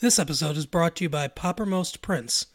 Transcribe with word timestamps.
This 0.00 0.20
episode 0.20 0.56
is 0.56 0.64
brought 0.64 0.94
to 0.94 1.04
you 1.06 1.08
by 1.08 1.26
Poppermost 1.26 2.02
Prints. 2.02 2.46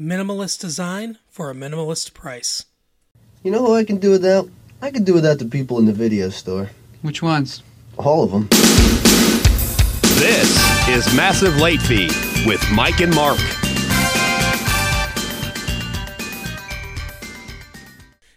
Minimalist 0.00 0.60
design 0.60 1.18
for 1.28 1.50
a 1.50 1.52
minimalist 1.52 2.14
price. 2.14 2.66
You 3.42 3.50
know 3.50 3.58
who 3.58 3.74
I 3.74 3.82
can 3.82 3.96
do 3.96 4.12
without? 4.12 4.48
I 4.80 4.92
can 4.92 5.02
do 5.02 5.12
without 5.12 5.40
the 5.40 5.46
people 5.46 5.80
in 5.80 5.86
the 5.86 5.92
video 5.92 6.28
store. 6.28 6.70
Which 7.02 7.24
ones? 7.24 7.64
All 7.96 8.22
of 8.22 8.30
them. 8.30 8.46
This 10.20 10.88
is 10.88 11.12
Massive 11.16 11.56
Late 11.56 11.82
Fee 11.82 12.06
with 12.46 12.64
Mike 12.70 13.00
and 13.00 13.12
Mark. 13.12 13.38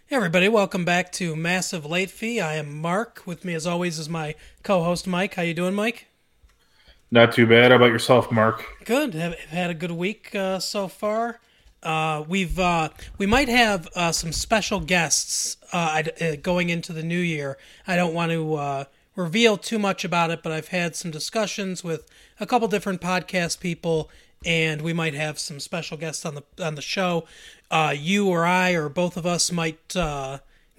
Hey 0.06 0.16
everybody, 0.16 0.48
welcome 0.48 0.84
back 0.84 1.12
to 1.12 1.36
Massive 1.36 1.86
Late 1.86 2.10
Fee. 2.10 2.40
I 2.40 2.56
am 2.56 2.80
Mark. 2.80 3.22
With 3.26 3.44
me 3.44 3.54
as 3.54 3.64
always 3.64 4.00
is 4.00 4.08
my 4.08 4.34
co-host 4.64 5.06
Mike. 5.06 5.34
How 5.34 5.42
you 5.42 5.54
doing, 5.54 5.74
Mike? 5.74 6.08
Not 7.10 7.32
too 7.32 7.46
bad. 7.46 7.72
How 7.72 7.76
about 7.76 7.90
yourself, 7.90 8.30
Mark? 8.30 8.64
Good. 8.84 9.14
Have 9.14 9.34
had 9.34 9.70
a 9.70 9.74
good 9.74 9.90
week 9.90 10.32
uh, 10.34 10.60
so 10.60 10.86
far. 10.86 11.40
Uh, 11.82 12.24
we've 12.28 12.58
uh, 12.58 12.90
we 13.18 13.26
might 13.26 13.48
have 13.48 13.88
uh, 13.96 14.12
some 14.12 14.32
special 14.32 14.80
guests 14.80 15.56
uh, 15.72 16.02
uh, 16.20 16.36
going 16.42 16.68
into 16.68 16.92
the 16.92 17.02
new 17.02 17.18
year. 17.18 17.58
I 17.86 17.96
don't 17.96 18.14
want 18.14 18.32
to 18.32 18.86
reveal 19.16 19.56
too 19.56 19.78
much 19.78 20.04
about 20.04 20.30
it, 20.30 20.42
but 20.42 20.52
I've 20.52 20.68
had 20.68 20.94
some 20.94 21.10
discussions 21.10 21.82
with 21.82 22.06
a 22.38 22.46
couple 22.46 22.68
different 22.68 23.00
podcast 23.00 23.60
people, 23.60 24.10
and 24.44 24.82
we 24.82 24.92
might 24.92 25.14
have 25.14 25.38
some 25.38 25.58
special 25.58 25.96
guests 25.96 26.24
on 26.24 26.36
the 26.36 26.44
on 26.64 26.74
the 26.74 26.82
show. 26.82 27.24
You 27.92 28.28
or 28.28 28.44
I 28.44 28.72
or 28.72 28.88
both 28.88 29.16
of 29.16 29.26
us 29.26 29.50
might 29.50 29.96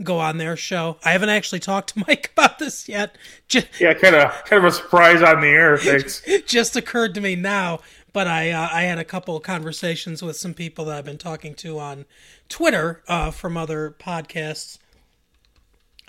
go 0.04 0.20
on 0.20 0.38
their 0.38 0.56
show. 0.56 0.98
I 1.04 1.12
haven't 1.12 1.30
actually 1.30 1.60
talked 1.60 1.94
to 1.94 2.00
Mike 2.08 2.32
about 2.36 2.60
this 2.60 2.88
yet. 2.88 3.16
Just, 3.48 3.68
Yeah, 3.80 3.94
kind 3.94 4.16
of, 4.16 4.32
kind 4.46 4.64
of 4.66 4.72
a 4.72 4.76
surprise 4.76 5.22
on 5.22 5.42
the 5.42 5.48
air. 5.48 5.78
Thanks. 5.78 6.22
just 6.46 6.76
occurred 6.76 7.14
to 7.16 7.22
me 7.22 7.36
now. 7.36 7.80
But 8.14 8.28
I 8.28 8.52
uh, 8.52 8.68
I 8.72 8.82
had 8.82 8.98
a 8.98 9.06
couple 9.06 9.38
of 9.38 9.44
conversations 9.44 10.22
with 10.22 10.36
some 10.36 10.54
people 10.54 10.84
that 10.86 10.98
I've 10.98 11.06
been 11.06 11.18
talking 11.18 11.56
to 11.56 11.80
on 11.80 12.06
Twitter 12.50 13.02
uh, 13.08 13.32
from 13.32 13.56
other 13.56 13.96
podcasts. 13.98 14.78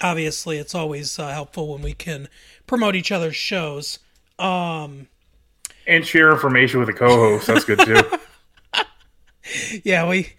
Obviously, 0.01 0.59
it's 0.59 0.75
always 0.75 1.17
uh, 1.21 1.29
helpful 1.31 1.69
when 1.69 1.81
we 1.81 1.93
can 1.93 2.29
promote 2.67 2.97
each 2.97 3.13
other's 3.13 3.37
shows. 3.37 4.01
Um, 4.37 5.07
and 5.87 6.05
share 6.05 6.33
information 6.33 6.81
with 6.81 6.89
a 6.89 6.93
co-host. 6.93 7.47
That's 7.47 7.65
good 7.65 7.79
too. 7.79 8.03
yeah, 9.85 10.09
we 10.09 10.33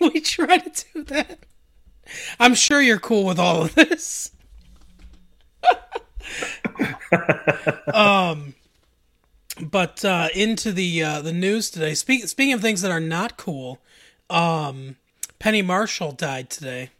we 0.00 0.20
try 0.20 0.58
to 0.58 0.84
do 0.94 1.02
that. 1.04 1.40
I'm 2.38 2.54
sure 2.54 2.80
you're 2.80 2.98
cool 2.98 3.24
with 3.24 3.38
all 3.38 3.62
of 3.62 3.74
this. 3.74 4.32
um, 7.94 8.54
but 9.60 10.04
uh, 10.04 10.28
into 10.34 10.72
the 10.72 11.02
uh, 11.02 11.22
the 11.22 11.32
news 11.32 11.70
today. 11.70 11.94
Speak, 11.94 12.26
speaking 12.28 12.54
of 12.54 12.60
things 12.60 12.82
that 12.82 12.90
are 12.90 13.00
not 13.00 13.36
cool, 13.36 13.78
um, 14.28 14.96
Penny 15.38 15.62
Marshall 15.62 16.12
died 16.12 16.50
today. 16.50 16.90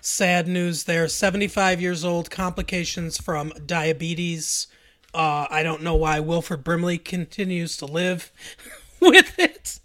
Sad 0.00 0.48
news 0.48 0.84
there. 0.84 1.06
75 1.06 1.80
years 1.80 2.04
old. 2.04 2.30
Complications 2.30 3.18
from 3.18 3.52
diabetes. 3.64 4.66
Uh, 5.14 5.46
I 5.50 5.62
don't 5.62 5.82
know 5.82 5.94
why 5.94 6.20
Wilford 6.20 6.64
Brimley 6.64 6.98
continues 6.98 7.76
to 7.76 7.86
live 7.86 8.32
with 9.00 9.38
it 9.38 9.78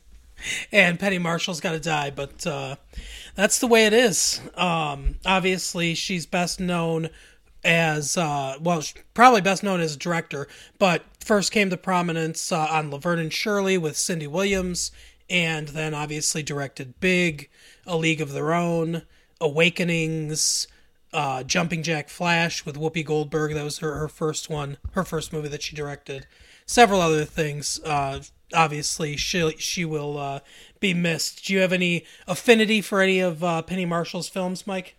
and 0.72 1.00
Penny 1.00 1.20
Marshall's 1.20 1.60
got 1.60 1.72
to 1.72 1.80
die, 1.80 2.12
but 2.12 2.46
uh, 2.46 2.76
that's 3.38 3.60
the 3.60 3.68
way 3.68 3.86
it 3.86 3.94
is. 3.94 4.42
Um, 4.56 5.20
obviously, 5.26 5.94
she's 5.94 6.26
best 6.26 6.60
known 6.60 7.10
as 7.64 8.18
uh, 8.18 8.58
well, 8.60 8.82
probably 9.14 9.42
best 9.42 9.64
known 9.64 9.80
as 9.80 9.96
a 9.96 10.00
director, 10.00 10.48
but 10.80 11.04
first 11.24 11.52
came 11.52 11.70
to 11.70 11.78
prominence 11.78 12.52
uh, 12.52 12.68
on 12.70 12.90
Laverne 12.90 13.20
and 13.20 13.32
Shirley 13.32 13.78
with 13.78 13.96
Cindy 13.96 14.26
Williams, 14.28 14.92
and 15.30 15.70
then 15.70 15.94
obviously 15.94 16.42
directed 16.42 17.00
Big, 17.00 17.50
A 17.86 17.96
League 17.96 18.22
of 18.22 18.34
Their 18.34 18.54
Own, 18.54 19.04
Awakenings. 19.40 20.68
Uh, 21.14 21.42
Jumping 21.42 21.84
Jack 21.84 22.10
Flash 22.10 22.66
with 22.66 22.76
Whoopi 22.76 23.04
Goldberg. 23.04 23.54
That 23.54 23.64
was 23.64 23.78
her, 23.78 23.98
her 23.98 24.10
first 24.10 24.50
one, 24.50 24.78
her 24.92 25.06
first 25.06 25.32
movie 25.32 25.48
that 25.48 25.64
she 25.64 25.74
directed. 25.74 26.28
Several 26.66 27.00
other 27.00 27.24
things. 27.24 27.80
Obviously, 28.54 29.18
she 29.18 29.52
she 29.58 29.86
will 29.86 30.18
uh, 30.18 30.40
be 30.80 30.94
missed. 30.94 31.46
Do 31.46 31.54
you 31.54 31.60
have 31.60 31.74
any 31.74 32.06
affinity 32.28 32.82
for 32.82 33.02
any 33.02 33.20
of 33.20 33.44
uh, 33.44 33.62
Penny 33.62 33.86
Marshall's 33.86 34.30
films, 34.30 34.66
Mike? 34.66 34.96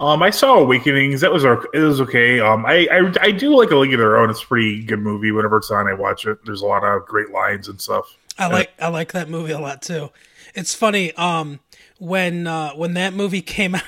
Um, 0.00 0.22
I 0.22 0.30
saw 0.30 0.54
Awakenings. 0.54 1.20
That 1.20 1.30
was 1.30 1.44
it 1.44 1.78
was 1.78 2.00
okay. 2.00 2.40
Um, 2.40 2.64
I, 2.64 2.88
I 2.90 3.12
I 3.20 3.30
do 3.30 3.54
like 3.54 3.70
a 3.70 3.76
League 3.76 3.92
of 3.92 3.98
Their 3.98 4.16
Own. 4.16 4.30
It's 4.30 4.42
a 4.42 4.46
pretty 4.46 4.82
good 4.82 5.00
movie. 5.00 5.30
Whenever 5.30 5.58
it's 5.58 5.70
on, 5.70 5.86
I 5.86 5.92
watch 5.92 6.26
it. 6.26 6.38
There's 6.46 6.62
a 6.62 6.66
lot 6.66 6.82
of 6.82 7.04
great 7.06 7.30
lines 7.30 7.68
and 7.68 7.78
stuff. 7.78 8.16
I 8.38 8.46
like 8.46 8.72
I 8.80 8.88
like 8.88 9.12
that 9.12 9.28
movie 9.28 9.52
a 9.52 9.58
lot 9.58 9.82
too. 9.82 10.10
It's 10.54 10.74
funny 10.74 11.12
um 11.14 11.60
when 11.98 12.46
uh 12.46 12.70
when 12.72 12.94
that 12.94 13.12
movie 13.12 13.42
came 13.42 13.74
out 13.74 13.84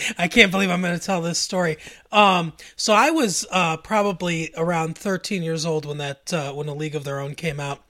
I 0.18 0.28
can't 0.28 0.50
believe 0.50 0.70
I'm 0.70 0.82
going 0.82 0.98
to 0.98 1.04
tell 1.04 1.20
this 1.22 1.38
story. 1.38 1.78
Um 2.12 2.52
so 2.76 2.92
I 2.92 3.10
was 3.10 3.46
uh 3.50 3.76
probably 3.78 4.52
around 4.56 4.96
13 4.96 5.42
years 5.42 5.66
old 5.66 5.84
when 5.84 5.98
that 5.98 6.32
uh 6.32 6.52
when 6.52 6.68
A 6.68 6.74
League 6.74 6.94
of 6.94 7.04
Their 7.04 7.20
Own 7.20 7.34
came 7.34 7.60
out. 7.60 7.80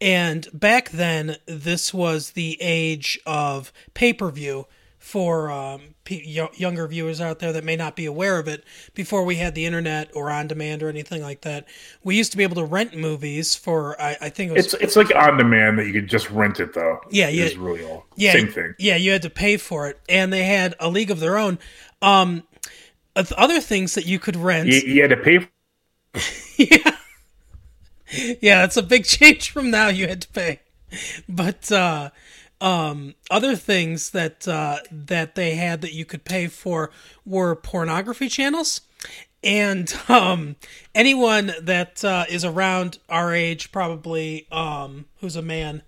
And 0.00 0.48
back 0.52 0.90
then 0.90 1.36
this 1.46 1.92
was 1.92 2.32
the 2.32 2.56
age 2.60 3.18
of 3.26 3.72
pay-per-view 3.94 4.66
for 5.04 5.50
um, 5.50 5.82
p- 6.04 6.24
younger 6.54 6.86
viewers 6.88 7.20
out 7.20 7.38
there 7.38 7.52
that 7.52 7.62
may 7.62 7.76
not 7.76 7.94
be 7.94 8.06
aware 8.06 8.38
of 8.38 8.48
it, 8.48 8.64
before 8.94 9.22
we 9.22 9.36
had 9.36 9.54
the 9.54 9.66
internet 9.66 10.10
or 10.16 10.30
on 10.30 10.46
demand 10.48 10.82
or 10.82 10.88
anything 10.88 11.20
like 11.20 11.42
that, 11.42 11.66
we 12.02 12.16
used 12.16 12.30
to 12.32 12.38
be 12.38 12.42
able 12.42 12.56
to 12.56 12.64
rent 12.64 12.96
movies 12.96 13.54
for 13.54 14.00
I, 14.00 14.16
I 14.22 14.28
think 14.30 14.52
it 14.52 14.54
was 14.54 14.72
It's 14.72 14.82
it's 14.82 14.96
like 14.96 15.14
on 15.14 15.36
demand 15.36 15.78
that 15.78 15.86
you 15.86 15.92
could 15.92 16.08
just 16.08 16.30
rent 16.30 16.58
it 16.58 16.72
though. 16.72 17.00
Yeah, 17.10 17.28
yeah. 17.28 17.44
Is 17.44 17.58
really 17.58 17.84
all. 17.84 18.06
yeah, 18.16 18.32
Same 18.32 18.48
thing. 18.48 18.74
Yeah, 18.78 18.96
you 18.96 19.12
had 19.12 19.20
to 19.22 19.30
pay 19.30 19.58
for 19.58 19.86
it, 19.88 20.00
and 20.08 20.32
they 20.32 20.44
had 20.44 20.74
a 20.80 20.88
league 20.88 21.10
of 21.10 21.20
their 21.20 21.36
own. 21.36 21.58
Um, 22.00 22.44
other 23.14 23.60
things 23.60 23.94
that 23.96 24.06
you 24.06 24.18
could 24.18 24.36
rent. 24.36 24.68
You, 24.68 24.80
you 24.80 25.02
had 25.02 25.10
to 25.10 25.18
pay. 25.18 25.46
yeah, 26.56 26.96
yeah, 28.40 28.60
that's 28.62 28.78
a 28.78 28.82
big 28.82 29.04
change 29.16 29.50
from 29.50 29.70
now. 29.70 29.88
You 29.88 30.08
had 30.08 30.22
to 30.22 30.28
pay, 30.28 30.60
but 31.28 31.70
uh, 31.70 32.08
um, 32.60 33.14
other 33.30 33.56
things 33.56 34.10
that 34.10 34.46
uh, 34.48 34.78
that 34.90 35.34
they 35.34 35.54
had 35.54 35.80
that 35.82 35.92
you 35.92 36.04
could 36.04 36.24
pay 36.24 36.46
for 36.46 36.90
were 37.24 37.54
pornography 37.54 38.28
channels. 38.28 38.80
And 39.42 39.94
um, 40.08 40.56
anyone 40.94 41.52
that 41.60 42.02
uh, 42.02 42.24
is 42.30 42.44
around 42.44 42.98
our 43.10 43.34
age, 43.34 43.70
probably 43.70 44.46
um, 44.50 45.04
who's 45.20 45.36
a 45.36 45.42
man, 45.42 45.82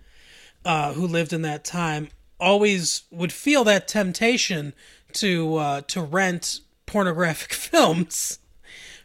uh, 0.65 0.93
who 0.93 1.07
lived 1.07 1.33
in 1.33 1.43
that 1.43 1.65
time 1.65 2.09
always 2.39 3.05
would 3.11 3.33
feel 3.33 3.65
that 3.65 3.89
temptation 3.89 4.75
to 5.15 5.57
uh, 5.57 5.81
to 5.83 6.03
rent 6.03 6.61
pornographic 6.85 7.53
films 7.55 8.39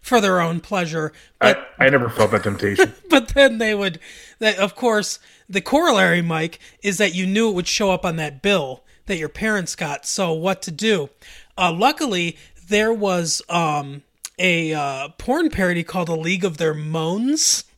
for 0.01 0.19
their 0.19 0.41
own 0.41 0.59
pleasure. 0.59 1.13
But 1.39 1.69
I, 1.79 1.85
I 1.85 1.89
never 1.89 2.09
felt 2.09 2.31
that 2.31 2.43
temptation. 2.43 2.93
but 3.09 3.29
then 3.29 3.57
they 3.59 3.73
would 3.73 3.99
that 4.39 4.57
of 4.57 4.75
course 4.75 5.19
the 5.51 5.61
corollary 5.61 6.21
Mike 6.21 6.59
is 6.81 6.97
that 6.97 7.13
you 7.13 7.25
knew 7.25 7.49
it 7.49 7.55
would 7.55 7.67
show 7.67 7.91
up 7.91 8.05
on 8.05 8.15
that 8.17 8.41
bill 8.41 8.83
that 9.05 9.17
your 9.17 9.29
parents 9.29 9.75
got. 9.75 10.05
So 10.05 10.31
what 10.33 10.61
to 10.63 10.71
do? 10.71 11.09
Uh, 11.57 11.71
luckily 11.71 12.37
there 12.67 12.93
was 12.93 13.41
um, 13.49 14.03
a 14.39 14.73
uh, 14.73 15.09
porn 15.17 15.49
parody 15.49 15.83
called 15.83 16.09
A 16.09 16.15
League 16.15 16.45
of 16.45 16.57
Their 16.57 16.73
Moans. 16.73 17.65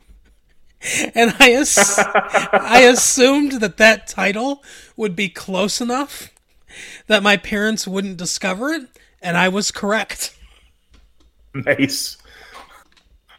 And 1.15 1.33
I, 1.39 1.53
ass- 1.53 1.97
I 2.51 2.81
assumed 2.81 3.61
that 3.61 3.77
that 3.77 4.05
title 4.05 4.61
would 4.97 5.15
be 5.15 5.29
close 5.29 5.79
enough 5.79 6.29
that 7.07 7.23
my 7.23 7.37
parents 7.37 7.87
wouldn't 7.87 8.17
discover 8.17 8.69
it, 8.73 8.89
and 9.21 9.37
I 9.37 9.47
was 9.47 9.71
correct. 9.71 10.37
nice. 11.53 12.17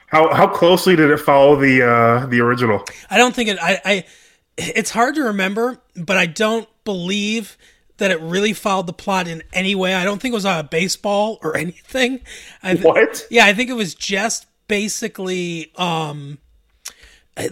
How 0.07 0.33
how 0.33 0.47
closely 0.47 0.95
did 0.95 1.11
it 1.11 1.19
follow 1.19 1.57
the 1.57 1.83
uh, 1.83 2.27
the 2.27 2.41
original? 2.41 2.85
I 3.11 3.19
don't 3.19 3.35
think 3.35 3.49
it. 3.49 3.59
I, 3.61 3.81
I. 3.85 4.05
It's 4.57 4.91
hard 4.91 5.15
to 5.17 5.23
remember, 5.25 5.79
but 5.97 6.17
I 6.17 6.27
don't 6.27 6.69
believe 6.85 7.57
that 7.97 8.11
it 8.11 8.21
really 8.21 8.53
followed 8.53 8.87
the 8.87 8.93
plot 8.93 9.29
in 9.29 9.43
any 9.53 9.75
way. 9.75 9.95
I 9.95 10.05
don't 10.05 10.21
think 10.21 10.33
it 10.33 10.35
was 10.37 10.45
on 10.45 10.59
a 10.59 10.65
baseball 10.65 11.39
or 11.43 11.57
anything. 11.65 12.21
I 12.63 12.75
th- 12.75 12.85
What? 12.85 13.27
Yeah, 13.31 13.47
I 13.47 13.55
think 13.55 13.71
it 13.71 13.75
was 13.75 13.95
just 13.95 14.47
basically 14.67 15.71
um 15.77 16.39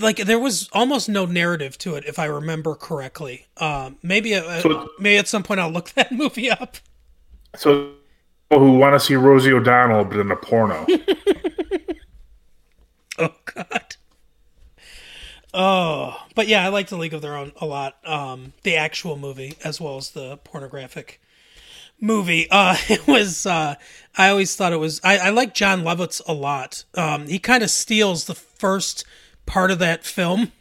like 0.00 0.16
there 0.16 0.38
was 0.38 0.68
almost 0.72 1.08
no 1.08 1.26
narrative 1.26 1.76
to 1.78 1.94
it 1.96 2.04
if 2.06 2.18
I 2.18 2.24
remember 2.24 2.74
correctly. 2.74 3.46
Um 3.58 3.98
maybe 4.02 4.34
uh, 4.34 4.60
So- 4.60 4.88
maybe 4.98 5.18
at 5.18 5.28
some 5.28 5.42
point 5.42 5.60
I'll 5.60 5.70
look 5.70 5.90
that 5.94 6.12
movie 6.12 6.50
up. 6.50 6.76
So 7.56 7.92
people 8.50 8.64
who 8.66 8.78
want 8.78 8.94
to 8.94 9.00
see 9.00 9.14
Rosie 9.14 9.52
O'Donnell 9.52 10.04
but 10.04 10.18
in 10.18 10.30
a 10.30 10.36
porno. 10.36 10.86
Oh 13.18 13.34
god. 13.44 13.96
Oh, 15.54 16.16
but 16.34 16.48
yeah, 16.48 16.64
I 16.64 16.68
like 16.68 16.88
the 16.88 16.96
League 16.96 17.12
of 17.14 17.20
Their 17.22 17.36
Own 17.36 17.52
a 17.60 17.66
lot. 17.66 17.96
Um, 18.06 18.54
the 18.62 18.76
actual 18.76 19.16
movie 19.18 19.54
as 19.62 19.80
well 19.80 19.96
as 19.98 20.10
the 20.10 20.38
pornographic 20.38 21.20
movie. 22.00 22.48
Uh, 22.50 22.76
it 22.88 23.06
was. 23.06 23.46
Uh, 23.46 23.74
I 24.16 24.28
always 24.28 24.56
thought 24.56 24.72
it 24.72 24.78
was. 24.78 25.00
I, 25.04 25.18
I 25.18 25.30
like 25.30 25.54
Jon 25.54 25.82
Lovitz 25.82 26.20
a 26.26 26.32
lot. 26.32 26.84
Um, 26.94 27.26
he 27.28 27.38
kind 27.38 27.62
of 27.62 27.70
steals 27.70 28.24
the 28.24 28.34
first 28.34 29.04
part 29.46 29.70
of 29.70 29.78
that 29.80 30.04
film, 30.04 30.52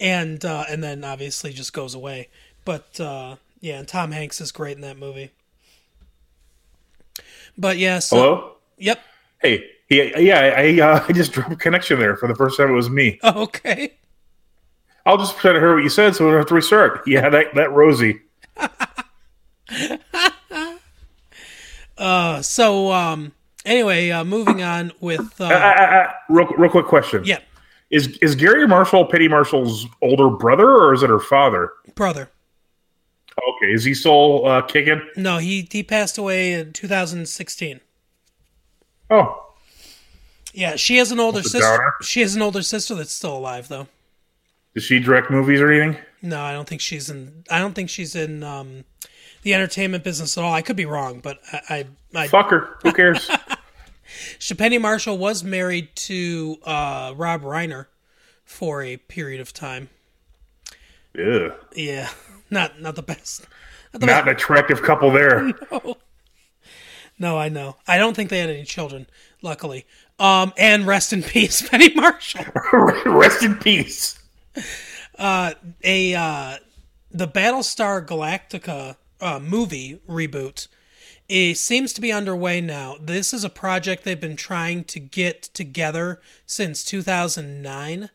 and 0.00 0.44
uh, 0.44 0.64
and 0.68 0.82
then 0.82 1.04
obviously 1.04 1.52
just 1.52 1.72
goes 1.72 1.94
away. 1.94 2.28
But 2.64 2.98
uh, 3.00 3.36
yeah, 3.60 3.78
and 3.78 3.88
Tom 3.88 4.12
Hanks 4.12 4.40
is 4.40 4.52
great 4.52 4.76
in 4.76 4.82
that 4.82 4.98
movie. 4.98 5.30
But 7.56 7.78
yeah, 7.78 7.98
so 7.98 8.16
Hello. 8.16 8.52
yep. 8.78 9.00
Hey. 9.40 9.64
Yeah. 9.88 10.18
Yeah. 10.18 10.54
I 10.56 10.80
uh, 10.80 11.04
I 11.08 11.12
just 11.12 11.32
dropped 11.32 11.52
a 11.52 11.56
connection 11.56 11.98
there 11.98 12.16
for 12.16 12.26
the 12.28 12.34
first 12.34 12.56
time. 12.56 12.70
It 12.70 12.74
was 12.74 12.90
me. 12.90 13.18
Okay. 13.24 13.94
I'll 15.06 15.16
just 15.18 15.34
pretend 15.36 15.56
I 15.56 15.60
heard 15.60 15.74
what 15.74 15.82
you 15.82 15.88
said, 15.88 16.14
so 16.14 16.24
we 16.24 16.30
don't 16.30 16.38
have 16.40 16.46
to 16.48 16.54
restart. 16.54 17.02
Yeah. 17.06 17.28
That 17.30 17.54
that 17.54 17.72
Rosie. 17.72 18.20
Uh, 21.98 22.40
so 22.40 22.90
um, 22.92 23.32
anyway, 23.66 24.08
uh, 24.10 24.24
moving 24.24 24.62
on 24.62 24.90
with 25.00 25.38
Uh, 25.38 25.44
uh, 25.44 25.48
uh, 25.48 25.82
uh, 25.82 26.12
real 26.30 26.46
real 26.56 26.70
quick 26.70 26.86
question. 26.86 27.22
yeah, 27.24 27.38
Is 27.90 28.16
is 28.22 28.34
Garry 28.34 28.66
Marshall 28.66 29.04
Penny 29.04 29.28
Marshall's 29.28 29.86
older 30.00 30.30
brother 30.30 30.66
or 30.68 30.94
is 30.94 31.02
it 31.02 31.10
her 31.10 31.18
father? 31.18 31.72
brother. 31.94 32.30
Okay. 33.56 33.72
Is 33.72 33.84
he 33.84 33.92
still 33.94 34.46
uh, 34.46 34.62
kicking? 34.62 35.02
No, 35.16 35.36
he 35.38 35.68
he 35.70 35.82
passed 35.82 36.16
away 36.16 36.54
in 36.54 36.72
2016. 36.72 37.80
Oh. 39.10 39.46
Yeah, 40.54 40.76
she 40.76 40.96
has 40.96 41.12
an 41.12 41.20
older 41.20 41.42
sister. 41.42 41.60
downer. 41.60 41.94
She 42.02 42.22
has 42.22 42.34
an 42.34 42.40
older 42.42 42.62
sister 42.62 42.94
that's 42.94 43.12
still 43.12 43.36
alive 43.36 43.68
though. 43.68 43.88
Does 44.74 44.84
she 44.84 45.00
direct 45.00 45.30
movies 45.30 45.60
or 45.60 45.70
anything? 45.70 46.00
No, 46.22 46.40
I 46.40 46.52
don't 46.52 46.68
think 46.68 46.80
she's 46.80 47.10
in. 47.10 47.44
I 47.50 47.58
don't 47.58 47.74
think 47.74 47.90
she's 47.90 48.14
in 48.14 48.42
um, 48.42 48.84
the 49.42 49.54
entertainment 49.54 50.04
business 50.04 50.36
at 50.36 50.44
all. 50.44 50.52
I 50.52 50.62
could 50.62 50.76
be 50.76 50.86
wrong, 50.86 51.20
but 51.20 51.38
I, 51.52 51.86
I, 52.14 52.20
I 52.22 52.28
Fuck 52.28 52.50
her. 52.50 52.78
Who 52.82 52.92
cares? 52.92 53.30
Penny 54.58 54.78
Marshall 54.78 55.18
was 55.18 55.42
married 55.42 55.94
to 55.94 56.58
uh, 56.64 57.14
Rob 57.16 57.42
Reiner 57.42 57.86
for 58.44 58.82
a 58.82 58.96
period 58.96 59.40
of 59.40 59.52
time. 59.52 59.88
Yeah. 61.14 61.50
Yeah, 61.74 62.10
not 62.50 62.80
not 62.80 62.96
the 62.96 63.02
best. 63.02 63.46
Not 63.92 64.00
the 64.00 64.06
Not 64.06 64.28
an 64.28 64.34
attractive 64.34 64.82
couple 64.82 65.10
there. 65.10 65.50
No, 67.18 67.36
I 67.36 67.50
know. 67.50 67.76
I 67.86 67.98
don't 67.98 68.14
think 68.14 68.30
they 68.30 68.38
had 68.38 68.48
any 68.48 68.64
children, 68.64 69.06
luckily. 69.42 69.84
Um, 70.18 70.54
and 70.56 70.86
rest 70.86 71.12
in 71.12 71.22
peace, 71.22 71.66
Penny 71.68 71.92
Marshall. 71.94 72.44
Rest 73.04 73.42
in 73.42 73.56
peace. 73.56 74.18
A 75.18 76.14
uh, 76.14 76.56
the 77.10 77.28
Battlestar 77.28 78.06
Galactica 78.06 78.96
uh, 79.20 79.38
movie 79.38 80.00
reboot 80.08 80.68
it 81.30 81.58
seems 81.58 81.92
to 81.92 82.00
be 82.00 82.10
underway 82.10 82.60
now. 82.60 82.96
This 83.00 83.32
is 83.32 83.44
a 83.44 83.48
project 83.48 84.02
they've 84.02 84.20
been 84.20 84.34
trying 84.34 84.82
to 84.84 84.98
get 84.98 85.42
together 85.42 86.20
since 86.44 86.82
2009. 86.82 88.10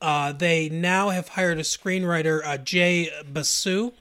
Uh, 0.00 0.32
they 0.32 0.68
now 0.68 1.10
have 1.10 1.28
hired 1.28 1.58
a 1.58 1.62
screenwriter, 1.62 2.44
uh, 2.44 2.58
Jay 2.58 3.08
Basu. 3.24 3.92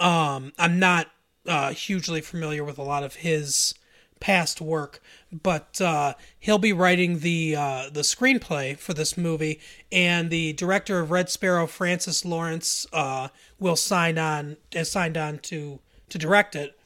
Um, 0.00 0.52
I'm 0.58 0.80
not 0.80 1.12
uh, 1.46 1.72
hugely 1.72 2.20
familiar 2.20 2.64
with 2.64 2.76
a 2.76 2.82
lot 2.82 3.04
of 3.04 3.14
his 3.14 3.72
past 4.20 4.60
work, 4.60 5.00
but 5.32 5.80
uh, 5.80 6.14
he'll 6.38 6.58
be 6.58 6.72
writing 6.72 7.20
the 7.20 7.56
uh, 7.56 7.90
the 7.92 8.00
screenplay 8.00 8.76
for 8.76 8.94
this 8.94 9.16
movie, 9.16 9.60
and 9.92 10.30
the 10.30 10.52
director 10.54 11.00
of 11.00 11.10
Red 11.10 11.28
Sparrow, 11.28 11.66
Francis 11.66 12.24
Lawrence, 12.24 12.86
uh, 12.92 13.28
will 13.58 13.76
sign 13.76 14.18
on 14.18 14.56
has 14.72 14.90
signed 14.90 15.16
on 15.16 15.38
to 15.40 15.80
to 16.08 16.18
direct 16.18 16.54
it. 16.54 16.78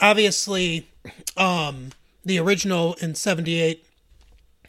Obviously, 0.00 0.88
um, 1.36 1.90
the 2.24 2.38
original 2.38 2.94
in 3.00 3.14
'78 3.14 3.84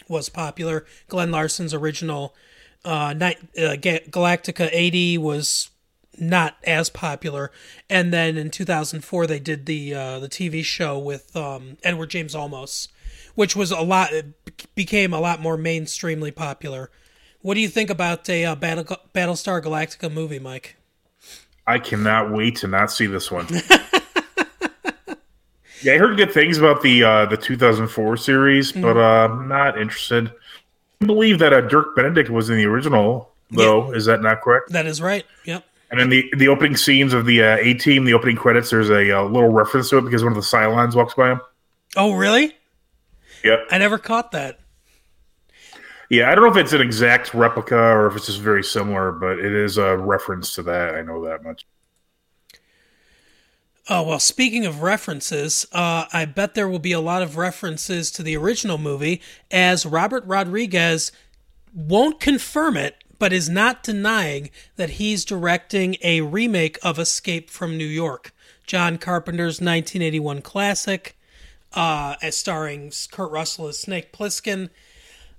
was 0.07 0.29
popular. 0.29 0.85
Glen 1.07 1.31
Larson's 1.31 1.73
original 1.73 2.35
uh, 2.85 3.13
uh, 3.19 3.75
Galactica 3.75 4.69
80 4.71 5.17
was 5.17 5.69
not 6.19 6.57
as 6.63 6.89
popular, 6.89 7.51
and 7.89 8.13
then 8.13 8.37
in 8.37 8.49
2004 8.49 9.27
they 9.27 9.39
did 9.39 9.65
the 9.65 9.93
uh, 9.93 10.19
the 10.19 10.29
TV 10.29 10.63
show 10.63 10.97
with 10.97 11.35
um, 11.35 11.77
Edward 11.83 12.09
James 12.09 12.35
Olmos, 12.35 12.87
which 13.35 13.55
was 13.55 13.71
a 13.71 13.81
lot 13.81 14.11
became 14.75 15.13
a 15.13 15.19
lot 15.19 15.41
more 15.41 15.57
mainstreamly 15.57 16.33
popular. 16.33 16.89
What 17.41 17.53
do 17.53 17.59
you 17.59 17.67
think 17.67 17.89
about 17.89 18.27
a 18.29 18.43
uh, 18.43 18.55
Battle, 18.55 18.85
Battlestar 19.13 19.61
Galactica 19.61 20.11
movie, 20.11 20.39
Mike? 20.39 20.77
I 21.67 21.79
cannot 21.79 22.31
wait 22.31 22.55
to 22.57 22.67
not 22.67 22.91
see 22.91 23.05
this 23.05 23.31
one. 23.31 23.47
yeah, 25.81 25.93
I 25.93 25.97
heard 25.97 26.17
good 26.17 26.31
things 26.31 26.57
about 26.57 26.81
the 26.81 27.03
uh, 27.03 27.25
the 27.25 27.37
2004 27.37 28.17
series, 28.17 28.71
but 28.71 28.97
uh, 28.97 29.27
I'm 29.29 29.47
not 29.47 29.79
interested. 29.79 30.31
I 31.01 31.05
believe 31.05 31.39
that 31.39 31.53
uh, 31.53 31.61
Dirk 31.61 31.95
Benedict 31.95 32.29
was 32.29 32.49
in 32.49 32.57
the 32.57 32.65
original, 32.65 33.31
though. 33.51 33.91
Is 33.91 34.05
that 34.05 34.21
not 34.21 34.41
correct? 34.41 34.71
That 34.71 34.85
is 34.85 35.01
right. 35.01 35.25
Yep. 35.45 35.63
And 35.91 35.99
then 35.99 36.09
the 36.09 36.31
the 36.35 36.47
opening 36.47 36.75
scenes 36.75 37.13
of 37.13 37.25
the 37.25 37.43
uh, 37.43 37.57
A 37.57 37.73
Team, 37.75 38.05
the 38.05 38.13
opening 38.13 38.35
credits, 38.35 38.69
there's 38.69 38.89
a 38.89 39.19
uh, 39.19 39.23
little 39.23 39.49
reference 39.49 39.89
to 39.89 39.99
it 39.99 40.01
because 40.01 40.23
one 40.23 40.31
of 40.31 40.35
the 40.35 40.41
Cylons 40.41 40.95
walks 40.95 41.13
by 41.13 41.31
him. 41.31 41.41
Oh, 41.95 42.13
really? 42.13 42.55
Yeah. 43.43 43.57
I 43.69 43.77
never 43.77 43.97
caught 43.97 44.31
that. 44.31 44.59
Yeah, 46.09 46.31
I 46.31 46.35
don't 46.35 46.43
know 46.43 46.51
if 46.51 46.57
it's 46.57 46.73
an 46.73 46.81
exact 46.81 47.33
replica 47.33 47.75
or 47.75 48.07
if 48.07 48.15
it's 48.15 48.27
just 48.27 48.39
very 48.39 48.63
similar, 48.63 49.11
but 49.11 49.39
it 49.39 49.53
is 49.53 49.77
a 49.77 49.97
reference 49.97 50.53
to 50.55 50.63
that. 50.63 50.95
I 50.95 51.01
know 51.01 51.23
that 51.25 51.43
much. 51.43 51.65
Oh, 53.87 54.01
well, 54.01 54.19
speaking 54.19 54.65
of 54.65 54.81
references, 54.81 55.65
uh, 55.71 56.05
I 56.11 56.25
bet 56.25 56.55
there 56.55 56.67
will 56.67 56.79
be 56.79 56.91
a 56.91 56.99
lot 56.99 57.21
of 57.21 57.37
references 57.37 58.09
to 58.11 58.23
the 58.23 58.35
original 58.35 58.79
movie, 58.79 59.21
as 59.51 59.85
Robert 59.85 60.25
Rodriguez 60.25 61.11
won't 61.71 62.19
confirm 62.19 62.77
it, 62.77 63.03
but 63.19 63.33
is 63.33 63.49
not 63.49 63.83
denying 63.83 64.49
that 64.75 64.91
he's 64.91 65.25
directing 65.25 65.97
a 66.01 66.21
remake 66.21 66.77
of 66.83 66.99
Escape 66.99 67.49
from 67.49 67.77
New 67.77 67.85
York, 67.85 68.33
John 68.65 68.97
Carpenter's 68.97 69.61
1981 69.61 70.41
classic, 70.41 71.17
uh, 71.73 72.15
as 72.21 72.37
starring 72.37 72.91
Kurt 73.11 73.31
Russell 73.31 73.67
as 73.67 73.79
Snake 73.79 74.11
Plissken. 74.11 74.69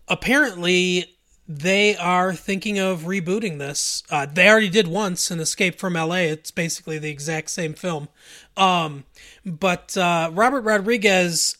Apparently, 0.08 1.16
they 1.48 1.96
are 1.96 2.34
thinking 2.34 2.78
of 2.78 3.02
rebooting 3.02 3.58
this. 3.58 4.02
Uh, 4.10 4.26
they 4.26 4.48
already 4.48 4.68
did 4.68 4.88
once 4.88 5.30
in 5.30 5.38
Escape 5.38 5.78
from 5.78 5.94
LA. 5.94 6.16
It's 6.16 6.50
basically 6.50 6.98
the 6.98 7.10
exact 7.10 7.50
same 7.50 7.74
film. 7.74 8.08
Um, 8.56 9.04
but 9.44 9.96
uh, 9.96 10.30
Robert 10.32 10.62
Rodriguez 10.62 11.56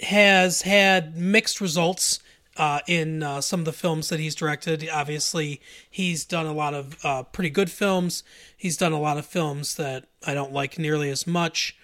has 0.00 0.62
had 0.62 1.16
mixed 1.16 1.60
results 1.60 2.20
uh, 2.56 2.80
in 2.86 3.22
uh, 3.22 3.40
some 3.40 3.60
of 3.60 3.66
the 3.66 3.72
films 3.72 4.08
that 4.08 4.20
he's 4.20 4.34
directed. 4.34 4.88
Obviously, 4.92 5.60
he's 5.90 6.24
done 6.24 6.46
a 6.46 6.52
lot 6.52 6.74
of 6.74 6.96
uh, 7.04 7.22
pretty 7.24 7.50
good 7.50 7.70
films. 7.70 8.22
He's 8.56 8.76
done 8.76 8.92
a 8.92 9.00
lot 9.00 9.18
of 9.18 9.26
films 9.26 9.74
that 9.76 10.06
I 10.26 10.34
don't 10.34 10.52
like 10.52 10.78
nearly 10.78 11.10
as 11.10 11.26
much. 11.26 11.76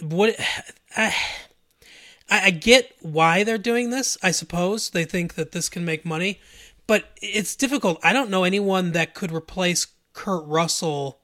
What 0.00 0.36
I, 0.96 1.12
I 2.30 2.50
get 2.50 2.94
why 3.00 3.44
they're 3.44 3.58
doing 3.58 3.90
this. 3.90 4.16
I 4.22 4.30
suppose 4.30 4.90
they 4.90 5.04
think 5.04 5.34
that 5.34 5.52
this 5.52 5.68
can 5.68 5.84
make 5.84 6.04
money, 6.04 6.40
but 6.86 7.10
it's 7.20 7.56
difficult. 7.56 7.98
I 8.02 8.12
don't 8.12 8.30
know 8.30 8.44
anyone 8.44 8.92
that 8.92 9.14
could 9.14 9.32
replace 9.32 9.86
Kurt 10.12 10.46
Russell 10.46 11.20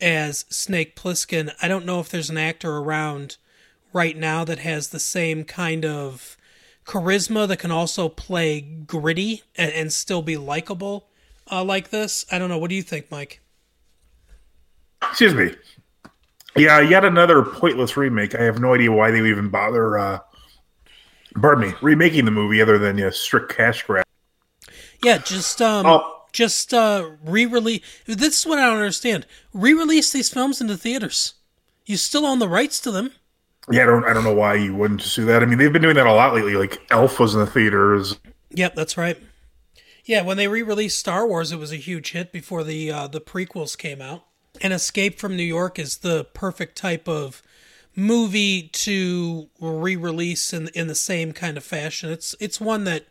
as 0.00 0.44
Snake 0.48 0.96
Plissken. 0.96 1.52
I 1.62 1.68
don't 1.68 1.86
know 1.86 2.00
if 2.00 2.08
there's 2.08 2.30
an 2.30 2.38
actor 2.38 2.76
around 2.76 3.36
right 3.92 4.16
now 4.16 4.44
that 4.44 4.58
has 4.58 4.88
the 4.88 4.98
same 4.98 5.44
kind 5.44 5.84
of 5.84 6.36
charisma 6.84 7.46
that 7.48 7.58
can 7.58 7.70
also 7.70 8.08
play 8.08 8.60
gritty 8.60 9.42
and, 9.56 9.70
and 9.72 9.92
still 9.92 10.22
be 10.22 10.36
likable 10.36 11.08
uh, 11.50 11.62
like 11.64 11.90
this. 11.90 12.24
I 12.30 12.38
don't 12.38 12.48
know. 12.48 12.58
What 12.58 12.70
do 12.70 12.76
you 12.76 12.82
think, 12.82 13.10
Mike? 13.10 13.40
Excuse 15.02 15.34
me. 15.34 15.54
Yeah, 16.56 16.80
yet 16.80 17.04
another 17.04 17.42
pointless 17.42 17.96
remake. 17.96 18.34
I 18.34 18.42
have 18.42 18.60
no 18.60 18.74
idea 18.74 18.92
why 18.92 19.10
they 19.10 19.18
even 19.26 19.48
bother. 19.48 19.98
Uh, 19.98 20.18
pardon 21.40 21.70
me, 21.70 21.74
remaking 21.80 22.24
the 22.24 22.30
movie 22.30 22.60
other 22.60 22.78
than 22.78 22.98
yeah, 22.98 23.10
strict 23.10 23.54
cash 23.54 23.82
grab. 23.84 24.04
Yeah, 25.02 25.18
just 25.18 25.60
um, 25.62 25.86
Oh. 25.86 26.24
just 26.32 26.72
uh, 26.74 27.10
re-release. 27.24 27.80
This 28.06 28.40
is 28.40 28.46
what 28.46 28.58
I 28.58 28.66
don't 28.66 28.76
understand. 28.76 29.26
Re-release 29.52 30.12
these 30.12 30.28
films 30.28 30.60
into 30.60 30.76
theaters. 30.76 31.34
You 31.86 31.96
still 31.96 32.24
own 32.26 32.38
the 32.38 32.48
rights 32.48 32.78
to 32.80 32.90
them. 32.90 33.12
Yeah, 33.70 33.82
I 33.82 33.86
don't. 33.86 34.04
I 34.04 34.12
don't 34.12 34.24
know 34.24 34.34
why 34.34 34.54
you 34.54 34.74
wouldn't 34.74 35.00
just 35.00 35.14
do 35.14 35.24
that. 35.26 35.42
I 35.42 35.46
mean, 35.46 35.58
they've 35.58 35.72
been 35.72 35.82
doing 35.82 35.94
that 35.94 36.06
a 36.06 36.12
lot 36.12 36.34
lately. 36.34 36.56
Like 36.56 36.82
Elf 36.90 37.20
was 37.20 37.34
in 37.34 37.40
the 37.40 37.46
theaters. 37.46 38.18
Yep, 38.50 38.74
that's 38.74 38.96
right. 38.96 39.18
Yeah, 40.04 40.22
when 40.22 40.36
they 40.36 40.48
re-released 40.48 40.98
Star 40.98 41.26
Wars, 41.26 41.52
it 41.52 41.58
was 41.60 41.72
a 41.72 41.76
huge 41.76 42.10
hit 42.10 42.32
before 42.32 42.64
the 42.64 42.90
uh, 42.90 43.06
the 43.06 43.20
prequels 43.20 43.78
came 43.78 44.02
out. 44.02 44.24
And 44.60 44.72
Escape 44.72 45.18
from 45.18 45.36
New 45.36 45.44
York 45.44 45.78
is 45.78 45.98
the 45.98 46.24
perfect 46.24 46.76
type 46.76 47.08
of 47.08 47.42
movie 47.94 48.68
to 48.68 49.48
re-release 49.60 50.52
in 50.52 50.68
in 50.68 50.88
the 50.88 50.94
same 50.94 51.32
kind 51.32 51.56
of 51.56 51.64
fashion. 51.64 52.10
It's 52.10 52.34
it's 52.40 52.60
one 52.60 52.84
that 52.84 53.06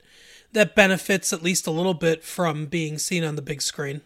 that 0.52 0.76
benefits 0.76 1.32
at 1.32 1.42
least 1.42 1.66
a 1.66 1.72
little 1.72 1.94
bit 1.94 2.24
from 2.26 2.66
being 2.66 2.98
seen 2.98 3.24
on 3.24 3.38
the 3.38 3.42
big 3.42 3.62
screen. 3.62 4.02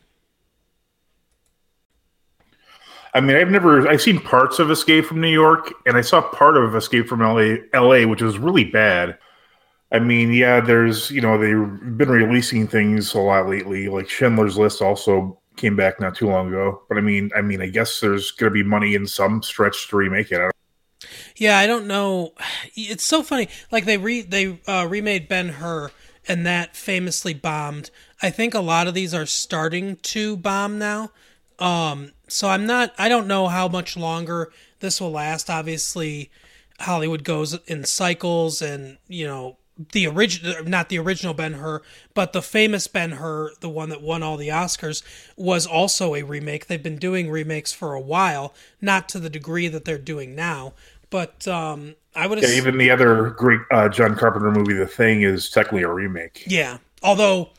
I 3.16 3.22
mean, 3.22 3.38
I've 3.38 3.50
never. 3.50 3.88
I've 3.88 4.02
seen 4.02 4.20
parts 4.20 4.60
of 4.60 4.70
Escape 4.70 5.06
from 5.06 5.22
New 5.22 5.32
York, 5.32 5.74
and 5.86 5.96
I 5.96 6.02
saw 6.02 6.22
part 6.22 6.58
of 6.58 6.76
Escape 6.76 7.08
from 7.08 7.22
LA, 7.22 7.56
LA, 7.74 8.06
which 8.06 8.22
was 8.22 8.38
really 8.38 8.66
bad. 8.66 9.18
I 9.92 10.00
mean, 10.00 10.34
yeah, 10.34 10.60
there's 10.60 11.10
you 11.12 11.22
know 11.22 11.38
they've 11.38 11.98
been 11.98 12.10
releasing 12.10 12.68
things 12.68 13.14
a 13.14 13.20
lot 13.20 13.48
lately. 13.48 13.88
Like 13.88 14.10
Schindler's 14.10 14.58
List 14.58 14.82
also 14.82 15.40
came 15.56 15.78
back 15.78 16.02
not 16.02 16.16
too 16.16 16.28
long 16.28 16.50
ago. 16.50 16.82
But 16.90 16.98
I 16.98 17.02
mean, 17.02 17.32
I 17.34 17.42
mean, 17.42 17.62
I 17.62 17.68
guess 17.68 18.02
there's 18.02 18.32
going 18.32 18.52
to 18.52 18.54
be 18.54 18.64
money 18.64 18.96
in 18.96 19.08
some 19.08 19.42
stretch 19.42 19.88
to 19.90 19.96
remake 19.96 20.34
it. 20.34 20.42
I 20.42 20.50
yeah, 21.38 21.58
I 21.58 21.68
don't 21.68 21.88
know. 21.88 22.34
It's 22.78 23.06
so 23.06 23.24
funny. 23.24 23.48
Like 23.72 23.86
they 23.86 23.98
re 23.98 24.22
they 24.22 24.60
uh, 24.68 24.88
remade 24.90 25.30
Ben 25.30 25.48
Hur, 25.50 25.92
and 26.28 26.46
that 26.46 26.76
famously 26.76 27.34
bombed. 27.34 27.92
I 28.22 28.30
think 28.30 28.54
a 28.54 28.60
lot 28.60 28.88
of 28.88 28.94
these 28.94 29.14
are 29.14 29.26
starting 29.26 29.96
to 29.98 30.36
bomb 30.36 30.78
now. 30.78 31.12
Um, 31.58 32.12
so 32.28 32.50
I'm 32.50 32.66
not. 32.66 32.94
I 32.98 33.10
don't 33.10 33.28
know 33.28 33.48
how 33.48 33.68
much 33.68 33.98
longer 33.98 34.52
this 34.80 35.00
will 35.00 35.12
last. 35.12 35.50
Obviously, 35.50 36.30
Hollywood 36.80 37.24
goes 37.24 37.60
in 37.68 37.84
cycles, 37.86 38.62
and 38.62 38.98
you 39.08 39.28
know 39.28 39.58
the 39.92 40.08
original, 40.08 40.64
not 40.64 40.90
the 40.90 41.00
original 41.00 41.34
Ben 41.34 41.54
Hur, 41.54 41.82
but 42.14 42.34
the 42.34 42.42
famous 42.42 42.88
Ben 42.88 43.12
Hur, 43.14 43.52
the 43.60 43.70
one 43.70 43.90
that 43.90 44.02
won 44.02 44.24
all 44.24 44.38
the 44.38 44.48
Oscars, 44.50 45.04
was 45.36 45.66
also 45.66 46.16
a 46.16 46.24
remake. 46.24 46.68
They've 46.68 46.82
been 46.82 46.98
doing 46.98 47.30
remakes 47.30 47.74
for 47.74 47.94
a 47.94 48.00
while, 48.00 48.54
not 48.82 49.10
to 49.10 49.20
the 49.20 49.30
degree 49.30 49.68
that 49.68 49.86
they're 49.86 49.98
doing 49.98 50.34
now, 50.36 50.74
but 51.10 51.48
um, 51.48 51.96
I 52.16 52.28
would. 52.28 52.42
Yeah, 52.42 52.50
even 52.50 52.78
the 52.78 52.90
other 52.90 53.32
great 53.32 53.62
uh, 53.72 53.90
John 53.90 54.16
Carpenter 54.16 54.52
movie, 54.52 54.74
The 54.74 54.88
Thing, 54.88 55.24
is 55.24 55.50
technically 55.50 55.84
a 55.84 55.92
remake. 55.92 56.44
Yeah, 56.48 56.78
although, 57.04 57.50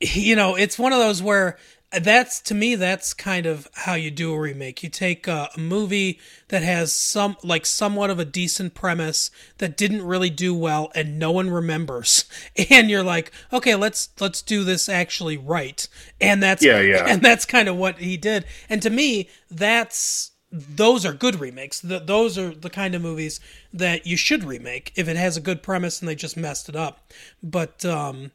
you 0.00 0.36
know, 0.36 0.56
it's 0.56 0.78
one 0.78 0.92
of 0.92 0.98
those 0.98 1.22
where 1.22 1.56
that's 1.92 2.40
to 2.40 2.54
me 2.54 2.74
that's 2.74 3.14
kind 3.14 3.46
of 3.46 3.68
how 3.72 3.94
you 3.94 4.10
do 4.10 4.32
a 4.32 4.38
remake. 4.38 4.82
You 4.82 4.88
take 4.88 5.28
a, 5.28 5.48
a, 5.56 5.60
movie 5.60 6.18
that 6.48 6.62
has 6.62 6.92
some 6.92 7.36
like 7.44 7.64
somewhat 7.64 8.10
of 8.10 8.18
a 8.18 8.24
decent 8.24 8.74
premise 8.74 9.30
that 9.58 9.76
didn't 9.76 10.02
really 10.02 10.30
do 10.30 10.54
well 10.54 10.90
and 10.94 11.18
no 11.18 11.30
one 11.30 11.50
remembers. 11.50 12.24
And 12.70 12.90
you're 12.90 13.02
like 13.02 13.32
okay 13.52 13.74
let's 13.74 14.08
let's 14.18 14.42
do 14.42 14.64
this 14.64 14.88
actually 14.88 15.36
right. 15.36 15.86
And 16.20 16.42
that's 16.42 16.64
yeah 16.64 16.80
yeah. 16.80 17.04
and 17.06 17.22
that's 17.22 17.44
kind 17.44 17.68
of 17.68 17.76
what 17.76 17.98
he 17.98 18.16
did. 18.16 18.44
And 18.68 18.82
to 18.82 18.90
me 18.90 19.28
that's 19.50 20.32
those 20.50 21.04
are 21.04 21.12
good 21.12 21.38
remakes. 21.38 21.80
The, 21.80 21.98
those 21.98 22.38
are 22.38 22.54
the 22.54 22.70
kind 22.70 22.94
of 22.94 23.02
movies 23.02 23.40
that 23.72 24.06
you 24.06 24.16
should 24.16 24.42
remake 24.44 24.92
if 24.96 25.08
it 25.08 25.16
has 25.16 25.36
a 25.36 25.40
good 25.40 25.62
premise 25.62 26.00
and 26.00 26.08
they 26.08 26.14
just 26.14 26.36
messed 26.36 26.68
it 26.68 26.76
up. 26.76 27.12
But 27.42 27.84
um 27.84 28.32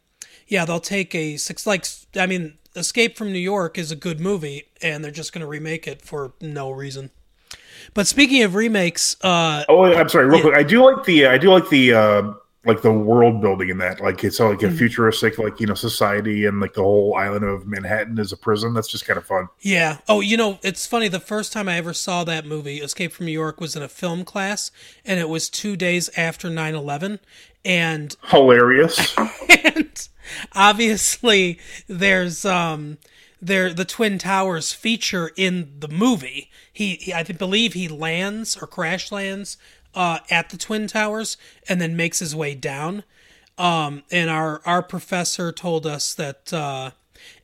yeah 0.48 0.66
they'll 0.66 0.80
take 0.80 1.16
a 1.16 1.38
six 1.38 1.66
like 1.66 1.86
i 2.16 2.26
mean 2.28 2.58
Escape 2.76 3.18
from 3.18 3.32
New 3.32 3.40
York 3.40 3.78
is 3.78 3.92
a 3.92 3.96
good 3.96 4.20
movie, 4.20 4.66
and 4.82 5.04
they're 5.04 5.12
just 5.12 5.34
going 5.34 5.42
to 5.42 5.48
remake 5.48 5.88
it 5.88 6.02
for 6.02 6.34
no 6.42 6.72
reason. 6.72 7.12
But 7.94 8.08
speaking 8.08 8.44
of 8.44 8.56
remakes, 8.56 9.18
uh, 9.22 9.66
oh, 9.68 9.84
I'm 9.84 10.10
sorry, 10.10 10.26
real 10.26 10.38
yeah. 10.38 10.42
quick. 10.44 10.58
I 10.58 10.64
do 10.64 10.84
like 10.84 11.04
the 11.06 11.28
I 11.28 11.38
do 11.38 11.52
like 11.52 11.70
the 11.70 11.94
uh, 11.94 12.34
like 12.66 12.82
the 12.82 12.92
world 12.92 13.42
building 13.42 13.70
in 13.70 13.80
that. 13.80 14.00
Like 14.02 14.24
it's 14.24 14.40
like 14.40 14.62
a 14.62 14.68
mm-hmm. 14.68 14.78
futuristic 14.78 15.38
like 15.38 15.60
you 15.60 15.68
know 15.68 15.74
society 15.74 16.46
and 16.46 16.60
like 16.60 16.74
the 16.74 16.84
whole 16.84 17.16
island 17.16 17.44
of 17.44 17.68
Manhattan 17.68 18.20
is 18.20 18.32
a 18.32 18.38
prison. 18.38 18.74
That's 18.74 18.88
just 18.88 19.06
kind 19.06 19.18
of 19.18 19.26
fun. 19.26 19.50
Yeah. 19.60 19.98
Oh, 20.08 20.20
you 20.20 20.38
know, 20.38 20.60
it's 20.62 20.86
funny. 20.86 21.08
The 21.08 21.20
first 21.20 21.52
time 21.52 21.68
I 21.68 21.78
ever 21.78 21.94
saw 21.94 22.24
that 22.24 22.46
movie, 22.46 22.78
Escape 22.78 23.14
from 23.14 23.26
New 23.26 23.32
York, 23.32 23.60
was 23.60 23.76
in 23.76 23.82
a 23.82 23.90
film 23.90 24.24
class, 24.24 24.72
and 25.04 25.20
it 25.20 25.30
was 25.30 25.50
two 25.50 25.76
days 25.76 26.10
after 26.16 26.50
9-11. 26.50 27.20
and 27.66 28.16
hilarious. 28.28 29.16
obviously 30.54 31.60
there's 31.88 32.46
um 32.46 32.98
there 33.42 33.74
the 33.74 33.86
twin 33.86 34.18
towers 34.18 34.72
feature 34.72 35.32
in 35.36 35.74
the 35.80 35.88
movie. 35.88 36.50
He, 36.72 36.96
he 36.96 37.14
i 37.14 37.24
believe 37.24 37.74
he 37.74 37.88
lands 37.88 38.58
or 38.58 38.68
crash 38.68 39.12
lands 39.12 39.58
uh, 39.94 40.20
at 40.30 40.50
the 40.50 40.58
twin 40.58 40.88
towers 40.88 41.38
and 41.68 41.82
then 41.82 41.98
makes 41.98 42.20
his 42.20 42.36
way 42.36 42.56
down. 42.56 43.04
Um, 43.58 44.04
and 44.12 44.30
our 44.30 44.62
our 44.66 44.82
professor 44.82 45.52
told 45.52 45.86
us 45.86 46.14
that 46.14 46.54
uh, 46.54 46.92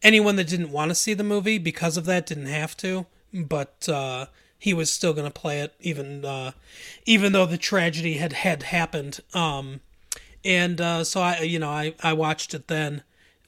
anyone 0.02 0.36
that 0.38 0.48
didn't 0.48 0.72
want 0.72 0.90
to 0.90 0.96
see 0.96 1.14
the 1.14 1.24
movie 1.24 1.58
because 1.58 1.98
of 1.98 2.06
that 2.06 2.26
didn't 2.26 2.46
have 2.46 2.78
to 2.78 3.06
but 3.34 3.88
uh, 3.90 4.28
he 4.58 4.74
was 4.74 4.92
still 4.92 5.14
going 5.14 5.30
to 5.30 5.40
play 5.40 5.62
it 5.62 5.74
even 5.80 6.26
uh, 6.26 6.52
even 7.06 7.32
though 7.32 7.46
the 7.46 7.58
tragedy 7.58 8.14
had 8.14 8.34
had 8.34 8.64
happened. 8.64 9.20
Um, 9.34 9.82
and 10.48 10.80
uh, 10.80 11.04
so 11.04 11.22
I, 11.22 11.42
you 11.42 11.60
know, 11.60 11.70
I 11.70 11.94
I 12.02 12.14
watched 12.14 12.54
it 12.54 12.68
then. 12.68 13.04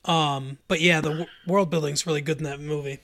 Um, 0.06 0.58
but 0.68 0.82
yeah, 0.82 1.02
the 1.02 1.10
w- 1.10 1.28
world 1.48 1.70
building's 1.70 2.06
really 2.06 2.22
good 2.22 2.38
in 2.38 2.44
that 2.44 2.60
movie. 2.60 3.00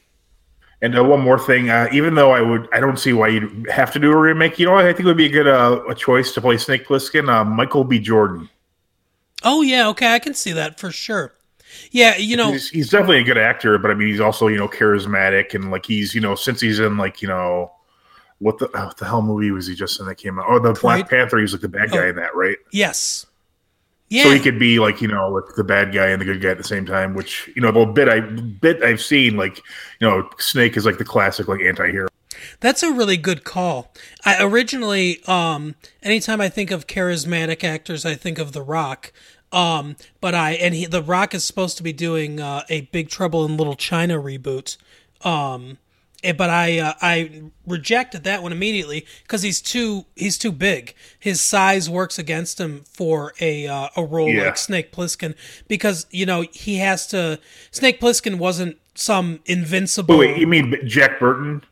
And 0.81 0.97
uh, 0.97 1.03
one 1.03 1.21
more 1.21 1.39
thing, 1.39 1.69
uh, 1.69 1.87
even 1.91 2.15
though 2.15 2.31
I 2.31 2.41
would, 2.41 2.67
I 2.73 2.79
don't 2.79 2.99
see 2.99 3.13
why 3.13 3.29
you'd 3.29 3.69
have 3.69 3.91
to 3.93 3.99
do 3.99 4.11
a 4.11 4.17
remake. 4.17 4.59
You 4.59 4.65
know, 4.65 4.75
I 4.75 4.83
think 4.83 4.99
it 4.99 5.05
would 5.05 5.17
be 5.17 5.27
a 5.27 5.29
good 5.29 5.47
uh, 5.47 5.81
a 5.89 5.95
choice 5.95 6.33
to 6.33 6.41
play 6.41 6.57
Snake 6.57 6.85
Plissken, 6.85 7.29
uh, 7.29 7.45
Michael 7.45 7.85
B. 7.85 7.99
Jordan. 7.99 8.49
Oh 9.43 9.61
yeah, 9.61 9.87
okay, 9.89 10.13
I 10.13 10.19
can 10.19 10.33
see 10.33 10.51
that 10.51 10.79
for 10.79 10.91
sure. 10.91 11.33
Yeah, 11.91 12.17
you 12.17 12.37
know, 12.37 12.51
he's, 12.51 12.69
he's, 12.69 12.89
definitely 12.89 13.19
a 13.19 13.23
good 13.23 13.37
actor, 13.37 13.77
but 13.77 13.91
I 13.91 13.93
mean, 13.93 14.09
he's 14.09 14.19
also 14.19 14.47
you 14.47 14.57
know 14.57 14.67
charismatic 14.67 15.53
and 15.53 15.71
like 15.71 15.85
he's 15.85 16.13
you 16.13 16.21
know 16.21 16.35
since 16.35 16.59
he's 16.61 16.79
in 16.79 16.97
like 16.97 17.21
you 17.21 17.27
know 17.27 17.71
what 18.39 18.57
the 18.59 18.67
what 18.67 18.97
the 18.97 19.05
hell 19.05 19.21
movie 19.21 19.51
was 19.51 19.67
he 19.67 19.75
just 19.75 19.99
in 19.99 20.05
that 20.07 20.15
came 20.15 20.39
out? 20.39 20.45
Oh, 20.47 20.59
the 20.59 20.73
Black 20.73 21.09
Panther. 21.09 21.37
He 21.37 21.43
was 21.43 21.53
like 21.53 21.61
the 21.61 21.69
bad 21.69 21.91
guy 21.91 22.05
oh, 22.05 22.09
in 22.09 22.15
that, 22.17 22.35
right? 22.35 22.57
Yes. 22.71 23.25
Yeah. 24.09 24.24
So 24.24 24.31
he 24.31 24.39
could 24.39 24.59
be 24.59 24.79
like 24.79 25.01
you 25.01 25.07
know 25.07 25.29
like 25.29 25.55
the 25.55 25.63
bad 25.63 25.93
guy 25.93 26.07
and 26.07 26.21
the 26.21 26.25
good 26.25 26.41
guy 26.41 26.50
at 26.50 26.57
the 26.57 26.63
same 26.63 26.85
time, 26.85 27.15
which 27.15 27.50
you 27.55 27.62
know 27.62 27.71
the 27.71 27.85
bit 27.85 28.07
I 28.07 28.19
bit 28.19 28.83
I've 28.83 29.01
seen 29.01 29.35
like 29.35 29.57
you 30.00 30.07
know 30.07 30.29
Snake 30.38 30.77
is 30.77 30.85
like 30.85 30.97
the 30.97 31.05
classic 31.05 31.47
like 31.47 31.62
anti-hero. 31.62 32.07
That's 32.59 32.83
a 32.83 32.91
really 32.91 33.17
good 33.17 33.43
call. 33.43 33.93
I 34.24 34.43
originally, 34.43 35.24
um, 35.25 35.75
anytime 36.03 36.41
I 36.41 36.50
think 36.50 36.69
of 36.69 36.88
charismatic 36.88 37.63
actors, 37.63 38.05
I 38.05 38.15
think 38.15 38.38
of 38.38 38.51
The 38.51 38.62
Rock. 38.62 39.12
Um, 39.51 39.95
but 40.21 40.35
I 40.35 40.51
and 40.53 40.74
he, 40.74 40.85
The 40.85 41.01
Rock 41.01 41.33
is 41.33 41.43
supposed 41.43 41.77
to 41.77 41.83
be 41.83 41.93
doing 41.93 42.39
uh, 42.39 42.63
a 42.69 42.81
Big 42.81 43.09
Trouble 43.09 43.45
in 43.45 43.57
Little 43.57 43.75
China 43.75 44.21
reboot. 44.21 44.77
Um, 45.21 45.77
but 46.34 46.50
I 46.50 46.79
uh, 46.79 46.94
I 47.01 47.44
rejected 47.65 48.24
that 48.24 48.44
one 48.44 48.51
immediately 48.51 49.05
because 49.24 49.41
he's 49.41 49.62
too 49.62 50.05
he's 50.15 50.38
too 50.38 50.51
big. 50.51 50.96
His 51.20 51.41
size 51.41 51.89
works 51.89 52.20
against 52.20 52.60
him 52.60 52.84
for 52.86 53.34
a 53.39 53.67
uh, 53.67 53.89
a 53.96 54.03
role 54.03 54.29
yeah. 54.29 54.46
like 54.46 54.58
Snake 54.58 54.91
Plissken 54.91 55.36
because 55.67 56.05
you 56.12 56.25
know 56.25 56.41
he 56.51 56.77
has 56.77 57.08
to. 57.08 57.39
Snake 57.72 58.00
Plissken 58.00 58.38
wasn't 58.38 58.77
some 58.96 59.39
invincible. 59.46 60.17
Wait, 60.17 60.38
you 60.38 60.48
mean 60.48 60.75
Jack 60.86 61.20
Burton? 61.20 61.63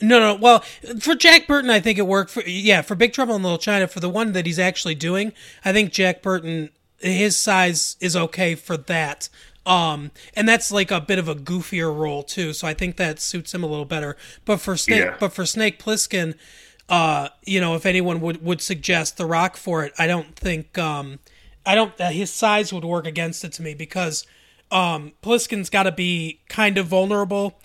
No, 0.00 0.18
no. 0.18 0.34
Well, 0.34 0.60
for 0.98 1.14
Jack 1.14 1.46
Burton, 1.46 1.70
I 1.70 1.78
think 1.80 1.98
it 1.98 2.06
worked. 2.06 2.30
For 2.30 2.42
yeah, 2.42 2.82
for 2.82 2.94
Big 2.94 3.12
Trouble 3.12 3.36
in 3.36 3.42
Little 3.42 3.58
China, 3.58 3.86
for 3.86 4.00
the 4.00 4.10
one 4.10 4.32
that 4.32 4.46
he's 4.46 4.58
actually 4.58 4.94
doing, 4.94 5.32
I 5.64 5.72
think 5.72 5.92
Jack 5.92 6.22
Burton 6.22 6.70
his 7.02 7.36
size 7.36 7.96
is 8.00 8.16
okay 8.16 8.54
for 8.54 8.76
that. 8.76 9.28
Um, 9.64 10.10
and 10.34 10.48
that's 10.48 10.72
like 10.72 10.90
a 10.90 11.00
bit 11.00 11.18
of 11.18 11.28
a 11.28 11.34
goofier 11.34 11.96
role 11.96 12.22
too, 12.22 12.52
so 12.52 12.66
I 12.66 12.74
think 12.74 12.96
that 12.96 13.20
suits 13.20 13.54
him 13.54 13.62
a 13.62 13.66
little 13.66 13.84
better. 13.84 14.16
But 14.44 14.60
for 14.60 14.76
Snake, 14.76 15.04
yeah. 15.04 15.16
but 15.20 15.32
for 15.32 15.46
Snake 15.46 15.80
Plissken, 15.80 16.34
uh, 16.88 17.28
you 17.44 17.60
know, 17.60 17.74
if 17.76 17.86
anyone 17.86 18.20
would 18.20 18.44
would 18.44 18.60
suggest 18.60 19.16
The 19.16 19.26
Rock 19.26 19.56
for 19.56 19.84
it, 19.84 19.92
I 19.98 20.08
don't 20.08 20.34
think, 20.34 20.76
um, 20.78 21.20
I 21.64 21.76
don't 21.76 21.98
uh, 22.00 22.10
his 22.10 22.32
size 22.32 22.72
would 22.72 22.84
work 22.84 23.06
against 23.06 23.44
it 23.44 23.52
to 23.52 23.62
me 23.62 23.74
because, 23.74 24.26
um, 24.72 25.12
Plissken's 25.22 25.70
got 25.70 25.84
to 25.84 25.92
be 25.92 26.40
kind 26.48 26.76
of 26.76 26.86
vulnerable. 26.86 27.56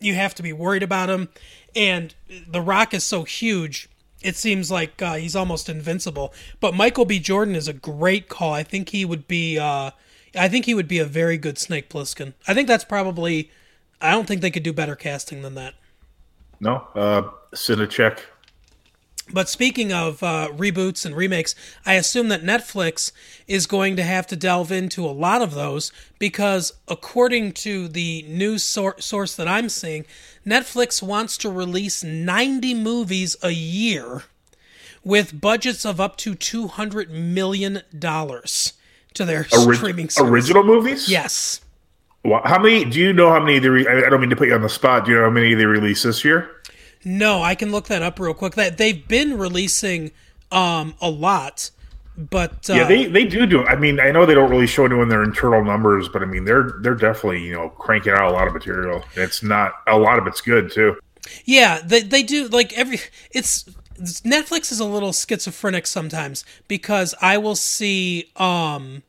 You 0.00 0.14
have 0.14 0.34
to 0.36 0.42
be 0.42 0.54
worried 0.54 0.82
about 0.82 1.10
him, 1.10 1.28
and 1.76 2.14
The 2.48 2.62
Rock 2.62 2.94
is 2.94 3.04
so 3.04 3.24
huge. 3.24 3.90
It 4.22 4.36
seems 4.36 4.70
like 4.70 5.02
uh, 5.02 5.16
he's 5.16 5.36
almost 5.36 5.68
invincible. 5.68 6.32
But 6.60 6.74
Michael 6.74 7.04
B. 7.04 7.18
Jordan 7.18 7.54
is 7.56 7.68
a 7.68 7.72
great 7.72 8.28
call. 8.28 8.54
I 8.54 8.62
think 8.62 8.88
he 8.88 9.04
would 9.04 9.28
be. 9.28 9.58
Uh, 9.58 9.90
I 10.34 10.48
think 10.48 10.64
he 10.64 10.74
would 10.74 10.88
be 10.88 10.98
a 10.98 11.04
very 11.04 11.36
good 11.36 11.58
Snake 11.58 11.88
Plissken. 11.88 12.34
I 12.46 12.54
think 12.54 12.68
that's 12.68 12.84
probably. 12.84 13.50
I 14.00 14.10
don't 14.10 14.26
think 14.26 14.40
they 14.40 14.50
could 14.50 14.62
do 14.62 14.72
better 14.72 14.96
casting 14.96 15.42
than 15.42 15.54
that. 15.54 15.74
No, 16.60 16.86
uh, 16.94 17.86
check. 17.86 18.26
But 19.32 19.48
speaking 19.48 19.92
of 19.92 20.22
uh, 20.22 20.48
reboots 20.52 21.06
and 21.06 21.16
remakes, 21.16 21.54
I 21.86 21.94
assume 21.94 22.28
that 22.28 22.42
Netflix 22.42 23.12
is 23.46 23.66
going 23.66 23.96
to 23.96 24.02
have 24.02 24.26
to 24.28 24.36
delve 24.36 24.72
into 24.72 25.06
a 25.06 25.10
lot 25.10 25.42
of 25.42 25.54
those 25.54 25.92
because, 26.18 26.72
according 26.88 27.52
to 27.52 27.88
the 27.88 28.24
news 28.28 28.64
sor- 28.64 29.00
source 29.00 29.34
that 29.36 29.48
I'm 29.48 29.68
seeing, 29.68 30.04
Netflix 30.44 31.02
wants 31.02 31.36
to 31.38 31.50
release 31.50 32.02
90 32.02 32.74
movies 32.74 33.36
a 33.42 33.50
year 33.50 34.24
with 35.04 35.40
budgets 35.40 35.84
of 35.84 36.00
up 36.00 36.16
to 36.18 36.34
$200 36.34 37.08
million 37.08 37.82
to 39.14 39.24
their 39.24 39.46
Ori- 39.52 39.76
streaming 39.76 40.08
service. 40.08 40.30
original 40.30 40.62
movies. 40.64 41.08
Yes. 41.08 41.60
How 42.24 42.60
many? 42.62 42.84
Do 42.84 43.00
you 43.00 43.12
know 43.12 43.30
how 43.30 43.40
many 43.40 43.58
they? 43.58 43.68
Re- 43.68 43.86
I 43.86 44.08
don't 44.08 44.20
mean 44.20 44.30
to 44.30 44.36
put 44.36 44.48
you 44.48 44.54
on 44.54 44.62
the 44.62 44.68
spot. 44.68 45.04
Do 45.04 45.10
you 45.10 45.16
know 45.18 45.24
how 45.24 45.30
many 45.30 45.54
they 45.54 45.66
released 45.66 46.04
this 46.04 46.24
year? 46.24 46.50
No, 47.04 47.42
I 47.42 47.56
can 47.56 47.72
look 47.72 47.88
that 47.88 48.02
up 48.02 48.20
real 48.20 48.32
quick. 48.32 48.54
That 48.54 48.78
they've 48.78 49.06
been 49.08 49.36
releasing 49.36 50.12
um, 50.52 50.94
a 51.00 51.10
lot, 51.10 51.72
but 52.16 52.70
uh, 52.70 52.74
yeah, 52.74 52.84
they 52.84 53.06
they 53.06 53.24
do 53.24 53.44
do. 53.44 53.64
I 53.64 53.74
mean, 53.74 53.98
I 53.98 54.12
know 54.12 54.24
they 54.24 54.34
don't 54.34 54.50
really 54.50 54.68
show 54.68 54.84
anyone 54.84 55.08
their 55.08 55.24
internal 55.24 55.64
numbers, 55.64 56.08
but 56.08 56.22
I 56.22 56.26
mean, 56.26 56.44
they're 56.44 56.74
they're 56.80 56.94
definitely 56.94 57.44
you 57.44 57.54
know 57.54 57.70
cranking 57.70 58.12
out 58.12 58.22
a 58.22 58.30
lot 58.30 58.46
of 58.46 58.52
material. 58.54 59.02
It's 59.16 59.42
not 59.42 59.72
a 59.88 59.98
lot 59.98 60.20
of 60.20 60.28
it's 60.28 60.40
good 60.40 60.70
too. 60.70 60.96
Yeah, 61.44 61.80
they 61.84 62.02
they 62.02 62.22
do 62.22 62.46
like 62.46 62.72
every. 62.78 63.00
It's 63.32 63.64
Netflix 64.02 64.72
is 64.72 64.80
a 64.80 64.84
little 64.84 65.12
schizophrenic 65.12 65.86
sometimes 65.86 66.44
because 66.68 67.14
I 67.20 67.38
will 67.38 67.56
see 67.56 68.30
um 68.36 69.02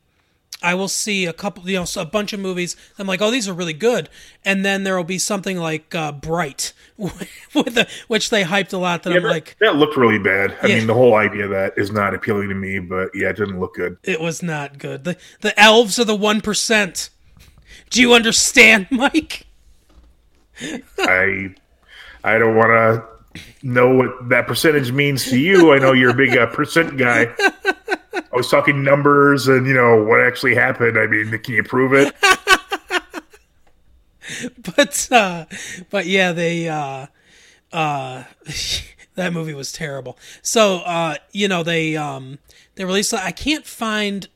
I 0.62 0.74
will 0.74 0.88
see 0.88 1.26
a 1.26 1.32
couple 1.34 1.68
you 1.68 1.76
know 1.78 1.86
a 1.96 2.04
bunch 2.06 2.32
of 2.32 2.40
movies 2.40 2.74
I'm 2.98 3.06
like 3.06 3.20
oh 3.20 3.30
these 3.30 3.48
are 3.48 3.52
really 3.52 3.72
good 3.74 4.08
and 4.44 4.64
then 4.64 4.84
there 4.84 4.96
will 4.96 5.04
be 5.04 5.18
something 5.18 5.58
like 5.58 5.94
uh, 5.94 6.12
Bright 6.12 6.72
with 6.96 7.74
the, 7.74 7.88
which 8.08 8.30
they 8.30 8.44
hyped 8.44 8.72
a 8.72 8.78
lot 8.78 9.02
that 9.02 9.10
Yeah, 9.10 9.16
I'm 9.16 9.22
that, 9.24 9.28
like 9.28 9.56
that 9.60 9.76
looked 9.76 9.96
really 9.96 10.18
bad. 10.18 10.56
I 10.62 10.68
Yeah. 10.68 10.76
mean, 10.76 10.86
the 10.86 10.94
whole 10.94 11.16
idea 11.16 11.44
of 11.44 11.50
that 11.50 11.74
is 11.76 11.90
not 11.90 12.14
appealing 12.14 12.48
to 12.48 12.54
me, 12.54 12.78
but 12.78 13.10
yeah, 13.14 13.28
it 13.30 13.36
didn't 13.36 13.60
look 13.60 13.74
good. 13.74 13.98
it 14.04 14.20
was 14.20 14.42
not 14.42 14.78
good 14.78 15.04
the 15.04 15.16
the 15.40 15.58
elves 15.60 15.98
are 15.98 16.04
the 16.04 16.16
1% 16.16 17.10
do 17.90 18.00
you 18.00 18.14
understand 18.14 18.86
Mike 18.92 19.46
I 20.98 21.54
I 22.22 22.38
don't 22.38 22.56
want 22.56 22.70
to 22.70 23.13
know 23.62 23.94
what 23.94 24.28
that 24.28 24.46
percentage 24.46 24.92
means 24.92 25.24
to 25.26 25.38
you. 25.38 25.72
I 25.72 25.78
know 25.78 25.92
you're 25.92 26.10
a 26.10 26.14
big 26.14 26.36
uh, 26.36 26.46
percent 26.46 26.96
guy. 26.96 27.34
I 28.14 28.36
was 28.36 28.50
talking 28.50 28.82
numbers 28.82 29.48
and 29.48 29.66
you 29.66 29.74
know 29.74 30.02
what 30.02 30.20
actually 30.20 30.54
happened. 30.54 30.98
I 30.98 31.06
mean, 31.06 31.36
can 31.38 31.54
you 31.54 31.62
prove 31.62 31.92
it? 31.92 32.14
but 34.76 35.08
uh 35.12 35.44
but 35.90 36.06
yeah 36.06 36.32
they 36.32 36.68
uh 36.68 37.06
uh 37.72 38.24
that 39.14 39.32
movie 39.32 39.54
was 39.54 39.72
terrible 39.72 40.18
so 40.42 40.78
uh 40.78 41.16
you 41.32 41.48
know 41.48 41.62
they 41.62 41.96
um 41.96 42.38
they 42.74 42.84
released 42.84 43.12
i 43.14 43.30
can't 43.30 43.66
find 43.66 44.28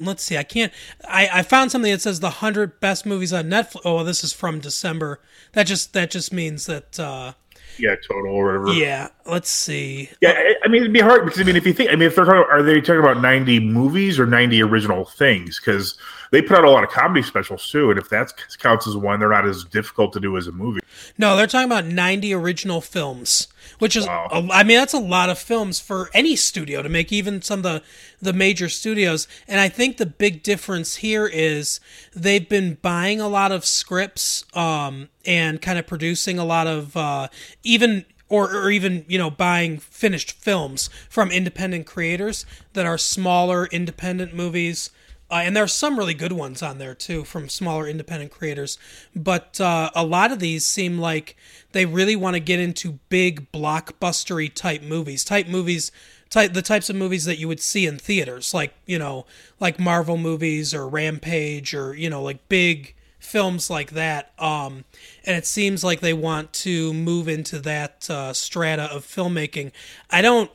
let's 0.00 0.22
see 0.22 0.36
i 0.36 0.42
can't 0.42 0.72
i 1.06 1.28
i 1.32 1.42
found 1.42 1.70
something 1.70 1.92
that 1.92 2.02
says 2.02 2.20
the 2.20 2.26
100 2.26 2.80
best 2.80 3.06
movies 3.06 3.32
on 3.32 3.44
netflix 3.44 3.80
oh 3.84 4.02
this 4.02 4.24
is 4.24 4.32
from 4.32 4.58
december 4.58 5.20
that 5.52 5.66
just 5.66 5.92
that 5.92 6.10
just 6.10 6.32
means 6.32 6.66
that 6.66 6.98
uh 6.98 7.32
Yeah, 7.78 7.94
total 8.06 8.32
or 8.34 8.60
whatever. 8.60 8.78
yeah 8.78 9.08
let's 9.26 9.48
see 9.50 10.10
Yeah, 10.20 10.38
I- 10.64 10.68
mean, 10.68 10.82
it'd 10.82 10.92
be 10.92 11.00
hard 11.00 11.24
because 11.24 11.40
I 11.40 11.44
mean, 11.44 11.56
if 11.56 11.66
you 11.66 11.72
think, 11.72 11.90
I 11.90 11.94
mean, 11.94 12.08
if 12.08 12.14
they're 12.16 12.24
talking, 12.24 12.44
are 12.50 12.62
they 12.62 12.80
talking 12.80 13.00
about 13.00 13.20
ninety 13.20 13.60
movies 13.60 14.18
or 14.18 14.26
ninety 14.26 14.62
original 14.62 15.04
things? 15.04 15.58
Because 15.58 15.96
they 16.30 16.40
put 16.42 16.56
out 16.58 16.64
a 16.64 16.70
lot 16.70 16.82
of 16.84 16.90
comedy 16.90 17.22
specials 17.22 17.68
too, 17.70 17.90
and 17.90 17.98
if 17.98 18.08
that 18.10 18.32
counts 18.58 18.86
as 18.86 18.96
one, 18.96 19.20
they're 19.20 19.28
not 19.28 19.46
as 19.46 19.64
difficult 19.64 20.12
to 20.14 20.20
do 20.20 20.36
as 20.36 20.46
a 20.46 20.52
movie. 20.52 20.80
No, 21.18 21.36
they're 21.36 21.46
talking 21.46 21.66
about 21.66 21.84
90 21.86 22.32
original 22.34 22.80
films, 22.80 23.48
which 23.78 23.96
is, 23.96 24.06
Wow. 24.06 24.28
a- 24.30 24.52
I 24.52 24.62
mean, 24.62 24.76
that's 24.76 24.94
a 24.94 24.98
lot 24.98 25.30
of 25.30 25.38
films 25.38 25.80
for 25.80 26.10
any 26.14 26.36
studio 26.36 26.82
to 26.82 26.88
make, 26.88 27.12
even 27.12 27.42
some 27.42 27.60
of 27.60 27.62
the, 27.64 27.82
the 28.20 28.32
major 28.32 28.68
studios. 28.68 29.26
And 29.48 29.60
I 29.60 29.68
think 29.68 29.96
the 29.96 30.06
big 30.06 30.42
difference 30.42 30.96
here 30.96 31.26
is 31.26 31.80
they've 32.14 32.48
been 32.48 32.78
buying 32.82 33.20
a 33.20 33.28
lot 33.28 33.52
of 33.52 33.64
scripts 33.64 34.44
um, 34.54 35.08
and 35.24 35.60
kind 35.60 35.78
of 35.78 35.86
producing 35.86 36.38
a 36.38 36.44
lot 36.44 36.66
of, 36.66 36.96
uh, 36.96 37.28
even, 37.62 38.04
or, 38.28 38.54
or 38.54 38.70
even, 38.70 39.04
you 39.08 39.18
know, 39.18 39.30
buying 39.30 39.78
finished 39.78 40.32
films 40.32 40.88
from 41.10 41.30
independent 41.30 41.86
creators 41.86 42.46
that 42.72 42.86
are 42.86 42.96
smaller 42.98 43.66
independent 43.66 44.34
movies. 44.34 44.90
Uh, 45.32 45.36
and 45.36 45.56
there 45.56 45.64
are 45.64 45.68
some 45.68 45.98
really 45.98 46.12
good 46.12 46.32
ones 46.32 46.62
on 46.62 46.76
there 46.76 46.94
too 46.94 47.24
from 47.24 47.48
smaller 47.48 47.88
independent 47.88 48.30
creators. 48.30 48.76
But 49.16 49.58
uh, 49.58 49.90
a 49.94 50.04
lot 50.04 50.30
of 50.30 50.40
these 50.40 50.66
seem 50.66 50.98
like 50.98 51.36
they 51.72 51.86
really 51.86 52.14
want 52.14 52.34
to 52.34 52.40
get 52.40 52.60
into 52.60 52.98
big 53.08 53.50
blockbustery 53.50 54.52
type 54.52 54.82
movies, 54.82 55.24
type 55.24 55.48
movies, 55.48 55.90
type 56.28 56.52
the 56.52 56.60
types 56.60 56.90
of 56.90 56.96
movies 56.96 57.24
that 57.24 57.38
you 57.38 57.48
would 57.48 57.60
see 57.60 57.86
in 57.86 57.96
theaters, 57.96 58.52
like 58.52 58.74
you 58.84 58.98
know, 58.98 59.24
like 59.58 59.80
Marvel 59.80 60.18
movies 60.18 60.74
or 60.74 60.86
Rampage 60.86 61.72
or 61.72 61.94
you 61.94 62.10
know, 62.10 62.22
like 62.22 62.46
big 62.50 62.94
films 63.18 63.70
like 63.70 63.92
that. 63.92 64.32
Um, 64.38 64.84
and 65.24 65.34
it 65.34 65.46
seems 65.46 65.82
like 65.82 66.00
they 66.00 66.12
want 66.12 66.52
to 66.54 66.92
move 66.92 67.26
into 67.26 67.58
that 67.60 68.10
uh, 68.10 68.34
strata 68.34 68.82
of 68.84 69.06
filmmaking. 69.06 69.72
I 70.10 70.20
don't. 70.20 70.50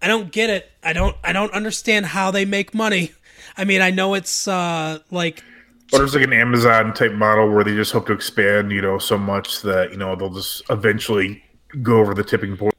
I 0.00 0.06
don't 0.06 0.30
get 0.30 0.48
it. 0.48 0.70
I 0.82 0.92
don't 0.92 1.16
I 1.24 1.32
don't 1.32 1.52
understand 1.52 2.06
how 2.06 2.30
they 2.30 2.44
make 2.44 2.74
money. 2.74 3.12
I 3.58 3.64
mean, 3.64 3.82
I 3.82 3.90
know 3.90 4.14
it's 4.14 4.48
uh 4.48 5.00
like 5.10 5.42
Or 5.92 5.98
there's 5.98 6.14
like 6.14 6.24
an 6.24 6.32
Amazon 6.32 6.94
type 6.94 7.12
model 7.12 7.50
where 7.52 7.64
they 7.64 7.74
just 7.74 7.92
hope 7.92 8.06
to 8.06 8.12
expand, 8.12 8.70
you 8.70 8.80
know, 8.80 8.98
so 8.98 9.18
much 9.18 9.62
that 9.62 9.90
you 9.90 9.98
know 9.98 10.14
they'll 10.16 10.30
just 10.30 10.62
eventually 10.70 11.42
go 11.82 11.98
over 11.98 12.14
the 12.14 12.24
tipping 12.24 12.56
point. 12.56 12.74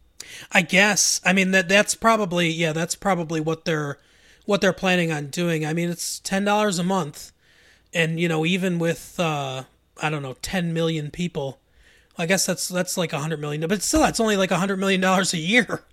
I 0.51 0.61
guess. 0.63 1.21
I 1.25 1.33
mean 1.33 1.51
that 1.51 1.67
that's 1.67 1.93
probably 1.93 2.49
yeah, 2.49 2.71
that's 2.73 2.95
probably 2.95 3.41
what 3.41 3.65
they're 3.65 3.99
what 4.45 4.61
they're 4.61 4.73
planning 4.73 5.11
on 5.11 5.27
doing. 5.27 5.63
I 5.63 5.73
mean, 5.73 5.89
it's 5.91 6.19
$10 6.21 6.79
a 6.79 6.83
month. 6.83 7.31
And 7.93 8.19
you 8.19 8.27
know, 8.27 8.45
even 8.45 8.79
with 8.79 9.19
uh 9.19 9.63
I 10.01 10.09
don't 10.09 10.23
know, 10.23 10.37
10 10.41 10.73
million 10.73 11.11
people, 11.11 11.59
I 12.17 12.25
guess 12.25 12.45
that's 12.45 12.67
that's 12.69 12.97
like 12.97 13.11
a 13.11 13.17
100 13.17 13.39
million, 13.39 13.67
but 13.67 13.81
still 13.81 13.99
that's 13.99 14.19
only 14.19 14.37
like 14.37 14.51
a 14.51 14.55
100 14.55 14.77
million 14.77 15.01
dollars 15.01 15.33
a 15.33 15.37
year. 15.37 15.83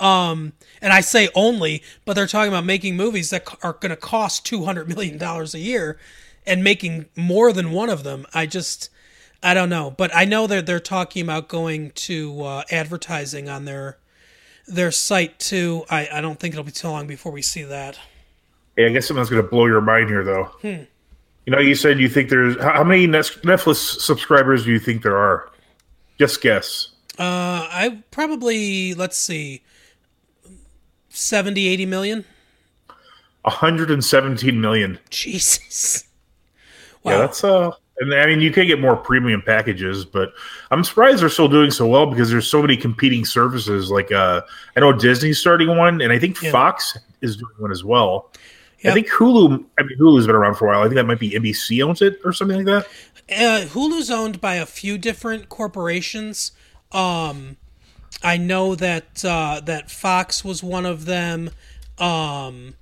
Um 0.00 0.52
and 0.80 0.92
I 0.92 1.00
say 1.00 1.28
only, 1.34 1.82
but 2.04 2.14
they're 2.14 2.26
talking 2.26 2.52
about 2.52 2.64
making 2.64 2.96
movies 2.96 3.30
that 3.30 3.46
are 3.62 3.74
going 3.74 3.90
to 3.90 3.96
cost 3.96 4.44
200 4.46 4.88
million 4.88 5.18
dollars 5.18 5.54
a 5.54 5.60
year 5.60 5.98
and 6.46 6.64
making 6.64 7.06
more 7.16 7.52
than 7.52 7.70
one 7.70 7.88
of 7.88 8.04
them. 8.04 8.26
I 8.34 8.46
just 8.46 8.90
I 9.42 9.54
don't 9.54 9.68
know, 9.68 9.90
but 9.90 10.14
I 10.14 10.24
know 10.24 10.46
that 10.46 10.66
they're 10.66 10.80
talking 10.80 11.22
about 11.22 11.48
going 11.48 11.90
to 11.90 12.42
uh, 12.42 12.62
advertising 12.70 13.48
on 13.48 13.64
their 13.64 13.98
their 14.66 14.92
site 14.92 15.38
too. 15.38 15.84
I, 15.90 16.08
I 16.12 16.20
don't 16.20 16.38
think 16.38 16.54
it'll 16.54 16.64
be 16.64 16.70
too 16.70 16.88
long 16.88 17.06
before 17.06 17.32
we 17.32 17.42
see 17.42 17.64
that. 17.64 17.98
Hey, 18.76 18.86
I 18.86 18.90
guess 18.90 19.06
something's 19.06 19.28
going 19.28 19.42
to 19.42 19.48
blow 19.48 19.66
your 19.66 19.80
mind 19.80 20.08
here, 20.08 20.24
though. 20.24 20.44
Hmm. 20.62 20.84
You 21.46 21.50
know, 21.52 21.58
you 21.58 21.74
said 21.74 21.98
you 21.98 22.08
think 22.08 22.30
there's 22.30 22.56
how 22.62 22.72
how 22.72 22.84
many 22.84 23.08
Netflix 23.08 24.00
subscribers 24.00 24.64
do 24.64 24.70
you 24.70 24.78
think 24.78 25.02
there 25.02 25.16
are? 25.16 25.50
Just 26.18 26.40
guess. 26.40 26.90
Uh, 27.18 27.68
I 27.70 28.02
probably 28.10 28.94
let's 28.94 29.18
see, 29.18 29.62
70, 31.10 31.68
80 31.68 31.86
million. 31.86 32.24
117 33.42 34.60
million. 34.60 34.98
Jesus. 35.10 36.04
Yeah, 37.04 37.12
Wow. 37.12 37.18
that's 37.18 37.44
uh. 37.44 37.70
And 37.98 38.14
I 38.14 38.26
mean, 38.26 38.40
you 38.40 38.50
can 38.50 38.66
get 38.66 38.80
more 38.80 38.96
premium 38.96 39.42
packages, 39.42 40.04
but 40.04 40.32
I'm 40.70 40.82
surprised 40.82 41.20
they're 41.20 41.28
still 41.28 41.46
doing 41.48 41.70
so 41.70 41.86
well 41.86 42.06
because 42.06 42.30
there's 42.30 42.48
so 42.48 42.62
many 42.62 42.76
competing 42.76 43.24
services. 43.24 43.90
Like, 43.90 44.10
uh, 44.10 44.40
I 44.76 44.80
know 44.80 44.92
Disney's 44.92 45.38
starting 45.38 45.68
one, 45.76 46.00
and 46.00 46.10
I 46.12 46.18
think 46.18 46.40
Yeah. 46.42 46.50
Fox 46.50 46.96
is 47.20 47.36
doing 47.36 47.52
one 47.58 47.70
as 47.70 47.84
well. 47.84 48.32
Yep. 48.80 48.90
I 48.90 48.94
think 48.94 49.08
Hulu. 49.10 49.64
I 49.78 49.82
mean, 49.82 49.98
Hulu's 49.98 50.26
been 50.26 50.34
around 50.34 50.54
for 50.54 50.66
a 50.66 50.68
while. 50.70 50.80
I 50.80 50.84
think 50.84 50.94
that 50.94 51.04
might 51.06 51.20
be 51.20 51.32
NBC 51.32 51.82
owns 51.86 52.00
it 52.00 52.18
or 52.24 52.32
something 52.32 52.64
like 52.64 52.66
that. 52.66 52.86
Uh, 53.30 53.66
Hulu's 53.66 54.10
owned 54.10 54.40
by 54.40 54.54
a 54.54 54.66
few 54.66 54.96
different 54.96 55.48
corporations. 55.48 56.52
Um, 56.92 57.56
I 58.22 58.36
know 58.36 58.74
that 58.74 59.24
uh, 59.24 59.60
that 59.64 59.90
Fox 59.90 60.44
was 60.44 60.62
one 60.62 60.86
of 60.86 61.04
them. 61.04 61.50
Um, 61.98 62.74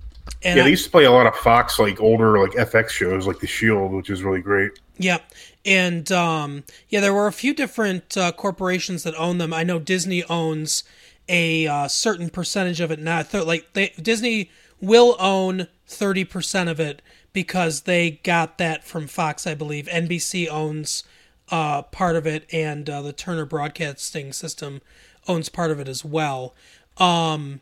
and 0.42 0.56
Yeah, 0.56 0.64
they 0.64 0.70
used 0.70 0.84
to 0.84 0.90
play 0.90 1.04
a 1.04 1.10
lot 1.10 1.26
of 1.26 1.34
Fox, 1.36 1.78
like 1.78 2.00
older, 2.00 2.38
like 2.38 2.52
FX 2.52 2.90
shows, 2.90 3.26
like 3.26 3.40
The 3.40 3.46
Shield, 3.46 3.92
which 3.92 4.10
is 4.10 4.22
really 4.22 4.40
great. 4.40 4.72
Yeah, 4.96 5.18
and 5.64 6.10
um, 6.12 6.64
yeah, 6.88 7.00
there 7.00 7.14
were 7.14 7.26
a 7.26 7.32
few 7.32 7.54
different 7.54 8.16
uh, 8.16 8.32
corporations 8.32 9.02
that 9.02 9.14
own 9.14 9.38
them. 9.38 9.52
I 9.52 9.64
know 9.64 9.78
Disney 9.78 10.24
owns 10.24 10.84
a 11.28 11.66
uh, 11.66 11.88
certain 11.88 12.28
percentage 12.30 12.80
of 12.80 12.90
it 12.90 12.98
now. 12.98 13.22
Th- 13.22 13.44
like 13.44 13.72
they, 13.72 13.92
Disney 14.00 14.50
will 14.80 15.16
own 15.18 15.68
thirty 15.86 16.24
percent 16.24 16.68
of 16.68 16.80
it 16.80 17.02
because 17.32 17.82
they 17.82 18.10
got 18.22 18.58
that 18.58 18.84
from 18.84 19.06
Fox, 19.06 19.46
I 19.46 19.54
believe. 19.54 19.86
NBC 19.86 20.48
owns 20.48 21.04
uh, 21.50 21.82
part 21.82 22.16
of 22.16 22.26
it, 22.26 22.46
and 22.52 22.88
uh, 22.88 23.02
the 23.02 23.12
Turner 23.12 23.44
Broadcasting 23.44 24.32
System 24.32 24.80
owns 25.28 25.48
part 25.48 25.70
of 25.70 25.80
it 25.80 25.88
as 25.88 26.04
well. 26.04 26.54
Um, 26.98 27.60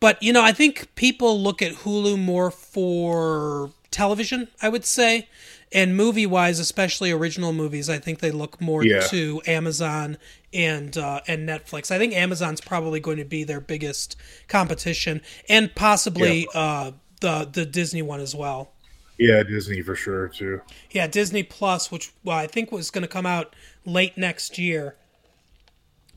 but 0.00 0.22
you 0.22 0.32
know, 0.32 0.42
I 0.42 0.52
think 0.52 0.94
people 0.94 1.40
look 1.40 1.62
at 1.62 1.72
Hulu 1.72 2.18
more 2.18 2.50
for 2.50 3.70
television. 3.90 4.48
I 4.62 4.68
would 4.68 4.84
say, 4.84 5.28
and 5.72 5.96
movie 5.96 6.26
wise, 6.26 6.58
especially 6.58 7.10
original 7.10 7.52
movies, 7.52 7.90
I 7.90 7.98
think 7.98 8.20
they 8.20 8.30
look 8.30 8.60
more 8.60 8.84
Yeah. 8.84 9.00
to 9.08 9.42
Amazon 9.46 10.16
and 10.52 10.96
uh, 10.96 11.20
and 11.26 11.48
Netflix. 11.48 11.90
I 11.90 11.98
think 11.98 12.14
Amazon's 12.14 12.60
probably 12.60 13.00
going 13.00 13.18
to 13.18 13.24
be 13.24 13.44
their 13.44 13.60
biggest 13.60 14.16
competition, 14.48 15.20
and 15.48 15.74
possibly 15.74 16.46
uh, 16.54 16.92
the 17.20 17.48
the 17.50 17.66
Disney 17.66 18.02
one 18.02 18.20
as 18.20 18.34
well. 18.34 18.72
Yeah, 19.18 19.42
Disney 19.42 19.82
for 19.82 19.96
sure 19.96 20.28
too. 20.28 20.60
Yeah, 20.90 21.08
Disney 21.08 21.42
Plus, 21.42 21.90
which 21.90 22.12
well, 22.22 22.38
I 22.38 22.46
think 22.46 22.70
was 22.70 22.90
going 22.90 23.02
to 23.02 23.08
come 23.08 23.26
out 23.26 23.54
late 23.84 24.16
next 24.16 24.58
year. 24.58 24.94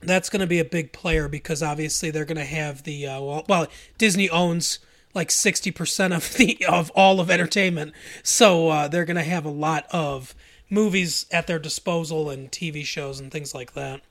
That's 0.01 0.29
going 0.29 0.41
to 0.41 0.47
be 0.47 0.59
a 0.59 0.65
big 0.65 0.93
player 0.93 1.27
because 1.27 1.61
obviously 1.63 2.11
they're 2.11 2.25
going 2.25 2.37
to 2.37 2.45
have 2.45 2.83
the 2.83 3.07
uh, 3.07 3.21
well, 3.21 3.45
well, 3.49 3.67
Disney 3.97 4.29
owns 4.29 4.79
like 5.15 5.31
sixty 5.31 5.71
percent 5.71 6.13
of 6.13 6.33
the 6.35 6.63
of 6.69 6.91
all 6.91 7.19
of 7.19 7.31
entertainment, 7.31 7.93
so 8.21 8.69
uh, 8.69 8.87
they're 8.87 9.05
going 9.05 9.17
to 9.17 9.23
have 9.23 9.45
a 9.45 9.49
lot 9.51 9.87
of 9.91 10.35
movies 10.69 11.25
at 11.31 11.47
their 11.47 11.59
disposal 11.59 12.29
and 12.29 12.51
TV 12.51 12.85
shows 12.85 13.19
and 13.19 13.31
things 13.31 13.53
like 13.53 13.73
that. 13.73 14.01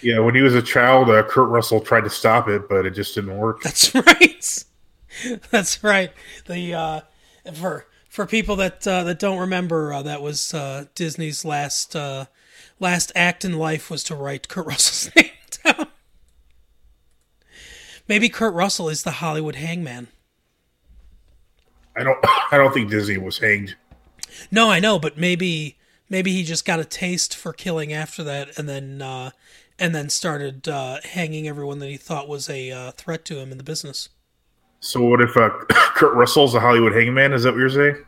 Yeah, 0.00 0.20
when 0.20 0.34
he 0.34 0.42
was 0.42 0.54
a 0.54 0.62
child, 0.62 1.10
uh, 1.10 1.22
Kurt 1.24 1.48
Russell 1.48 1.80
tried 1.80 2.04
to 2.04 2.10
stop 2.10 2.48
it, 2.48 2.68
but 2.68 2.86
it 2.86 2.90
just 2.90 3.14
didn't 3.16 3.36
work. 3.36 3.62
That's 3.62 3.94
right. 3.94 4.64
That's 5.50 5.82
right. 5.82 6.12
The 6.46 6.74
uh, 6.74 7.00
for 7.54 7.86
for 8.18 8.26
people 8.26 8.56
that 8.56 8.84
uh, 8.84 9.04
that 9.04 9.20
don't 9.20 9.38
remember, 9.38 9.92
uh, 9.92 10.02
that 10.02 10.20
was 10.20 10.52
uh, 10.52 10.86
Disney's 10.96 11.44
last 11.44 11.94
uh, 11.94 12.24
last 12.80 13.12
act 13.14 13.44
in 13.44 13.56
life 13.56 13.92
was 13.92 14.02
to 14.02 14.16
write 14.16 14.48
Kurt 14.48 14.66
Russell's 14.66 15.14
name 15.16 15.30
down. 15.62 15.86
Maybe 18.08 18.28
Kurt 18.28 18.54
Russell 18.54 18.88
is 18.88 19.04
the 19.04 19.12
Hollywood 19.12 19.54
hangman. 19.54 20.08
I 21.94 22.02
don't. 22.02 22.18
I 22.50 22.56
don't 22.56 22.74
think 22.74 22.90
Disney 22.90 23.18
was 23.18 23.38
hanged. 23.38 23.76
No, 24.50 24.68
I 24.68 24.80
know, 24.80 24.98
but 24.98 25.16
maybe 25.16 25.76
maybe 26.08 26.32
he 26.32 26.42
just 26.42 26.64
got 26.64 26.80
a 26.80 26.84
taste 26.84 27.36
for 27.36 27.52
killing 27.52 27.92
after 27.92 28.24
that, 28.24 28.58
and 28.58 28.68
then 28.68 29.00
uh, 29.00 29.30
and 29.78 29.94
then 29.94 30.08
started 30.08 30.66
uh, 30.66 30.98
hanging 31.04 31.46
everyone 31.46 31.78
that 31.78 31.88
he 31.88 31.96
thought 31.96 32.26
was 32.26 32.50
a 32.50 32.72
uh, 32.72 32.90
threat 32.90 33.24
to 33.26 33.38
him 33.38 33.52
in 33.52 33.58
the 33.58 33.64
business. 33.64 34.08
So 34.80 35.02
what 35.02 35.20
if 35.20 35.36
uh, 35.36 35.50
Kurt 35.70 36.14
Russell's 36.14 36.54
a 36.54 36.60
Hollywood 36.60 36.92
hangman? 36.94 37.32
Is 37.32 37.42
that 37.42 37.52
what 37.52 37.58
you're 37.58 37.68
saying? 37.68 38.04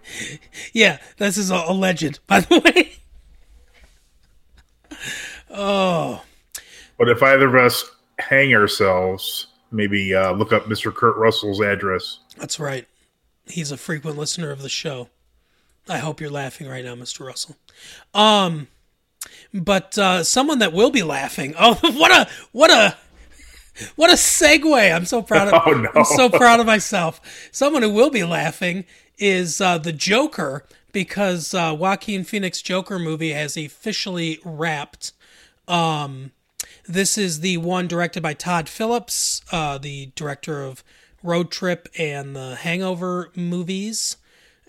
Yeah, 0.72 0.98
this 1.18 1.37
is 1.37 1.50
a, 1.50 1.56
a 1.66 1.72
legend, 1.72 2.20
by 2.26 2.40
the 2.40 2.61
way. 2.61 2.92
oh, 5.50 6.22
But 6.98 7.09
if 7.09 7.22
either 7.22 7.48
of 7.48 7.54
us 7.64 7.85
hang 8.18 8.54
ourselves, 8.54 9.48
maybe 9.70 10.14
uh, 10.14 10.33
look 10.33 10.52
up 10.52 10.64
Mr. 10.66 10.94
Kurt 10.94 11.16
Russell's 11.16 11.61
address. 11.61 12.18
that's 12.37 12.61
right. 12.61 12.87
He's 13.46 13.72
a 13.72 13.76
frequent 13.76 14.16
listener 14.16 14.50
of 14.52 14.62
the 14.62 14.68
show. 14.68 15.09
I 15.88 15.98
hope 15.98 16.20
you're 16.20 16.30
laughing 16.30 16.68
right 16.68 16.85
now, 16.85 16.94
Mr. 16.94 17.26
Russell. 17.26 17.56
Um, 18.14 18.68
but 19.52 19.98
uh, 19.98 20.22
someone 20.22 20.61
that 20.61 20.72
will 20.72 20.90
be 20.90 21.02
laughing. 21.02 21.54
Oh, 21.59 21.74
what 21.98 22.12
a 22.12 22.28
what 22.52 22.70
a 22.70 22.96
what 23.96 24.10
a 24.10 24.14
segue! 24.14 24.94
I'm 24.94 25.04
so 25.04 25.22
proud 25.22 25.48
of. 25.48 25.62
Oh, 25.66 25.72
no. 25.72 25.90
I'm 25.94 26.04
so 26.04 26.28
proud 26.28 26.60
of 26.60 26.66
myself. 26.66 27.20
Someone 27.52 27.82
who 27.82 27.90
will 27.90 28.10
be 28.10 28.24
laughing 28.24 28.84
is 29.18 29.60
uh, 29.60 29.78
the 29.78 29.92
Joker 29.92 30.64
because 30.92 31.54
uh, 31.54 31.74
Joaquin 31.78 32.24
Phoenix 32.24 32.62
Joker 32.62 32.98
movie 32.98 33.32
has 33.32 33.56
officially 33.56 34.38
wrapped. 34.44 35.12
Um, 35.68 36.32
this 36.86 37.16
is 37.16 37.40
the 37.40 37.58
one 37.58 37.86
directed 37.86 38.22
by 38.22 38.34
Todd 38.34 38.68
Phillips, 38.68 39.42
uh, 39.52 39.78
the 39.78 40.10
director 40.16 40.62
of 40.62 40.82
Road 41.22 41.50
Trip 41.50 41.88
and 41.98 42.34
the 42.34 42.56
Hangover 42.56 43.30
movies, 43.36 44.16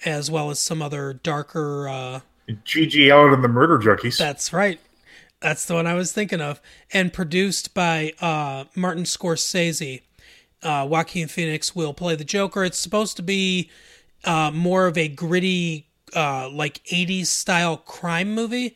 as 0.06 0.30
well 0.30 0.50
as 0.50 0.60
some 0.60 0.82
other 0.82 1.14
darker. 1.14 1.88
Uh, 1.88 2.20
G.G. 2.66 3.10
Allin 3.10 3.34
and 3.34 3.44
the 3.44 3.48
Murder 3.48 3.78
Junkies. 3.80 4.18
that's 4.18 4.52
right. 4.52 4.80
That's 5.42 5.66
the 5.66 5.74
one 5.74 5.88
I 5.88 5.96
was 5.96 6.12
thinking 6.12 6.42
of. 6.42 6.62
And 6.94 7.12
produced 7.12 7.74
by 7.74 8.14
uh, 8.22 8.66
Martin 8.76 9.04
Scorsese. 9.04 10.02
Uh, 10.64 10.88
Joaquin 10.90 11.28
Phoenix 11.28 11.76
will 11.76 11.94
play 11.94 12.16
the 12.16 12.24
Joker. 12.24 12.64
It's 12.64 12.78
supposed 12.78 13.18
to 13.18 13.24
be 13.24 13.70
uh, 14.24 14.52
more 14.54 14.86
of 14.86 14.98
a 14.98 15.08
gritty, 15.08 15.88
uh, 16.16 16.50
like 16.50 16.84
80s 16.86 17.26
style 17.26 17.78
crime 17.78 18.34
movie 18.36 18.76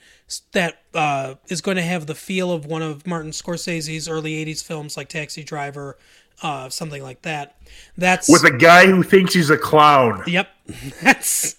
that 0.53 0.81
uh, 0.95 1.35
is 1.47 1.61
going 1.61 1.77
to 1.77 1.83
have 1.83 2.07
the 2.07 2.15
feel 2.15 2.51
of 2.51 2.65
one 2.65 2.81
of 2.81 3.05
Martin 3.05 3.31
Scorsese's 3.31 4.09
early 4.09 4.43
80s 4.45 4.63
films 4.63 4.97
like 4.97 5.09
Taxi 5.09 5.43
Driver, 5.43 5.97
uh, 6.41 6.69
something 6.69 7.03
like 7.03 7.21
that. 7.21 7.55
That's 7.97 8.27
With 8.27 8.43
a 8.43 8.57
guy 8.57 8.87
who 8.87 9.03
thinks 9.03 9.33
he's 9.33 9.51
a 9.51 9.57
clown. 9.57 10.23
Yep, 10.25 10.47
that's 11.03 11.57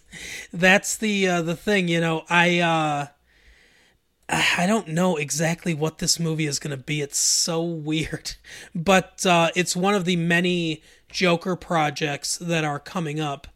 that's 0.53 0.97
the 0.97 1.29
uh, 1.29 1.43
the 1.43 1.55
thing. 1.57 1.89
You 1.89 2.01
know, 2.01 2.25
I 2.29 2.59
uh, 2.61 3.07
I 4.29 4.67
don't 4.67 4.89
know 4.89 5.17
exactly 5.17 5.73
what 5.73 5.99
this 5.99 6.19
movie 6.19 6.47
is 6.47 6.59
going 6.59 6.77
to 6.77 6.83
be. 6.83 7.01
It's 7.01 7.19
so 7.19 7.63
weird, 7.63 8.35
but 8.75 9.25
uh, 9.25 9.51
it's 9.55 9.77
one 9.77 9.95
of 9.95 10.05
the 10.05 10.17
many 10.17 10.83
Joker 11.09 11.55
projects 11.57 12.37
that 12.39 12.65
are 12.65 12.81
coming 12.81 13.21
up 13.21 13.47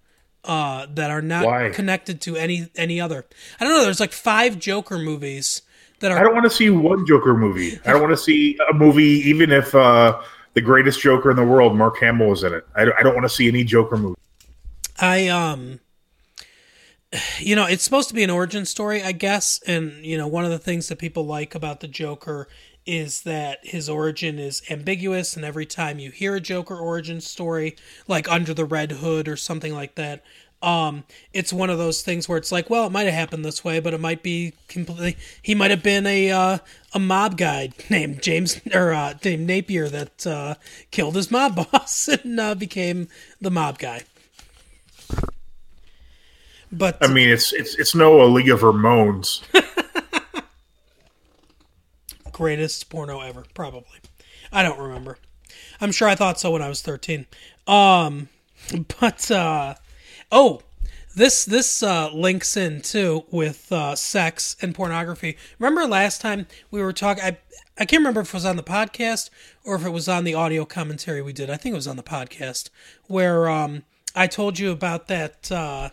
uh, 0.45 0.87
that 0.95 1.11
are 1.11 1.23
not 1.23 1.45
Why? 1.45 1.71
connected 1.71 2.21
to 2.23 2.37
any 2.37 2.69
any 2.77 3.01
other. 3.01 3.27
I 3.59 3.65
don't 3.65 3.75
know. 3.75 3.83
There's 3.83 4.01
like 4.01 4.13
five 4.13 4.59
Joker 4.59 4.99
movies 4.99 5.63
that 6.01 6.13
are. 6.13 6.19
I 6.19 6.23
don't 6.23 6.35
want 6.35 6.45
to 6.45 6.51
see 6.51 6.71
one 6.71 7.05
Joker 7.07 7.37
movie. 7.37 7.79
I 7.85 7.93
don't 7.93 8.01
want 8.01 8.13
to 8.13 8.23
see 8.23 8.57
a 8.71 8.75
movie, 8.75 9.29
even 9.29 9.51
if 9.51 9.75
uh, 9.75 10.21
the 10.55 10.61
greatest 10.61 11.01
Joker 11.01 11.31
in 11.31 11.37
the 11.37 11.45
world, 11.45 11.77
Mark 11.77 11.99
Hamill, 11.99 12.33
is 12.33 12.43
in 12.45 12.55
it. 12.55 12.67
I 12.75 12.85
don't, 12.85 12.95
I 12.99 13.03
don't 13.03 13.15
want 13.15 13.25
to 13.25 13.35
see 13.35 13.49
any 13.49 13.65
Joker 13.65 13.97
movie. 13.97 14.19
I 14.99 15.29
um 15.29 15.81
you 17.39 17.57
know, 17.57 17.67
it's 17.67 17.83
supposed 17.83 18.09
to 18.09 18.15
be 18.15 18.23
an 18.23 18.31
origin 18.31 18.65
story, 18.65 19.03
I 19.03 19.13
guess, 19.13 19.61
and 19.67 20.05
you 20.05 20.17
know, 20.17 20.29
one 20.29 20.45
of 20.45 20.51
the 20.51 20.59
things 20.59 20.89
that 20.89 20.99
people 20.99 21.27
like 21.27 21.55
about 21.55 21.81
the 21.81 21.89
Joker 21.89 22.49
is 22.87 23.23
that 23.23 23.59
his 23.63 23.89
origin 23.89 24.39
is 24.39 24.63
ambiguous 24.71 25.37
and 25.37 25.45
every 25.45 25.67
time 25.67 25.99
you 25.99 26.11
hear 26.11 26.35
a 26.35 26.41
Joker 26.41 26.77
origin 26.77 27.21
story, 27.21 27.77
like 28.09 28.31
Under 28.31 28.55
the 28.55 28.65
Red 28.65 28.93
Hood 28.93 29.29
or 29.29 29.37
something 29.37 29.75
like 29.75 29.97
that, 29.97 30.25
um 30.63 31.05
it's 31.33 31.55
one 31.55 31.71
of 31.71 31.79
those 31.79 32.03
things 32.03 32.29
where 32.29 32.37
it's 32.37 32.53
like, 32.53 32.69
well, 32.71 32.87
it 32.87 32.93
might 32.93 33.05
have 33.05 33.15
happened 33.15 33.45
this 33.45 33.65
way, 33.65 33.81
but 33.81 33.95
it 33.95 34.01
might 34.01 34.23
be 34.23 34.53
completely 34.69 35.17
he 35.43 35.55
might 35.55 35.71
have 35.71 35.83
been 35.83 36.07
a 36.07 36.31
uh, 36.31 36.59
a 36.95 36.99
mob 36.99 37.37
guy 37.37 37.71
named 37.91 38.23
James 38.23 38.61
or 38.73 38.93
uh, 38.93 39.15
named 39.25 39.47
Napier 39.47 39.89
that 39.89 40.27
uh, 40.27 40.55
killed 40.91 41.17
his 41.17 41.31
mob 41.31 41.57
boss 41.73 42.09
and 42.09 42.39
uh, 42.39 42.55
became 42.55 43.09
the 43.41 43.51
mob 43.51 43.79
guy. 43.79 44.05
But 46.73 46.99
I 47.01 47.09
mean, 47.09 47.29
it's 47.29 47.53
it's 47.53 47.79
it's 47.79 47.95
no 47.95 48.23
A 48.23 48.27
League 48.27 48.51
of 48.51 48.61
Ramones. 48.61 49.43
greatest 52.41 52.89
porno 52.89 53.21
ever, 53.21 53.45
probably. 53.53 53.99
I 54.51 54.63
don't 54.63 54.79
remember. 54.79 55.19
I'm 55.79 55.93
sure 55.93 56.09
I 56.09 56.15
thought 56.15 56.41
so 56.41 56.53
when 56.53 56.63
I 56.63 56.71
was 56.71 56.81
13. 56.81 57.27
Um, 57.67 58.31
but 58.99 59.31
uh, 59.31 59.75
oh, 60.33 60.63
this 61.15 61.45
this 61.45 61.83
uh, 61.83 62.11
links 62.15 62.57
in 62.57 62.81
too 62.81 63.25
with 63.31 63.71
uh, 63.71 63.95
sex 63.95 64.57
and 64.63 64.75
pornography. 64.75 65.37
Remember 65.59 65.87
last 65.87 66.23
time 66.23 66.47
we 66.71 66.81
were 66.81 66.95
talking? 66.95 67.23
I 67.23 67.37
I 67.77 67.85
can't 67.85 68.01
remember 68.01 68.23
if 68.23 68.29
it 68.29 68.35
was 68.35 68.47
on 68.47 68.57
the 68.57 68.63
podcast 68.63 69.29
or 69.63 69.75
if 69.75 69.85
it 69.85 69.91
was 69.91 70.09
on 70.09 70.25
the 70.25 70.33
audio 70.33 70.65
commentary 70.65 71.21
we 71.21 71.35
did. 71.35 71.51
I 71.51 71.59
think 71.59 71.75
it 71.75 71.77
was 71.77 71.89
on 71.89 71.97
the 71.97 72.03
podcast 72.03 72.71
where 73.07 73.51
um, 73.51 73.83
I 74.15 74.27
told 74.27 74.59
you 74.59 74.71
about 74.71 75.09
that 75.09 75.53
uh, 75.53 75.91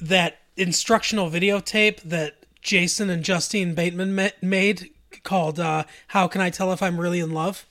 that 0.00 0.38
instructional 0.56 1.30
videotape 1.30 2.00
that 2.02 2.34
Jason 2.62 3.10
and 3.10 3.22
Justine 3.24 3.74
Bateman 3.74 4.14
ma- 4.14 4.28
made 4.42 4.90
called 5.22 5.60
uh, 5.60 5.84
"How 6.08 6.28
Can 6.28 6.40
I 6.40 6.50
Tell 6.50 6.72
If 6.72 6.82
I'm 6.82 7.00
Really 7.00 7.20
in 7.20 7.30
Love." 7.30 7.66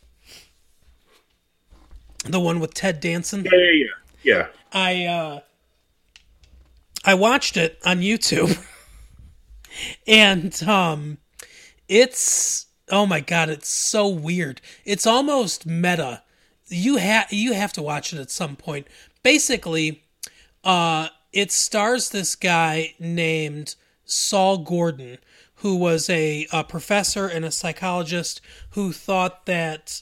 The 2.26 2.40
one 2.40 2.60
with 2.60 2.74
Ted 2.74 3.00
Danson. 3.00 3.44
yeah, 3.44 3.52
yeah, 3.54 3.70
yeah. 3.74 3.88
yeah. 4.24 4.48
I 4.72 5.06
uh, 5.06 5.40
I 7.06 7.14
watched 7.16 7.58
it 7.58 7.80
on 7.86 8.00
YouTube, 8.00 8.66
and 10.08 10.64
um, 10.64 11.18
it's 11.88 12.68
oh 12.90 13.06
my 13.06 13.20
god, 13.20 13.50
it's 13.50 13.70
so 13.70 14.08
weird. 14.08 14.62
It's 14.86 15.06
almost 15.06 15.66
meta. 15.66 16.24
You 16.68 16.98
have 16.98 17.32
you 17.32 17.54
have 17.54 17.74
to 17.74 17.82
watch 17.82 18.14
it 18.14 18.20
at 18.20 18.32
some 18.32 18.56
point. 18.56 18.88
Basically, 19.22 20.04
uh, 20.64 21.10
it 21.34 21.52
stars 21.52 22.10
this 22.10 22.36
guy 22.36 22.94
named 23.00 23.76
Sol 24.06 24.60
Gordon, 24.60 25.18
who 25.56 25.76
was 25.76 26.10
a, 26.10 26.48
a 26.52 26.64
professor 26.64 27.28
and 27.28 27.44
a 27.44 27.52
psychologist 27.52 28.42
who 28.72 28.92
thought 28.92 29.46
that 29.46 30.02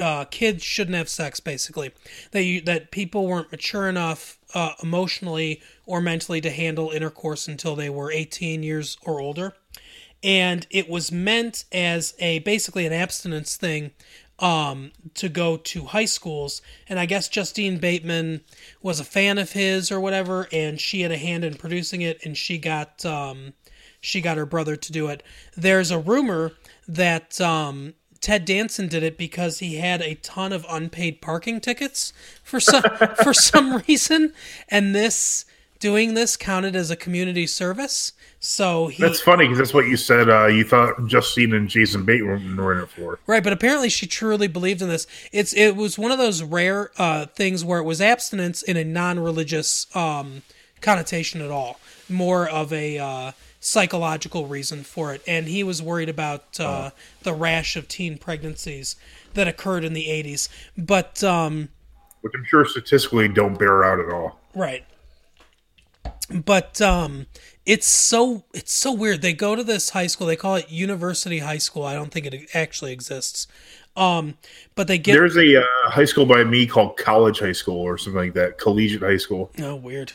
uh, 0.00 0.24
kids 0.24 0.64
shouldn't 0.64 0.96
have 0.96 1.08
sex. 1.08 1.38
Basically, 1.38 1.92
that 2.32 2.42
you, 2.42 2.60
that 2.62 2.90
people 2.90 3.26
weren't 3.26 3.52
mature 3.52 3.88
enough 3.88 4.38
uh, 4.54 4.72
emotionally 4.82 5.62
or 5.86 6.00
mentally 6.00 6.40
to 6.40 6.50
handle 6.50 6.90
intercourse 6.90 7.46
until 7.46 7.76
they 7.76 7.90
were 7.90 8.10
18 8.10 8.62
years 8.62 8.96
or 9.04 9.20
older, 9.20 9.54
and 10.22 10.66
it 10.70 10.88
was 10.88 11.12
meant 11.12 11.64
as 11.72 12.14
a 12.18 12.40
basically 12.40 12.86
an 12.86 12.92
abstinence 12.92 13.56
thing 13.56 13.92
um, 14.42 14.90
to 15.14 15.28
go 15.28 15.56
to 15.56 15.84
high 15.84 16.04
schools. 16.04 16.60
And 16.88 16.98
I 16.98 17.06
guess 17.06 17.28
Justine 17.28 17.78
Bateman 17.78 18.42
was 18.82 19.00
a 19.00 19.04
fan 19.04 19.38
of 19.38 19.52
his 19.52 19.90
or 19.90 20.00
whatever, 20.00 20.48
and 20.52 20.78
she 20.78 21.00
had 21.00 21.12
a 21.12 21.16
hand 21.16 21.44
in 21.44 21.54
producing 21.54 22.02
it, 22.02 22.18
and 22.24 22.36
she 22.36 22.58
got 22.58 23.06
um, 23.06 23.54
she 24.00 24.20
got 24.20 24.36
her 24.36 24.44
brother 24.44 24.76
to 24.76 24.92
do 24.92 25.06
it. 25.06 25.22
There's 25.56 25.92
a 25.92 25.98
rumor 25.98 26.52
that 26.88 27.40
um, 27.40 27.94
Ted 28.20 28.44
Danson 28.44 28.88
did 28.88 29.04
it 29.04 29.16
because 29.16 29.60
he 29.60 29.76
had 29.76 30.02
a 30.02 30.16
ton 30.16 30.52
of 30.52 30.66
unpaid 30.68 31.22
parking 31.22 31.60
tickets 31.60 32.12
for 32.42 32.58
some 32.58 32.82
for 33.22 33.32
some 33.32 33.76
reason, 33.86 34.34
and 34.68 34.92
this 34.92 35.44
doing 35.82 36.14
this 36.14 36.36
counted 36.36 36.76
as 36.76 36.92
a 36.92 36.96
community 36.96 37.44
service. 37.44 38.12
So 38.38 38.86
he 38.86 39.02
That's 39.02 39.20
funny 39.20 39.46
because 39.46 39.58
that's 39.58 39.74
what 39.74 39.86
you 39.86 39.96
said. 39.96 40.30
Uh, 40.30 40.46
you 40.46 40.62
thought 40.62 41.08
Justine 41.08 41.52
and 41.52 41.68
Jason 41.68 42.04
Bateman 42.04 42.56
were 42.56 42.72
in 42.72 42.84
it 42.84 42.88
for. 42.88 43.18
Right, 43.26 43.42
but 43.42 43.52
apparently 43.52 43.88
she 43.88 44.06
truly 44.06 44.46
believed 44.46 44.80
in 44.80 44.88
this. 44.88 45.08
It's 45.32 45.52
it 45.52 45.74
was 45.74 45.98
one 45.98 46.12
of 46.12 46.18
those 46.18 46.40
rare 46.40 46.92
uh, 46.98 47.26
things 47.26 47.64
where 47.64 47.80
it 47.80 47.82
was 47.82 48.00
abstinence 48.00 48.62
in 48.62 48.76
a 48.76 48.84
non-religious 48.84 49.94
um, 49.96 50.42
connotation 50.80 51.40
at 51.40 51.50
all, 51.50 51.80
more 52.08 52.48
of 52.48 52.72
a 52.72 52.98
uh, 52.98 53.32
psychological 53.58 54.46
reason 54.46 54.84
for 54.84 55.12
it. 55.12 55.20
And 55.26 55.48
he 55.48 55.64
was 55.64 55.82
worried 55.82 56.08
about 56.08 56.60
uh, 56.60 56.90
the 57.24 57.34
rash 57.34 57.74
of 57.74 57.88
teen 57.88 58.18
pregnancies 58.18 58.94
that 59.34 59.48
occurred 59.48 59.82
in 59.82 59.94
the 59.94 60.06
'80s. 60.06 60.48
But 60.78 61.24
um, 61.24 61.70
which 62.20 62.34
I'm 62.36 62.44
sure 62.44 62.64
statistically 62.64 63.26
don't 63.26 63.58
bear 63.58 63.82
out 63.82 63.98
at 63.98 64.08
all. 64.14 64.38
Right. 64.54 64.84
But 66.32 66.80
um 66.80 67.26
it's 67.64 67.86
so 67.86 68.44
it's 68.52 68.72
so 68.72 68.92
weird. 68.92 69.22
They 69.22 69.32
go 69.32 69.54
to 69.54 69.62
this 69.62 69.90
high 69.90 70.06
school. 70.08 70.26
They 70.26 70.36
call 70.36 70.56
it 70.56 70.70
University 70.70 71.38
High 71.38 71.58
School. 71.58 71.84
I 71.84 71.94
don't 71.94 72.10
think 72.10 72.26
it 72.26 72.50
actually 72.54 72.92
exists. 72.92 73.46
Um, 73.96 74.34
but 74.74 74.88
they 74.88 74.98
get 74.98 75.12
There's 75.12 75.36
a 75.36 75.60
uh, 75.60 75.90
high 75.90 76.06
school 76.06 76.24
by 76.24 76.44
me 76.44 76.66
called 76.66 76.96
College 76.96 77.40
High 77.40 77.52
School 77.52 77.80
or 77.80 77.98
something 77.98 78.18
like 78.18 78.34
that. 78.34 78.58
Collegiate 78.58 79.02
High 79.02 79.18
School. 79.18 79.50
oh 79.60 79.76
weird. 79.76 80.12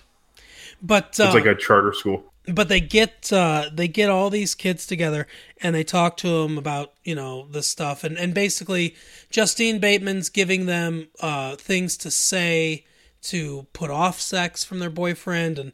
But 0.81 1.19
uh, 1.19 1.25
It's 1.25 1.35
like 1.35 1.45
a 1.45 1.55
charter 1.55 1.93
school. 1.93 2.23
but 2.47 2.69
they 2.69 2.79
get 2.81 3.31
uh, 3.31 3.69
they 3.71 3.87
get 3.87 4.09
all 4.09 4.29
these 4.29 4.55
kids 4.55 4.85
together 4.85 5.27
and 5.61 5.73
they 5.73 5.83
talk 5.83 6.17
to 6.17 6.27
them 6.43 6.57
about 6.57 6.93
you 7.03 7.15
know 7.15 7.47
this 7.51 7.67
stuff 7.67 8.03
and 8.03 8.17
and 8.17 8.33
basically 8.33 8.95
Justine 9.29 9.79
Bateman's 9.79 10.29
giving 10.29 10.65
them 10.65 11.07
uh, 11.19 11.55
things 11.55 11.97
to 11.97 12.11
say 12.11 12.85
to 13.23 13.67
put 13.73 13.89
off 13.89 14.19
sex 14.19 14.63
from 14.63 14.79
their 14.79 14.89
boyfriend 14.89 15.59
and 15.59 15.71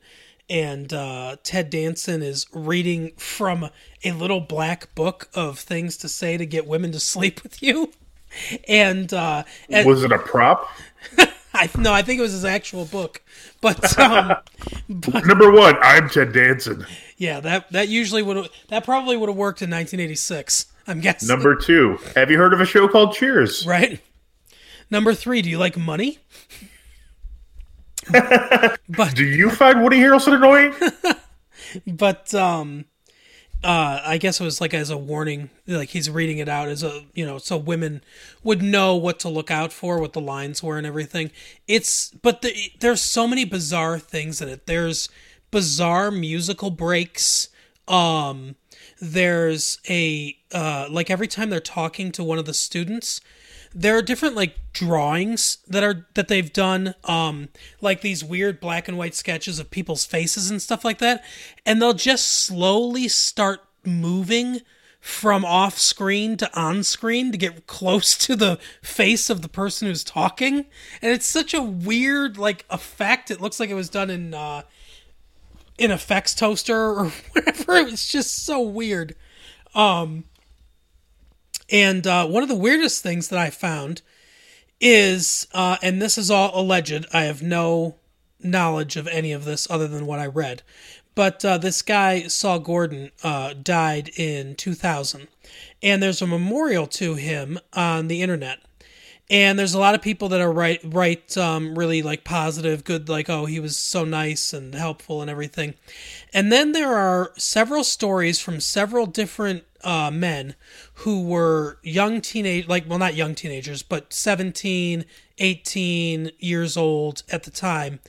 and 0.49 0.93
uh, 0.93 1.37
Ted 1.43 1.69
Danson 1.69 2.21
is 2.21 2.45
reading 2.53 3.11
from 3.17 3.69
a 4.03 4.11
little 4.11 4.39
black 4.41 4.93
book 4.95 5.29
of 5.33 5.59
things 5.59 5.97
to 5.97 6.09
say 6.09 6.37
to 6.37 6.45
get 6.45 6.67
women 6.67 6.91
to 6.91 6.99
sleep 6.99 7.41
with 7.43 7.61
you 7.63 7.91
and 8.67 9.13
uh, 9.13 9.43
and 9.69 9.87
Was 9.87 10.03
it 10.03 10.11
a 10.11 10.19
prop? 10.19 10.69
I 11.53 11.69
no 11.77 11.93
I 11.93 12.01
think 12.01 12.19
it 12.19 12.23
was 12.23 12.31
his 12.31 12.45
actual 12.45 12.85
book 12.85 13.21
but 13.61 13.97
um, 13.97 14.35
Number 15.25 15.51
one, 15.51 15.77
I'm 15.81 16.09
Ted 16.09 16.33
Danson. 16.33 16.85
Yeah, 17.17 17.39
that 17.39 17.71
that 17.71 17.87
usually 17.87 18.21
would 18.21 18.49
that 18.67 18.83
probably 18.83 19.15
would 19.15 19.29
have 19.29 19.37
worked 19.37 19.61
in 19.61 19.69
1986. 19.69 20.65
I'm 20.85 20.99
guessing. 20.99 21.29
Number 21.29 21.55
two, 21.55 21.97
have 22.15 22.29
you 22.29 22.37
heard 22.37 22.53
of 22.53 22.59
a 22.59 22.65
show 22.65 22.87
called 22.89 23.13
Cheers? 23.13 23.65
right. 23.65 24.01
Number 24.91 25.13
three, 25.13 25.41
do 25.41 25.49
you 25.49 25.57
like 25.57 25.77
money? 25.77 26.19
But 28.11 29.15
Do 29.15 29.25
you 29.25 29.49
find 29.49 29.81
Woody 29.83 29.97
Harrelson 29.97 30.35
annoying? 30.35 30.73
but 31.97 32.33
um, 32.33 32.85
uh, 33.63 34.01
I 34.03 34.17
guess 34.17 34.41
it 34.41 34.43
was 34.43 34.59
like 34.59 34.73
as 34.73 34.89
a 34.89 34.97
warning, 34.97 35.49
like 35.67 35.89
he's 35.89 36.09
reading 36.09 36.39
it 36.39 36.49
out 36.49 36.67
as 36.67 36.83
a 36.83 37.03
you 37.13 37.25
know, 37.25 37.37
so 37.37 37.55
women 37.55 38.03
would 38.43 38.61
know 38.61 38.95
what 38.95 39.19
to 39.21 39.29
look 39.29 39.49
out 39.49 39.71
for, 39.71 39.99
what 39.99 40.13
the 40.13 40.21
lines 40.21 40.61
were, 40.61 40.77
and 40.77 40.85
everything. 40.85 41.31
It's 41.67 42.11
but 42.21 42.41
the, 42.41 42.53
there's 42.81 43.01
so 43.01 43.25
many 43.27 43.45
bizarre 43.45 43.99
things 43.99 44.41
in 44.41 44.49
it. 44.49 44.65
There's 44.65 45.07
bizarre 45.49 46.11
musical 46.11 46.71
breaks. 46.71 47.47
Um, 47.87 48.55
there's 48.99 49.79
a 49.89 50.37
uh, 50.51 50.87
like 50.89 51.09
every 51.09 51.27
time 51.27 51.49
they're 51.49 51.61
talking 51.61 52.11
to 52.13 52.23
one 52.23 52.39
of 52.39 52.45
the 52.45 52.53
students, 52.53 53.21
there 53.73 53.97
are 53.97 54.01
different 54.01 54.35
like 54.35 54.55
drawings 54.73 55.59
that 55.67 55.83
are 55.83 56.07
that 56.13 56.27
they've 56.27 56.53
done 56.53 56.95
um 57.05 57.49
like 57.81 58.01
these 58.01 58.23
weird 58.23 58.59
black 58.59 58.87
and 58.87 58.97
white 58.97 59.15
sketches 59.15 59.59
of 59.59 59.69
people's 59.71 60.05
faces 60.05 60.49
and 60.49 60.61
stuff 60.61 60.83
like 60.83 60.99
that 60.99 61.23
and 61.65 61.81
they'll 61.81 61.93
just 61.93 62.27
slowly 62.27 63.07
start 63.07 63.61
moving 63.85 64.61
from 65.03 65.43
off 65.43 65.77
screen 65.77 66.37
to 66.37 66.49
on 66.57 66.81
screen 66.81 67.29
to 67.29 67.37
get 67.37 67.67
close 67.67 68.17
to 68.17 68.37
the 68.37 68.57
face 68.81 69.29
of 69.29 69.41
the 69.41 69.49
person 69.49 69.85
who's 69.85 70.01
talking 70.01 70.65
and 71.01 71.11
it's 71.11 71.25
such 71.25 71.53
a 71.53 71.61
weird 71.61 72.37
like 72.37 72.63
effect. 72.69 73.29
It 73.29 73.41
looks 73.41 73.59
like 73.59 73.69
it 73.69 73.73
was 73.73 73.89
done 73.89 74.09
in 74.09 74.33
uh 74.33 74.61
in 75.77 75.91
effects 75.91 76.33
toaster 76.33 76.91
or 76.91 77.09
whatever. 77.33 77.75
It 77.75 77.91
was 77.91 78.07
just 78.07 78.45
so 78.45 78.61
weird. 78.61 79.13
Um 79.75 80.23
and 81.73 82.05
uh, 82.05 82.27
one 82.27 82.43
of 82.43 82.49
the 82.49 82.55
weirdest 82.55 83.01
things 83.01 83.27
that 83.29 83.39
I 83.39 83.49
found 83.49 84.03
is, 84.79 85.47
uh, 85.53 85.77
and 85.81 86.01
this 86.01 86.17
is 86.17 86.29
all 86.29 86.51
alleged, 86.53 87.05
I 87.11 87.23
have 87.23 87.41
no 87.41 87.95
knowledge 88.39 88.95
of 88.95 89.07
any 89.07 89.31
of 89.31 89.43
this 89.43 89.69
other 89.69 89.87
than 89.87 90.05
what 90.05 90.19
I 90.19 90.27
read, 90.27 90.61
but 91.15 91.43
uh, 91.43 91.57
this 91.57 91.81
guy, 91.81 92.27
Sol 92.27 92.59
Gordon, 92.59 93.11
uh, 93.23 93.53
died 93.53 94.09
in 94.15 94.55
2000. 94.55 95.27
And 95.81 96.01
there's 96.01 96.21
a 96.21 96.27
memorial 96.27 96.87
to 96.87 97.15
him 97.15 97.59
on 97.73 98.07
the 98.07 98.21
internet. 98.21 98.59
And 99.29 99.57
there's 99.57 99.73
a 99.73 99.79
lot 99.79 99.95
of 99.95 100.01
people 100.01 100.29
that 100.29 100.41
are 100.41 100.51
right, 100.51 100.79
right, 100.83 101.37
um, 101.37 101.77
really 101.77 102.01
like 102.01 102.23
positive, 102.23 102.83
good, 102.83 103.09
like, 103.09 103.29
oh, 103.29 103.45
he 103.45 103.59
was 103.59 103.77
so 103.77 104.03
nice 104.03 104.53
and 104.53 104.75
helpful 104.75 105.21
and 105.21 105.29
everything. 105.29 105.75
And 106.33 106.51
then 106.51 106.71
there 106.71 106.93
are 106.95 107.31
several 107.37 107.83
stories 107.83 108.39
from 108.39 108.59
several 108.59 109.05
different 109.05 109.63
uh, 109.83 110.11
men 110.11 110.55
who 110.95 111.23
were 111.23 111.79
young 111.83 112.21
teenage, 112.21 112.67
like, 112.67 112.89
well, 112.89 112.99
not 112.99 113.15
young 113.15 113.35
teenagers, 113.35 113.83
but 113.83 114.13
17, 114.13 115.05
18 115.39 116.31
years 116.39 116.77
old 116.77 117.23
at 117.29 117.43
the 117.43 117.51
time, 117.51 117.99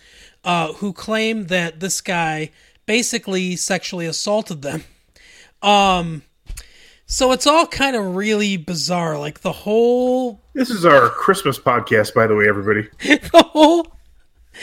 uh, 0.44 0.72
who 0.74 0.92
claim 0.92 1.46
that 1.46 1.80
this 1.80 2.00
guy 2.00 2.50
basically 2.86 3.56
sexually 3.56 4.06
assaulted 4.06 4.62
them. 4.62 4.84
Um, 5.62 6.22
so 7.06 7.32
it's 7.32 7.46
all 7.46 7.66
kind 7.66 7.96
of 7.96 8.16
really 8.16 8.56
bizarre. 8.56 9.18
Like 9.18 9.40
the 9.40 9.52
whole 9.52 10.40
This 10.52 10.70
is 10.70 10.84
our 10.84 11.08
Christmas 11.10 11.58
podcast, 11.58 12.14
by 12.14 12.26
the 12.26 12.34
way, 12.34 12.48
everybody. 12.48 12.88
the 12.98 13.44
whole 13.52 13.86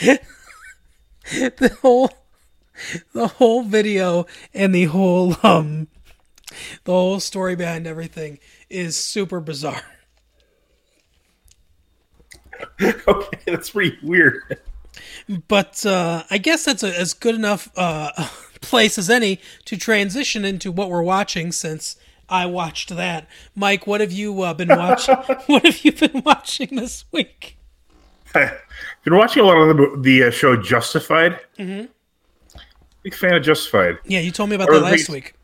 the 1.30 1.78
whole 1.80 2.10
the 3.12 3.28
whole 3.28 3.62
video 3.62 4.26
and 4.54 4.74
the 4.74 4.84
whole 4.84 5.36
um 5.42 5.88
the 6.84 6.92
whole 6.92 7.20
story 7.20 7.56
behind 7.56 7.86
everything 7.86 8.38
is 8.70 8.96
super 8.96 9.40
bizarre. 9.40 9.82
okay, 12.82 13.38
that's 13.46 13.70
pretty 13.70 13.96
weird. 14.02 14.58
But 15.48 15.84
uh, 15.86 16.24
I 16.30 16.38
guess 16.38 16.64
that's 16.64 16.82
a, 16.82 16.98
as 16.98 17.14
good 17.14 17.34
enough 17.34 17.70
uh, 17.76 18.12
place 18.60 18.98
as 18.98 19.10
any 19.10 19.40
to 19.64 19.76
transition 19.76 20.44
into 20.44 20.70
what 20.70 20.90
we're 20.90 21.02
watching 21.02 21.52
since 21.52 21.96
I 22.28 22.46
watched 22.46 22.90
that. 22.90 23.26
Mike, 23.54 23.86
what 23.86 24.00
have 24.00 24.12
you 24.12 24.42
uh, 24.42 24.54
been 24.54 24.68
watching? 24.68 25.16
what 25.46 25.64
have 25.66 25.84
you 25.84 25.92
been 25.92 26.22
watching 26.24 26.76
this 26.76 27.04
week? 27.12 27.56
I've 28.34 28.52
Been 29.04 29.16
watching 29.16 29.42
a 29.42 29.46
lot 29.46 29.56
of 29.58 29.76
the, 29.76 29.96
the 30.00 30.24
uh, 30.24 30.30
show 30.30 30.56
Justified. 30.56 31.38
Mm-hmm. 31.58 31.86
Big 33.02 33.14
fan 33.14 33.34
of 33.34 33.42
Justified. 33.42 33.98
Yeah, 34.06 34.20
you 34.20 34.30
told 34.30 34.48
me 34.50 34.56
about 34.56 34.70
Or 34.70 34.74
that 34.76 34.82
last 34.82 34.92
things- 34.92 35.08
week. 35.10 35.34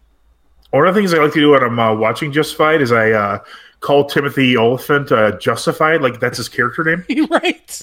One 0.70 0.86
of 0.86 0.94
the 0.94 1.00
things 1.00 1.14
I 1.14 1.18
like 1.18 1.32
to 1.32 1.40
do 1.40 1.50
when 1.50 1.62
I'm 1.62 1.78
uh, 1.78 1.94
watching 1.94 2.30
Justified 2.32 2.82
is 2.82 2.92
I 2.92 3.10
uh, 3.12 3.38
call 3.80 4.04
Timothy 4.04 4.56
Olyphant 4.56 5.10
uh, 5.10 5.38
Justified, 5.38 6.02
like 6.02 6.20
that's 6.20 6.36
his 6.36 6.48
character 6.48 6.84
name. 6.84 7.04
Right. 7.30 7.80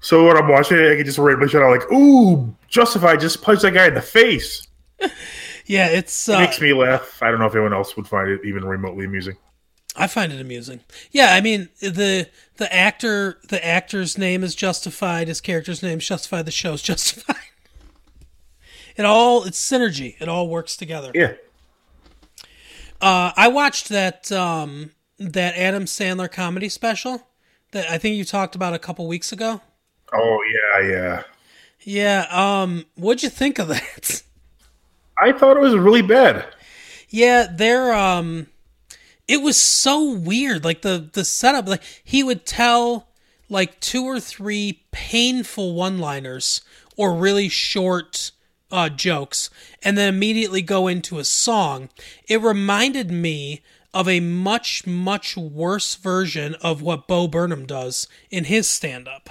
So 0.00 0.26
when 0.26 0.36
I'm 0.36 0.48
watching 0.48 0.78
it, 0.78 0.92
I 0.92 0.96
can 0.96 1.04
just 1.04 1.18
randomly 1.18 1.48
shout 1.48 1.62
out 1.62 1.70
like, 1.70 1.90
"Ooh, 1.90 2.54
Justified 2.68 3.20
just 3.20 3.42
punched 3.42 3.62
that 3.62 3.72
guy 3.72 3.88
in 3.88 3.94
the 3.94 4.02
face." 4.02 4.66
Yeah, 5.66 5.88
it's 5.88 6.28
It 6.28 6.34
uh, 6.36 6.40
makes 6.40 6.60
me 6.60 6.72
laugh. 6.72 7.20
I 7.20 7.30
don't 7.30 7.40
know 7.40 7.46
if 7.46 7.54
anyone 7.54 7.72
else 7.72 7.96
would 7.96 8.06
find 8.06 8.28
it 8.28 8.40
even 8.44 8.64
remotely 8.64 9.04
amusing. 9.04 9.36
I 9.96 10.06
find 10.06 10.32
it 10.32 10.40
amusing. 10.40 10.80
Yeah, 11.10 11.34
I 11.34 11.40
mean 11.40 11.68
the 11.80 12.28
the 12.58 12.72
actor 12.72 13.38
the 13.48 13.64
actor's 13.64 14.16
name 14.16 14.44
is 14.44 14.54
justified. 14.54 15.26
His 15.26 15.40
character's 15.40 15.82
name 15.82 15.98
is 15.98 16.06
justified. 16.06 16.46
The 16.46 16.52
show's 16.52 16.82
justified. 16.82 17.36
It 18.96 19.04
all 19.04 19.44
it's 19.44 19.60
synergy. 19.60 20.14
It 20.20 20.28
all 20.28 20.48
works 20.48 20.76
together. 20.76 21.10
Yeah, 21.14 21.32
Uh, 23.00 23.32
I 23.36 23.48
watched 23.48 23.88
that 23.90 24.30
um, 24.32 24.92
that 25.18 25.56
Adam 25.56 25.84
Sandler 25.84 26.30
comedy 26.30 26.68
special 26.68 27.26
that 27.72 27.90
I 27.90 27.98
think 27.98 28.16
you 28.16 28.24
talked 28.24 28.54
about 28.54 28.74
a 28.74 28.78
couple 28.78 29.06
weeks 29.06 29.32
ago. 29.32 29.60
Oh 30.12 30.40
yeah, 30.80 30.88
yeah. 30.88 31.22
Yeah. 31.82 32.26
Um, 32.30 32.86
what'd 32.94 33.22
you 33.22 33.28
think 33.28 33.58
of 33.58 33.68
that? 33.68 34.22
I 35.18 35.32
thought 35.32 35.56
it 35.56 35.60
was 35.60 35.74
really 35.74 36.02
bad. 36.02 36.46
Yeah, 37.08 37.46
they're 37.50 37.92
um 37.92 38.48
it 39.28 39.42
was 39.42 39.58
so 39.58 40.12
weird. 40.12 40.64
Like 40.64 40.82
the 40.82 41.08
the 41.12 41.24
setup 41.24 41.68
like 41.68 41.82
he 42.04 42.22
would 42.22 42.46
tell 42.46 43.08
like 43.48 43.78
two 43.80 44.04
or 44.04 44.18
three 44.18 44.82
painful 44.90 45.74
one-liners 45.74 46.62
or 46.96 47.14
really 47.14 47.48
short 47.48 48.32
uh 48.72 48.88
jokes 48.88 49.48
and 49.82 49.96
then 49.96 50.12
immediately 50.12 50.62
go 50.62 50.88
into 50.88 51.18
a 51.18 51.24
song. 51.24 51.88
It 52.28 52.40
reminded 52.42 53.10
me 53.10 53.62
of 53.94 54.08
a 54.08 54.20
much 54.20 54.86
much 54.86 55.36
worse 55.36 55.94
version 55.94 56.54
of 56.56 56.82
what 56.82 57.06
Bo 57.08 57.28
Burnham 57.28 57.64
does 57.66 58.08
in 58.30 58.44
his 58.44 58.68
stand-up. 58.68 59.30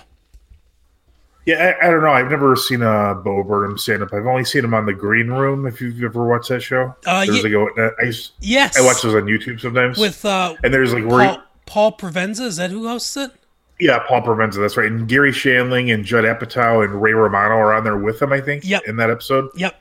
Yeah, 1.45 1.75
I, 1.79 1.87
I 1.87 1.91
don't 1.91 2.01
know. 2.01 2.09
I've 2.09 2.31
never 2.31 2.55
seen 2.55 2.81
a 2.81 3.13
Bo 3.13 3.43
Burnham 3.43 3.77
stand 3.77 4.01
up. 4.01 4.11
I've 4.13 4.25
only 4.25 4.43
seen 4.45 4.63
him 4.63 4.73
on 4.73 4.87
the 4.87 4.93
Green 4.93 5.27
Room. 5.27 5.67
If 5.67 5.79
you've 5.79 6.01
ever 6.03 6.25
watched 6.25 6.49
that 6.49 6.61
show, 6.61 6.95
Uh, 7.05 7.23
there's 7.25 7.43
like 7.43 7.53
a, 7.53 7.91
I, 8.01 8.05
used- 8.05 8.31
Yes. 8.39 8.75
I 8.75 8.81
watch 8.81 9.03
those 9.03 9.13
on 9.13 9.25
YouTube 9.25 9.59
sometimes. 9.59 9.99
with 9.99 10.25
uh 10.25 10.55
and 10.63 10.73
there's 10.73 10.91
like 10.93 11.05
where 11.05 11.21
he- 11.21 11.27
Paul, 11.35 11.43
Paul 11.67 11.97
Provenza, 11.97 12.41
is 12.45 12.55
that 12.57 12.71
who 12.71 12.87
hosts 12.87 13.15
it? 13.17 13.31
Yeah, 13.79 13.99
Paul 14.07 14.21
Provenza. 14.21 14.55
That's 14.61 14.77
right. 14.77 14.89
And 14.91 15.07
Garry 15.07 15.31
Shandling 15.31 15.93
and 15.93 16.05
Judd 16.05 16.23
Apatow 16.23 16.83
and 16.85 17.01
Ray 17.01 17.13
Romano 17.13 17.55
are 17.55 17.73
on 17.73 17.83
there 17.83 17.97
with 17.97 18.21
him. 18.21 18.31
I 18.31 18.39
think. 18.41 18.63
Yep. 18.65 18.83
In 18.87 18.95
that 18.97 19.09
episode, 19.09 19.49
Yep. 19.55 19.75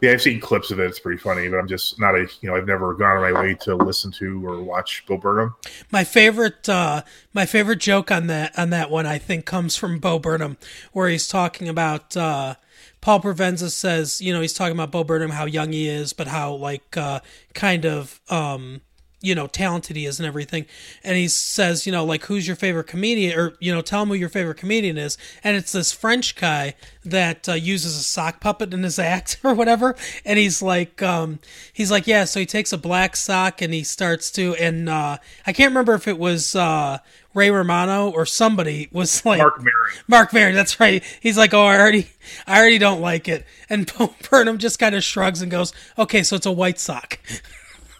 yeah, 0.00 0.10
I've 0.12 0.22
seen 0.22 0.40
clips 0.40 0.70
of 0.72 0.80
it. 0.80 0.86
It's 0.86 0.98
pretty 0.98 1.18
funny, 1.18 1.48
but 1.48 1.58
I'm 1.58 1.68
just 1.68 2.00
not 2.00 2.14
a 2.16 2.26
you 2.40 2.48
know 2.50 2.56
I've 2.56 2.66
never 2.66 2.92
gone 2.94 3.16
on 3.18 3.32
my 3.32 3.40
way 3.40 3.54
to 3.62 3.76
listen 3.76 4.10
to 4.12 4.44
or 4.46 4.60
watch 4.62 5.04
Bo 5.06 5.16
Burnham. 5.18 5.54
My 5.92 6.02
favorite, 6.02 6.68
uh, 6.68 7.02
my 7.32 7.46
favorite 7.46 7.78
joke 7.78 8.10
on 8.10 8.26
that 8.26 8.58
on 8.58 8.70
that 8.70 8.90
one, 8.90 9.06
I 9.06 9.18
think, 9.18 9.46
comes 9.46 9.76
from 9.76 9.98
Bo 10.00 10.18
Burnham, 10.18 10.56
where 10.92 11.08
he's 11.08 11.28
talking 11.28 11.68
about 11.68 12.16
uh, 12.16 12.56
Paul 13.00 13.20
Provenza 13.20 13.70
says, 13.70 14.20
you 14.20 14.32
know, 14.32 14.40
he's 14.40 14.54
talking 14.54 14.74
about 14.74 14.90
Bo 14.90 15.04
Burnham, 15.04 15.30
how 15.30 15.44
young 15.44 15.70
he 15.70 15.88
is, 15.88 16.12
but 16.12 16.26
how 16.26 16.52
like 16.54 16.96
uh, 16.96 17.20
kind 17.54 17.86
of 17.86 18.20
um, 18.28 18.80
you 19.22 19.34
know 19.34 19.46
talented 19.46 19.96
he 19.96 20.04
is 20.04 20.20
and 20.20 20.26
everything 20.26 20.66
and 21.02 21.16
he 21.16 21.26
says 21.26 21.86
you 21.86 21.92
know 21.92 22.04
like 22.04 22.24
who's 22.26 22.46
your 22.46 22.56
favorite 22.56 22.86
comedian 22.86 23.38
or 23.38 23.54
you 23.60 23.74
know 23.74 23.80
tell 23.80 24.02
him 24.02 24.08
who 24.08 24.14
your 24.14 24.28
favorite 24.28 24.58
comedian 24.58 24.98
is 24.98 25.16
and 25.42 25.56
it's 25.56 25.72
this 25.72 25.90
french 25.90 26.36
guy 26.36 26.74
that 27.04 27.48
uh, 27.48 27.52
uses 27.54 27.96
a 27.96 28.02
sock 28.04 28.40
puppet 28.40 28.74
in 28.74 28.82
his 28.82 28.98
act 29.06 29.40
or 29.42 29.54
whatever 29.54 29.96
and 30.24 30.38
he's 30.38 30.60
like 30.60 31.02
um 31.02 31.38
he's 31.72 31.90
like 31.90 32.06
yeah 32.06 32.24
so 32.24 32.38
he 32.40 32.46
takes 32.46 32.72
a 32.72 32.78
black 32.78 33.16
sock 33.16 33.62
and 33.62 33.72
he 33.72 33.82
starts 33.82 34.30
to 34.30 34.54
and 34.56 34.88
uh 34.88 35.16
i 35.46 35.52
can't 35.52 35.70
remember 35.70 35.94
if 35.94 36.06
it 36.06 36.18
was 36.18 36.54
uh 36.54 36.98
Ray 37.34 37.50
Romano 37.50 38.08
or 38.10 38.24
somebody 38.24 38.88
was 38.90 39.22
like 39.26 39.38
Marc 39.38 39.58
Maron. 39.58 39.90
Marc 40.08 40.32
Maron, 40.32 40.54
that's 40.54 40.80
right. 40.80 41.04
He's 41.20 41.36
like, 41.36 41.52
"Oh, 41.52 41.66
I 41.66 41.78
already, 41.78 42.08
I 42.46 42.58
already 42.58 42.78
don't 42.78 43.02
like 43.02 43.28
it," 43.28 43.44
and 43.68 43.92
Burnham 44.30 44.56
just 44.56 44.78
kind 44.78 44.94
of 44.94 45.04
shrugs 45.04 45.42
and 45.42 45.50
goes, 45.50 45.74
"Okay, 45.98 46.22
so 46.22 46.34
it's 46.36 46.46
a 46.46 46.50
white 46.50 46.78
sock." 46.78 47.18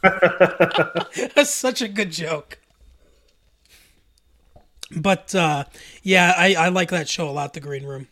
That's 1.34 1.50
such 1.50 1.82
a 1.82 1.88
good 1.88 2.10
joke. 2.12 2.58
But 4.94 5.34
uh, 5.34 5.64
yeah, 6.02 6.32
I, 6.36 6.54
I 6.54 6.68
like 6.68 6.90
that 6.90 7.08
show 7.08 7.28
a 7.28 7.32
lot, 7.32 7.54
The 7.54 7.60
Green 7.60 7.84
Room. 7.84 8.08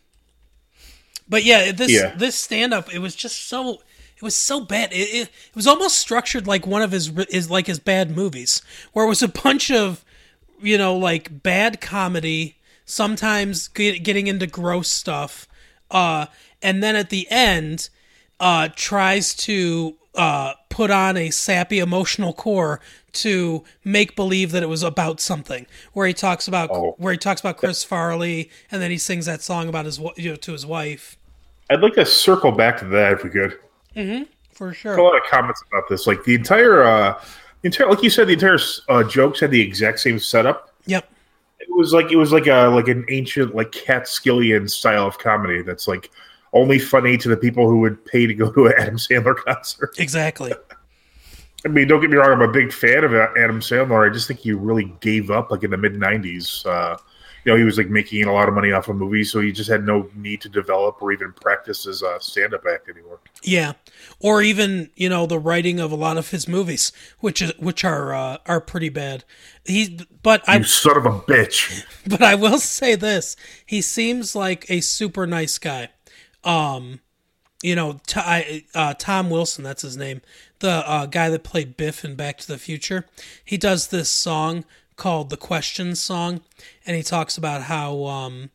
But 1.28 1.44
yeah, 1.44 1.72
this 1.72 1.92
Yeah. 1.92 2.14
this 2.16 2.34
stand 2.36 2.74
up, 2.74 2.92
it 2.92 2.98
was 2.98 3.14
just 3.14 3.46
so 3.48 3.80
it 4.16 4.22
was 4.22 4.36
so 4.36 4.60
bad. 4.60 4.92
It, 4.92 4.96
it, 4.96 5.28
it 5.28 5.54
was 5.54 5.66
almost 5.66 5.98
structured 5.98 6.46
like 6.46 6.66
one 6.66 6.82
of 6.82 6.90
his 6.92 7.08
is 7.28 7.50
like 7.50 7.66
his 7.66 7.78
bad 7.78 8.10
movies, 8.14 8.60
where 8.92 9.04
it 9.04 9.08
was 9.08 9.22
a 9.22 9.28
bunch 9.28 9.70
of 9.70 10.04
you 10.60 10.76
know 10.76 10.96
like 10.96 11.42
bad 11.42 11.80
comedy, 11.80 12.56
sometimes 12.84 13.68
get, 13.68 14.02
getting 14.02 14.26
into 14.26 14.46
gross 14.46 14.88
stuff, 14.88 15.46
uh, 15.90 16.26
and 16.60 16.82
then 16.82 16.96
at 16.96 17.10
the 17.10 17.26
end, 17.30 17.88
uh, 18.40 18.68
tries 18.74 19.34
to 19.34 19.96
uh, 20.16 20.54
put 20.68 20.90
on 20.90 21.16
a 21.16 21.30
sappy 21.30 21.78
emotional 21.78 22.32
core 22.32 22.80
to 23.12 23.62
make 23.84 24.16
believe 24.16 24.50
that 24.52 24.62
it 24.62 24.68
was 24.68 24.82
about 24.82 25.20
something. 25.20 25.66
Where 25.92 26.06
he 26.06 26.12
talks 26.14 26.48
about 26.48 26.70
Oh. 26.70 26.94
where 26.98 27.12
he 27.12 27.18
talks 27.18 27.40
about 27.40 27.56
Chris 27.58 27.84
Farley, 27.84 28.50
and 28.70 28.80
then 28.82 28.90
he 28.90 28.98
sings 28.98 29.26
that 29.26 29.42
song 29.42 29.68
about 29.68 29.84
his 29.86 29.98
you 30.16 30.30
know 30.30 30.36
to 30.36 30.52
his 30.52 30.66
wife. 30.66 31.16
I'd 31.70 31.80
like 31.80 31.94
to 31.94 32.04
circle 32.06 32.52
back 32.52 32.78
to 32.78 32.84
that 32.86 33.12
if 33.14 33.24
we 33.24 33.30
could. 33.30 33.58
For 34.52 34.72
sure. 34.72 34.96
a 34.96 35.02
lot 35.02 35.16
of 35.16 35.22
comments 35.28 35.62
about 35.68 35.88
this. 35.88 36.06
Like 36.06 36.22
the 36.24 36.34
entire, 36.34 36.84
uh, 36.84 37.20
the 37.62 37.66
entire, 37.66 37.88
like 37.88 38.02
you 38.02 38.10
said, 38.10 38.28
the 38.28 38.34
entire 38.34 38.58
uh, 38.88 39.02
jokes 39.02 39.40
had 39.40 39.50
the 39.50 39.60
exact 39.60 39.98
same 40.00 40.18
setup. 40.18 40.72
Yep. 40.86 41.08
It 41.60 41.68
was 41.70 41.92
like 41.92 42.12
it 42.12 42.16
was 42.16 42.30
like 42.30 42.46
a 42.46 42.66
like 42.68 42.88
an 42.88 43.04
ancient 43.08 43.54
like 43.54 43.72
Cat 43.72 44.04
Skillion 44.04 44.68
style 44.70 45.06
of 45.06 45.18
comedy 45.18 45.62
that's 45.62 45.88
like 45.88 46.10
only 46.54 46.78
funny 46.78 47.18
to 47.18 47.28
the 47.28 47.36
people 47.36 47.68
who 47.68 47.80
would 47.80 48.02
pay 48.06 48.26
to 48.26 48.34
go 48.34 48.50
to 48.52 48.66
an 48.66 48.74
Adam 48.78 48.96
Sandler 48.96 49.36
concert. 49.46 49.94
Exactly. 49.98 50.52
I 51.64 51.68
mean, 51.68 51.88
don't 51.88 52.00
get 52.00 52.10
me 52.10 52.16
wrong, 52.16 52.32
I'm 52.32 52.42
a 52.42 52.52
big 52.52 52.72
fan 52.72 53.04
of 53.04 53.14
Adam 53.14 53.60
Sandler. 53.60 54.08
I 54.08 54.12
just 54.12 54.28
think 54.28 54.40
he 54.40 54.52
really 54.52 54.94
gave 55.00 55.30
up 55.30 55.50
like 55.50 55.64
in 55.64 55.70
the 55.70 55.76
mid 55.76 55.94
'90s. 55.94 56.64
Uh, 56.66 56.96
you 57.44 57.52
know, 57.52 57.58
he 57.58 57.64
was 57.64 57.76
like 57.76 57.88
making 57.88 58.24
a 58.24 58.32
lot 58.32 58.48
of 58.48 58.54
money 58.54 58.72
off 58.72 58.88
of 58.88 58.96
movies, 58.96 59.30
so 59.30 59.40
he 59.40 59.52
just 59.52 59.68
had 59.68 59.84
no 59.84 60.08
need 60.14 60.40
to 60.42 60.48
develop 60.48 61.02
or 61.02 61.12
even 61.12 61.32
practice 61.32 61.86
as 61.86 62.00
a 62.00 62.18
stand-up 62.18 62.64
act 62.70 62.88
anymore. 62.88 63.20
Yeah, 63.42 63.74
or 64.18 64.40
even 64.42 64.90
you 64.94 65.08
know 65.08 65.26
the 65.26 65.38
writing 65.38 65.80
of 65.80 65.92
a 65.92 65.96
lot 65.96 66.16
of 66.16 66.30
his 66.30 66.48
movies, 66.48 66.92
which 67.20 67.42
is 67.42 67.52
which 67.58 67.84
are 67.84 68.14
uh, 68.14 68.38
are 68.46 68.60
pretty 68.60 68.88
bad. 68.88 69.24
He, 69.64 70.00
but 70.22 70.46
I 70.48 70.56
You 70.56 70.64
son 70.64 70.96
of 70.96 71.06
a 71.06 71.18
bitch! 71.20 71.84
but 72.06 72.22
I 72.22 72.34
will 72.34 72.58
say 72.58 72.94
this: 72.94 73.36
he 73.64 73.80
seems 73.80 74.34
like 74.34 74.66
a 74.70 74.80
super 74.80 75.26
nice 75.26 75.58
guy. 75.58 75.90
Um, 76.44 77.00
you 77.62 77.74
know, 77.74 77.98
T- 78.06 78.20
I- 78.20 78.64
uh, 78.74 78.94
Tom 78.98 79.30
Wilson, 79.30 79.64
that's 79.64 79.82
his 79.82 79.96
name, 79.96 80.20
the 80.58 80.88
uh, 80.88 81.06
guy 81.06 81.30
that 81.30 81.44
played 81.44 81.76
Biff 81.76 82.04
in 82.04 82.14
Back 82.14 82.38
to 82.38 82.48
the 82.48 82.58
Future. 82.58 83.06
He 83.44 83.56
does 83.56 83.88
this 83.88 84.10
song 84.10 84.64
called 84.96 85.30
the 85.30 85.36
Questions 85.36 85.98
Song, 86.00 86.42
and 86.86 86.96
he 86.96 87.02
talks 87.02 87.38
about 87.38 87.62
how 87.62 88.04
um, 88.04 88.50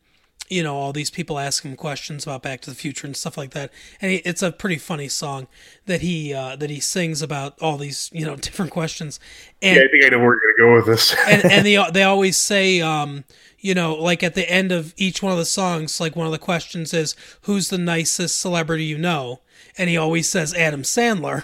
you 0.49 0.63
know 0.63 0.75
all 0.75 0.91
these 0.91 1.09
people 1.09 1.39
ask 1.39 1.63
him 1.63 1.75
questions 1.75 2.23
about 2.23 2.41
Back 2.41 2.61
to 2.61 2.69
the 2.69 2.75
Future 2.75 3.07
and 3.07 3.15
stuff 3.15 3.37
like 3.37 3.51
that. 3.51 3.71
And 4.01 4.21
it's 4.25 4.41
a 4.41 4.51
pretty 4.51 4.77
funny 4.77 5.07
song 5.07 5.47
that 5.85 6.01
he 6.01 6.33
uh, 6.33 6.55
that 6.57 6.69
he 6.69 6.79
sings 6.79 7.21
about 7.21 7.59
all 7.61 7.77
these 7.77 8.09
you 8.13 8.25
know 8.25 8.35
different 8.47 8.71
questions. 8.71 9.19
And 9.61 9.77
Yeah, 9.77 9.83
I 9.83 9.87
think 9.87 10.05
I 10.05 10.09
know 10.09 10.19
where 10.19 10.39
you're 10.41 10.57
gonna 10.57 10.69
go 10.69 10.75
with 10.75 10.85
this. 10.87 11.15
and 11.27 11.45
and 11.45 11.65
they 11.65 11.83
they 11.93 12.03
always 12.03 12.37
say 12.37 12.81
um 12.81 13.23
you 13.59 13.73
know 13.73 13.93
like 13.95 14.23
at 14.23 14.35
the 14.35 14.49
end 14.49 14.71
of 14.71 14.93
each 14.97 15.21
one 15.21 15.31
of 15.31 15.37
the 15.37 15.45
songs 15.45 15.99
like 15.99 16.15
one 16.15 16.25
of 16.25 16.31
the 16.31 16.39
questions 16.39 16.93
is 16.93 17.15
who's 17.41 17.69
the 17.69 17.77
nicest 17.77 18.39
celebrity 18.39 18.85
you 18.85 18.97
know 18.97 19.41
and 19.77 19.89
he 19.89 19.97
always 19.97 20.27
says 20.29 20.53
Adam 20.53 20.83
Sandler 20.83 21.43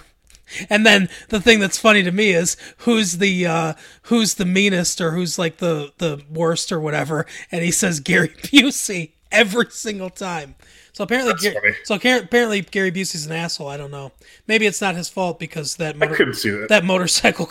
and 0.70 0.84
then 0.86 1.08
the 1.28 1.40
thing 1.40 1.60
that's 1.60 1.78
funny 1.78 2.02
to 2.02 2.12
me 2.12 2.30
is 2.30 2.56
who's 2.78 3.18
the 3.18 3.46
uh 3.46 3.74
who's 4.02 4.34
the 4.34 4.44
meanest 4.44 5.00
or 5.00 5.12
who's 5.12 5.38
like 5.38 5.58
the 5.58 5.92
the 5.98 6.22
worst 6.30 6.70
or 6.72 6.80
whatever 6.80 7.26
and 7.50 7.62
he 7.64 7.70
says 7.70 8.00
Gary 8.00 8.28
Busey 8.42 9.12
every 9.32 9.66
single 9.70 10.10
time 10.10 10.54
so 10.92 11.04
apparently 11.04 11.32
That's 11.32 11.60
Gar- 11.60 11.74
so 11.84 11.94
apparently 11.96 12.62
Gary 12.62 12.92
Busey's 12.92 13.26
an 13.26 13.32
asshole 13.32 13.68
I 13.68 13.76
don't 13.76 13.90
know 13.90 14.12
maybe 14.46 14.66
it's 14.66 14.80
not 14.80 14.94
his 14.94 15.08
fault 15.08 15.38
because 15.38 15.76
that 15.76 16.00
I 16.00 16.06
couldn't 16.06 16.34
see 16.34 16.50
that. 16.50 16.68
that 16.68 16.84
motorcycle 16.84 17.46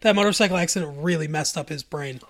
that 0.00 0.14
motorcycle 0.14 0.56
accident 0.56 0.96
really 0.98 1.28
messed 1.28 1.56
up 1.56 1.68
his 1.68 1.82
brain. 1.82 2.20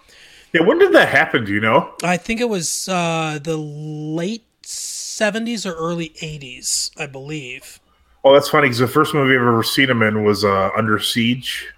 Yeah, 0.53 0.63
when 0.63 0.79
did 0.79 0.93
that 0.93 1.09
happen? 1.09 1.45
Do 1.45 1.53
you 1.53 1.59
know? 1.61 1.93
I 2.05 2.17
think 2.17 2.41
it 2.41 2.49
was 2.49 2.89
uh, 2.89 3.41
the 3.43 3.57
late 3.57 4.45
seventies 4.63 5.67
or 5.67 5.75
early 5.75 6.15
eighties, 6.23 6.93
I 6.97 7.07
believe. 7.07 7.81
Oh, 8.25 8.33
that's 8.33 8.49
funny 8.49 8.67
because 8.69 8.79
the 8.79 8.89
first 8.89 9.13
movie 9.15 9.35
I've 9.35 9.43
ever 9.43 9.63
seen 9.63 9.91
him 9.91 10.03
in 10.03 10.25
was 10.25 10.45
uh, 10.45 10.71
Under 10.77 10.99
Siege. 10.99 11.69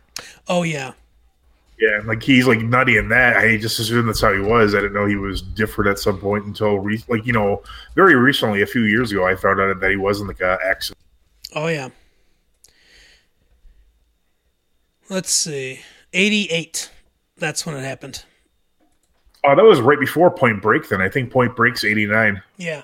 Oh 0.48 0.62
yeah, 0.62 0.92
Yeah, 1.78 2.00
like 2.04 2.22
he's 2.22 2.46
like 2.46 2.60
nutty 2.60 2.96
in 2.96 3.08
that. 3.08 3.36
I 3.36 3.56
just 3.56 3.80
assumed 3.80 4.08
that's 4.08 4.20
how 4.20 4.32
he 4.32 4.38
was. 4.38 4.74
I 4.74 4.78
didn't 4.78 4.94
know 4.94 5.06
he 5.06 5.16
was 5.16 5.42
different 5.42 5.90
at 5.90 5.98
some 5.98 6.18
point 6.20 6.44
until 6.44 6.78
re- 6.78 7.02
like 7.08 7.26
you 7.26 7.32
know 7.32 7.62
very 7.96 8.14
recently, 8.14 8.62
a 8.62 8.66
few 8.66 8.82
years 8.82 9.10
ago, 9.10 9.26
I 9.26 9.34
found 9.34 9.60
out 9.60 9.80
that 9.80 9.90
he 9.90 9.96
wasn't 9.96 10.28
like 10.28 10.40
a 10.40 10.56
accident. 10.64 10.98
oh 11.54 11.66
yeah. 11.66 11.88
Let's 15.08 15.30
see, 15.32 15.80
eighty-eight. 16.12 16.90
That's 17.38 17.66
when 17.66 17.76
it 17.76 17.82
happened. 17.82 18.24
Oh, 19.44 19.54
that 19.54 19.64
was 19.64 19.80
right 19.80 20.00
before 20.00 20.30
Point 20.30 20.60
Break. 20.62 20.88
Then 20.88 21.00
I 21.00 21.08
think 21.08 21.30
Point 21.32 21.54
Break's 21.56 21.84
eighty 21.84 22.06
nine. 22.06 22.42
Yeah, 22.56 22.82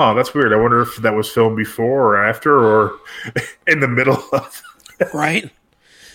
Oh, 0.00 0.14
that's 0.14 0.32
weird. 0.32 0.54
I 0.54 0.56
wonder 0.56 0.80
if 0.80 0.96
that 0.96 1.14
was 1.14 1.30
filmed 1.30 1.58
before 1.58 2.16
or 2.16 2.24
after 2.24 2.58
or 2.58 2.98
in 3.66 3.80
the 3.80 3.86
middle 3.86 4.18
of. 4.32 4.62
right. 5.12 5.50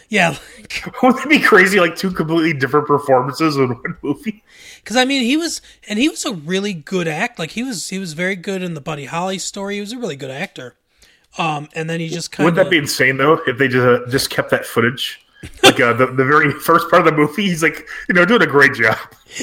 Yeah, 0.09 0.37
Wouldn't 1.03 1.25
it 1.25 1.29
be 1.29 1.39
crazy? 1.39 1.79
Like 1.79 1.95
two 1.95 2.11
completely 2.11 2.53
different 2.53 2.87
performances 2.87 3.57
in 3.57 3.69
one 3.69 3.97
movie. 4.03 4.43
because 4.77 4.97
I 4.97 5.05
mean, 5.05 5.23
he 5.23 5.35
was, 5.37 5.61
and 5.87 5.97
he 5.97 6.09
was 6.09 6.25
a 6.25 6.33
really 6.33 6.73
good 6.73 7.07
act. 7.07 7.39
Like 7.39 7.51
he 7.51 7.63
was, 7.63 7.89
he 7.89 7.97
was 7.99 8.13
very 8.13 8.35
good 8.35 8.61
in 8.61 8.75
the 8.75 8.81
Buddy 8.81 9.05
Holly 9.05 9.39
story. 9.39 9.75
He 9.75 9.81
was 9.81 9.93
a 9.93 9.97
really 9.97 10.15
good 10.15 10.31
actor. 10.31 10.75
Um, 11.37 11.69
and 11.73 11.89
then 11.89 11.99
he 11.99 12.07
just 12.07 12.31
kind 12.31 12.47
of 12.47 12.53
Wouldn't 12.53 12.65
that 12.65 12.71
be 12.71 12.77
insane 12.77 13.17
though 13.17 13.41
if 13.45 13.57
they 13.57 13.67
just 13.67 13.85
uh, 13.85 14.09
just 14.09 14.29
kept 14.29 14.49
that 14.51 14.65
footage? 14.65 15.19
Like 15.61 15.79
uh, 15.79 15.93
the 15.93 16.07
the 16.07 16.25
very 16.25 16.51
first 16.51 16.89
part 16.89 17.05
of 17.05 17.05
the 17.05 17.11
movie, 17.11 17.43
he's 17.43 17.61
like 17.61 17.87
you 18.07 18.15
know 18.15 18.25
doing 18.25 18.41
a 18.41 18.47
great 18.47 18.73
job. 18.73 18.97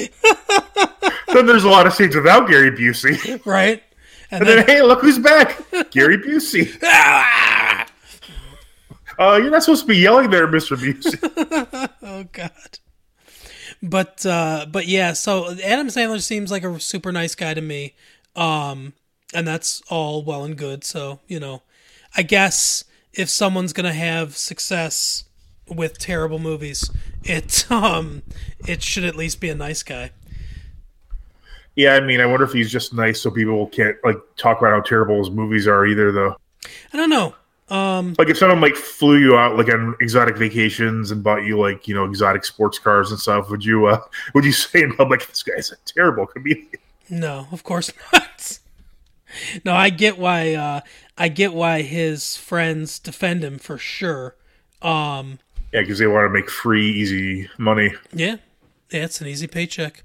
then 1.33 1.45
there's 1.45 1.63
a 1.63 1.69
lot 1.69 1.87
of 1.87 1.93
scenes 1.93 2.15
without 2.15 2.49
Gary 2.49 2.71
Busey, 2.71 3.45
right. 3.45 3.83
And 4.33 4.41
and 4.41 4.49
then, 4.49 4.65
then 4.65 4.77
hey, 4.77 4.81
look 4.81 5.01
who's 5.01 5.19
back, 5.19 5.61
Gary 5.91 6.17
Busey. 6.17 6.69
Uh, 9.19 9.39
you're 9.39 9.51
not 9.51 9.61
supposed 9.61 9.83
to 9.83 9.87
be 9.87 9.97
yelling 9.97 10.31
there, 10.31 10.47
Mister 10.47 10.75
Busey. 10.75 11.89
Oh 12.01 12.25
God. 12.31 12.79
But 13.83 14.25
uh 14.25 14.65
but 14.71 14.87
yeah, 14.87 15.13
so 15.13 15.51
Adam 15.63 15.87
Sandler 15.87 16.19
seems 16.19 16.49
like 16.49 16.63
a 16.63 16.79
super 16.79 17.11
nice 17.11 17.35
guy 17.35 17.53
to 17.53 17.61
me. 17.61 17.93
Um 18.35 18.93
and 19.31 19.47
that's 19.47 19.83
all 19.87 20.23
well 20.23 20.43
and 20.43 20.57
good. 20.57 20.83
So, 20.83 21.19
you 21.27 21.39
know, 21.39 21.61
I 22.17 22.23
guess 22.23 22.85
if 23.13 23.29
someone's 23.29 23.73
going 23.73 23.85
to 23.85 23.93
have 23.93 24.35
success 24.35 25.25
with 25.67 25.99
terrible 25.99 26.39
movies, 26.39 26.89
it 27.23 27.65
um 27.71 28.23
it 28.67 28.81
should 28.81 29.03
at 29.03 29.15
least 29.15 29.39
be 29.39 29.49
a 29.49 29.55
nice 29.55 29.83
guy. 29.83 30.09
Yeah, 31.75 31.95
I 31.95 31.99
mean, 32.01 32.21
I 32.21 32.25
wonder 32.25 32.45
if 32.45 32.53
he's 32.53 32.71
just 32.71 32.93
nice 32.93 33.21
so 33.21 33.31
people 33.31 33.67
can't 33.67 33.95
like 34.03 34.17
talk 34.37 34.59
about 34.59 34.71
how 34.71 34.81
terrible 34.81 35.17
his 35.19 35.29
movies 35.31 35.67
are 35.67 35.85
either, 35.85 36.11
though. 36.11 36.35
I 36.93 36.97
don't 36.97 37.09
know. 37.09 37.35
Um 37.69 38.13
Like 38.19 38.29
if 38.29 38.37
someone 38.37 38.59
like 38.61 38.75
flew 38.75 39.17
you 39.17 39.37
out 39.37 39.57
like 39.57 39.69
on 39.73 39.95
exotic 40.01 40.37
vacations 40.37 41.11
and 41.11 41.23
bought 41.23 41.43
you 41.45 41.57
like 41.59 41.87
you 41.87 41.95
know 41.95 42.03
exotic 42.05 42.43
sports 42.45 42.77
cars 42.77 43.11
and 43.11 43.19
stuff, 43.19 43.49
would 43.49 43.63
you 43.63 43.85
uh 43.87 43.99
would 44.33 44.43
you 44.45 44.51
say 44.51 44.81
in 44.83 44.93
public 44.95 45.25
this 45.27 45.43
guy's 45.43 45.71
a 45.71 45.75
terrible 45.85 46.27
comedian? 46.27 46.67
no, 47.09 47.47
of 47.51 47.63
course 47.63 47.91
not. 48.13 48.59
no, 49.65 49.73
I 49.73 49.89
get 49.89 50.17
why. 50.17 50.53
Uh, 50.53 50.81
I 51.17 51.27
get 51.29 51.53
why 51.53 51.81
his 51.83 52.35
friends 52.35 52.99
defend 52.99 53.43
him 53.43 53.57
for 53.59 53.77
sure. 53.77 54.35
Um, 54.81 55.39
Yeah, 55.71 55.81
because 55.81 55.99
they 55.99 56.07
want 56.07 56.25
to 56.25 56.29
make 56.33 56.49
free, 56.49 56.89
easy 56.91 57.49
money. 57.57 57.93
yeah, 58.11 58.37
yeah, 58.91 59.05
it's 59.05 59.21
an 59.21 59.27
easy 59.27 59.47
paycheck, 59.47 60.03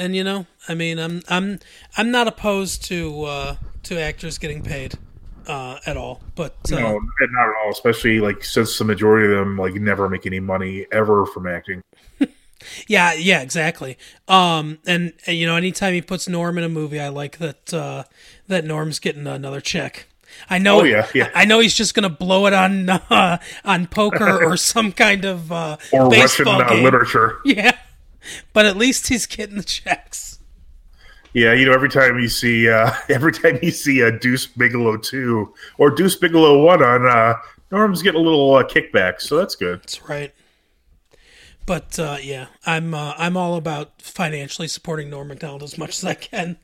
and 0.00 0.16
you 0.16 0.24
know, 0.24 0.46
I 0.66 0.74
mean, 0.74 0.98
I'm 0.98 1.22
I'm 1.28 1.60
I'm 1.96 2.10
not 2.10 2.26
opposed 2.26 2.84
to 2.86 3.24
uh, 3.24 3.56
to 3.84 4.00
actors 4.00 4.38
getting 4.38 4.62
paid 4.62 4.94
uh, 5.46 5.78
at 5.86 5.96
all, 5.96 6.22
but 6.34 6.56
uh, 6.72 6.80
No, 6.80 6.98
not 6.98 7.48
at 7.48 7.54
all. 7.62 7.70
Especially 7.70 8.18
like 8.18 8.42
since 8.42 8.78
the 8.78 8.84
majority 8.84 9.32
of 9.32 9.38
them 9.38 9.58
like 9.58 9.74
never 9.74 10.08
make 10.08 10.26
any 10.26 10.40
money 10.40 10.86
ever 10.90 11.26
from 11.26 11.46
acting. 11.46 11.82
Yeah, 12.86 13.14
yeah, 13.14 13.40
exactly. 13.40 13.96
Um, 14.28 14.80
and, 14.86 15.14
and, 15.26 15.34
you 15.34 15.46
know, 15.46 15.56
anytime 15.56 15.94
he 15.94 16.02
puts 16.02 16.28
Norm 16.28 16.58
in 16.58 16.64
a 16.64 16.68
movie, 16.68 17.00
I 17.00 17.08
like 17.08 17.38
that 17.38 17.72
uh, 17.72 18.04
that 18.48 18.66
Norm's 18.66 18.98
getting 18.98 19.26
another 19.26 19.62
check. 19.62 20.06
I 20.48 20.58
know. 20.58 20.80
Oh, 20.80 20.84
yeah, 20.84 21.06
yeah. 21.14 21.30
I 21.34 21.44
know 21.44 21.60
he's 21.60 21.74
just 21.74 21.94
gonna 21.94 22.10
blow 22.10 22.46
it 22.46 22.52
on 22.52 22.88
uh, 22.88 23.38
on 23.64 23.86
poker 23.86 24.44
or 24.46 24.56
some 24.56 24.92
kind 24.92 25.24
of 25.24 25.50
uh, 25.50 25.76
Or 25.92 26.08
Russian 26.08 26.48
uh, 26.48 26.74
literature. 26.74 27.38
Yeah, 27.44 27.76
but 28.52 28.66
at 28.66 28.76
least 28.76 29.08
he's 29.08 29.26
getting 29.26 29.56
the 29.56 29.62
checks. 29.62 30.38
Yeah, 31.32 31.52
you 31.52 31.64
know, 31.64 31.72
every 31.72 31.88
time 31.88 32.18
you 32.18 32.28
see 32.28 32.68
uh 32.68 32.92
every 33.08 33.32
time 33.32 33.58
you 33.62 33.70
see 33.70 34.00
a 34.00 34.10
Deuce 34.10 34.46
Bigalow 34.46 35.02
two 35.02 35.54
or 35.78 35.90
Deuce 35.90 36.16
Bigalow 36.16 36.64
one 36.64 36.82
on 36.82 37.06
uh 37.06 37.34
Norm's 37.70 38.02
getting 38.02 38.20
a 38.20 38.24
little 38.24 38.54
uh, 38.54 38.64
kickback, 38.64 39.20
so 39.20 39.36
that's 39.36 39.54
good. 39.54 39.80
That's 39.80 40.02
right. 40.08 40.34
But 41.66 41.98
uh, 41.98 42.18
yeah, 42.20 42.46
I'm 42.66 42.94
uh, 42.94 43.14
I'm 43.16 43.36
all 43.36 43.54
about 43.54 44.02
financially 44.02 44.66
supporting 44.66 45.08
Norm 45.08 45.28
Macdonald 45.28 45.62
as 45.62 45.78
much 45.78 45.90
as 45.98 46.04
I 46.04 46.14
can. 46.14 46.58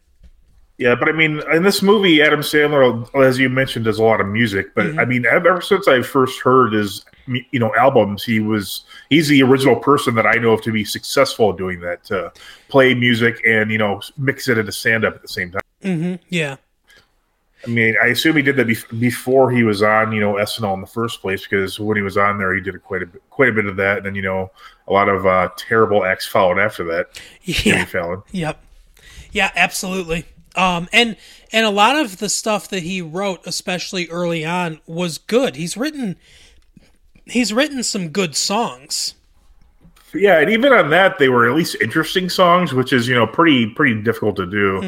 Yeah, 0.79 0.95
but 0.95 1.09
I 1.09 1.13
mean, 1.13 1.41
in 1.53 1.63
this 1.63 1.81
movie, 1.81 2.21
Adam 2.21 2.41
Sandler, 2.41 3.09
as 3.25 3.39
you 3.39 3.49
mentioned, 3.49 3.87
does 3.87 3.99
a 3.99 4.03
lot 4.03 4.21
of 4.21 4.27
music. 4.27 4.75
But 4.75 4.99
I 4.99 5.07
mean, 5.07 5.25
ever 5.25 5.61
since 5.63 5.89
I 5.89 6.03
first 6.03 6.41
heard 6.41 6.75
his, 6.75 7.05
you 7.27 7.59
know, 7.59 7.75
albums, 7.77 8.23
he 8.23 8.41
was 8.41 8.85
he's 9.09 9.29
the 9.29 9.43
original 9.43 9.77
person 9.77 10.15
that 10.17 10.27
I 10.27 10.35
know 10.35 10.53
of 10.53 10.63
to 10.63 10.73
be 10.73 10.85
successful 10.85 11.51
at 11.51 11.57
doing 11.57 11.81
that, 11.81 12.05
to 12.05 12.31
play 12.69 12.93
music 12.93 13.41
and 13.47 13.71
you 13.71 13.79
know 13.79 14.03
mix 14.19 14.49
it 14.49 14.59
into 14.59 14.71
stand 14.71 15.07
up 15.07 15.15
at 15.15 15.23
the 15.23 15.29
same 15.29 15.51
time. 15.51 15.63
Yeah, 16.29 16.57
I 17.67 17.71
mean, 17.71 17.97
I 18.03 18.09
assume 18.09 18.37
he 18.37 18.43
did 18.43 18.57
that 18.57 18.67
bef- 18.67 19.01
before 19.01 19.51
he 19.51 19.65
was 19.65 19.83
on, 19.83 20.13
you 20.13 20.21
know, 20.21 20.35
SNL 20.35 20.75
in 20.75 20.81
the 20.81 20.87
first 20.87 21.21
place, 21.21 21.43
because 21.43 21.81
when 21.81 21.97
he 21.97 22.03
was 22.03 22.17
on 22.17 22.39
there, 22.39 22.55
he 22.55 22.61
did 22.61 22.81
quite 22.83 23.03
a 23.03 23.07
bit, 23.07 23.23
quite 23.31 23.49
a 23.49 23.53
bit 23.53 23.67
of 23.67 23.77
that, 23.77 23.99
and 23.99 24.07
then 24.07 24.15
you 24.15 24.23
know, 24.23 24.51
a 24.87 24.93
lot 24.93 25.09
of 25.09 25.27
uh, 25.27 25.49
terrible 25.57 26.05
acts 26.05 26.27
followed 26.27 26.59
after 26.59 26.85
that. 26.85 27.21
Jimmy. 27.43 27.85
Fallon. 27.85 28.23
Yep. 28.31 28.63
Yeah, 29.33 29.51
absolutely. 29.57 30.27
Um, 30.57 30.89
and 30.93 31.17
and 31.53 31.67
a 31.67 31.71
lot 31.71 31.97
of 31.97 32.19
the 32.19 32.29
stuff 32.29 32.69
that 32.71 32.83
he 32.83 33.03
wrote, 33.03 33.41
especially 33.47 34.09
early 34.09 34.45
on, 34.45 34.81
was 34.87 35.19
good. 35.19 35.57
He's 35.57 35.77
written 35.77 36.17
he's 37.27 37.53
written 37.53 37.83
some 37.83 38.09
good 38.09 38.37
songs. 38.37 39.15
Yeah, 40.15 40.41
and 40.41 40.51
even 40.51 40.73
on 40.73 40.91
that, 40.91 41.19
they 41.19 41.29
were 41.29 41.49
at 41.49 41.55
least 41.55 41.77
interesting 41.83 42.31
songs, 42.31 42.73
which 42.73 42.93
is 42.93 43.07
you 43.07 43.15
know 43.15 43.27
pretty 43.27 43.67
pretty 43.67 44.01
difficult 44.01 44.37
to 44.37 44.47
do. 44.47 44.81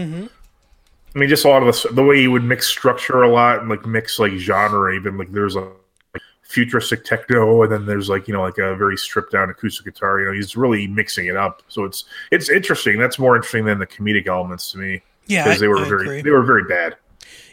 I 1.15 1.19
mean, 1.19 1.29
just 1.29 1.45
a 1.45 1.49
lot 1.49 1.63
of 1.63 1.83
the, 1.83 1.89
the 1.93 2.05
way 2.05 2.21
he 2.21 2.29
would 2.29 2.45
mix 2.45 2.67
structure 2.67 3.23
a 3.23 3.29
lot 3.29 3.61
and 3.61 3.69
like 3.69 3.85
mix 3.85 4.19
like 4.19 4.33
genre. 4.33 4.95
Even 4.95 5.19
like 5.19 5.33
there's 5.33 5.57
a 5.57 5.61
like, 5.61 6.23
futuristic 6.43 7.05
techno, 7.05 7.63
and 7.63 7.73
then 7.73 7.85
there's 7.85 8.09
like 8.09 8.27
you 8.29 8.35
know 8.35 8.43
like 8.43 8.59
a 8.59 8.75
very 8.77 8.97
stripped 8.97 9.33
down 9.33 9.51
acoustic 9.51 9.85
guitar. 9.85 10.21
You 10.21 10.27
know, 10.27 10.33
he's 10.33 10.57
really 10.57 10.87
mixing 10.87 11.27
it 11.27 11.37
up. 11.37 11.63
So 11.69 11.85
it's 11.85 12.05
it's 12.31 12.49
interesting. 12.49 12.99
That's 12.99 13.19
more 13.19 13.37
interesting 13.37 13.67
than 13.67 13.79
the 13.79 13.87
comedic 13.87 14.29
elements 14.29 14.73
to 14.73 14.79
me 14.79 15.03
Yeah, 15.29 15.45
because 15.45 15.61
they 15.61 15.69
were 15.69 15.79
I 15.79 15.89
very 15.89 16.03
agree. 16.03 16.23
they 16.23 16.31
were 16.31 16.43
very 16.43 16.65
bad. 16.65 16.97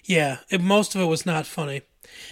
Yeah, 0.05 0.39
it, 0.49 0.61
most 0.61 0.95
of 0.95 1.01
it 1.01 1.05
was 1.05 1.25
not 1.25 1.45
funny. 1.45 1.81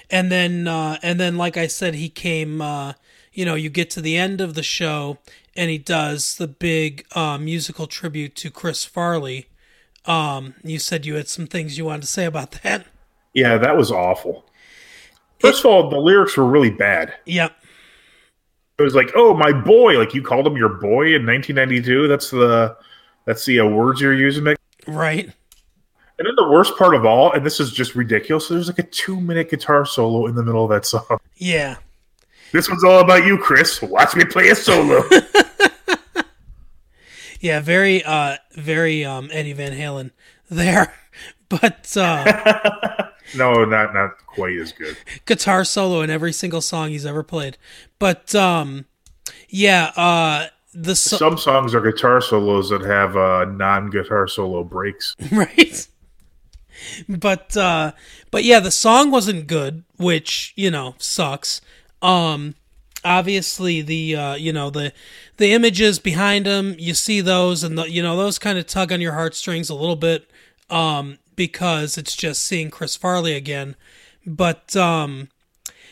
And 0.09 0.31
then 0.31 0.67
uh, 0.67 0.97
and 1.03 1.19
then 1.19 1.37
like 1.37 1.57
I 1.57 1.67
said, 1.67 1.93
he 1.95 2.09
came. 2.09 2.61
Uh, 2.61 2.93
you 3.33 3.45
know, 3.45 3.55
you 3.55 3.69
get 3.69 3.89
to 3.91 4.01
the 4.01 4.15
end 4.15 4.41
of 4.41 4.53
the 4.53 4.63
show, 4.63 5.17
and 5.55 5.69
he 5.69 5.77
does 5.79 6.35
the 6.35 6.47
big 6.47 7.05
uh, 7.13 7.37
musical 7.37 7.87
tribute 7.87 8.35
to 8.37 8.51
Chris 8.51 8.85
Farley. 8.85 9.47
Um, 10.05 10.53
you 10.63 10.79
said 10.79 11.05
you 11.05 11.15
had 11.15 11.27
some 11.27 11.47
things 11.47 11.77
you 11.77 11.85
wanted 11.85 12.01
to 12.01 12.07
say 12.07 12.25
about 12.25 12.51
that. 12.63 12.85
Yeah, 13.33 13.57
that 13.57 13.75
was 13.75 13.91
awful. 13.91 14.45
First 15.39 15.61
of 15.61 15.65
all, 15.65 15.89
the 15.89 15.97
lyrics 15.97 16.37
were 16.37 16.45
really 16.45 16.69
bad. 16.69 17.13
Yep. 17.25 17.53
It 18.79 18.83
was 18.83 18.95
like, 18.95 19.11
"Oh, 19.15 19.33
my 19.33 19.51
boy!" 19.51 19.97
Like 19.97 20.13
you 20.13 20.21
called 20.21 20.47
him 20.47 20.55
your 20.55 20.69
boy 20.69 21.15
in 21.15 21.25
1992. 21.25 22.07
That's 22.07 22.29
the 22.29 22.77
that's 23.25 23.45
the 23.45 23.59
uh, 23.59 23.65
words 23.65 23.99
you're 23.99 24.13
using. 24.13 24.43
Right. 24.87 25.25
And 26.19 26.27
then 26.27 26.35
the 26.35 26.47
worst 26.49 26.77
part 26.77 26.93
of 26.95 27.05
all, 27.05 27.31
and 27.33 27.45
this 27.45 27.59
is 27.59 27.71
just 27.71 27.95
ridiculous. 27.95 28.47
There's 28.47 28.67
like 28.67 28.79
a 28.79 28.83
two 28.83 29.19
minute 29.19 29.49
guitar 29.49 29.85
solo 29.85 30.27
in 30.27 30.35
the 30.35 30.43
middle 30.43 30.63
of 30.63 30.69
that 30.69 30.85
song. 30.85 31.19
Yeah. 31.37 31.77
This 32.51 32.69
one's 32.69 32.83
all 32.83 32.99
about 32.99 33.25
you, 33.25 33.37
Chris. 33.39 33.81
Watch 33.81 34.15
me 34.15 34.25
play 34.25 34.49
a 34.49 34.55
solo. 34.55 35.03
Yeah, 37.39 37.59
very 37.59 38.01
uh 38.05 38.37
very 38.53 39.03
um 39.03 39.29
Eddie 39.33 39.51
Van 39.53 39.73
Halen 39.73 40.11
there. 40.49 40.93
But 41.49 41.95
uh 41.97 43.09
no, 43.35 43.65
not 43.65 43.93
not 43.93 44.11
quite 44.25 44.57
as 44.57 44.71
good. 44.71 44.97
guitar 45.25 45.63
solo 45.65 46.01
in 46.01 46.09
every 46.09 46.31
single 46.33 46.61
song 46.61 46.89
he's 46.89 47.05
ever 47.05 47.21
played. 47.21 47.57
But 47.99 48.33
um 48.33 48.85
yeah, 49.49 49.91
uh 49.95 50.47
the 50.73 50.95
so- 50.95 51.17
Some 51.17 51.37
songs 51.37 51.73
are 51.75 51.81
guitar 51.81 52.21
solos 52.21 52.69
that 52.69 52.81
have 52.81 53.15
uh, 53.15 53.45
non 53.45 53.89
guitar 53.89 54.27
solo 54.27 54.63
breaks. 54.63 55.15
right? 55.31 55.87
But 57.07 57.55
uh 57.55 57.91
but 58.31 58.43
yeah, 58.43 58.59
the 58.59 58.71
song 58.71 59.11
wasn't 59.11 59.47
good, 59.47 59.83
which, 59.97 60.53
you 60.55 60.71
know, 60.71 60.95
sucks. 60.97 61.61
Um 62.01 62.55
obviously 63.05 63.81
the 63.81 64.15
uh 64.15 64.35
you 64.35 64.51
know 64.53 64.69
the 64.69 64.93
the 65.37 65.53
images 65.53 65.99
behind 65.99 66.45
him, 66.45 66.75
you 66.79 66.93
see 66.93 67.21
those 67.21 67.63
and 67.63 67.77
the, 67.77 67.89
you 67.89 68.01
know 68.01 68.17
those 68.17 68.39
kind 68.39 68.57
of 68.57 68.65
tug 68.65 68.91
on 68.91 69.01
your 69.01 69.13
heartstrings 69.13 69.69
a 69.69 69.75
little 69.75 69.95
bit 69.95 70.29
um 70.69 71.19
because 71.35 71.97
it's 71.97 72.15
just 72.15 72.43
seeing 72.43 72.69
Chris 72.69 72.95
Farley 72.95 73.33
again. 73.33 73.75
But 74.25 74.75
um 74.75 75.29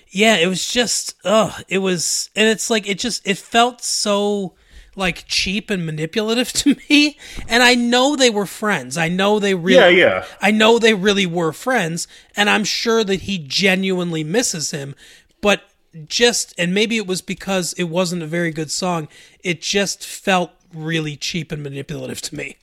yeah, 0.09 0.35
it 0.37 0.47
was 0.47 0.69
just 0.69 1.15
ugh, 1.23 1.63
it 1.69 1.77
was 1.77 2.29
and 2.35 2.47
it's 2.49 2.69
like 2.69 2.89
it 2.89 2.99
just 2.99 3.25
it 3.25 3.37
felt 3.37 3.81
so 3.81 4.55
like 4.95 5.25
cheap 5.27 5.69
and 5.69 5.85
manipulative 5.85 6.51
to 6.53 6.75
me. 6.89 7.17
And 7.47 7.63
I 7.63 7.75
know 7.75 8.15
they 8.15 8.29
were 8.29 8.45
friends. 8.45 8.97
I 8.97 9.07
know 9.07 9.39
they 9.39 9.55
really 9.55 9.99
Yeah, 9.99 10.05
yeah. 10.05 10.25
I 10.41 10.51
know 10.51 10.79
they 10.79 10.93
really 10.93 11.25
were 11.25 11.53
friends, 11.53 12.07
and 12.35 12.49
I'm 12.49 12.63
sure 12.63 13.03
that 13.03 13.21
he 13.21 13.37
genuinely 13.37 14.23
misses 14.23 14.71
him. 14.71 14.95
But 15.41 15.63
just, 16.07 16.53
and 16.57 16.73
maybe 16.73 16.97
it 16.97 17.07
was 17.07 17.21
because 17.21 17.73
it 17.73 17.85
wasn't 17.85 18.23
a 18.23 18.27
very 18.27 18.51
good 18.51 18.71
song, 18.71 19.07
it 19.43 19.61
just 19.61 20.05
felt 20.05 20.51
really 20.73 21.15
cheap 21.15 21.51
and 21.51 21.61
manipulative 21.61 22.21
to 22.21 22.35
me. 22.35 22.57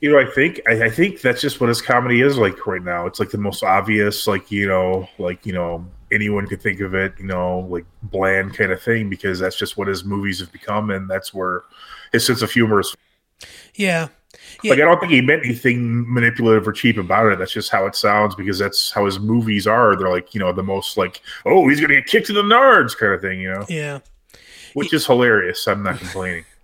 You 0.00 0.12
know, 0.12 0.18
I 0.20 0.26
think 0.30 0.60
I, 0.68 0.84
I 0.84 0.90
think 0.90 1.20
that's 1.20 1.40
just 1.40 1.60
what 1.60 1.68
his 1.68 1.82
comedy 1.82 2.20
is 2.20 2.38
like 2.38 2.66
right 2.66 2.82
now. 2.82 3.06
It's 3.06 3.18
like 3.18 3.30
the 3.30 3.38
most 3.38 3.64
obvious, 3.64 4.26
like 4.28 4.50
you 4.50 4.68
know, 4.68 5.08
like 5.18 5.44
you 5.44 5.52
know, 5.52 5.84
anyone 6.12 6.46
could 6.46 6.62
think 6.62 6.80
of 6.80 6.94
it, 6.94 7.14
you 7.18 7.26
know, 7.26 7.66
like 7.68 7.84
bland 8.04 8.54
kind 8.56 8.70
of 8.70 8.80
thing 8.80 9.10
because 9.10 9.40
that's 9.40 9.56
just 9.58 9.76
what 9.76 9.88
his 9.88 10.04
movies 10.04 10.38
have 10.40 10.52
become, 10.52 10.90
and 10.90 11.10
that's 11.10 11.34
where 11.34 11.62
his 12.12 12.24
sense 12.24 12.42
of 12.42 12.50
humor 12.52 12.80
is. 12.80 12.94
Yeah. 13.74 14.08
Yeah. 14.62 14.70
Like 14.70 14.80
I 14.80 14.84
don't 14.84 15.00
think 15.00 15.12
he 15.12 15.20
meant 15.20 15.44
anything 15.44 16.04
manipulative 16.12 16.66
or 16.68 16.72
cheap 16.72 16.96
about 16.96 17.32
it. 17.32 17.38
That's 17.38 17.52
just 17.52 17.70
how 17.70 17.86
it 17.86 17.96
sounds 17.96 18.34
because 18.34 18.58
that's 18.58 18.90
how 18.92 19.04
his 19.04 19.18
movies 19.18 19.66
are. 19.66 19.96
They're 19.96 20.10
like 20.10 20.32
you 20.32 20.38
know 20.40 20.52
the 20.52 20.62
most 20.62 20.96
like 20.96 21.22
oh 21.44 21.68
he's 21.68 21.80
gonna 21.80 21.94
get 21.94 22.06
kicked 22.06 22.28
in 22.28 22.34
the 22.36 22.42
nards 22.42 22.96
kind 22.96 23.12
of 23.14 23.20
thing, 23.20 23.40
you 23.40 23.50
know, 23.52 23.64
Yeah. 23.68 23.98
which 24.74 24.92
is 24.92 25.06
hilarious. 25.06 25.66
I'm 25.66 25.82
not 25.82 25.98
complaining. 25.98 26.44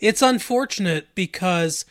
It's 0.00 0.22
unfortunate 0.22 1.06
because 1.14 1.84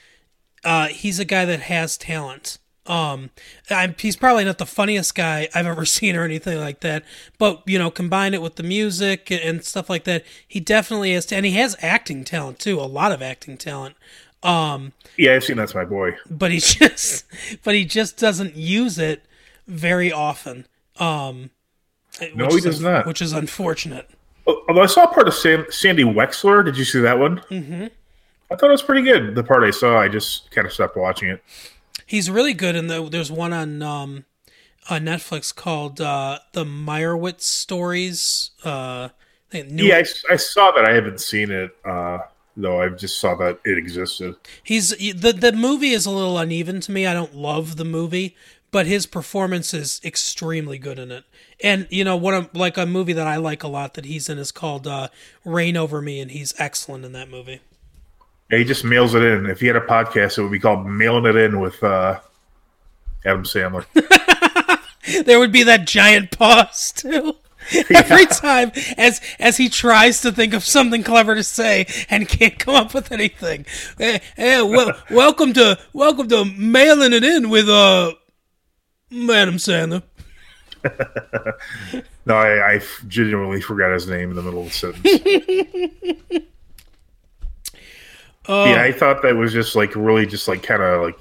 uh, 0.67 0.87
he's 0.87 1.19
a 1.19 1.25
guy 1.25 1.45
that 1.45 1.61
has 1.61 1.97
talent. 1.97 2.57
Um, 2.85 3.31
I'm, 3.69 3.95
he's 3.99 4.15
probably 4.15 4.45
not 4.45 4.59
the 4.59 4.65
funniest 4.65 5.13
guy 5.15 5.49
I've 5.55 5.65
ever 5.65 5.83
seen 5.97 6.15
or 6.15 6.23
anything 6.23 6.57
like 6.59 6.79
that, 6.81 7.03
but 7.37 7.61
you 7.65 7.77
know, 7.79 7.89
combine 7.91 8.33
it 8.33 8.41
with 8.41 8.55
the 8.55 8.63
music 8.63 9.29
and 9.31 9.63
stuff 9.63 9.89
like 9.89 10.03
that, 10.05 10.23
he 10.47 10.59
definitely 10.59 11.13
has, 11.13 11.31
and 11.31 11.45
he 11.45 11.51
has 11.53 11.75
acting 11.81 12.23
talent 12.23 12.59
too, 12.59 12.79
a 12.79 12.87
lot 12.87 13.11
of 13.11 13.21
acting 13.21 13.57
talent. 13.57 13.95
Um, 14.43 14.93
Yeah, 15.17 15.33
I've 15.35 15.43
seen 15.43 15.57
that's 15.57 15.73
my 15.75 15.83
boy. 15.83 16.15
but 16.29 16.51
he 16.51 16.59
just, 16.61 17.25
but 17.63 17.73
he 17.75 17.83
just 17.85 18.17
doesn't 18.17 18.55
use 18.55 18.97
it 18.99 19.23
very 19.67 20.11
often. 20.11 20.65
Um, 20.97 21.49
No, 22.35 22.47
he 22.47 22.61
does 22.61 22.77
un- 22.85 22.91
not. 22.93 23.05
which 23.07 23.21
is 23.21 23.33
unfortunate. 23.33 24.09
Although 24.45 24.83
I 24.83 24.85
saw 24.85 25.07
part 25.07 25.27
of 25.27 25.33
Sam, 25.33 25.65
Sandy 25.69 26.03
Wexler. 26.05 26.63
Did 26.63 26.77
you 26.77 26.85
see 26.85 27.01
that 27.01 27.19
one? 27.19 27.39
Mm-hmm. 27.51 27.87
I 28.49 28.55
thought 28.55 28.69
it 28.69 28.71
was 28.71 28.81
pretty 28.81 29.01
good. 29.01 29.35
The 29.35 29.43
part 29.43 29.63
I 29.63 29.71
saw, 29.71 29.99
I 29.99 30.07
just 30.07 30.51
kind 30.51 30.65
of 30.65 30.73
stopped 30.73 30.95
watching 30.95 31.29
it. 31.29 31.43
He's 32.05 32.29
really 32.29 32.53
good, 32.53 32.75
and 32.75 32.89
the, 32.89 33.07
there's 33.09 33.31
one 33.31 33.51
on 33.51 33.81
um, 33.81 34.25
on 34.89 35.01
Netflix 35.01 35.53
called 35.53 35.99
uh, 35.99 36.39
the 36.53 36.63
Meyerowitz 36.63 37.41
Stories. 37.41 38.51
Uh, 38.63 39.09
I 39.53 39.65
Yeah, 39.69 39.97
I, 39.97 40.33
I 40.33 40.35
saw 40.35 40.71
that. 40.71 40.85
I 40.85 40.93
haven't 40.93 41.19
seen 41.19 41.51
it 41.51 41.75
uh, 41.85 42.19
though. 42.55 42.81
I 42.81 42.89
just 42.89 43.19
saw 43.19 43.35
that 43.35 43.59
it 43.65 43.77
existed. 43.77 44.35
he's 44.63 44.89
the 44.89 45.33
the 45.33 45.51
movie 45.51 45.91
is 45.91 46.05
a 46.05 46.11
little 46.11 46.37
uneven 46.37 46.81
to 46.81 46.91
me. 46.91 47.05
I 47.05 47.13
don't 47.13 47.35
love 47.35 47.75
the 47.75 47.85
movie, 47.85 48.35
but 48.71 48.85
his 48.85 49.05
performance 49.05 49.73
is 49.73 50.01
extremely 50.03 50.77
good 50.77 50.99
in 50.99 51.11
it. 51.11 51.23
And 51.63 51.87
you 51.89 52.03
know, 52.03 52.15
one 52.15 52.33
of 52.33 52.55
like 52.55 52.77
a 52.77 52.85
movie 52.85 53.13
that 53.13 53.27
I 53.27 53.37
like 53.37 53.63
a 53.63 53.67
lot 53.67 53.93
that 53.95 54.05
he's 54.05 54.29
in 54.29 54.37
is 54.37 54.51
called 54.51 54.87
uh, 54.87 55.09
"Reign 55.45 55.77
Over 55.77 56.01
Me," 56.01 56.19
and 56.19 56.31
he's 56.31 56.53
excellent 56.57 57.05
in 57.05 57.13
that 57.13 57.29
movie. 57.29 57.61
Yeah, 58.51 58.59
he 58.59 58.63
just 58.63 58.85
mails 58.85 59.13
it 59.13 59.23
in. 59.23 59.45
If 59.47 59.59
he 59.59 59.67
had 59.67 59.75
a 59.75 59.81
podcast, 59.81 60.37
it 60.37 60.41
would 60.41 60.51
be 60.51 60.59
called 60.59 60.85
"Mailing 60.85 61.25
It 61.25 61.35
In" 61.35 61.59
with 61.59 61.83
uh, 61.83 62.19
Adam 63.25 63.43
Sandler. 63.43 63.85
there 65.25 65.39
would 65.39 65.51
be 65.51 65.63
that 65.63 65.85
giant 65.85 66.31
pause 66.31 66.91
too. 66.93 67.35
Every 67.93 68.25
time 68.25 68.71
as 68.97 69.19
as 69.39 69.57
he 69.57 69.67
tries 69.67 70.21
to 70.21 70.31
think 70.31 70.53
of 70.53 70.63
something 70.63 71.03
clever 71.03 71.35
to 71.35 71.43
say 71.43 71.85
and 72.09 72.27
can't 72.27 72.57
come 72.57 72.75
up 72.75 72.93
with 72.93 73.11
anything. 73.11 73.65
Eh, 73.99 74.19
eh, 74.37 74.61
well, 74.61 74.93
welcome 75.09 75.51
to 75.53 75.77
welcome 75.91 76.29
to 76.29 76.45
mailing 76.45 77.11
it 77.11 77.25
in 77.25 77.49
with 77.49 77.67
uh 77.67 78.13
Madam 79.11 79.55
Sandler. 79.55 80.03
no, 82.25 82.35
I, 82.35 82.75
I 82.75 82.81
genuinely 83.07 83.59
forgot 83.59 83.91
his 83.91 84.07
name 84.07 84.29
in 84.29 84.35
the 84.37 84.43
middle 84.43 84.61
of 84.61 84.67
the 84.67 84.71
sentence. 84.71 86.43
Yeah, 88.47 88.81
I 88.81 88.91
thought 88.91 89.21
that 89.23 89.35
was 89.35 89.51
just 89.53 89.75
like 89.75 89.95
really 89.95 90.25
just 90.25 90.47
like 90.47 90.63
kind 90.63 90.81
of 90.81 91.01
like 91.01 91.19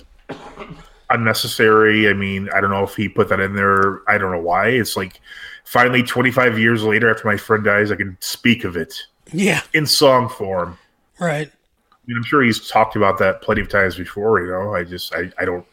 unnecessary. 1.10 2.08
I 2.08 2.12
mean, 2.12 2.48
I 2.54 2.60
don't 2.60 2.70
know 2.70 2.84
if 2.84 2.94
he 2.94 3.08
put 3.08 3.28
that 3.28 3.40
in 3.40 3.54
there. 3.54 4.08
I 4.08 4.18
don't 4.18 4.32
know 4.32 4.40
why. 4.40 4.68
It's 4.68 4.96
like 4.96 5.20
finally 5.64 6.02
25 6.02 6.58
years 6.58 6.82
later 6.82 7.10
after 7.10 7.26
my 7.26 7.36
friend 7.36 7.64
dies, 7.64 7.90
I 7.90 7.96
can 7.96 8.16
speak 8.20 8.64
of 8.64 8.76
it. 8.76 8.94
Yeah. 9.32 9.60
In 9.74 9.86
song 9.86 10.28
form. 10.28 10.78
Right. 11.18 11.48
I 11.50 11.96
mean, 12.06 12.16
I'm 12.16 12.24
sure 12.24 12.42
he's 12.42 12.68
talked 12.68 12.94
about 12.96 13.18
that 13.18 13.42
plenty 13.42 13.60
of 13.60 13.68
times 13.68 13.96
before, 13.96 14.40
you 14.40 14.50
know. 14.50 14.74
I 14.74 14.84
just 14.84 15.14
I, 15.14 15.30
I 15.38 15.44
don't 15.44 15.66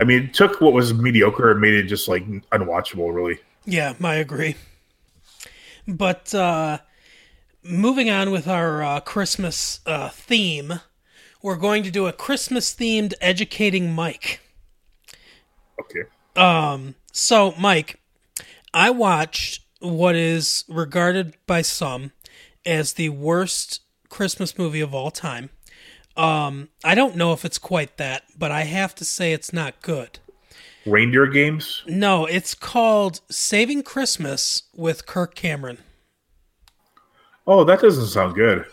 I 0.00 0.04
mean, 0.04 0.24
it 0.24 0.34
took 0.34 0.60
what 0.60 0.72
was 0.72 0.94
mediocre 0.94 1.50
and 1.50 1.60
made 1.60 1.74
it 1.74 1.84
just 1.84 2.08
like 2.08 2.26
unwatchable, 2.26 3.14
really. 3.14 3.38
Yeah, 3.66 3.94
I 4.02 4.14
agree. 4.16 4.56
But 5.86 6.34
uh 6.34 6.78
moving 7.62 8.10
on 8.10 8.30
with 8.30 8.48
our 8.48 8.82
uh, 8.82 9.00
Christmas 9.00 9.80
uh, 9.86 10.08
theme, 10.08 10.80
we're 11.42 11.56
going 11.56 11.82
to 11.82 11.90
do 11.90 12.06
a 12.06 12.12
Christmas 12.12 12.74
themed 12.74 13.14
educating 13.20 13.92
Mike. 13.92 14.40
Okay. 15.80 16.04
Um. 16.36 16.94
So, 17.12 17.54
Mike, 17.58 17.98
I 18.72 18.90
watched 18.90 19.62
what 19.80 20.14
is 20.14 20.64
regarded 20.68 21.34
by 21.46 21.62
some 21.62 22.12
as 22.64 22.92
the 22.92 23.08
worst 23.08 23.80
Christmas 24.08 24.56
movie 24.58 24.80
of 24.80 24.94
all 24.94 25.10
time. 25.10 25.50
Um, 26.16 26.68
I 26.84 26.94
don't 26.94 27.16
know 27.16 27.32
if 27.32 27.44
it's 27.44 27.58
quite 27.58 27.96
that, 27.96 28.24
but 28.38 28.50
I 28.50 28.62
have 28.62 28.94
to 28.96 29.04
say 29.04 29.32
it's 29.32 29.52
not 29.52 29.80
good. 29.80 30.18
Reindeer 30.86 31.26
games? 31.26 31.82
No, 31.86 32.26
it's 32.26 32.54
called 32.54 33.20
Saving 33.30 33.82
Christmas 33.82 34.64
with 34.74 35.06
Kirk 35.06 35.34
Cameron. 35.34 35.78
Oh, 37.50 37.64
that 37.64 37.80
doesn't 37.80 38.06
sound 38.06 38.36
good. 38.36 38.64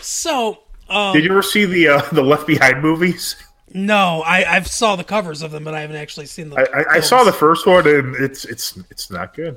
so, 0.00 0.58
um, 0.88 1.12
did 1.14 1.22
you 1.22 1.30
ever 1.30 1.40
see 1.40 1.66
the 1.66 1.86
uh, 1.86 2.02
the 2.10 2.20
Left 2.20 2.48
Behind 2.48 2.82
movies? 2.82 3.36
No, 3.72 4.24
I 4.26 4.56
I've 4.56 4.66
saw 4.66 4.96
the 4.96 5.04
covers 5.04 5.40
of 5.40 5.52
them, 5.52 5.62
but 5.62 5.72
I 5.72 5.82
haven't 5.82 5.94
actually 5.94 6.26
seen 6.26 6.50
them. 6.50 6.58
I, 6.58 6.80
I, 6.80 6.84
I 6.94 7.00
saw 7.00 7.22
the 7.22 7.32
first 7.32 7.64
one, 7.64 7.86
and 7.86 8.16
it's 8.16 8.44
it's 8.44 8.76
it's 8.90 9.08
not 9.08 9.34
good. 9.34 9.56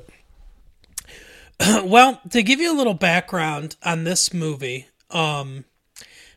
well, 1.82 2.20
to 2.30 2.44
give 2.44 2.60
you 2.60 2.72
a 2.72 2.78
little 2.78 2.94
background 2.94 3.74
on 3.82 4.04
this 4.04 4.32
movie, 4.32 4.86
um, 5.10 5.64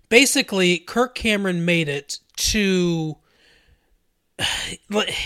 basically 0.10 0.80
Kirk 0.80 1.14
Cameron 1.14 1.64
made 1.64 1.88
it 1.88 2.18
to 2.38 3.18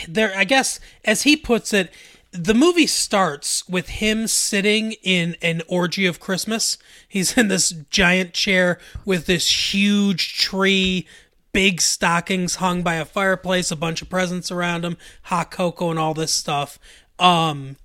there. 0.09 0.33
I 0.35 0.43
guess, 0.43 0.81
as 1.05 1.21
he 1.21 1.37
puts 1.37 1.71
it, 1.71 1.93
the 2.31 2.53
movie 2.53 2.87
starts 2.87 3.67
with 3.67 3.89
him 3.89 4.27
sitting 4.27 4.93
in 5.03 5.35
an 5.41 5.61
orgy 5.67 6.05
of 6.05 6.19
Christmas. 6.19 6.77
He's 7.07 7.37
in 7.37 7.47
this 7.47 7.71
giant 7.89 8.33
chair 8.33 8.79
with 9.03 9.25
this 9.25 9.73
huge 9.73 10.37
tree, 10.37 11.07
big 11.53 11.81
stockings 11.81 12.55
hung 12.55 12.83
by 12.83 12.95
a 12.95 13.05
fireplace, 13.05 13.71
a 13.71 13.75
bunch 13.75 14.01
of 14.01 14.09
presents 14.09 14.51
around 14.51 14.85
him, 14.85 14.97
hot 15.23 15.49
cocoa, 15.49 15.89
and 15.89 15.97
all 15.97 16.13
this 16.13 16.33
stuff. 16.33 16.77
Um, 17.17 17.77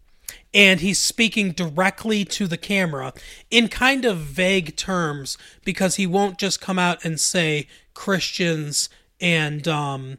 and 0.53 0.81
he's 0.81 0.99
speaking 0.99 1.53
directly 1.53 2.25
to 2.27 2.47
the 2.47 2.59
camera 2.59 3.13
in 3.51 3.69
kind 3.69 4.05
of 4.05 4.19
vague 4.19 4.77
terms 4.77 5.37
because 5.65 5.97
he 5.97 6.07
won't 6.07 6.39
just 6.39 6.61
come 6.61 6.79
out 6.79 7.05
and 7.05 7.19
say 7.19 7.67
Christians 7.95 8.89
and 9.21 9.67
um, 9.67 10.19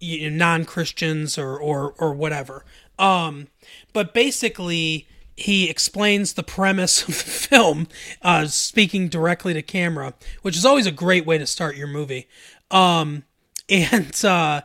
non 0.00 0.64
Christians 0.64 1.38
or, 1.38 1.56
or 1.56 1.92
or 1.98 2.12
whatever. 2.12 2.64
Um, 2.98 3.48
but 3.92 4.12
basically, 4.12 5.06
he 5.36 5.70
explains 5.70 6.34
the 6.34 6.42
premise 6.42 7.02
of 7.02 7.08
the 7.08 7.12
film, 7.12 7.88
uh, 8.22 8.46
speaking 8.46 9.08
directly 9.08 9.54
to 9.54 9.62
camera, 9.62 10.14
which 10.42 10.56
is 10.56 10.64
always 10.64 10.86
a 10.86 10.92
great 10.92 11.24
way 11.24 11.38
to 11.38 11.46
start 11.46 11.76
your 11.76 11.86
movie. 11.86 12.28
Um, 12.70 13.24
and 13.68 14.24
uh, 14.24 14.62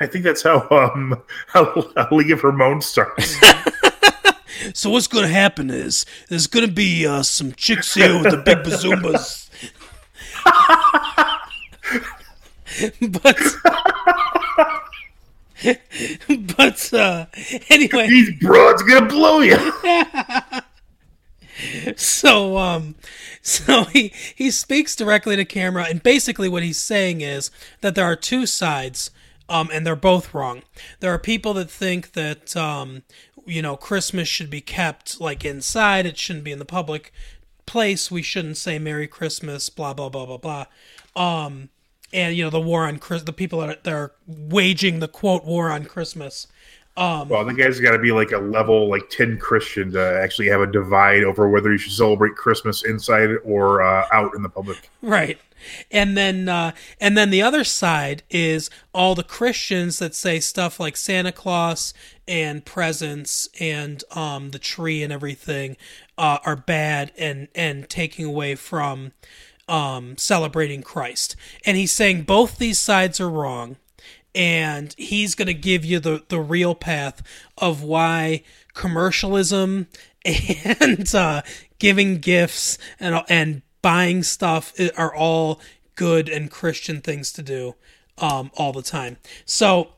I 0.00 0.06
think 0.06 0.24
that's 0.24 0.42
how 0.42 0.66
um, 0.70 1.22
how, 1.48 1.90
how 1.96 2.08
League 2.10 2.30
of 2.30 2.40
Her 2.40 2.52
Moan 2.52 2.80
starts. 2.80 3.36
so 4.74 4.90
what's 4.90 5.06
going 5.06 5.26
to 5.26 5.32
happen 5.32 5.70
is 5.70 6.04
there's 6.28 6.46
going 6.46 6.66
to 6.66 6.72
be 6.72 7.06
uh, 7.06 7.22
some 7.22 7.52
chicks 7.52 7.94
here 7.94 8.20
with 8.20 8.30
the 8.30 8.38
big 8.38 8.58
bazoombas. 8.58 9.48
but 13.22 13.38
but 16.56 16.92
uh, 16.92 17.26
anyway, 17.70 18.08
these 18.08 18.38
broads 18.40 18.82
gonna 18.82 19.06
blow 19.06 19.40
you. 19.40 19.56
so 21.96 22.58
um, 22.58 22.94
so 23.42 23.84
he 23.84 24.12
he 24.34 24.50
speaks 24.50 24.94
directly 24.94 25.36
to 25.36 25.44
camera, 25.44 25.86
and 25.88 26.02
basically 26.02 26.48
what 26.48 26.62
he's 26.62 26.78
saying 26.78 27.20
is 27.20 27.50
that 27.80 27.94
there 27.94 28.04
are 28.04 28.16
two 28.16 28.46
sides, 28.46 29.10
um, 29.48 29.70
and 29.72 29.86
they're 29.86 29.96
both 29.96 30.34
wrong. 30.34 30.62
There 31.00 31.12
are 31.12 31.18
people 31.18 31.54
that 31.54 31.70
think 31.70 32.12
that 32.12 32.56
um, 32.56 33.02
you 33.46 33.62
know, 33.62 33.76
Christmas 33.76 34.28
should 34.28 34.50
be 34.50 34.60
kept 34.60 35.20
like 35.20 35.44
inside; 35.44 36.04
it 36.04 36.18
shouldn't 36.18 36.44
be 36.44 36.52
in 36.52 36.58
the 36.58 36.64
public 36.64 37.12
place. 37.64 38.10
We 38.10 38.22
shouldn't 38.22 38.58
say 38.58 38.78
Merry 38.78 39.06
Christmas, 39.06 39.70
blah 39.70 39.94
blah 39.94 40.08
blah 40.08 40.26
blah 40.26 40.36
blah. 40.38 40.66
Um, 41.14 41.70
and 42.12 42.36
you 42.36 42.44
know 42.44 42.50
the 42.50 42.60
war 42.60 42.86
on 42.86 42.98
Chris, 42.98 43.22
the 43.22 43.32
people 43.32 43.60
that 43.60 43.68
are, 43.68 43.78
that 43.82 43.92
are 43.92 44.12
waging 44.26 45.00
the 45.00 45.08
quote 45.08 45.44
war 45.44 45.70
on 45.70 45.84
Christmas. 45.84 46.46
Um, 46.98 47.28
well, 47.28 47.44
the 47.44 47.52
guy's 47.52 47.78
got 47.78 47.92
to 47.92 47.98
be 47.98 48.10
like 48.10 48.32
a 48.32 48.38
level 48.38 48.88
like 48.88 49.10
ten 49.10 49.38
Christian 49.38 49.92
to 49.92 50.20
actually 50.22 50.48
have 50.48 50.62
a 50.62 50.66
divide 50.66 51.24
over 51.24 51.48
whether 51.48 51.70
you 51.70 51.76
should 51.76 51.92
celebrate 51.92 52.36
Christmas 52.36 52.84
inside 52.84 53.28
or 53.44 53.82
uh, 53.82 54.06
out 54.12 54.34
in 54.34 54.42
the 54.42 54.48
public. 54.48 54.88
Right, 55.02 55.38
and 55.90 56.16
then 56.16 56.48
uh, 56.48 56.72
and 56.98 57.16
then 57.16 57.28
the 57.28 57.42
other 57.42 57.64
side 57.64 58.22
is 58.30 58.70
all 58.94 59.14
the 59.14 59.22
Christians 59.22 59.98
that 59.98 60.14
say 60.14 60.40
stuff 60.40 60.80
like 60.80 60.96
Santa 60.96 61.32
Claus 61.32 61.92
and 62.26 62.64
presents 62.64 63.48
and 63.60 64.02
um, 64.12 64.50
the 64.52 64.58
tree 64.58 65.02
and 65.02 65.12
everything 65.12 65.76
uh, 66.16 66.38
are 66.44 66.56
bad 66.56 67.12
and 67.18 67.48
and 67.54 67.90
taking 67.90 68.24
away 68.24 68.54
from 68.54 69.12
um, 69.68 70.16
celebrating 70.16 70.82
Christ. 70.82 71.36
And 71.64 71.76
he's 71.76 71.92
saying 71.92 72.22
both 72.22 72.58
these 72.58 72.78
sides 72.78 73.20
are 73.20 73.30
wrong. 73.30 73.76
And 74.34 74.94
he's 74.98 75.34
going 75.34 75.46
to 75.46 75.54
give 75.54 75.84
you 75.84 75.98
the, 75.98 76.22
the 76.28 76.40
real 76.40 76.74
path 76.74 77.22
of 77.56 77.82
why 77.82 78.42
commercialism 78.74 79.86
and 80.24 81.14
uh, 81.14 81.42
giving 81.78 82.18
gifts 82.18 82.76
and, 83.00 83.22
and 83.28 83.62
buying 83.80 84.22
stuff 84.22 84.74
are 84.96 85.14
all 85.14 85.60
good 85.94 86.28
and 86.28 86.50
Christian 86.50 87.00
things 87.00 87.32
to 87.32 87.42
do 87.42 87.76
um, 88.18 88.50
all 88.56 88.72
the 88.72 88.82
time. 88.82 89.16
So 89.44 89.92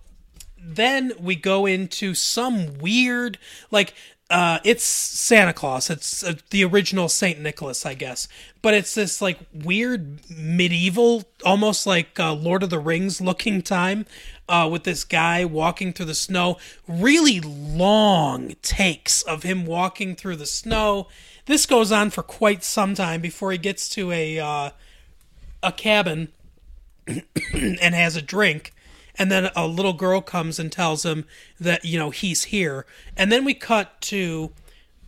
then 0.56 1.12
we 1.18 1.34
go 1.36 1.66
into 1.66 2.14
some 2.14 2.78
weird, 2.78 3.38
like, 3.70 3.94
uh, 4.30 4.58
it's 4.62 4.84
Santa 4.84 5.54
Claus. 5.54 5.88
It's 5.88 6.22
uh, 6.22 6.34
the 6.50 6.62
original 6.62 7.08
Saint 7.08 7.40
Nicholas, 7.40 7.86
I 7.86 7.94
guess. 7.94 8.28
But 8.60 8.74
it's 8.74 8.94
this 8.94 9.22
like 9.22 9.38
weird 9.54 10.20
medieval, 10.30 11.24
almost 11.46 11.86
like 11.86 12.20
uh, 12.20 12.34
Lord 12.34 12.62
of 12.62 12.70
the 12.70 12.78
Rings 12.78 13.20
looking 13.22 13.62
time, 13.62 14.04
uh, 14.48 14.68
with 14.70 14.84
this 14.84 15.04
guy 15.04 15.46
walking 15.46 15.94
through 15.94 16.06
the 16.06 16.14
snow. 16.14 16.58
Really 16.86 17.40
long 17.40 18.54
takes 18.60 19.22
of 19.22 19.44
him 19.44 19.64
walking 19.64 20.14
through 20.14 20.36
the 20.36 20.46
snow. 20.46 21.08
This 21.46 21.64
goes 21.64 21.90
on 21.90 22.10
for 22.10 22.22
quite 22.22 22.62
some 22.62 22.94
time 22.94 23.22
before 23.22 23.50
he 23.52 23.58
gets 23.58 23.88
to 23.90 24.12
a 24.12 24.38
uh, 24.38 24.70
a 25.62 25.72
cabin 25.72 26.32
and 27.06 27.94
has 27.94 28.14
a 28.14 28.22
drink 28.22 28.74
and 29.18 29.30
then 29.32 29.50
a 29.56 29.66
little 29.66 29.92
girl 29.92 30.20
comes 30.20 30.58
and 30.58 30.70
tells 30.70 31.04
him 31.04 31.24
that 31.58 31.84
you 31.84 31.98
know 31.98 32.10
he's 32.10 32.44
here 32.44 32.86
and 33.16 33.30
then 33.32 33.44
we 33.44 33.54
cut 33.54 34.00
to 34.00 34.50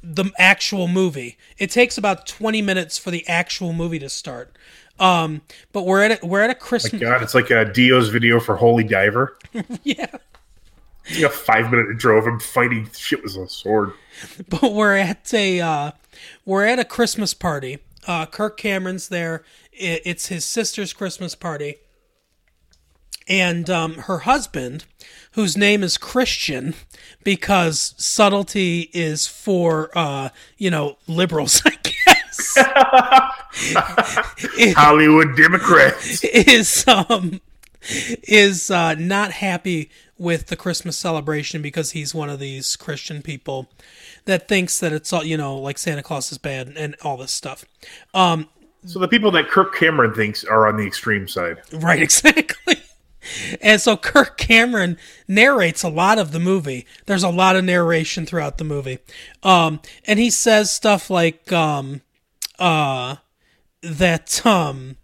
the 0.02 0.30
actual 0.38 0.88
movie 0.88 1.36
it 1.58 1.70
takes 1.70 1.96
about 1.98 2.26
20 2.26 2.62
minutes 2.62 2.96
for 2.98 3.10
the 3.10 3.26
actual 3.28 3.72
movie 3.72 3.98
to 3.98 4.08
start 4.08 4.56
um 4.98 5.42
but 5.72 5.84
we're 5.84 6.02
at 6.02 6.22
a, 6.22 6.26
we're 6.26 6.40
at 6.42 6.50
a 6.50 6.54
christmas 6.54 6.94
My 6.94 6.98
god 7.10 7.22
it's 7.22 7.34
like 7.34 7.50
a 7.50 7.64
dio's 7.66 8.08
video 8.08 8.40
for 8.40 8.56
holy 8.56 8.84
diver 8.84 9.36
yeah 9.82 10.06
It's 11.06 11.20
like 11.20 11.30
a 11.32 11.34
five 11.34 11.70
minute 11.70 11.88
intro 11.90 12.16
of 12.18 12.26
him 12.26 12.38
fighting 12.40 12.88
shit 12.96 13.22
with 13.22 13.34
a 13.36 13.48
sword. 13.48 13.92
but 14.48 14.72
we're 14.72 14.96
at 14.96 15.32
a 15.34 15.60
uh, 15.60 15.90
we're 16.44 16.66
at 16.66 16.78
a 16.78 16.84
Christmas 16.84 17.34
party. 17.34 17.78
Uh, 18.06 18.26
Kirk 18.26 18.56
Cameron's 18.58 19.08
there. 19.08 19.42
I- 19.74 20.00
It's 20.04 20.26
his 20.28 20.44
sister's 20.44 20.92
Christmas 20.92 21.34
party, 21.34 21.76
and 23.30 23.70
um, 23.70 23.94
her 23.94 24.18
husband, 24.20 24.84
whose 25.32 25.56
name 25.56 25.82
is 25.82 25.96
Christian, 25.96 26.74
because 27.24 27.94
subtlety 27.96 28.90
is 28.92 29.26
for 29.26 29.90
uh, 29.96 30.28
you 30.58 30.70
know 30.70 30.98
liberals, 31.06 31.62
I 31.64 31.76
guess. 31.82 32.56
Hollywood 34.76 35.36
Democrats. 35.36 36.22
is 36.24 36.84
um 36.86 37.40
is 38.24 38.70
uh, 38.70 38.94
not 38.94 39.32
happy 39.32 39.90
with 40.18 40.48
the 40.48 40.56
Christmas 40.56 40.98
celebration 40.98 41.62
because 41.62 41.92
he's 41.92 42.14
one 42.14 42.28
of 42.28 42.38
these 42.38 42.76
Christian 42.76 43.22
people 43.22 43.70
that 44.26 44.48
thinks 44.48 44.78
that 44.80 44.92
it's 44.92 45.12
all 45.12 45.24
you 45.24 45.36
know 45.36 45.56
like 45.56 45.78
Santa 45.78 46.02
Claus 46.02 46.30
is 46.32 46.38
bad 46.38 46.72
and 46.76 46.94
all 47.02 47.16
this 47.16 47.32
stuff. 47.32 47.64
Um, 48.12 48.48
So 48.84 48.98
the 48.98 49.08
people 49.08 49.30
that 49.32 49.48
Kirk 49.48 49.74
Cameron 49.74 50.14
thinks 50.14 50.44
are 50.44 50.66
on 50.68 50.76
the 50.76 50.86
extreme 50.86 51.26
side. 51.28 51.58
right, 51.72 52.02
exactly. 52.08 52.76
And 53.60 53.80
so 53.80 53.96
Kirk 53.96 54.36
Cameron 54.36 54.98
narrates 55.28 55.82
a 55.82 55.88
lot 55.88 56.18
of 56.18 56.32
the 56.32 56.40
movie. 56.40 56.86
There's 57.06 57.22
a 57.22 57.30
lot 57.30 57.56
of 57.56 57.64
narration 57.64 58.26
throughout 58.26 58.58
the 58.58 58.64
movie. 58.64 58.98
Um, 59.42 59.80
and 60.04 60.18
he 60.18 60.30
says 60.30 60.70
stuff 60.70 61.10
like 61.10 61.52
um, 61.52 62.02
uh, 62.58 63.16
that 63.82 64.44
um, 64.46 64.96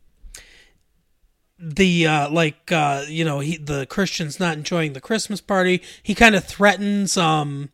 the 1.59 2.07
uh, 2.07 2.31
like 2.31 2.71
uh, 2.71 3.05
you 3.09 3.25
know 3.25 3.41
he 3.41 3.57
the 3.57 3.87
Christians 3.87 4.39
not 4.39 4.57
enjoying 4.57 4.93
the 4.93 5.01
Christmas 5.01 5.41
party. 5.41 5.83
He 6.03 6.15
kind 6.15 6.35
of 6.35 6.45
threatens 6.45 7.17
um, 7.17 7.71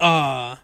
uh, 0.00 0.56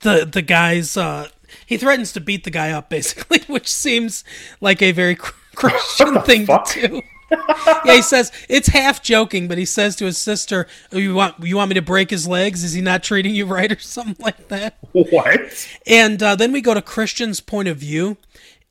the 0.00 0.28
the 0.30 0.42
guys. 0.42 0.96
Uh, 0.96 1.28
he 1.64 1.76
threatens 1.76 2.12
to 2.12 2.20
beat 2.20 2.44
the 2.44 2.50
guy 2.50 2.70
up 2.70 2.90
basically, 2.90 3.40
which 3.46 3.68
seems 3.68 4.24
like 4.60 4.82
a 4.82 4.92
very 4.92 5.14
Christian 5.54 6.20
thing 6.22 6.46
fuck? 6.46 6.66
to 6.68 6.88
do. 6.88 7.02
Yeah, 7.30 7.94
he 7.94 8.02
says 8.02 8.32
it's 8.48 8.68
half 8.68 9.02
joking, 9.02 9.48
but 9.48 9.58
he 9.58 9.64
says 9.64 9.96
to 9.96 10.04
his 10.06 10.18
sister, 10.18 10.66
oh, 10.92 10.98
"You 10.98 11.14
want 11.14 11.34
you 11.42 11.56
want 11.56 11.68
me 11.68 11.74
to 11.74 11.82
break 11.82 12.10
his 12.10 12.26
legs? 12.26 12.64
Is 12.64 12.72
he 12.72 12.80
not 12.80 13.02
treating 13.02 13.34
you 13.34 13.46
right, 13.46 13.70
or 13.70 13.78
something 13.78 14.16
like 14.18 14.48
that?" 14.48 14.78
What? 14.92 15.68
And 15.86 16.22
uh, 16.22 16.36
then 16.36 16.52
we 16.52 16.60
go 16.60 16.74
to 16.74 16.82
Christian's 16.82 17.40
point 17.40 17.68
of 17.68 17.76
view, 17.76 18.16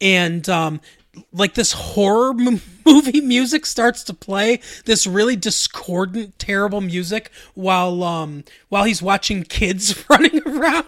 and 0.01 0.47
um, 0.49 0.81
like 1.31 1.53
this 1.53 1.71
horror 1.73 2.31
m- 2.39 2.61
movie 2.85 3.21
music 3.21 3.65
starts 3.65 4.03
to 4.05 4.13
play. 4.13 4.59
This 4.85 5.05
really 5.05 5.35
discordant, 5.35 6.39
terrible 6.39 6.81
music 6.81 7.31
while 7.53 8.03
um, 8.03 8.43
while 8.69 8.83
he's 8.85 9.01
watching 9.01 9.43
kids 9.43 10.03
running 10.09 10.41
around. 10.47 10.85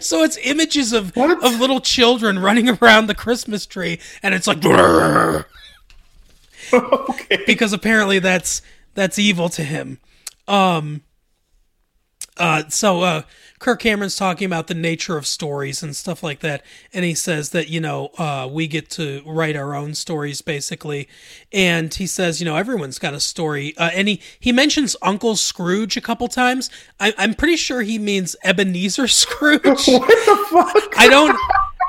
So 0.00 0.22
it's 0.22 0.36
images 0.44 0.92
of 0.92 1.16
What? 1.16 1.42
of 1.42 1.58
little 1.58 1.80
children 1.80 2.38
running 2.38 2.68
around 2.68 3.06
the 3.06 3.14
Christmas 3.14 3.64
tree, 3.66 3.98
and 4.22 4.34
it's 4.34 4.46
like 4.46 4.60
okay. 7.10 7.42
because 7.46 7.72
apparently 7.72 8.18
that's 8.18 8.62
that's 8.94 9.18
evil 9.18 9.48
to 9.50 9.62
him. 9.62 9.98
Um 10.48 11.02
uh 12.38 12.62
so 12.68 13.02
uh 13.02 13.22
Kirk 13.58 13.80
Cameron's 13.80 14.16
talking 14.16 14.46
about 14.46 14.66
the 14.66 14.74
nature 14.74 15.16
of 15.18 15.26
stories 15.26 15.82
and 15.82 15.94
stuff 15.94 16.22
like 16.22 16.40
that 16.40 16.64
and 16.92 17.04
he 17.04 17.14
says 17.14 17.50
that 17.50 17.68
you 17.68 17.78
know 17.78 18.08
uh 18.16 18.48
we 18.50 18.66
get 18.66 18.88
to 18.90 19.22
write 19.26 19.54
our 19.54 19.74
own 19.74 19.92
stories 19.94 20.40
basically 20.40 21.08
and 21.52 21.92
he 21.92 22.06
says 22.06 22.40
you 22.40 22.46
know 22.46 22.56
everyone's 22.56 22.98
got 22.98 23.12
a 23.12 23.20
story 23.20 23.76
uh, 23.76 23.90
and 23.92 24.08
he 24.08 24.20
he 24.40 24.50
mentions 24.50 24.96
Uncle 25.02 25.36
Scrooge 25.36 25.96
a 25.98 26.00
couple 26.00 26.26
times 26.26 26.70
I, 26.98 27.12
I'm 27.18 27.34
pretty 27.34 27.56
sure 27.56 27.82
he 27.82 27.98
means 27.98 28.34
Ebenezer 28.42 29.06
Scrooge 29.08 29.62
What 29.62 30.08
the 30.08 30.46
fuck? 30.50 30.98
I 30.98 31.08
don't 31.08 31.38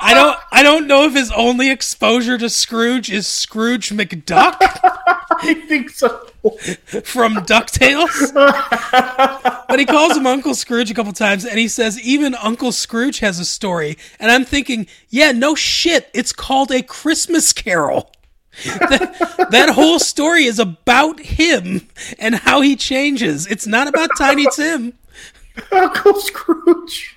I 0.04 0.14
don't 0.14 0.38
I 0.52 0.64
don't 0.64 0.88
know 0.88 1.06
if 1.06 1.14
his 1.14 1.32
only 1.32 1.70
exposure 1.70 2.38
to 2.38 2.50
Scrooge 2.50 3.10
is 3.10 3.26
Scrooge 3.26 3.90
McDuck 3.90 4.58
I 5.42 5.54
think 5.68 5.90
so. 5.90 6.26
from 7.04 7.36
DuckTales. 7.36 8.34
but 9.68 9.80
he 9.80 9.86
calls 9.86 10.16
him 10.16 10.26
Uncle 10.28 10.56
Scrooge 10.56 10.92
a 10.92 10.94
couple 10.94 11.12
times, 11.14 11.46
and 11.46 11.58
he 11.60 11.68
says 11.68 12.00
even 12.02 12.36
Uncle 12.36 12.72
Scrooge 12.72 13.20
has 13.20 13.40
a 13.40 13.46
story. 13.46 13.98
And 14.20 14.32
I'm 14.32 14.46
thinking, 14.46 14.88
yeah, 15.10 15.32
no 15.32 15.56
shit. 15.56 16.10
It's 16.14 16.34
called 16.34 16.72
A 16.72 16.82
Christmas 16.82 17.52
Carol. 17.54 18.12
that, 18.66 19.48
that 19.52 19.70
whole 19.70 20.00
story 20.00 20.46
is 20.46 20.60
about 20.60 21.20
him 21.20 21.88
and 22.20 22.36
how 22.36 22.62
he 22.62 22.76
changes. 22.76 23.48
It's 23.48 23.66
not 23.66 23.88
about 23.88 24.10
Tiny 24.18 24.46
Tim. 24.56 24.94
Uncle 25.72 26.20
Scrooge. 26.22 27.13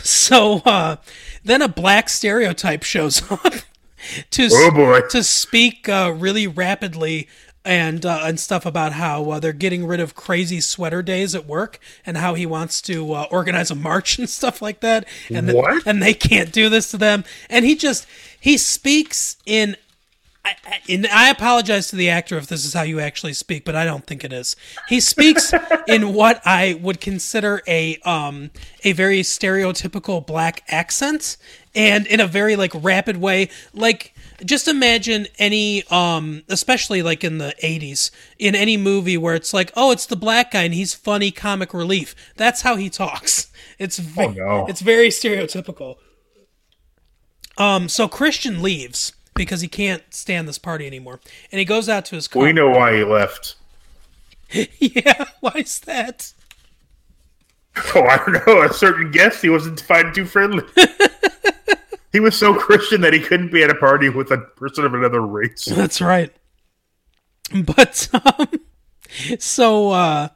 So 0.04 0.62
uh, 0.64 0.96
then 1.44 1.62
a 1.62 1.68
black 1.68 2.08
stereotype 2.08 2.82
shows 2.82 3.22
up 3.30 3.54
to 4.30 4.48
Oh, 4.52 5.00
to 5.10 5.22
speak 5.22 5.88
uh, 5.88 6.14
really 6.16 6.46
rapidly 6.46 7.28
and 7.64 8.06
uh, 8.06 8.20
and 8.24 8.38
stuff 8.38 8.64
about 8.64 8.92
how 8.92 9.28
uh, 9.30 9.40
they're 9.40 9.52
getting 9.52 9.86
rid 9.86 9.98
of 9.98 10.14
crazy 10.14 10.60
sweater 10.60 11.02
days 11.02 11.34
at 11.34 11.46
work 11.46 11.80
and 12.04 12.16
how 12.16 12.34
he 12.34 12.46
wants 12.46 12.80
to 12.82 13.12
uh, 13.12 13.26
organize 13.30 13.70
a 13.70 13.74
march 13.74 14.18
and 14.18 14.30
stuff 14.30 14.62
like 14.62 14.80
that. 14.80 15.04
And 15.32 15.48
th- 15.48 15.56
What? 15.56 15.86
and 15.86 16.00
they 16.02 16.14
can't 16.14 16.52
do 16.52 16.68
this 16.68 16.90
to 16.92 16.96
them. 16.96 17.24
And 17.50 17.64
he 17.64 17.74
just 17.74 18.06
he 18.40 18.56
speaks 18.56 19.36
in 19.46 19.76
I, 20.46 20.54
I- 20.66 20.80
and 20.88 21.06
I 21.08 21.30
apologize 21.30 21.88
to 21.88 21.96
the 21.96 22.08
actor 22.08 22.36
if 22.38 22.46
this 22.46 22.64
is 22.64 22.72
how 22.72 22.82
you 22.82 23.00
actually 23.00 23.32
speak, 23.32 23.64
but 23.64 23.74
I 23.74 23.84
don't 23.84 24.06
think 24.06 24.22
it 24.24 24.32
is. 24.32 24.54
He 24.88 25.00
speaks 25.00 25.52
in 25.88 26.12
what 26.14 26.40
I 26.46 26.78
would 26.80 27.00
consider 27.00 27.60
a 27.66 27.96
um 28.04 28.50
a 28.84 28.92
very 28.92 29.20
stereotypical 29.22 30.24
black 30.24 30.62
accent, 30.68 31.36
and 31.74 32.06
in 32.06 32.20
a 32.20 32.26
very 32.26 32.54
like 32.56 32.70
rapid 32.74 33.16
way. 33.16 33.48
Like 33.74 34.14
just 34.44 34.68
imagine 34.68 35.26
any 35.38 35.82
um 35.88 36.44
especially 36.48 37.02
like 37.02 37.24
in 37.24 37.38
the 37.38 37.54
80s 37.64 38.10
in 38.38 38.54
any 38.54 38.76
movie 38.76 39.16
where 39.16 39.34
it's 39.34 39.54
like 39.54 39.72
oh 39.74 39.90
it's 39.92 40.04
the 40.06 40.14
black 40.16 40.50
guy 40.52 40.62
and 40.64 40.74
he's 40.74 40.92
funny 40.92 41.30
comic 41.30 41.72
relief 41.72 42.14
that's 42.36 42.60
how 42.60 42.76
he 42.76 42.90
talks 42.90 43.50
it's 43.78 43.98
ve- 43.98 44.24
Oh, 44.24 44.30
no. 44.32 44.66
it's 44.68 44.82
very 44.82 45.08
stereotypical 45.08 45.96
um 47.56 47.88
so 47.88 48.08
christian 48.08 48.60
leaves 48.62 49.14
because 49.36 49.60
he 49.60 49.68
can't 49.68 50.02
stand 50.10 50.48
this 50.48 50.58
party 50.58 50.86
anymore 50.86 51.20
and 51.52 51.58
he 51.58 51.64
goes 51.64 51.88
out 51.88 52.04
to 52.06 52.14
his 52.16 52.26
car 52.28 52.42
We 52.42 52.52
know 52.52 52.70
why 52.70 52.96
he 52.96 53.04
left. 53.04 53.54
yeah 54.78 55.24
why 55.40 55.52
is 55.56 55.80
that 55.80 56.32
Oh, 57.94 58.02
I 58.04 58.16
don't 58.16 58.46
know. 58.46 58.62
A 58.62 58.72
certain 58.72 59.10
guest 59.10 59.42
he 59.42 59.50
wasn't 59.50 59.80
finding 59.80 60.14
too 60.14 60.24
friendly. 60.24 60.64
he 62.12 62.20
was 62.20 62.36
so 62.36 62.54
Christian 62.54 63.02
that 63.02 63.12
he 63.12 63.20
couldn't 63.20 63.52
be 63.52 63.62
at 63.62 63.70
a 63.70 63.74
party 63.74 64.08
with 64.08 64.30
a 64.30 64.38
person 64.38 64.84
of 64.84 64.94
another 64.94 65.20
race. 65.20 65.66
That's 65.66 66.00
right. 66.00 66.32
But 67.54 68.08
um 68.12 68.48
so 69.38 69.90
uh 69.90 70.28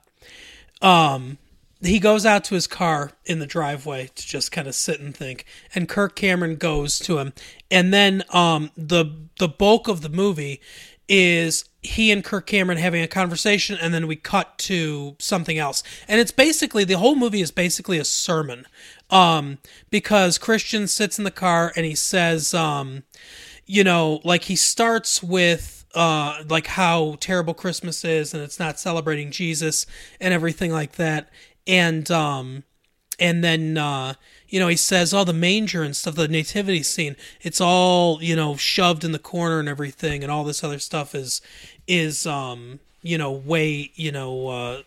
um 0.82 1.38
he 1.82 1.98
goes 1.98 2.26
out 2.26 2.44
to 2.44 2.54
his 2.54 2.66
car 2.66 3.12
in 3.24 3.38
the 3.38 3.46
driveway 3.46 4.10
to 4.14 4.26
just 4.26 4.52
kind 4.52 4.68
of 4.68 4.74
sit 4.74 5.00
and 5.00 5.16
think 5.16 5.44
and 5.74 5.88
Kirk 5.88 6.14
Cameron 6.16 6.56
goes 6.56 6.98
to 7.00 7.18
him 7.18 7.32
and 7.70 7.92
then 7.92 8.22
um 8.30 8.70
the 8.76 9.06
the 9.38 9.48
bulk 9.48 9.88
of 9.88 10.02
the 10.02 10.08
movie 10.08 10.60
is 11.08 11.64
he 11.82 12.12
and 12.12 12.22
Kirk 12.22 12.46
Cameron 12.46 12.78
having 12.78 13.02
a 13.02 13.08
conversation 13.08 13.76
and 13.80 13.92
then 13.92 14.06
we 14.06 14.14
cut 14.14 14.56
to 14.58 15.16
something 15.18 15.58
else. 15.58 15.82
And 16.06 16.20
it's 16.20 16.30
basically 16.30 16.84
the 16.84 16.98
whole 16.98 17.16
movie 17.16 17.40
is 17.40 17.50
basically 17.50 17.98
a 17.98 18.04
sermon. 18.04 18.66
Um 19.10 19.58
because 19.90 20.38
Christian 20.38 20.86
sits 20.86 21.18
in 21.18 21.24
the 21.24 21.30
car 21.32 21.72
and 21.74 21.84
he 21.84 21.96
says 21.96 22.54
um 22.54 23.02
you 23.66 23.84
know, 23.84 24.20
like 24.24 24.44
he 24.44 24.56
starts 24.56 25.22
with 25.22 25.84
uh 25.94 26.44
like 26.48 26.68
how 26.68 27.16
terrible 27.18 27.54
Christmas 27.54 28.04
is 28.04 28.32
and 28.32 28.42
it's 28.42 28.60
not 28.60 28.78
celebrating 28.78 29.32
Jesus 29.32 29.86
and 30.20 30.32
everything 30.32 30.70
like 30.70 30.92
that. 30.92 31.28
And 31.66 32.10
um 32.10 32.64
and 33.20 33.44
then 33.44 33.76
uh 33.76 34.14
you 34.48 34.58
know 34.58 34.68
he 34.68 34.76
says 34.76 35.12
all 35.12 35.24
the 35.24 35.32
manger 35.32 35.82
and 35.82 35.94
stuff 35.94 36.14
the 36.14 36.26
nativity 36.26 36.82
scene 36.82 37.14
it's 37.42 37.60
all 37.60 38.20
you 38.22 38.34
know 38.34 38.56
shoved 38.56 39.04
in 39.04 39.12
the 39.12 39.18
corner 39.18 39.60
and 39.60 39.68
everything 39.68 40.22
and 40.22 40.32
all 40.32 40.42
this 40.42 40.64
other 40.64 40.78
stuff 40.78 41.14
is 41.14 41.40
is 41.86 42.26
um 42.26 42.80
you 43.02 43.18
know 43.18 43.30
way 43.30 43.90
you 43.94 44.10
know 44.10 44.48
uh 44.48 44.82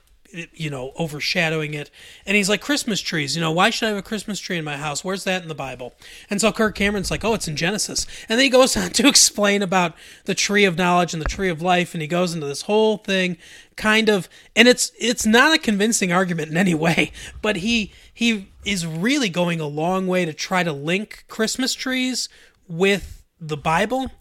you 0.53 0.69
know 0.69 0.91
overshadowing 0.97 1.73
it. 1.73 1.89
And 2.25 2.35
he's 2.35 2.49
like 2.49 2.61
christmas 2.61 2.99
trees 2.99 3.35
you 3.35 3.41
know 3.41 3.51
why 3.51 3.69
should 3.69 3.85
i 3.85 3.89
have 3.89 3.97
a 3.97 4.01
christmas 4.01 4.39
tree 4.39 4.57
in 4.57 4.63
my 4.63 4.77
house? 4.77 5.03
Where's 5.03 5.23
that 5.23 5.41
in 5.41 5.47
the 5.47 5.55
bible? 5.55 5.93
And 6.29 6.41
so 6.41 6.51
kirk 6.51 6.75
cameron's 6.75 7.11
like 7.11 7.23
oh 7.23 7.33
it's 7.33 7.47
in 7.47 7.55
genesis. 7.55 8.05
And 8.27 8.37
then 8.37 8.43
he 8.43 8.49
goes 8.49 8.75
on 8.77 8.91
to 8.91 9.07
explain 9.07 9.61
about 9.61 9.93
the 10.25 10.35
tree 10.35 10.65
of 10.65 10.77
knowledge 10.77 11.13
and 11.13 11.21
the 11.21 11.29
tree 11.29 11.49
of 11.49 11.61
life 11.61 11.93
and 11.93 12.01
he 12.01 12.07
goes 12.07 12.33
into 12.33 12.47
this 12.47 12.63
whole 12.63 12.97
thing 12.97 13.37
kind 13.75 14.09
of 14.09 14.29
and 14.55 14.67
it's 14.67 14.91
it's 14.99 15.25
not 15.25 15.53
a 15.53 15.57
convincing 15.57 16.11
argument 16.11 16.51
in 16.51 16.57
any 16.57 16.73
way 16.75 17.11
but 17.41 17.57
he 17.57 17.91
he 18.13 18.49
is 18.65 18.85
really 18.85 19.29
going 19.29 19.59
a 19.59 19.67
long 19.67 20.07
way 20.07 20.25
to 20.25 20.33
try 20.33 20.63
to 20.63 20.71
link 20.71 21.25
christmas 21.27 21.73
trees 21.73 22.29
with 22.67 23.23
the 23.39 23.57
bible 23.57 24.11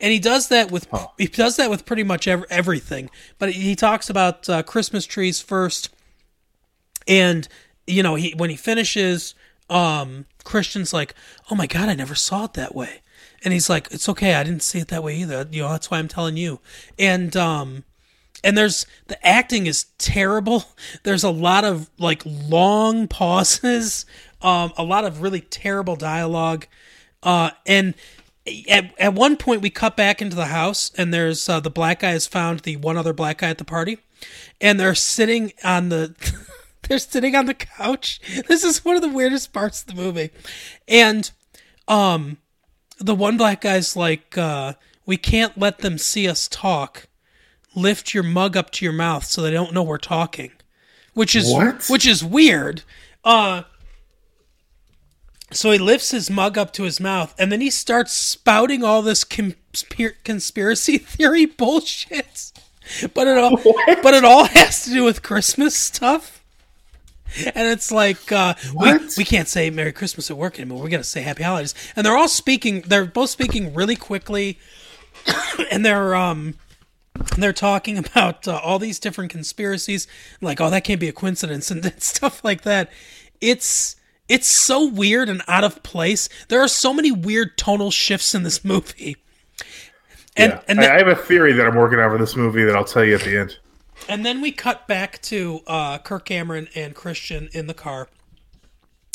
and 0.00 0.12
he 0.12 0.18
does 0.18 0.48
that 0.48 0.70
with 0.70 0.88
he 1.18 1.26
does 1.26 1.56
that 1.56 1.70
with 1.70 1.84
pretty 1.86 2.02
much 2.02 2.26
ev- 2.28 2.44
everything. 2.50 3.10
But 3.38 3.52
he 3.52 3.74
talks 3.74 4.10
about 4.10 4.48
uh, 4.48 4.62
Christmas 4.62 5.06
trees 5.06 5.40
first, 5.40 5.90
and 7.06 7.46
you 7.86 8.02
know 8.02 8.14
he 8.14 8.34
when 8.36 8.50
he 8.50 8.56
finishes, 8.56 9.34
um, 9.70 10.26
Christian's 10.44 10.92
like, 10.92 11.14
"Oh 11.50 11.54
my 11.54 11.66
god, 11.66 11.88
I 11.88 11.94
never 11.94 12.14
saw 12.14 12.44
it 12.44 12.54
that 12.54 12.74
way," 12.74 13.02
and 13.44 13.52
he's 13.52 13.70
like, 13.70 13.88
"It's 13.90 14.08
okay, 14.08 14.34
I 14.34 14.44
didn't 14.44 14.62
see 14.62 14.78
it 14.78 14.88
that 14.88 15.02
way 15.02 15.16
either. 15.16 15.46
You 15.50 15.62
know 15.62 15.70
that's 15.70 15.90
why 15.90 15.98
I'm 15.98 16.08
telling 16.08 16.36
you." 16.36 16.60
And 16.98 17.36
um, 17.36 17.84
and 18.44 18.56
there's 18.56 18.86
the 19.06 19.26
acting 19.26 19.66
is 19.66 19.86
terrible. 19.98 20.64
There's 21.02 21.24
a 21.24 21.30
lot 21.30 21.64
of 21.64 21.90
like 21.98 22.22
long 22.26 23.08
pauses, 23.08 24.06
um, 24.42 24.72
a 24.76 24.84
lot 24.84 25.04
of 25.04 25.22
really 25.22 25.40
terrible 25.40 25.96
dialogue, 25.96 26.66
uh, 27.22 27.50
and 27.66 27.94
at, 28.68 28.92
at 28.98 29.14
one 29.14 29.36
point 29.36 29.62
we 29.62 29.70
cut 29.70 29.96
back 29.96 30.20
into 30.20 30.36
the 30.36 30.46
house 30.46 30.92
and 30.96 31.12
there's 31.14 31.48
uh, 31.48 31.60
the 31.60 31.70
black 31.70 32.00
guy 32.00 32.10
has 32.10 32.26
found 32.26 32.60
the 32.60 32.76
one 32.76 32.96
other 32.96 33.12
black 33.12 33.38
guy 33.38 33.48
at 33.48 33.58
the 33.58 33.64
party 33.64 33.98
and 34.60 34.78
they're 34.78 34.94
sitting 34.94 35.52
on 35.64 35.88
the 35.88 36.14
they're 36.82 36.98
sitting 36.98 37.34
on 37.34 37.46
the 37.46 37.54
couch. 37.54 38.20
This 38.46 38.62
is 38.64 38.84
one 38.84 38.96
of 38.96 39.02
the 39.02 39.08
weirdest 39.08 39.52
parts 39.52 39.80
of 39.80 39.86
the 39.88 39.94
movie. 40.02 40.30
And 40.86 41.30
um 41.88 42.38
the 42.98 43.14
one 43.14 43.36
black 43.36 43.62
guy's 43.62 43.96
like 43.96 44.36
uh 44.36 44.74
we 45.06 45.16
can't 45.16 45.56
let 45.58 45.78
them 45.78 45.96
see 45.98 46.28
us 46.28 46.48
talk. 46.48 47.08
Lift 47.74 48.14
your 48.14 48.22
mug 48.22 48.56
up 48.56 48.70
to 48.72 48.84
your 48.84 48.92
mouth 48.94 49.24
so 49.24 49.40
they 49.42 49.50
don't 49.50 49.72
know 49.72 49.82
we're 49.82 49.98
talking 49.98 50.52
which 51.14 51.34
is 51.34 51.50
What? 51.50 51.86
which 51.88 52.06
is 52.06 52.22
weird. 52.22 52.82
Uh 53.24 53.62
so 55.50 55.70
he 55.70 55.78
lifts 55.78 56.10
his 56.10 56.30
mug 56.30 56.58
up 56.58 56.72
to 56.74 56.82
his 56.84 57.00
mouth 57.00 57.34
and 57.38 57.52
then 57.52 57.60
he 57.60 57.70
starts 57.70 58.12
spouting 58.12 58.82
all 58.82 59.02
this 59.02 59.24
conspir- 59.24 60.14
conspiracy 60.24 60.98
theory 60.98 61.46
bullshit. 61.46 62.52
But 63.14 63.26
it 63.26 63.38
all 63.38 63.56
but 64.02 64.14
it 64.14 64.24
all 64.24 64.44
has 64.44 64.84
to 64.84 64.90
do 64.90 65.04
with 65.04 65.22
Christmas 65.22 65.74
stuff. 65.74 66.44
And 67.36 67.68
it's 67.68 67.90
like 67.90 68.30
uh, 68.30 68.54
we, 68.74 68.92
we 69.16 69.24
can't 69.24 69.48
say 69.48 69.70
Merry 69.70 69.92
Christmas 69.92 70.30
at 70.30 70.36
work 70.36 70.58
anymore. 70.58 70.82
We 70.82 70.90
got 70.90 70.98
to 70.98 71.04
say 71.04 71.22
Happy 71.22 71.42
Holidays. 71.42 71.74
And 71.96 72.06
they're 72.06 72.16
all 72.16 72.28
speaking. 72.28 72.82
They're 72.82 73.06
both 73.06 73.30
speaking 73.30 73.74
really 73.74 73.96
quickly, 73.96 74.58
and 75.70 75.84
they're 75.84 76.14
um 76.14 76.54
they're 77.36 77.52
talking 77.52 77.98
about 77.98 78.46
uh, 78.46 78.60
all 78.62 78.78
these 78.78 78.98
different 78.98 79.30
conspiracies. 79.32 80.06
Like, 80.40 80.60
oh, 80.60 80.70
that 80.70 80.84
can't 80.84 81.00
be 81.00 81.08
a 81.08 81.12
coincidence, 81.12 81.70
and 81.72 82.00
stuff 82.00 82.44
like 82.44 82.62
that. 82.62 82.90
It's 83.40 83.96
it's 84.28 84.46
so 84.48 84.86
weird 84.86 85.28
and 85.28 85.42
out 85.48 85.64
of 85.64 85.82
place. 85.82 86.28
There 86.48 86.60
are 86.60 86.68
so 86.68 86.94
many 86.94 87.12
weird 87.12 87.58
tonal 87.58 87.90
shifts 87.90 88.34
in 88.34 88.42
this 88.42 88.64
movie. 88.64 89.16
And 90.36 90.52
yeah. 90.52 90.60
and 90.66 90.80
I, 90.80 90.82
then, 90.82 90.92
I 90.92 90.98
have 90.98 91.08
a 91.08 91.14
theory 91.14 91.52
that 91.52 91.66
I'm 91.66 91.76
working 91.76 91.98
on 91.98 92.10
for 92.10 92.18
this 92.18 92.34
movie 92.34 92.64
that 92.64 92.74
I'll 92.74 92.84
tell 92.84 93.04
you 93.04 93.14
at 93.14 93.22
the 93.22 93.38
end. 93.38 93.58
and 94.08 94.24
then 94.24 94.40
we 94.40 94.50
cut 94.50 94.88
back 94.88 95.20
to 95.22 95.60
uh, 95.66 95.98
Kirk 95.98 96.24
Cameron 96.24 96.68
and 96.74 96.94
Christian 96.94 97.48
in 97.52 97.66
the 97.66 97.74
car. 97.74 98.08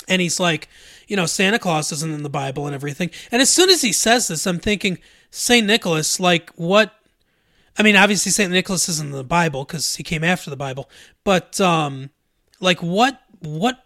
And 0.07 0.21
he's 0.21 0.39
like, 0.39 0.67
you 1.07 1.15
know, 1.15 1.25
Santa 1.25 1.59
Claus 1.59 1.91
isn't 1.91 2.13
in 2.13 2.23
the 2.23 2.29
Bible 2.29 2.65
and 2.65 2.73
everything. 2.73 3.11
And 3.31 3.41
as 3.41 3.49
soon 3.49 3.69
as 3.69 3.81
he 3.81 3.93
says 3.93 4.27
this, 4.27 4.47
I'm 4.47 4.59
thinking, 4.59 4.97
St. 5.29 5.65
Nicholas, 5.67 6.19
like, 6.19 6.49
what? 6.51 6.93
I 7.77 7.83
mean, 7.83 7.95
obviously, 7.95 8.31
St. 8.31 8.51
Nicholas 8.51 8.89
isn't 8.89 9.07
in 9.07 9.15
the 9.15 9.23
Bible 9.23 9.65
because 9.65 9.95
he 9.97 10.03
came 10.03 10.23
after 10.23 10.49
the 10.49 10.57
Bible. 10.57 10.89
But, 11.23 11.61
um, 11.61 12.09
like, 12.59 12.81
what, 12.81 13.21
what, 13.39 13.83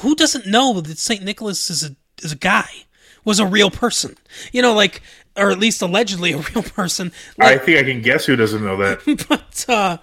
who 0.00 0.14
doesn't 0.14 0.46
know 0.46 0.80
that 0.80 0.98
St. 0.98 1.22
Nicholas 1.22 1.70
is 1.70 1.84
a, 1.84 1.96
is 2.22 2.32
a 2.32 2.36
guy, 2.36 2.68
was 3.24 3.38
a 3.38 3.46
real 3.46 3.70
person? 3.70 4.16
You 4.52 4.62
know, 4.62 4.74
like, 4.74 5.02
or 5.36 5.50
at 5.50 5.58
least 5.58 5.82
allegedly 5.82 6.32
a 6.32 6.38
real 6.54 6.62
person. 6.62 7.12
I 7.38 7.58
think 7.58 7.78
I 7.78 7.84
can 7.84 8.02
guess 8.02 8.26
who 8.26 8.36
doesn't 8.36 8.64
know 8.64 8.76
that. 8.76 9.26
but 9.28 9.64
uh 9.68 9.98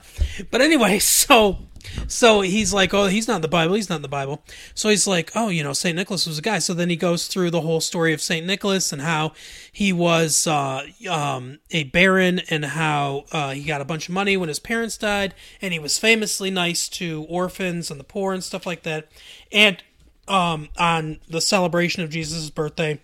but 0.52 0.62
anyway 0.62 1.00
so 1.00 1.60
so 2.08 2.42
he's 2.42 2.74
like 2.74 2.94
oh 2.94 3.08
he's 3.08 3.28
not 3.28 3.38
in 3.38 3.42
the 3.42 3.48
bible 3.48 3.76
he's 3.76 3.90
not 3.90 3.98
in 3.98 4.02
the 4.02 4.08
bible. 4.08 4.44
So 4.74 4.90
he's 4.90 5.08
like 5.08 5.32
oh 5.36 5.50
you 5.50 5.64
know 5.64 5.74
saint 5.74 5.96
nicholas 5.96 6.26
was 6.26 6.38
a 6.38 6.42
guy. 6.42 6.60
So 6.60 6.74
then 6.74 6.90
he 6.90 6.96
goes 6.96 7.28
through 7.28 7.52
the 7.52 7.62
whole 7.62 7.82
story 7.82 8.14
of 8.14 8.22
saint 8.22 8.46
nicholas 8.46 8.92
and 8.92 9.02
how 9.02 9.34
he 9.72 9.94
was 9.94 10.48
uh 10.48 10.86
um 11.10 11.60
a 11.72 11.84
baron 11.86 12.42
and 12.50 12.66
how 12.66 13.26
uh 13.32 13.52
he 13.52 13.64
got 13.64 13.82
a 13.82 13.86
bunch 13.86 14.08
of 14.08 14.14
money 14.14 14.38
when 14.38 14.50
his 14.50 14.60
parents 14.60 14.98
died. 14.98 15.34
And 15.62 15.74
he 15.74 15.80
was 15.80 15.98
famously 15.98 16.52
nice 16.52 16.90
to 16.90 17.26
orphans 17.30 17.92
and 17.92 18.00
the 18.00 18.06
poor 18.06 18.34
and 18.34 18.44
stuff 18.44 18.66
like 18.66 18.84
that. 18.84 19.10
And 19.52 19.84
um 20.28 20.70
on 20.78 21.20
the 21.28 21.42
celebration 21.42 22.04
of 22.04 22.10
jesus' 22.10 22.50
birthday 22.50 23.00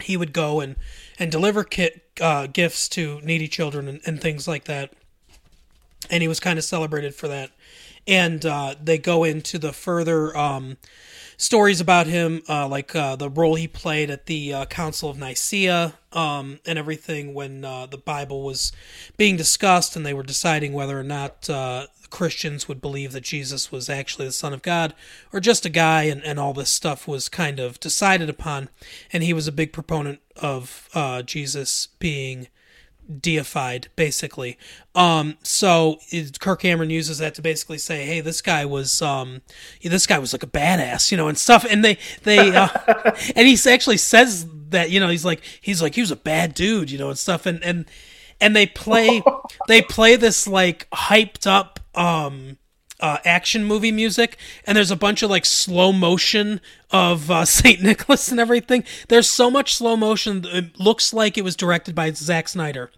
he 0.00 0.16
would 0.16 0.32
go 0.32 0.60
and 0.60 0.76
and 1.18 1.32
deliver 1.32 1.64
kit, 1.64 2.02
uh, 2.20 2.46
gifts 2.46 2.88
to 2.90 3.20
needy 3.22 3.48
children 3.48 3.88
and, 3.88 4.00
and 4.04 4.20
things 4.20 4.46
like 4.46 4.64
that. 4.64 4.92
And 6.10 6.22
he 6.22 6.28
was 6.28 6.40
kind 6.40 6.58
of 6.58 6.64
celebrated 6.64 7.14
for 7.14 7.28
that. 7.28 7.50
And 8.06 8.44
uh, 8.46 8.76
they 8.82 8.98
go 8.98 9.24
into 9.24 9.58
the 9.58 9.72
further 9.72 10.36
um, 10.36 10.76
stories 11.36 11.80
about 11.80 12.06
him, 12.06 12.42
uh, 12.48 12.66
like 12.68 12.94
uh, 12.94 13.16
the 13.16 13.28
role 13.28 13.54
he 13.54 13.68
played 13.68 14.10
at 14.10 14.26
the 14.26 14.52
uh, 14.52 14.64
Council 14.66 15.10
of 15.10 15.18
Nicaea 15.18 15.94
um, 16.12 16.60
and 16.66 16.78
everything 16.78 17.34
when 17.34 17.64
uh, 17.64 17.86
the 17.86 17.98
Bible 17.98 18.42
was 18.42 18.72
being 19.16 19.36
discussed 19.36 19.96
and 19.96 20.06
they 20.06 20.14
were 20.14 20.22
deciding 20.22 20.72
whether 20.72 20.98
or 20.98 21.02
not 21.02 21.48
uh, 21.50 21.86
Christians 22.10 22.68
would 22.68 22.80
believe 22.80 23.12
that 23.12 23.24
Jesus 23.24 23.70
was 23.70 23.90
actually 23.90 24.26
the 24.26 24.32
Son 24.32 24.52
of 24.52 24.62
God 24.62 24.94
or 25.32 25.40
just 25.40 25.66
a 25.66 25.70
guy, 25.70 26.04
and, 26.04 26.22
and 26.24 26.38
all 26.38 26.54
this 26.54 26.70
stuff 26.70 27.06
was 27.06 27.28
kind 27.28 27.58
of 27.58 27.80
decided 27.80 28.30
upon. 28.30 28.68
And 29.12 29.22
he 29.22 29.32
was 29.32 29.48
a 29.48 29.52
big 29.52 29.72
proponent 29.72 30.20
of 30.36 30.88
Jesus 31.26 31.88
being 31.98 32.48
deified 33.20 33.88
basically. 33.96 34.58
Um 34.94 35.36
so 35.42 35.98
it, 36.10 36.38
kirk 36.40 36.60
cameron 36.60 36.90
uses 36.90 37.18
that 37.18 37.34
to 37.36 37.42
basically 37.42 37.78
say 37.78 38.04
hey 38.06 38.20
this 38.20 38.42
guy 38.42 38.64
was 38.64 39.00
um 39.02 39.42
yeah, 39.80 39.90
this 39.90 40.06
guy 40.06 40.18
was 40.18 40.32
like 40.32 40.42
a 40.42 40.48
badass 40.48 41.10
you 41.10 41.16
know 41.16 41.28
and 41.28 41.38
stuff. 41.38 41.64
And 41.64 41.84
they 41.84 41.98
they 42.22 42.54
uh, 42.54 42.68
and 43.36 43.46
he 43.46 43.58
actually 43.70 43.98
says 43.98 44.46
that 44.70 44.90
you 44.90 45.00
know 45.00 45.08
he's 45.08 45.24
like 45.24 45.42
he's 45.60 45.82
like 45.82 45.94
he 45.94 46.00
was 46.00 46.10
a 46.10 46.16
bad 46.16 46.54
dude 46.54 46.90
you 46.90 46.98
know 46.98 47.08
and 47.08 47.18
stuff. 47.18 47.46
And 47.46 47.62
and 47.62 47.86
and 48.40 48.54
they 48.54 48.66
play 48.66 49.22
they 49.68 49.82
play 49.82 50.16
this 50.16 50.46
like 50.46 50.88
hyped 50.90 51.46
up 51.46 51.80
um 51.94 52.58
uh, 53.00 53.18
action 53.24 53.64
movie 53.64 53.92
music, 53.92 54.36
and 54.66 54.76
there's 54.76 54.90
a 54.90 54.96
bunch 54.96 55.22
of 55.22 55.30
like 55.30 55.44
slow 55.44 55.92
motion 55.92 56.60
of 56.90 57.30
uh, 57.30 57.44
Saint 57.58 57.82
Nicholas 57.82 58.28
and 58.30 58.40
everything. 58.40 58.84
There's 59.08 59.28
so 59.30 59.50
much 59.50 59.74
slow 59.74 59.96
motion; 59.96 60.44
it 60.46 60.78
looks 60.78 61.12
like 61.12 61.36
it 61.36 61.44
was 61.44 61.56
directed 61.56 61.94
by 61.94 62.10
Zack 62.12 62.48
Snyder. 62.48 62.90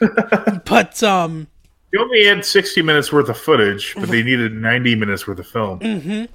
but 0.64 1.02
um, 1.02 1.48
They 1.92 1.98
only 1.98 2.24
had 2.24 2.44
60 2.44 2.82
minutes 2.82 3.12
worth 3.12 3.28
of 3.28 3.36
footage, 3.38 3.94
but 3.94 4.08
they 4.08 4.22
needed 4.22 4.52
90 4.54 4.94
minutes 4.94 5.26
worth 5.26 5.38
of 5.38 5.46
film. 5.46 6.28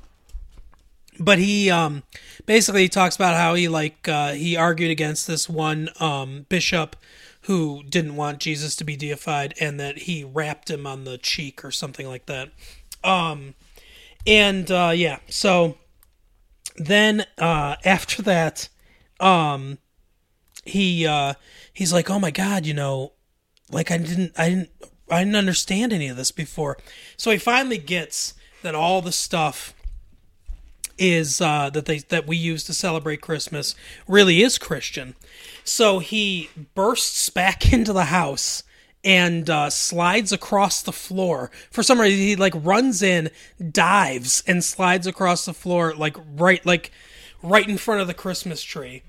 but 1.19 1.37
he 1.39 1.69
um 1.69 2.03
basically 2.45 2.83
he 2.83 2.89
talks 2.89 3.15
about 3.15 3.35
how 3.35 3.53
he 3.53 3.67
like 3.67 4.07
uh 4.07 4.31
he 4.31 4.55
argued 4.55 4.89
against 4.89 5.27
this 5.27 5.49
one 5.49 5.89
um 5.99 6.45
bishop 6.47 6.95
who 7.43 7.83
didn't 7.89 8.15
want 8.15 8.39
Jesus 8.39 8.75
to 8.75 8.83
be 8.83 8.95
deified 8.95 9.53
and 9.59 9.79
that 9.79 9.99
he 9.99 10.23
rapped 10.23 10.69
him 10.69 10.85
on 10.85 11.03
the 11.03 11.17
cheek 11.17 11.63
or 11.63 11.71
something 11.71 12.07
like 12.07 12.25
that. 12.27 12.49
Um 13.03 13.55
and 14.25 14.69
uh 14.69 14.91
yeah, 14.95 15.19
so 15.29 15.77
then 16.75 17.25
uh 17.37 17.75
after 17.83 18.21
that 18.23 18.69
um 19.19 19.77
he 20.65 21.05
uh 21.05 21.33
he's 21.73 21.93
like, 21.93 22.09
"Oh 22.09 22.19
my 22.19 22.31
god, 22.31 22.65
you 22.65 22.73
know, 22.73 23.13
like 23.71 23.91
I 23.91 23.97
didn't 23.97 24.33
I 24.37 24.49
didn't 24.49 24.69
I 25.09 25.23
didn't 25.23 25.35
understand 25.35 25.93
any 25.93 26.07
of 26.07 26.17
this 26.17 26.31
before." 26.31 26.77
So 27.17 27.31
he 27.31 27.37
finally 27.37 27.77
gets 27.77 28.33
that 28.61 28.75
all 28.75 29.01
the 29.01 29.11
stuff 29.11 29.73
is 30.97 31.39
uh, 31.39 31.69
that 31.71 31.85
they 31.85 31.99
that 31.99 32.27
we 32.27 32.37
use 32.37 32.63
to 32.65 32.73
celebrate 32.73 33.21
Christmas 33.21 33.73
really 34.07 34.41
is 34.41 34.57
Christian. 34.57 35.15
So 35.63 35.99
he 35.99 36.49
bursts 36.75 37.29
back 37.29 37.71
into 37.73 37.93
the 37.93 38.05
house 38.05 38.63
and 39.03 39.49
uh, 39.49 39.69
slides 39.69 40.31
across 40.31 40.81
the 40.81 40.91
floor. 40.91 41.51
For 41.71 41.83
some 41.83 42.01
reason, 42.01 42.19
he 42.19 42.35
like 42.35 42.53
runs 42.55 43.01
in, 43.01 43.29
dives, 43.71 44.43
and 44.45 44.63
slides 44.63 45.07
across 45.07 45.45
the 45.45 45.53
floor 45.53 45.93
like 45.95 46.17
right 46.35 46.65
like 46.65 46.91
right 47.41 47.67
in 47.67 47.77
front 47.77 48.01
of 48.01 48.07
the 48.07 48.13
Christmas 48.13 48.61
tree. 48.61 49.03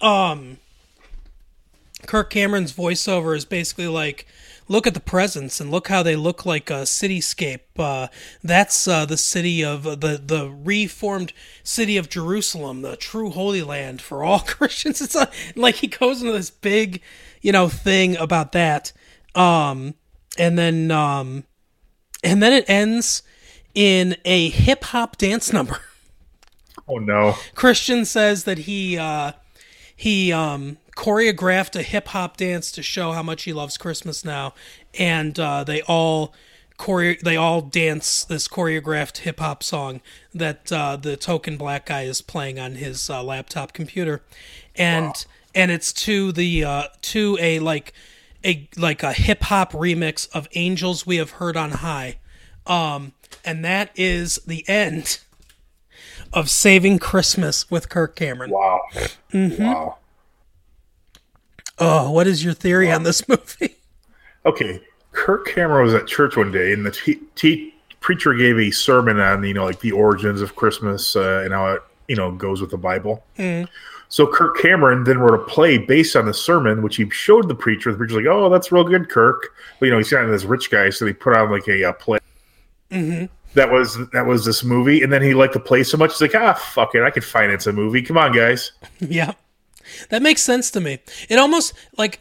Um, 0.00 0.58
Kirk 2.06 2.30
Cameron's 2.30 2.72
voiceover 2.72 3.36
is 3.36 3.44
basically 3.44 3.88
like, 3.88 4.26
look 4.68 4.86
at 4.86 4.94
the 4.94 5.00
presents 5.00 5.60
and 5.60 5.70
look 5.70 5.88
how 5.88 6.02
they 6.02 6.14
look 6.14 6.46
like 6.46 6.70
a 6.70 6.82
cityscape. 6.82 7.60
Uh, 7.76 8.08
that's 8.42 8.86
uh, 8.86 9.04
the 9.06 9.16
city 9.16 9.64
of 9.64 9.82
the 9.82 10.20
the 10.24 10.50
reformed 10.50 11.32
city 11.62 11.96
of 11.96 12.08
Jerusalem, 12.08 12.82
the 12.82 12.96
true 12.96 13.30
Holy 13.30 13.62
Land 13.62 14.00
for 14.00 14.22
all 14.22 14.40
Christians. 14.46 15.00
It's 15.00 15.14
a, 15.14 15.30
like 15.56 15.76
he 15.76 15.86
goes 15.86 16.20
into 16.20 16.32
this 16.32 16.50
big, 16.50 17.02
you 17.40 17.52
know, 17.52 17.68
thing 17.68 18.16
about 18.16 18.52
that, 18.52 18.92
um, 19.34 19.94
and 20.36 20.58
then 20.58 20.90
um, 20.90 21.44
and 22.22 22.42
then 22.42 22.52
it 22.52 22.68
ends 22.68 23.22
in 23.74 24.16
a 24.24 24.48
hip 24.50 24.84
hop 24.84 25.16
dance 25.16 25.52
number. 25.52 25.80
Oh, 26.90 26.96
no. 26.96 27.34
Christian 27.54 28.06
says 28.06 28.44
that 28.44 28.58
he 28.60 28.96
uh, 28.96 29.32
he 29.94 30.32
um, 30.32 30.78
choreographed 30.96 31.76
a 31.78 31.82
hip 31.82 32.08
hop 32.08 32.38
dance 32.38 32.72
to 32.72 32.82
show 32.82 33.12
how 33.12 33.22
much 33.22 33.42
he 33.42 33.52
loves 33.52 33.76
Christmas 33.76 34.24
now, 34.24 34.54
and 34.98 35.38
uh, 35.38 35.64
they 35.64 35.82
all 35.82 36.32
chore- 36.80 37.16
they 37.22 37.36
all 37.36 37.60
dance 37.60 38.24
this 38.24 38.48
choreographed 38.48 39.18
hip 39.18 39.40
hop 39.40 39.62
song 39.62 40.00
that 40.32 40.72
uh, 40.72 40.96
the 40.96 41.16
token 41.16 41.58
black 41.58 41.86
guy 41.86 42.02
is 42.02 42.22
playing 42.22 42.58
on 42.58 42.76
his 42.76 43.10
uh, 43.10 43.22
laptop 43.22 43.72
computer, 43.74 44.22
and 44.74 45.26
and 45.58 45.72
it's 45.72 45.92
to 45.92 46.30
the 46.30 46.64
uh, 46.64 46.84
to 47.02 47.36
a 47.40 47.58
like 47.58 47.92
a 48.44 48.68
like 48.76 49.02
a 49.02 49.12
hip 49.12 49.42
hop 49.42 49.72
remix 49.72 50.30
of 50.32 50.48
"Angels 50.54 51.04
We 51.04 51.16
Have 51.16 51.32
Heard 51.32 51.56
on 51.56 51.72
High," 51.72 52.18
um, 52.66 53.12
and 53.44 53.64
that 53.64 53.90
is 53.96 54.36
the 54.46 54.66
end 54.68 55.18
of 56.32 56.48
Saving 56.48 57.00
Christmas 57.00 57.68
with 57.70 57.88
Kirk 57.88 58.14
Cameron. 58.14 58.50
Wow. 58.52 58.80
Mm-hmm. 59.32 59.64
Wow. 59.64 59.98
Oh, 61.80 62.10
what 62.12 62.28
is 62.28 62.44
your 62.44 62.54
theory 62.54 62.90
on 62.90 63.02
this 63.02 63.28
movie? 63.28 63.74
Okay. 64.46 64.80
Kirk 65.12 65.46
Cameron 65.46 65.84
was 65.84 65.94
at 65.94 66.06
church 66.06 66.36
one 66.36 66.50
day, 66.50 66.72
and 66.72 66.86
the 66.86 66.92
t- 66.92 67.18
t- 67.34 67.74
preacher 68.00 68.32
gave 68.32 68.56
a 68.56 68.70
sermon 68.70 69.18
on 69.18 69.42
you 69.42 69.52
know 69.52 69.64
like 69.64 69.80
the 69.80 69.92
origins 69.92 70.40
of 70.40 70.54
Christmas 70.56 71.16
uh, 71.16 71.42
and 71.44 71.52
how 71.52 71.66
it 71.66 71.82
you 72.06 72.16
know 72.16 72.30
goes 72.32 72.60
with 72.62 72.70
the 72.70 72.78
Bible. 72.78 73.24
So 74.10 74.26
Kirk 74.26 74.56
Cameron 74.56 75.04
then 75.04 75.18
wrote 75.18 75.38
a 75.38 75.44
play 75.44 75.76
based 75.78 76.16
on 76.16 76.24
the 76.26 76.32
sermon, 76.32 76.82
which 76.82 76.96
he 76.96 77.08
showed 77.10 77.48
the 77.48 77.54
preacher. 77.54 77.92
The 77.92 77.98
preacher's 77.98 78.16
like, 78.16 78.26
"Oh, 78.26 78.48
that's 78.48 78.72
real 78.72 78.84
good, 78.84 79.08
Kirk." 79.10 79.54
But 79.78 79.86
you 79.86 79.92
know, 79.92 79.98
he's 79.98 80.10
kind 80.10 80.24
of 80.24 80.30
this 80.30 80.44
rich 80.44 80.70
guy, 80.70 80.90
so 80.90 81.04
they 81.04 81.12
put 81.12 81.36
on 81.36 81.50
like 81.50 81.68
a, 81.68 81.84
uh 81.84 81.92
play. 81.92 82.18
That 83.54 83.70
was 83.70 83.98
that 84.12 84.26
was 84.26 84.44
this 84.44 84.64
movie, 84.64 85.02
and 85.02 85.12
then 85.12 85.22
he 85.22 85.34
liked 85.34 85.52
the 85.54 85.60
play 85.60 85.82
so 85.82 85.96
much, 85.96 86.12
he's 86.12 86.20
like, 86.20 86.34
"Ah, 86.34 86.54
fuck 86.54 86.94
it, 86.94 87.02
I 87.02 87.10
could 87.10 87.24
finance 87.24 87.66
a 87.66 87.72
movie. 87.72 88.02
Come 88.02 88.18
on, 88.18 88.32
guys." 88.32 88.72
Yeah. 89.00 89.32
That 90.10 90.22
makes 90.22 90.42
sense 90.42 90.70
to 90.72 90.80
me. 90.80 90.98
It 91.30 91.38
almost 91.38 91.72
like 91.96 92.20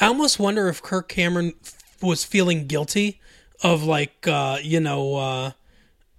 I 0.00 0.06
almost 0.06 0.38
wonder 0.38 0.68
if 0.68 0.82
Kirk 0.82 1.08
Cameron 1.08 1.54
was 2.02 2.24
feeling 2.24 2.66
guilty 2.66 3.20
of 3.62 3.84
like 3.84 4.26
uh, 4.26 4.58
you 4.62 4.80
know, 4.80 5.14
uh 5.16 5.52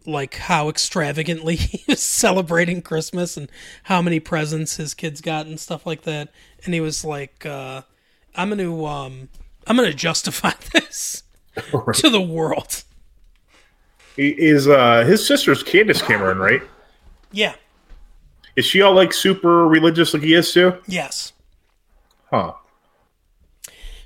like 0.09 0.35
how 0.35 0.69
extravagantly 0.69 1.55
he 1.57 1.83
was 1.87 2.01
celebrating 2.01 2.81
Christmas 2.81 3.37
and 3.37 3.49
how 3.83 4.01
many 4.01 4.19
presents 4.19 4.77
his 4.77 4.93
kids 4.93 5.21
got 5.21 5.45
and 5.45 5.59
stuff 5.59 5.85
like 5.85 6.03
that. 6.03 6.29
And 6.65 6.73
he 6.73 6.81
was 6.81 7.05
like, 7.05 7.45
uh 7.45 7.83
I'm 8.35 8.49
gonna 8.49 8.85
um 8.85 9.29
I'm 9.67 9.75
gonna 9.75 9.93
justify 9.93 10.51
this 10.73 11.23
to 11.93 12.09
the 12.09 12.21
world. 12.21 12.83
He 14.15 14.29
is 14.29 14.67
uh 14.67 15.03
his 15.05 15.25
sister's 15.25 15.63
Candace 15.63 16.01
Cameron, 16.01 16.39
right? 16.39 16.61
Yeah. 17.31 17.55
Is 18.55 18.65
she 18.65 18.81
all 18.81 18.93
like 18.93 19.13
super 19.13 19.67
religious 19.67 20.13
like 20.13 20.23
he 20.23 20.33
is 20.33 20.51
too? 20.51 20.73
Yes. 20.87 21.33
Huh. 22.29 22.53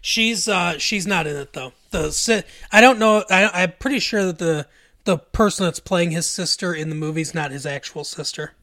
She's 0.01 0.47
uh 0.47 0.77
she's 0.77 1.07
not 1.07 1.27
in 1.27 1.35
it 1.35 1.53
though. 1.53 1.73
The 1.91 2.45
I 2.71 2.81
don't 2.81 2.99
know. 2.99 3.23
I, 3.29 3.63
I'm 3.63 3.73
pretty 3.79 3.99
sure 3.99 4.25
that 4.25 4.37
the 4.37 4.67
the 5.05 5.17
person 5.17 5.65
that's 5.65 5.79
playing 5.79 6.11
his 6.11 6.25
sister 6.27 6.73
in 6.73 6.89
the 6.89 6.95
movie's 6.95 7.33
not 7.33 7.51
his 7.51 7.65
actual 7.65 8.03
sister. 8.03 8.53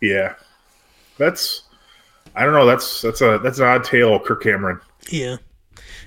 Yeah. 0.00 0.34
That's 1.18 1.62
I 2.34 2.44
don't 2.44 2.52
know, 2.54 2.66
that's 2.66 3.02
that's 3.02 3.20
a 3.20 3.38
that's 3.42 3.58
an 3.58 3.66
odd 3.66 3.84
tale, 3.84 4.18
Kirk 4.20 4.42
Cameron. 4.42 4.80
Yeah, 5.10 5.36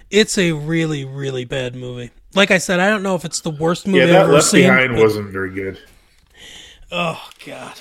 it's 0.10 0.38
a 0.38 0.54
really 0.54 1.06
really 1.06 1.46
bad 1.46 1.76
movie. 1.76 2.12
Like 2.34 2.50
I 2.50 2.58
said, 2.58 2.80
I 2.80 2.90
don't 2.90 3.04
know 3.04 3.16
if 3.16 3.26
it's 3.26 3.42
the 3.42 3.50
worst 3.52 3.86
movie 3.86 4.00
Yeah, 4.00 4.04
I've 4.06 4.10
that 4.12 4.22
ever 4.24 4.34
Left 4.34 4.46
seen. 4.48 4.62
Behind 4.64 4.94
but- 4.96 5.02
wasn't 5.04 5.30
very 5.32 5.52
good. 5.52 5.80
Oh 6.92 7.30
God! 7.46 7.80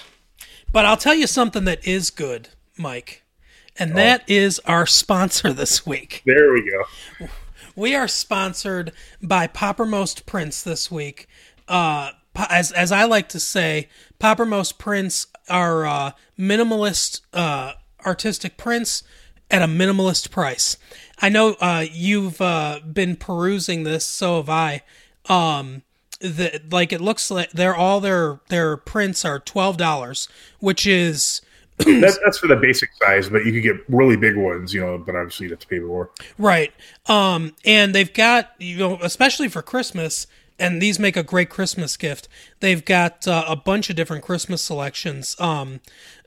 But 0.73 0.85
I'll 0.87 0.97
tell 0.97 1.15
you 1.15 1.27
something 1.27 1.65
that 1.65 1.87
is 1.87 2.11
good, 2.11 2.49
Mike, 2.77 3.23
Oh. 3.25 3.85
and 3.85 3.97
that 3.97 4.29
is 4.29 4.59
our 4.67 4.87
sponsor 4.87 5.53
this 5.53 5.87
week. 5.87 6.23
There 6.27 6.53
we 6.53 6.69
go. 6.71 7.29
We 7.75 7.95
are 7.95 8.09
sponsored 8.09 8.93
by 9.23 9.47
Poppermost 9.47 10.27
Prints 10.27 10.63
this 10.63 10.91
week. 10.91 11.27
Uh, 11.69 12.11
as 12.49 12.73
as 12.73 12.93
I 12.93 13.05
like 13.05 13.29
to 13.31 13.41
say, 13.41 13.89
Poppermost 14.21 14.79
Prints 14.79 15.27
are 15.49 15.87
uh, 15.87 16.13
minimalist 16.39 17.21
uh, 17.33 17.73
artistic 18.05 18.57
prints 18.57 19.03
at 19.51 19.63
a 19.63 19.67
minimalist 19.67 20.31
price. 20.31 20.77
I 21.21 21.29
know 21.29 21.55
uh, 21.61 21.85
you've 21.91 22.41
uh, 22.41 22.81
been 22.81 23.17
perusing 23.17 23.85
this, 23.85 24.05
so 24.05 24.37
have 24.37 24.49
I. 24.49 24.83
Um, 25.29 25.83
the, 26.21 26.63
like 26.71 26.93
it 26.93 27.01
looks 27.01 27.31
like 27.31 27.51
they're 27.53 27.75
all 27.75 28.01
their 28.01 28.41
their 28.49 28.77
prints 28.77 29.25
are 29.25 29.39
twelve 29.39 29.77
dollars, 29.77 30.29
which 30.59 30.87
is 30.87 31.42
That, 31.85 32.19
that's 32.25 32.39
for 32.39 32.47
the 32.47 32.57
basic 32.57 32.91
size, 32.95 33.29
but 33.29 33.45
you 33.45 33.53
could 33.53 33.63
get 33.63 33.77
really 33.89 34.17
big 34.17 34.37
ones, 34.37 34.73
you 34.73 34.81
know, 34.81 34.99
but 34.99 35.17
obviously 35.17 35.47
you 35.47 35.51
have 35.51 35.59
to 35.61 35.67
pay 35.67 35.81
more. 35.81 36.11
Right. 36.39 36.73
Um, 37.07 37.55
and 37.65 37.95
they've 37.95 38.13
got, 38.13 38.53
you 38.59 38.79
know, 38.79 38.99
especially 39.03 39.49
for 39.49 39.63
Christmas, 39.63 40.27
and 40.59 40.81
these 40.81 40.99
make 40.99 41.17
a 41.17 41.23
great 41.23 41.51
Christmas 41.51 41.97
gift. 41.97 42.29
They've 42.61 42.85
got 42.85 43.27
uh, 43.27 43.45
a 43.49 43.57
bunch 43.57 43.91
of 43.91 43.97
different 43.97 44.23
Christmas 44.23 44.63
selections. 44.63 45.35
Um, 45.41 45.81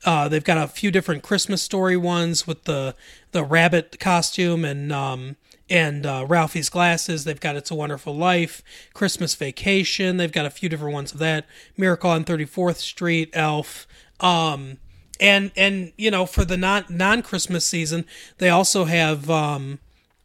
uh, 0.03 0.27
they've 0.27 0.43
got 0.43 0.57
a 0.57 0.67
few 0.67 0.91
different 0.91 1.23
Christmas 1.23 1.61
story 1.61 1.95
ones 1.95 2.45
with 2.45 2.65
the 2.65 2.95
the 3.31 3.43
rabbit 3.43 3.97
costume 3.99 4.65
and 4.65 4.91
um, 4.91 5.37
and 5.69 6.05
uh, 6.05 6.25
Ralphie's 6.27 6.69
glasses. 6.69 7.23
They've 7.23 7.39
got 7.39 7.55
It's 7.55 7.71
a 7.71 7.75
Wonderful 7.75 8.15
Life, 8.15 8.61
Christmas 8.93 9.35
Vacation. 9.35 10.17
They've 10.17 10.31
got 10.31 10.45
a 10.45 10.51
few 10.51 10.69
different 10.69 10.93
ones 10.93 11.13
of 11.13 11.19
that. 11.19 11.45
Miracle 11.77 12.09
on 12.09 12.23
Thirty 12.23 12.45
Fourth 12.45 12.77
Street, 12.77 13.29
Elf. 13.33 13.87
Um, 14.19 14.77
and 15.19 15.51
and 15.55 15.91
you 15.97 16.11
know 16.11 16.25
for 16.25 16.45
the 16.45 16.57
non 16.57 16.85
non 16.89 17.21
Christmas 17.21 17.65
season, 17.65 18.05
they 18.37 18.49
also 18.49 18.85
have 18.85 19.29
um, 19.29 19.79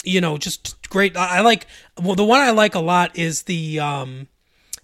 you 0.05 0.21
know 0.21 0.39
just 0.39 0.89
great. 0.89 1.17
I 1.17 1.39
I 1.39 1.41
like 1.41 1.67
well 2.01 2.15
the 2.15 2.25
one 2.25 2.41
I 2.41 2.51
like 2.51 2.75
a 2.75 2.81
lot 2.81 3.17
is 3.17 3.43
the 3.43 3.81
um, 3.81 4.29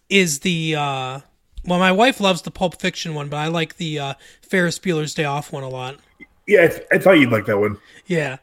is 0.08 0.40
the 0.40 0.74
uh, 0.76 1.20
well 1.64 1.78
my 1.78 1.92
wife 1.92 2.20
loves 2.20 2.42
the 2.42 2.50
Pulp 2.50 2.80
Fiction 2.80 3.14
one, 3.14 3.28
but 3.28 3.38
I 3.38 3.48
like 3.48 3.76
the 3.76 3.98
uh, 3.98 4.14
Ferris 4.42 4.78
Bueller's 4.78 5.14
Day 5.14 5.24
Off 5.24 5.52
one 5.52 5.62
a 5.62 5.68
lot. 5.68 5.96
Yeah, 6.46 6.64
I, 6.64 6.68
th- 6.68 6.86
I 6.92 6.98
thought 6.98 7.18
you'd 7.18 7.32
like 7.32 7.46
that 7.46 7.58
one. 7.58 7.78
Yeah. 8.06 8.38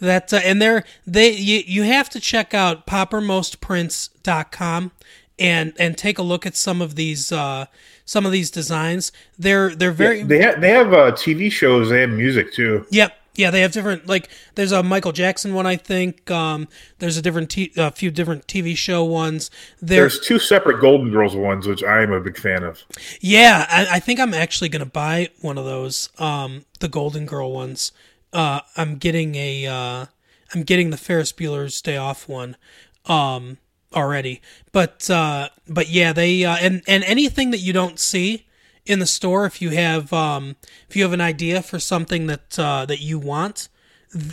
That 0.00 0.32
uh, 0.32 0.40
and 0.42 0.60
they're 0.60 0.84
they 1.06 1.30
you, 1.30 1.62
you 1.66 1.82
have 1.82 2.08
to 2.10 2.20
check 2.20 2.54
out 2.54 2.86
poppermostprints.com 2.86 4.92
and 5.38 5.74
and 5.78 5.98
take 5.98 6.18
a 6.18 6.22
look 6.22 6.46
at 6.46 6.56
some 6.56 6.80
of 6.80 6.94
these 6.94 7.30
uh 7.30 7.66
some 8.06 8.24
of 8.24 8.32
these 8.32 8.50
designs. 8.50 9.12
They're 9.38 9.74
they're 9.74 9.92
very 9.92 10.22
They 10.22 10.40
ha- 10.42 10.58
they 10.58 10.70
have 10.70 10.92
uh, 10.94 11.12
TV 11.12 11.52
shows 11.52 11.90
and 11.90 12.16
music 12.16 12.52
too. 12.54 12.86
Yep. 12.90 13.14
Yeah, 13.34 13.50
they 13.50 13.60
have 13.60 13.72
different 13.72 14.06
like 14.06 14.30
there's 14.54 14.72
a 14.72 14.82
Michael 14.82 15.12
Jackson 15.12 15.52
one 15.52 15.66
I 15.66 15.76
think. 15.76 16.30
Um 16.30 16.68
there's 17.00 17.18
a 17.18 17.22
different 17.22 17.50
t- 17.50 17.70
a 17.76 17.90
few 17.90 18.10
different 18.10 18.46
TV 18.46 18.74
show 18.74 19.04
ones. 19.04 19.50
There 19.82 20.00
There's 20.00 20.18
two 20.20 20.38
separate 20.38 20.80
Golden 20.80 21.10
Girls 21.10 21.36
ones, 21.36 21.66
which 21.66 21.84
I 21.84 22.02
am 22.02 22.12
a 22.12 22.20
big 22.22 22.38
fan 22.38 22.62
of. 22.62 22.82
Yeah, 23.20 23.66
I, 23.68 23.96
I 23.96 24.00
think 24.00 24.20
I'm 24.20 24.32
actually 24.32 24.70
gonna 24.70 24.86
buy 24.86 25.28
one 25.42 25.58
of 25.58 25.66
those. 25.66 26.08
Um, 26.18 26.64
the 26.80 26.88
Golden 26.88 27.26
Girl 27.26 27.52
ones. 27.52 27.92
Uh, 28.32 28.60
I'm 28.74 28.96
getting 28.96 29.34
a. 29.34 29.66
Uh, 29.66 30.06
I'm 30.54 30.62
getting 30.62 30.88
the 30.90 30.96
Ferris 30.96 31.32
Bueller's 31.32 31.82
Day 31.82 31.96
Off 31.98 32.28
one. 32.28 32.56
Um, 33.04 33.58
already, 33.94 34.40
but 34.72 35.08
uh, 35.10 35.48
but 35.68 35.88
yeah, 35.88 36.12
they 36.12 36.44
uh, 36.44 36.56
and 36.56 36.82
and 36.86 37.04
anything 37.04 37.50
that 37.50 37.58
you 37.58 37.72
don't 37.72 37.98
see 37.98 38.46
in 38.84 38.98
the 39.00 39.06
store, 39.06 39.46
if 39.46 39.60
you 39.60 39.70
have 39.70 40.12
um, 40.12 40.56
if 40.88 40.96
you 40.96 41.02
have 41.02 41.12
an 41.12 41.20
idea 41.20 41.62
for 41.62 41.78
something 41.78 42.26
that 42.26 42.58
uh, 42.58 42.86
that 42.86 43.00
you 43.00 43.18
want, 43.18 43.68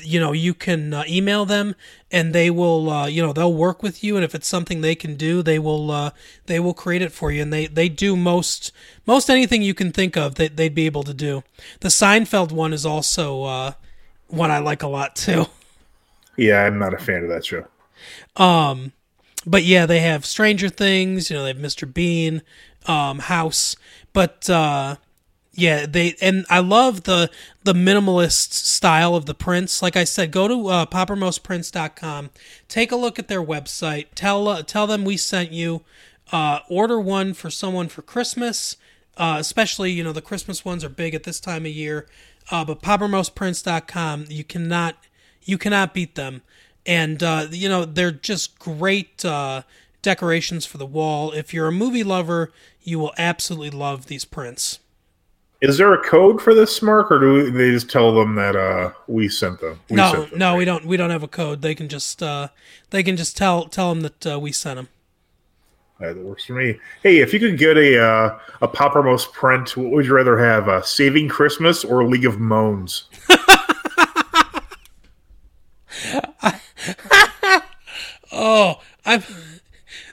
you 0.01 0.19
know 0.19 0.31
you 0.31 0.53
can 0.53 0.93
uh, 0.93 1.03
email 1.07 1.45
them 1.45 1.75
and 2.11 2.33
they 2.33 2.49
will 2.49 2.89
uh, 2.89 3.07
you 3.07 3.21
know 3.21 3.33
they'll 3.33 3.53
work 3.53 3.83
with 3.83 4.03
you. 4.03 4.15
And 4.15 4.23
if 4.23 4.35
it's 4.35 4.47
something 4.47 4.81
they 4.81 4.95
can 4.95 5.15
do 5.15 5.41
they 5.41 5.59
will 5.59 5.91
uh, 5.91 6.11
they 6.45 6.59
will 6.59 6.73
create 6.73 7.01
it 7.01 7.11
for 7.11 7.31
you. 7.31 7.41
And 7.41 7.51
they 7.51 7.67
they 7.67 7.89
do 7.89 8.15
most 8.15 8.71
most 9.05 9.29
anything 9.29 9.61
you 9.61 9.73
can 9.73 9.91
think 9.91 10.15
of 10.15 10.35
that 10.35 10.55
they'd 10.55 10.75
be 10.75 10.85
able 10.85 11.03
to 11.03 11.13
do. 11.13 11.43
The 11.81 11.89
seinfeld 11.89 12.51
one 12.51 12.73
is 12.73 12.85
also 12.85 13.43
uh, 13.43 13.71
one 14.27 14.51
i 14.51 14.59
like 14.59 14.83
a 14.83 14.87
lot 14.87 15.15
too. 15.15 15.47
Yeah, 16.35 16.63
I'm 16.63 16.79
not 16.79 16.95
a 16.95 16.97
fan 16.97 17.21
of 17.21 17.29
that 17.29 17.45
show. 17.45 17.67
But 19.45 19.63
yeah, 19.63 19.85
they 19.85 19.99
have 19.99 20.25
Stranger 20.25 20.69
Things. 20.69 21.29
You 21.29 21.37
know, 21.37 21.43
they 21.43 21.49
have 21.49 21.57
Mr. 21.57 21.91
Bean, 21.91 22.41
um, 22.85 23.19
House. 23.19 23.75
But 24.13 24.49
uh, 24.49 24.97
yeah, 25.53 25.85
they 25.85 26.15
and 26.21 26.45
I 26.49 26.59
love 26.59 27.03
the 27.03 27.29
the 27.63 27.73
minimalist 27.73 28.53
style 28.53 29.15
of 29.15 29.25
the 29.25 29.33
prints. 29.33 29.81
Like 29.81 29.95
I 29.95 30.03
said, 30.03 30.31
go 30.31 30.47
to 30.47 30.67
uh, 30.67 30.85
poppermostprints.com, 30.85 32.29
take 32.67 32.91
a 32.91 32.95
look 32.95 33.19
at 33.19 33.27
their 33.27 33.43
website. 33.43 34.07
Tell 34.15 34.47
uh, 34.47 34.63
tell 34.63 34.87
them 34.87 35.03
we 35.03 35.17
sent 35.17 35.51
you. 35.51 35.83
Uh, 36.31 36.59
order 36.69 36.99
one 36.99 37.33
for 37.33 37.49
someone 37.49 37.87
for 37.87 38.01
Christmas. 38.01 38.77
Uh, 39.15 39.35
especially, 39.37 39.91
you 39.91 40.03
know, 40.03 40.11
the 40.11 40.23
Christmas 40.23 40.65
ones 40.65 40.83
are 40.83 40.89
big 40.89 41.13
at 41.13 41.21
this 41.21 41.39
time 41.39 41.67
of 41.67 41.71
year. 41.71 42.07
Uh, 42.49 42.65
but 42.65 42.81
poppermostprints.com, 42.81 44.25
you 44.29 44.43
cannot 44.43 44.95
you 45.43 45.57
cannot 45.57 45.93
beat 45.93 46.15
them 46.15 46.41
and 46.85 47.21
uh, 47.21 47.47
you 47.51 47.69
know 47.69 47.85
they're 47.85 48.11
just 48.11 48.59
great 48.59 49.23
uh, 49.25 49.63
decorations 50.01 50.65
for 50.65 50.77
the 50.77 50.85
wall. 50.85 51.31
If 51.31 51.53
you're 51.53 51.67
a 51.67 51.71
movie 51.71 52.03
lover, 52.03 52.51
you 52.81 52.99
will 52.99 53.13
absolutely 53.17 53.71
love 53.71 54.07
these 54.07 54.25
prints. 54.25 54.79
Is 55.61 55.77
there 55.77 55.93
a 55.93 56.03
code 56.03 56.41
for 56.41 56.53
this, 56.53 56.81
Mark, 56.81 57.09
or 57.09 57.19
do 57.19 57.49
they 57.49 57.71
just 57.71 57.89
tell 57.89 58.13
them 58.13 58.35
that 58.35 58.53
uh, 58.53 58.91
we 59.07 59.29
sent 59.29 59.61
them? 59.61 59.79
We 59.89 59.95
no, 59.95 60.11
sent 60.11 60.29
them, 60.31 60.39
no, 60.39 60.51
right? 60.51 60.57
we 60.57 60.65
don't. 60.65 60.85
We 60.85 60.97
don't 60.97 61.09
have 61.09 61.23
a 61.23 61.27
code. 61.27 61.61
They 61.61 61.73
can 61.73 61.87
just 61.87 62.21
uh, 62.21 62.49
they 62.89 63.01
can 63.01 63.15
just 63.15 63.37
tell 63.37 63.65
tell 63.65 63.93
them 63.93 64.01
that 64.01 64.27
uh, 64.27 64.39
we 64.39 64.51
sent 64.51 64.75
them. 64.75 64.89
That 66.01 66.17
works 66.17 66.45
for 66.45 66.53
me. 66.53 66.79
Hey, 67.01 67.19
if 67.19 67.33
you 67.33 67.39
could 67.39 67.57
get 67.57 67.77
a 67.77 67.97
uh, 67.97 68.39
a 68.61 68.67
Poppermost 68.67 69.31
print, 69.31 69.77
what 69.77 69.91
would 69.91 70.05
you 70.05 70.13
rather 70.13 70.37
have? 70.37 70.85
Saving 70.85 71.29
Christmas 71.29 71.85
or 71.85 72.03
League 72.03 72.25
of 72.25 72.41
Moans? 72.41 73.05
Oh, 78.33 78.79
I'm. 79.05 79.23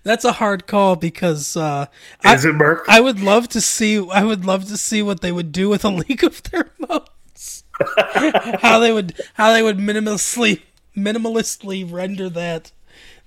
That's 0.02 0.24
a 0.24 0.32
hard 0.32 0.66
call 0.66 0.96
because 0.96 1.56
uh, 1.56 1.86
I, 2.24 2.34
Is 2.34 2.44
it 2.44 2.54
Mark? 2.54 2.84
I 2.88 3.00
would 3.00 3.20
love 3.20 3.48
to 3.48 3.60
see. 3.60 3.96
I 4.10 4.24
would 4.24 4.44
love 4.44 4.66
to 4.68 4.76
see 4.76 5.02
what 5.02 5.20
they 5.20 5.32
would 5.32 5.52
do 5.52 5.68
with 5.68 5.84
a 5.84 5.88
league 6.08 6.22
of 6.22 6.42
their 6.44 6.70
modes. 6.78 7.64
how 8.60 8.78
they 8.78 8.92
would 8.92 9.18
how 9.34 9.52
they 9.52 9.62
would 9.62 9.78
minimally 9.78 10.62
minimalistically 10.96 11.90
render 11.90 12.28
that. 12.28 12.72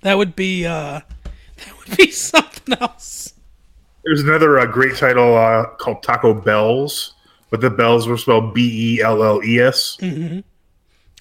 That 0.02 0.16
would 0.16 0.36
be 0.36 0.64
uh, 0.64 1.00
that 1.56 1.78
would 1.78 1.96
be 1.96 2.10
something 2.10 2.76
else. 2.80 3.34
There's 4.04 4.22
another 4.22 4.58
uh, 4.58 4.66
great 4.66 4.96
title 4.96 5.36
uh, 5.36 5.66
called 5.78 6.02
Taco 6.02 6.34
Bells, 6.34 7.14
but 7.50 7.60
the 7.62 7.70
bells 7.70 8.06
were 8.06 8.18
spelled 8.18 8.54
B 8.54 8.96
E 8.98 9.02
L 9.02 9.24
L 9.24 9.42
E 9.42 9.58
S. 9.58 9.98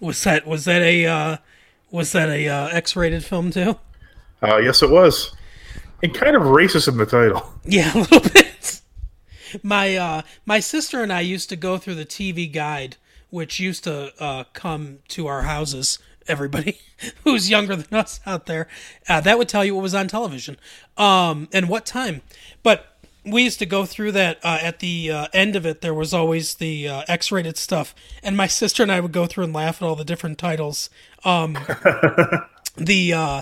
Was 0.01 0.23
that 0.25 0.45
was 0.45 0.65
that 0.65 0.81
a 0.81 1.05
uh, 1.05 1.37
was 1.93 2.11
that 2.11 2.27
a 2.27 2.49
uh, 2.49 2.67
X 2.69 2.95
rated 2.97 3.23
film 3.23 3.51
too? 3.51 3.77
Uh, 4.41 4.57
yes, 4.57 4.81
it 4.81 4.89
was, 4.89 5.33
and 6.01 6.13
kind 6.13 6.35
of 6.35 6.41
racist 6.41 6.89
in 6.89 6.97
the 6.97 7.05
title. 7.05 7.49
Yeah, 7.65 7.93
a 7.95 7.99
little 7.99 8.19
bit. 8.19 8.81
My 9.61 9.95
uh, 9.95 10.21
my 10.45 10.59
sister 10.59 11.01
and 11.01 11.13
I 11.13 11.21
used 11.21 11.47
to 11.49 11.55
go 11.55 11.77
through 11.77 11.95
the 11.95 12.05
TV 12.05 12.51
guide, 12.51 12.97
which 13.29 13.59
used 13.59 13.85
to 13.85 14.11
uh, 14.21 14.43
come 14.51 14.99
to 15.09 15.27
our 15.27 15.43
houses. 15.43 15.99
Everybody 16.27 16.79
who's 17.23 17.49
younger 17.49 17.75
than 17.75 17.97
us 17.97 18.19
out 18.25 18.47
there, 18.47 18.67
uh, 19.07 19.21
that 19.21 19.37
would 19.37 19.47
tell 19.47 19.63
you 19.63 19.75
what 19.75 19.83
was 19.83 19.95
on 19.95 20.07
television, 20.07 20.57
um, 20.97 21.47
and 21.53 21.69
what 21.69 21.85
time. 21.85 22.21
But 22.63 22.92
we 23.25 23.43
used 23.43 23.59
to 23.59 23.65
go 23.65 23.85
through 23.85 24.11
that. 24.13 24.39
Uh, 24.43 24.59
at 24.61 24.79
the 24.79 25.11
uh, 25.11 25.27
end 25.33 25.55
of 25.55 25.65
it, 25.65 25.81
there 25.81 25.93
was 25.93 26.13
always 26.13 26.55
the 26.55 26.87
uh, 26.87 27.03
X-rated 27.07 27.57
stuff, 27.57 27.93
and 28.21 28.35
my 28.35 28.47
sister 28.47 28.83
and 28.83 28.91
I 28.91 28.99
would 28.99 29.11
go 29.13 29.25
through 29.25 29.45
and 29.45 29.53
laugh 29.53 29.81
at 29.81 29.85
all 29.85 29.95
the 29.95 30.03
different 30.05 30.37
titles. 30.37 30.89
Um, 31.23 31.57
the 32.75 33.13
uh 33.13 33.41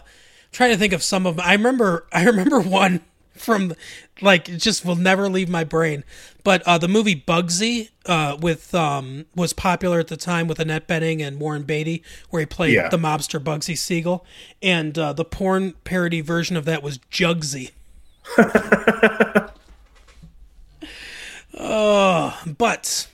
trying 0.52 0.72
to 0.72 0.78
think 0.78 0.92
of 0.94 1.02
some 1.02 1.26
of 1.26 1.40
I 1.40 1.54
remember 1.54 2.06
I 2.14 2.26
remember 2.26 2.60
one 2.60 3.00
from 3.34 3.74
like 4.22 4.50
it 4.50 4.58
just 4.58 4.84
will 4.86 4.98
never 4.98 5.30
leave 5.30 5.48
my 5.50 5.64
brain. 5.64 6.04
But 6.44 6.62
uh 6.64 6.78
the 6.78 6.90
movie 6.90 7.16
Bugsy 7.16 7.90
uh 8.06 8.38
with 8.40 8.76
um 8.76 9.26
was 9.36 9.54
popular 9.54 10.00
at 10.00 10.10
the 10.10 10.18
time 10.18 10.48
with 10.48 10.60
Annette 10.60 10.86
Bening 10.88 11.26
and 11.26 11.40
Warren 11.40 11.64
Beatty 11.64 12.04
where 12.30 12.42
he 12.42 12.46
played 12.46 12.74
Yeah. 12.74 12.90
the 12.90 12.98
mobster 12.98 13.40
Bugsy 13.40 13.78
Siegel 13.78 14.26
and 14.62 15.00
uh 15.00 15.14
the 15.14 15.24
porn 15.26 15.74
parody 15.86 16.20
version 16.22 16.58
of 16.58 16.66
that 16.66 16.84
was 16.84 16.98
Jugsy. 17.10 17.72
Oh, 21.58 22.40
but 22.58 23.08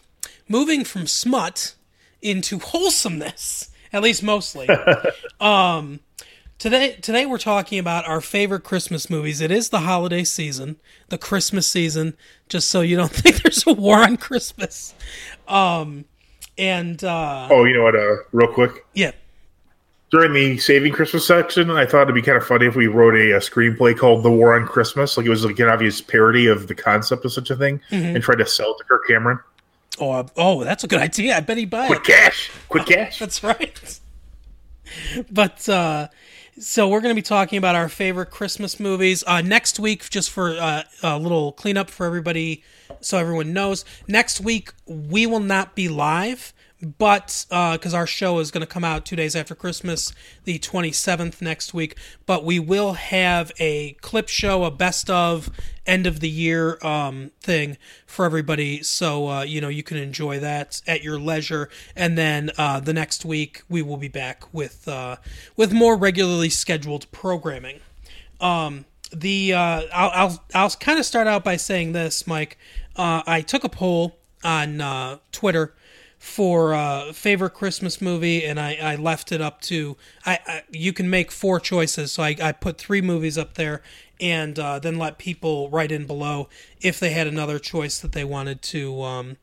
moving 0.47 0.83
from 0.83 1.07
smut 1.07 1.75
into 2.21 2.59
wholesomeness, 2.59 3.69
at 3.91 4.03
least 4.03 4.23
mostly. 4.23 4.67
um, 5.39 5.99
today, 6.57 6.93
today 7.01 7.25
we're 7.25 7.37
talking 7.37 7.79
about 7.79 8.07
our 8.07 8.21
favorite 8.21 8.63
Christmas 8.63 9.09
movies. 9.09 9.41
It 9.41 9.51
is 9.51 9.69
the 9.69 9.79
holiday 9.81 10.23
season, 10.23 10.77
the 11.09 11.17
Christmas 11.17 11.67
season. 11.67 12.15
Just 12.49 12.69
so 12.69 12.81
you 12.81 12.95
don't 12.95 13.11
think 13.13 13.41
there's 13.43 13.65
a 13.65 13.73
war 13.73 13.99
on 14.03 14.17
Christmas. 14.17 14.93
Um, 15.47 16.05
and 16.57 17.03
uh, 17.03 17.47
Oh, 17.51 17.63
you 17.65 17.73
know 17.73 17.83
what? 17.83 17.95
Uh, 17.95 18.17
real 18.31 18.51
quick, 18.53 18.85
yeah, 18.93 19.11
during 20.09 20.33
the 20.33 20.57
Saving 20.57 20.93
Christmas 20.93 21.27
section, 21.27 21.69
I 21.69 21.85
thought 21.85 22.03
it'd 22.03 22.15
be 22.15 22.21
kind 22.21 22.37
of 22.37 22.45
funny 22.45 22.65
if 22.65 22.75
we 22.75 22.87
wrote 22.87 23.15
a, 23.15 23.31
a 23.31 23.39
screenplay 23.39 23.97
called 23.97 24.23
"The 24.23 24.31
War 24.31 24.55
on 24.59 24.65
Christmas," 24.65 25.17
like 25.17 25.25
it 25.25 25.29
was 25.29 25.43
like 25.45 25.59
an 25.59 25.67
obvious 25.67 26.01
parody 26.01 26.47
of 26.47 26.67
the 26.67 26.75
concept 26.75 27.25
of 27.25 27.33
such 27.33 27.49
a 27.49 27.55
thing, 27.55 27.81
and 27.91 28.21
tried 28.23 28.37
to 28.37 28.45
sell 28.45 28.71
it 28.71 28.77
to 28.77 28.83
Kirk 28.85 29.07
Cameron. 29.07 29.39
oh, 29.99 30.11
uh, 30.11 30.27
oh, 30.37 30.63
that's 30.63 30.83
a 30.83 30.87
good 30.87 30.99
idea. 30.99 31.35
I 31.35 31.41
bet 31.41 31.57
he'd 31.57 31.69
buy 31.69 31.85
it. 31.85 31.87
Quick 31.87 32.03
cash, 32.03 32.51
quick 32.69 32.85
cash. 32.87 33.19
That's 33.19 33.43
right. 33.43 33.99
But 35.29 35.67
uh, 35.67 36.07
so 36.59 36.87
we're 36.87 37.01
going 37.01 37.13
to 37.13 37.19
be 37.19 37.21
talking 37.21 37.57
about 37.57 37.75
our 37.75 37.89
favorite 37.89 38.31
Christmas 38.31 38.79
movies 38.79 39.23
uh, 39.27 39.41
next 39.41 39.79
week. 39.79 40.09
Just 40.09 40.31
for 40.31 40.51
uh, 40.51 40.83
a 41.03 41.19
little 41.19 41.51
cleanup 41.51 41.89
for 41.89 42.05
everybody, 42.05 42.63
so 43.01 43.17
everyone 43.17 43.51
knows. 43.51 43.83
Next 44.07 44.39
week 44.39 44.71
we 44.85 45.25
will 45.25 45.41
not 45.41 45.75
be 45.75 45.89
live, 45.89 46.53
but 46.81 47.45
because 47.49 47.93
our 47.93 48.07
show 48.07 48.39
is 48.39 48.51
going 48.51 48.61
to 48.61 48.67
come 48.67 48.83
out 48.83 49.05
two 49.05 49.15
days 49.15 49.35
after 49.35 49.55
Christmas, 49.55 50.13
the 50.43 50.59
twenty 50.59 50.91
seventh 50.91 51.41
next 51.41 51.73
week. 51.73 51.97
But 52.25 52.43
we 52.43 52.59
will 52.59 52.93
have 52.93 53.51
a 53.59 53.93
clip 54.01 54.29
show, 54.29 54.63
a 54.63 54.71
best 54.71 55.09
of 55.09 55.49
end 55.87 56.05
of 56.05 56.19
the 56.19 56.29
year 56.29 56.77
um, 56.85 57.31
thing 57.41 57.77
for 58.05 58.25
everybody, 58.25 58.83
so 58.83 59.29
uh, 59.29 59.41
you 59.43 59.61
know 59.61 59.69
you 59.69 59.83
can 59.83 59.97
enjoy 59.97 60.39
that 60.39 60.81
at 60.85 61.03
your 61.03 61.17
leisure. 61.17 61.69
And 61.95 62.17
then 62.17 62.51
uh, 62.57 62.79
the 62.79 62.93
next 62.93 63.25
week 63.25 63.63
we 63.69 63.81
will 63.81 63.97
be 63.97 64.09
back 64.09 64.53
with 64.53 64.87
uh, 64.87 65.15
with 65.55 65.73
more 65.73 65.97
regularly 65.97 66.49
scheduled 66.49 67.11
programming. 67.11 67.79
Um, 68.39 68.85
the 69.11 69.53
uh, 69.53 69.83
I'll 69.93 70.11
I'll, 70.13 70.43
I'll 70.53 70.69
kind 70.69 70.99
of 70.99 71.05
start 71.05 71.27
out 71.27 71.43
by 71.43 71.55
saying 71.55 71.93
this, 71.93 72.27
Mike. 72.27 72.57
Uh, 72.95 73.23
I 73.25 73.41
took 73.41 73.63
a 73.63 73.69
poll 73.69 74.17
on 74.43 74.81
uh, 74.81 75.17
Twitter 75.31 75.73
for 76.17 76.73
uh, 76.73 77.13
favorite 77.13 77.53
Christmas 77.53 78.01
movie, 78.01 78.43
and 78.43 78.59
I, 78.59 78.75
I 78.75 78.95
left 78.95 79.31
it 79.31 79.41
up 79.41 79.61
to 79.61 79.97
I, 80.25 80.39
I 80.47 80.63
you 80.71 80.91
can 80.93 81.09
make 81.09 81.31
four 81.31 81.59
choices. 81.59 82.11
So 82.11 82.23
I, 82.23 82.35
I 82.41 82.51
put 82.51 82.77
three 82.77 83.01
movies 83.01 83.37
up 83.37 83.53
there, 83.53 83.81
and 84.19 84.57
uh, 84.57 84.79
then 84.79 84.97
let 84.97 85.17
people 85.17 85.69
write 85.69 85.91
in 85.91 86.05
below 86.07 86.49
if 86.81 86.99
they 86.99 87.11
had 87.11 87.27
another 87.27 87.59
choice 87.59 87.99
that 87.99 88.13
they 88.13 88.23
wanted 88.23 88.61
to 88.63 89.01
um, 89.03 89.37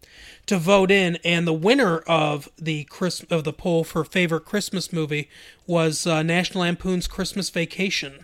to 0.47 0.59
vote 0.59 0.91
in. 0.91 1.17
And 1.25 1.47
the 1.47 1.53
winner 1.53 1.99
of 2.01 2.49
the 2.59 2.85
Chris 2.85 3.23
of 3.31 3.45
the 3.45 3.53
poll 3.53 3.85
for 3.85 4.05
favorite 4.05 4.45
Christmas 4.45 4.93
movie 4.93 5.29
was 5.67 6.07
uh, 6.07 6.23
National 6.23 6.63
Lampoon's 6.63 7.07
Christmas 7.07 7.51
Vacation 7.51 8.24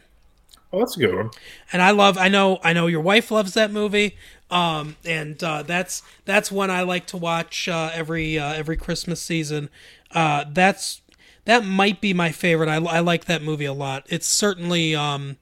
Oh, 0.73 0.79
that's 0.79 0.97
a 0.97 1.01
good 1.01 1.14
one. 1.14 1.31
and 1.73 1.83
I 1.83 1.91
love. 1.91 2.16
I 2.16 2.29
know. 2.29 2.59
I 2.62 2.73
know 2.73 2.87
your 2.87 3.01
wife 3.01 3.31
loves 3.31 3.55
that 3.55 3.71
movie. 3.73 4.16
Um, 4.51 4.97
and 5.05 5.43
uh, 5.45 5.62
that's 5.62 6.03
that's 6.25 6.51
one 6.51 6.71
I 6.71 6.83
like 6.83 7.07
to 7.07 7.16
watch 7.16 7.68
uh, 7.68 7.91
every 7.93 8.39
uh, 8.39 8.53
every 8.53 8.77
Christmas 8.77 9.21
season. 9.23 9.68
Uh, 10.12 10.45
that's 10.51 11.03
that 11.45 11.64
might 11.64 12.01
be 12.01 12.12
my 12.12 12.33
favorite. 12.33 12.68
I, 12.68 12.77
I 12.77 13.01
like 13.01 13.25
that 13.27 13.43
movie 13.43 13.64
a 13.64 13.73
lot. 13.73 14.05
It's 14.09 14.27
certainly 14.27 14.95
um, 14.95 15.37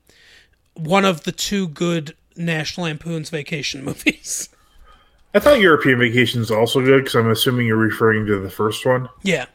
one 0.74 1.04
of 1.04 1.24
the 1.24 1.32
two 1.32 1.68
good 1.68 2.16
National 2.36 2.84
Lampoon's 2.86 3.30
Vacation 3.30 3.84
movies. 3.84 4.48
I 5.34 5.40
thought 5.40 5.60
European 5.60 5.98
Vacation 5.98 6.40
is 6.40 6.50
also 6.50 6.80
good 6.80 7.04
because 7.04 7.14
I'm 7.14 7.30
assuming 7.30 7.66
you're 7.66 7.76
referring 7.76 8.26
to 8.26 8.38
the 8.40 8.50
first 8.50 8.84
one. 8.86 9.08
yeah, 9.22 9.46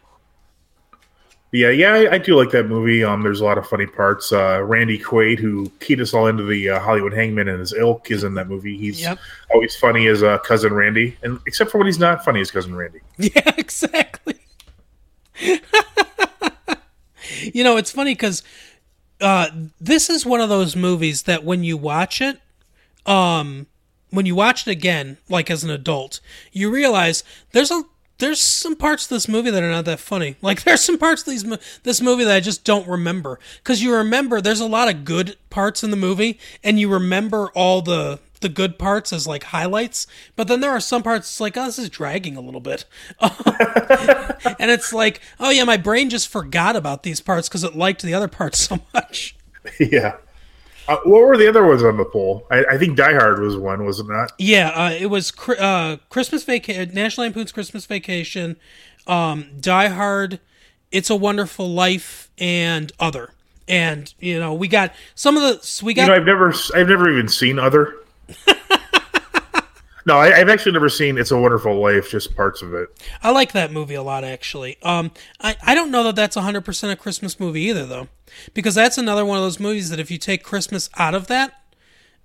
Yeah, 1.53 1.69
yeah, 1.69 1.93
I, 1.93 2.13
I 2.13 2.17
do 2.17 2.35
like 2.35 2.49
that 2.49 2.65
movie. 2.65 3.03
Um, 3.03 3.21
there's 3.21 3.39
a 3.39 3.45
lot 3.45 3.59
of 3.59 3.67
funny 3.67 3.85
parts. 3.85 4.33
Uh, 4.33 4.63
Randy 4.63 4.97
Quaid, 4.97 5.37
who 5.37 5.71
keyed 5.79 6.01
us 6.01 6.11
all 6.11 6.25
into 6.25 6.43
the 6.43 6.71
uh, 6.71 6.79
Hollywood 6.79 7.13
Hangman 7.13 7.47
and 7.47 7.59
his 7.59 7.73
ilk, 7.73 8.09
is 8.09 8.23
in 8.23 8.33
that 8.33 8.47
movie. 8.49 8.75
He's 8.75 8.99
Yep. 9.01 9.19
always 9.53 9.75
funny 9.75 10.07
as 10.07 10.23
uh, 10.23 10.39
cousin 10.39 10.73
Randy, 10.73 11.15
and 11.21 11.39
except 11.45 11.69
for 11.69 11.77
when 11.77 11.85
he's 11.85 11.99
not 11.99 12.25
funny 12.25 12.41
as 12.41 12.49
cousin 12.49 12.75
Randy. 12.75 13.01
yeah, 13.19 13.53
exactly. 13.55 14.39
you 17.53 17.63
know, 17.63 17.77
it's 17.77 17.91
funny 17.91 18.13
because 18.15 18.41
uh, 19.21 19.47
this 19.79 20.09
is 20.09 20.25
one 20.25 20.41
of 20.41 20.49
those 20.49 20.75
movies 20.75 21.23
that 21.23 21.43
when 21.43 21.63
you 21.63 21.77
watch 21.77 22.19
it, 22.19 22.39
um, 23.05 23.67
when 24.09 24.25
you 24.25 24.33
watch 24.33 24.67
it 24.67 24.71
again, 24.71 25.17
like 25.29 25.51
as 25.51 25.63
an 25.63 25.69
adult, 25.69 26.19
you 26.51 26.71
realize 26.71 27.23
there's 27.51 27.69
a 27.69 27.83
there's 28.19 28.39
some 28.39 28.75
parts 28.75 29.05
of 29.05 29.09
this 29.09 29.27
movie 29.27 29.51
that 29.51 29.63
are 29.63 29.71
not 29.71 29.85
that 29.85 29.99
funny. 29.99 30.35
Like 30.41 30.63
there's 30.63 30.83
some 30.83 30.97
parts 30.97 31.21
of 31.21 31.27
these 31.27 31.45
this 31.83 32.01
movie 32.01 32.25
that 32.25 32.35
I 32.35 32.39
just 32.39 32.63
don't 32.63 32.87
remember 32.87 33.39
because 33.57 33.81
you 33.81 33.95
remember 33.95 34.41
there's 34.41 34.59
a 34.59 34.67
lot 34.67 34.89
of 34.89 35.05
good 35.05 35.37
parts 35.49 35.83
in 35.83 35.91
the 35.91 35.97
movie, 35.97 36.39
and 36.63 36.79
you 36.79 36.89
remember 36.89 37.49
all 37.49 37.81
the 37.81 38.19
the 38.41 38.49
good 38.49 38.77
parts 38.77 39.13
as 39.13 39.25
like 39.25 39.45
highlights, 39.45 40.05
but 40.35 40.47
then 40.47 40.59
there 40.59 40.71
are 40.71 40.79
some 40.81 41.01
parts 41.01 41.39
like, 41.39 41.55
oh, 41.57 41.65
this 41.65 41.79
is 41.79 41.89
dragging 41.89 42.35
a 42.35 42.41
little 42.41 42.59
bit, 42.59 42.85
and 43.21 44.69
it's 44.69 44.93
like, 44.93 45.21
oh 45.39 45.49
yeah, 45.49 45.63
my 45.63 45.77
brain 45.77 46.09
just 46.09 46.27
forgot 46.27 46.75
about 46.75 47.03
these 47.03 47.21
parts 47.21 47.47
because 47.47 47.63
it 47.63 47.75
liked 47.75 48.01
the 48.01 48.13
other 48.13 48.27
parts 48.27 48.59
so 48.59 48.79
much. 48.93 49.35
yeah. 49.79 50.17
Uh, 50.87 50.97
what 51.05 51.21
were 51.21 51.37
the 51.37 51.47
other 51.47 51.65
ones 51.65 51.83
on 51.83 51.97
the 51.97 52.05
poll? 52.05 52.45
I, 52.51 52.65
I 52.71 52.77
think 52.77 52.97
Die 52.97 53.13
Hard 53.13 53.39
was 53.39 53.55
one, 53.55 53.85
was 53.85 53.99
it 53.99 54.07
not? 54.07 54.33
Yeah, 54.37 54.69
uh, 54.69 54.91
it 54.91 55.05
was 55.07 55.31
uh, 55.47 55.97
Christmas 56.09 56.43
vacation, 56.43 56.93
National 56.93 57.27
Lampoon's 57.27 57.51
Christmas 57.51 57.85
Vacation, 57.85 58.57
um, 59.07 59.47
Die 59.59 59.87
Hard, 59.87 60.39
It's 60.91 61.09
a 61.09 61.15
Wonderful 61.15 61.69
Life, 61.69 62.29
and 62.37 62.91
Other. 62.99 63.31
And 63.67 64.13
you 64.19 64.39
know, 64.39 64.53
we 64.53 64.67
got 64.67 64.93
some 65.15 65.37
of 65.37 65.43
the 65.43 65.83
we 65.85 65.93
got 65.93 66.03
You 66.03 66.07
know, 66.09 66.15
I've 66.15 66.25
never, 66.25 66.53
I've 66.75 66.89
never 66.89 67.09
even 67.09 67.29
seen 67.29 67.59
Other. 67.59 67.95
No, 70.05 70.17
I, 70.17 70.37
I've 70.37 70.49
actually 70.49 70.73
never 70.73 70.89
seen 70.89 71.17
It's 71.17 71.31
a 71.31 71.37
Wonderful 71.37 71.79
Life, 71.81 72.09
just 72.09 72.35
parts 72.35 72.61
of 72.61 72.73
it. 72.73 72.89
I 73.21 73.31
like 73.31 73.53
that 73.53 73.71
movie 73.71 73.93
a 73.93 74.03
lot, 74.03 74.23
actually. 74.23 74.77
Um, 74.83 75.11
I, 75.39 75.55
I 75.63 75.75
don't 75.75 75.91
know 75.91 76.03
that 76.03 76.15
that's 76.15 76.35
100% 76.35 76.91
a 76.91 76.95
Christmas 76.95 77.39
movie 77.39 77.61
either, 77.61 77.85
though. 77.85 78.07
Because 78.53 78.75
that's 78.75 78.97
another 78.97 79.25
one 79.25 79.37
of 79.37 79.43
those 79.43 79.59
movies 79.59 79.89
that 79.89 79.99
if 79.99 80.11
you 80.11 80.17
take 80.17 80.43
Christmas 80.43 80.89
out 80.97 81.15
of 81.15 81.27
that, 81.27 81.61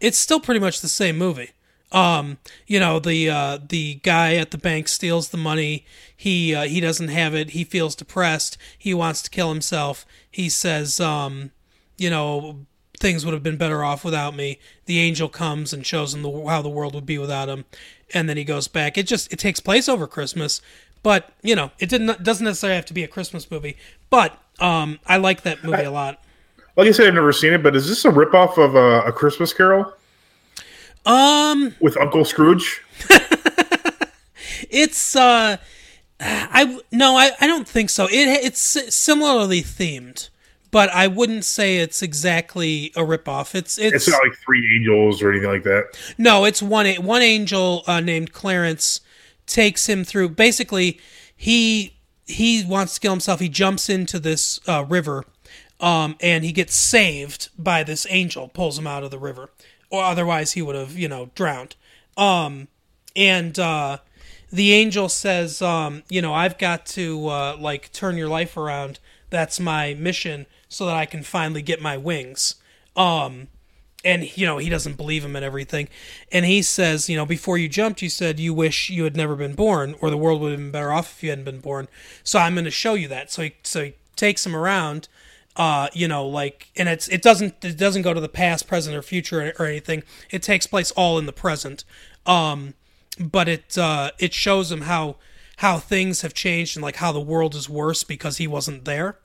it's 0.00 0.18
still 0.18 0.40
pretty 0.40 0.60
much 0.60 0.80
the 0.80 0.88
same 0.88 1.18
movie. 1.18 1.50
Um, 1.90 2.38
you 2.66 2.78
know, 2.78 2.98
the 2.98 3.30
uh, 3.30 3.58
the 3.66 3.94
guy 4.02 4.34
at 4.34 4.50
the 4.50 4.58
bank 4.58 4.88
steals 4.88 5.30
the 5.30 5.38
money. 5.38 5.86
He 6.14 6.54
uh, 6.54 6.64
he 6.64 6.80
doesn't 6.80 7.08
have 7.08 7.34
it. 7.34 7.50
He 7.50 7.64
feels 7.64 7.94
depressed. 7.94 8.58
He 8.76 8.92
wants 8.92 9.22
to 9.22 9.30
kill 9.30 9.48
himself. 9.48 10.04
He 10.30 10.50
says, 10.50 11.00
um, 11.00 11.50
you 11.96 12.10
know, 12.10 12.66
things 12.98 13.24
would 13.24 13.34
have 13.34 13.42
been 13.42 13.56
better 13.56 13.82
off 13.82 14.04
without 14.04 14.34
me. 14.34 14.58
The 14.86 14.98
angel 14.98 15.28
comes 15.28 15.72
and 15.72 15.86
shows 15.86 16.14
him 16.14 16.22
the, 16.22 16.44
how 16.46 16.62
the 16.62 16.68
world 16.68 16.94
would 16.94 17.06
be 17.06 17.18
without 17.18 17.48
him, 17.48 17.64
and 18.12 18.28
then 18.28 18.36
he 18.36 18.44
goes 18.44 18.68
back. 18.68 18.98
It 18.98 19.06
just 19.06 19.32
it 19.32 19.38
takes 19.38 19.60
place 19.60 19.88
over 19.88 20.06
Christmas, 20.06 20.60
but 21.02 21.32
you 21.42 21.56
know, 21.56 21.70
it 21.78 21.88
didn't 21.88 22.22
doesn't 22.22 22.44
necessarily 22.44 22.76
have 22.76 22.86
to 22.86 22.94
be 22.94 23.04
a 23.04 23.08
Christmas 23.08 23.50
movie. 23.50 23.76
But 24.10 24.38
um, 24.60 24.98
I 25.06 25.16
like 25.16 25.42
that 25.42 25.64
movie 25.64 25.84
a 25.84 25.90
lot. 25.90 26.22
Like 26.76 26.88
I 26.88 26.92
said, 26.92 27.08
I've 27.08 27.14
never 27.14 27.32
seen 27.32 27.52
it, 27.52 27.62
but 27.62 27.74
is 27.74 27.88
this 27.88 28.04
a 28.04 28.10
ripoff 28.10 28.56
of 28.56 28.76
uh, 28.76 29.02
a 29.04 29.12
Christmas 29.12 29.52
Carol 29.52 29.92
Um, 31.06 31.74
with 31.80 31.96
Uncle 31.96 32.24
Scrooge? 32.24 32.82
it's 34.70 35.16
uh, 35.16 35.56
I 36.20 36.80
no, 36.92 37.16
I, 37.16 37.30
I 37.40 37.46
don't 37.46 37.68
think 37.68 37.90
so. 37.90 38.04
It 38.06 38.44
it's 38.44 38.60
similarly 38.94 39.60
themed, 39.62 40.28
but 40.70 40.90
I 40.90 41.06
wouldn't 41.06 41.44
say 41.44 41.78
it's 41.78 42.02
exactly 42.02 42.92
a 42.96 43.00
ripoff. 43.00 43.54
It's 43.54 43.78
it's, 43.78 43.94
It's 43.94 44.08
not 44.08 44.22
like 44.22 44.36
Three 44.38 44.76
Angels 44.76 45.22
or 45.22 45.30
anything 45.30 45.50
like 45.50 45.64
that. 45.64 45.98
No, 46.18 46.44
it's 46.44 46.62
one 46.62 46.86
one 46.96 47.22
angel 47.22 47.84
uh, 47.86 48.00
named 48.00 48.32
Clarence 48.32 49.00
takes 49.46 49.88
him 49.88 50.04
through. 50.04 50.30
Basically, 50.30 51.00
he 51.34 51.94
he 52.26 52.64
wants 52.64 52.94
to 52.94 53.00
kill 53.00 53.12
himself. 53.12 53.40
He 53.40 53.48
jumps 53.48 53.88
into 53.88 54.18
this 54.18 54.60
uh, 54.68 54.84
river, 54.88 55.24
um, 55.80 56.16
and 56.20 56.44
he 56.44 56.52
gets 56.52 56.74
saved 56.74 57.48
by 57.58 57.82
this 57.82 58.06
angel. 58.10 58.48
Pulls 58.48 58.78
him 58.78 58.86
out 58.86 59.04
of 59.04 59.10
the 59.10 59.18
river, 59.18 59.50
or 59.90 60.02
otherwise 60.04 60.52
he 60.52 60.62
would 60.62 60.76
have 60.76 60.96
you 60.96 61.08
know 61.08 61.30
drowned. 61.34 61.76
Um, 62.16 62.68
and 63.16 63.58
uh, 63.58 63.98
the 64.50 64.72
angel 64.72 65.08
says, 65.08 65.60
um, 65.62 66.02
you 66.08 66.22
know, 66.22 66.32
I've 66.32 66.58
got 66.58 66.86
to 66.86 67.28
uh, 67.28 67.56
like 67.58 67.92
turn 67.92 68.16
your 68.16 68.28
life 68.28 68.56
around. 68.56 68.98
That's 69.30 69.60
my 69.60 69.94
mission, 69.94 70.46
so 70.68 70.86
that 70.86 70.94
I 70.94 71.06
can 71.06 71.22
finally 71.22 71.62
get 71.62 71.80
my 71.80 71.96
wings. 71.96 72.56
Um, 72.96 73.48
and 74.04 74.36
you 74.36 74.46
know 74.46 74.58
he 74.58 74.68
doesn't 74.68 74.96
believe 74.96 75.24
him 75.24 75.36
and 75.36 75.44
everything. 75.44 75.88
And 76.30 76.44
he 76.44 76.62
says 76.62 77.08
you 77.08 77.16
know 77.16 77.26
before 77.26 77.58
you 77.58 77.68
jumped 77.68 78.02
you 78.02 78.08
said 78.08 78.38
you 78.38 78.54
wish 78.54 78.90
you 78.90 79.04
had 79.04 79.16
never 79.16 79.36
been 79.36 79.54
born 79.54 79.94
or 80.00 80.10
the 80.10 80.16
world 80.16 80.40
would 80.40 80.52
have 80.52 80.60
been 80.60 80.70
better 80.70 80.92
off 80.92 81.16
if 81.16 81.22
you 81.22 81.30
hadn't 81.30 81.44
been 81.44 81.60
born. 81.60 81.88
So 82.22 82.38
i'm 82.38 82.54
going 82.54 82.64
to 82.64 82.70
show 82.70 82.94
you 82.94 83.08
that. 83.08 83.30
So 83.30 83.42
he 83.42 83.54
so 83.62 83.84
he 83.84 83.94
takes 84.16 84.44
him 84.46 84.54
around 84.54 85.08
uh 85.56 85.88
you 85.92 86.06
know 86.06 86.26
like 86.26 86.68
and 86.76 86.88
it's 86.88 87.08
it 87.08 87.22
doesn't 87.22 87.64
it 87.64 87.76
doesn't 87.76 88.02
go 88.02 88.14
to 88.14 88.20
the 88.20 88.28
past 88.28 88.68
present 88.68 88.96
or 88.96 89.02
future 89.02 89.48
or, 89.48 89.52
or 89.58 89.66
anything. 89.66 90.02
It 90.30 90.42
takes 90.42 90.66
place 90.66 90.90
all 90.92 91.18
in 91.18 91.26
the 91.26 91.32
present. 91.32 91.84
Um 92.24 92.74
but 93.18 93.48
it 93.48 93.76
uh 93.76 94.12
it 94.18 94.32
shows 94.32 94.70
him 94.70 94.82
how 94.82 95.16
how 95.58 95.76
things 95.76 96.20
have 96.20 96.34
changed 96.34 96.76
and 96.76 96.84
like 96.84 96.96
how 96.96 97.10
the 97.10 97.20
world 97.20 97.52
is 97.52 97.68
worse 97.68 98.04
because 98.04 98.36
he 98.36 98.46
wasn't 98.46 98.84
there. 98.84 99.18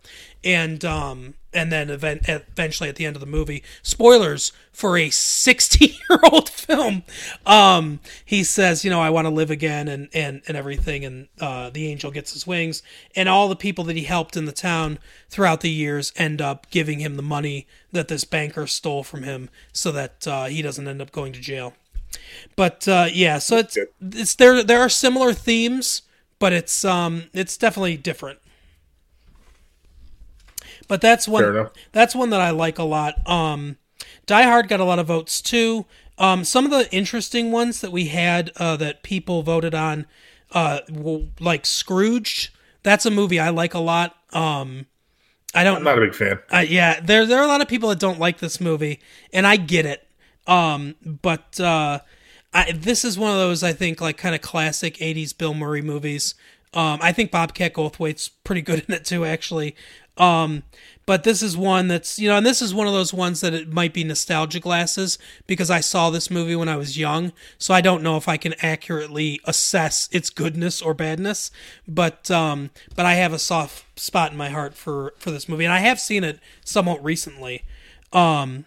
And 0.43 0.83
um 0.83 1.35
and 1.53 1.71
then 1.71 1.91
event, 1.91 2.23
eventually 2.27 2.89
at 2.89 2.95
the 2.95 3.05
end 3.05 3.15
of 3.15 3.19
the 3.19 3.27
movie 3.27 3.63
spoilers 3.83 4.51
for 4.71 4.97
a 4.97 5.09
60 5.11 5.85
year 5.85 6.19
old 6.31 6.49
film. 6.49 7.03
Um 7.45 7.99
he 8.25 8.43
says 8.43 8.83
you 8.83 8.89
know 8.89 8.99
i 8.99 9.11
want 9.11 9.25
to 9.25 9.33
live 9.33 9.51
again 9.51 9.87
and 9.87 10.09
and 10.11 10.41
and 10.47 10.57
everything 10.57 11.05
and 11.05 11.27
uh 11.39 11.69
the 11.69 11.87
angel 11.87 12.09
gets 12.09 12.33
his 12.33 12.47
wings. 12.47 12.81
And 13.15 13.29
all 13.29 13.47
the 13.47 13.55
people 13.55 13.83
that 13.85 13.95
he 13.95 14.05
helped 14.05 14.35
in 14.35 14.45
the 14.45 14.51
town 14.51 14.97
throughout 15.29 15.61
the 15.61 15.69
years 15.69 16.11
end 16.15 16.41
up 16.41 16.67
giving 16.71 16.99
him 16.99 17.15
the 17.15 17.21
money 17.21 17.67
that 17.91 18.07
this 18.07 18.23
banker 18.23 18.65
stole 18.65 19.03
from 19.03 19.21
him 19.21 19.51
so 19.71 19.91
that 19.91 20.27
uh, 20.27 20.45
he 20.45 20.63
doesn't 20.63 20.87
end 20.87 21.01
up 21.01 21.11
going 21.11 21.31
to 21.33 21.39
jail. 21.39 21.73
But 22.55 22.87
uh, 22.87 23.09
yeah 23.13 23.37
so 23.37 23.57
it's 23.57 23.77
it's 24.01 24.33
there 24.33 24.63
there 24.63 24.79
are 24.79 24.89
similar 24.89 25.31
themes 25.33 26.01
but 26.43 26.51
it's 26.51 26.83
um 26.83 27.23
it's 27.31 27.55
definitely 27.55 27.95
different 27.95 28.37
but 30.89 30.99
that's 30.99 31.25
one 31.25 31.69
that's 31.93 32.13
one 32.13 32.31
that 32.31 32.41
I 32.41 32.49
like 32.49 32.77
a 32.77 32.83
lot. 32.83 33.25
Um, 33.27 33.77
Die 34.25 34.43
Hard 34.43 34.67
got 34.67 34.81
a 34.81 34.83
lot 34.83 34.99
of 34.99 35.07
votes 35.07 35.41
too. 35.41 35.85
Um, 36.17 36.43
some 36.43 36.65
of 36.65 36.71
the 36.71 36.93
interesting 36.93 37.51
ones 37.51 37.79
that 37.79 37.91
we 37.91 38.07
had 38.07 38.51
uh, 38.57 38.75
that 38.75 39.03
people 39.03 39.41
voted 39.43 39.73
on, 39.73 40.05
uh, 40.51 40.81
like 41.39 41.65
Scrooge. 41.65 42.53
That's 42.83 43.05
a 43.05 43.11
movie 43.11 43.39
I 43.39 43.49
like 43.49 43.73
a 43.73 43.79
lot. 43.79 44.17
Um, 44.33 44.87
I 45.55 45.63
don't 45.63 45.77
I'm 45.77 45.83
not 45.85 45.97
a 45.97 46.01
big 46.01 46.13
fan. 46.13 46.39
uh, 46.51 46.65
yeah, 46.67 46.99
there 46.99 47.25
there 47.25 47.39
are 47.39 47.45
a 47.45 47.47
lot 47.47 47.61
of 47.61 47.69
people 47.69 47.87
that 47.87 47.99
don't 47.99 48.19
like 48.19 48.39
this 48.39 48.59
movie, 48.59 48.99
and 49.31 49.47
I 49.47 49.55
get 49.55 49.85
it. 49.85 50.05
Um, 50.45 50.95
but 51.05 51.57
uh, 51.61 51.99
I, 52.53 52.71
this 52.71 53.03
is 53.03 53.17
one 53.17 53.31
of 53.31 53.37
those 53.37 53.63
I 53.63 53.73
think 53.73 53.99
like 54.01 54.17
kind 54.17 54.35
of 54.35 54.41
classic 54.41 54.97
'80s 54.97 55.37
Bill 55.37 55.53
Murray 55.53 55.81
movies. 55.81 56.35
Um, 56.73 56.99
I 57.01 57.11
think 57.11 57.31
Bobcat 57.31 57.73
Goldthwait's 57.73 58.29
pretty 58.29 58.61
good 58.61 58.83
in 58.87 58.95
it 58.95 59.05
too, 59.05 59.25
actually. 59.25 59.75
Um, 60.17 60.63
but 61.05 61.23
this 61.23 61.41
is 61.41 61.57
one 61.57 61.87
that's 61.87 62.17
you 62.19 62.29
know, 62.29 62.37
and 62.37 62.45
this 62.45 62.61
is 62.61 62.73
one 62.73 62.87
of 62.87 62.93
those 62.93 63.13
ones 63.13 63.41
that 63.41 63.53
it 63.53 63.71
might 63.71 63.93
be 63.93 64.03
nostalgia 64.03 64.59
glasses 64.59 65.17
because 65.47 65.69
I 65.69 65.81
saw 65.81 66.09
this 66.09 66.31
movie 66.31 66.55
when 66.55 66.69
I 66.69 66.77
was 66.77 66.97
young, 66.97 67.33
so 67.57 67.73
I 67.73 67.81
don't 67.81 68.03
know 68.03 68.15
if 68.15 68.29
I 68.29 68.37
can 68.37 68.53
accurately 68.61 69.39
assess 69.45 70.07
its 70.11 70.29
goodness 70.29 70.81
or 70.81 70.93
badness. 70.93 71.51
But 71.87 72.29
um, 72.31 72.69
but 72.95 73.05
I 73.05 73.15
have 73.15 73.33
a 73.33 73.39
soft 73.39 73.99
spot 73.99 74.31
in 74.31 74.37
my 74.37 74.49
heart 74.49 74.75
for 74.75 75.13
for 75.17 75.31
this 75.31 75.49
movie, 75.49 75.65
and 75.65 75.73
I 75.73 75.79
have 75.79 75.99
seen 75.99 76.23
it 76.23 76.39
somewhat 76.63 77.03
recently. 77.03 77.63
Um, 78.13 78.65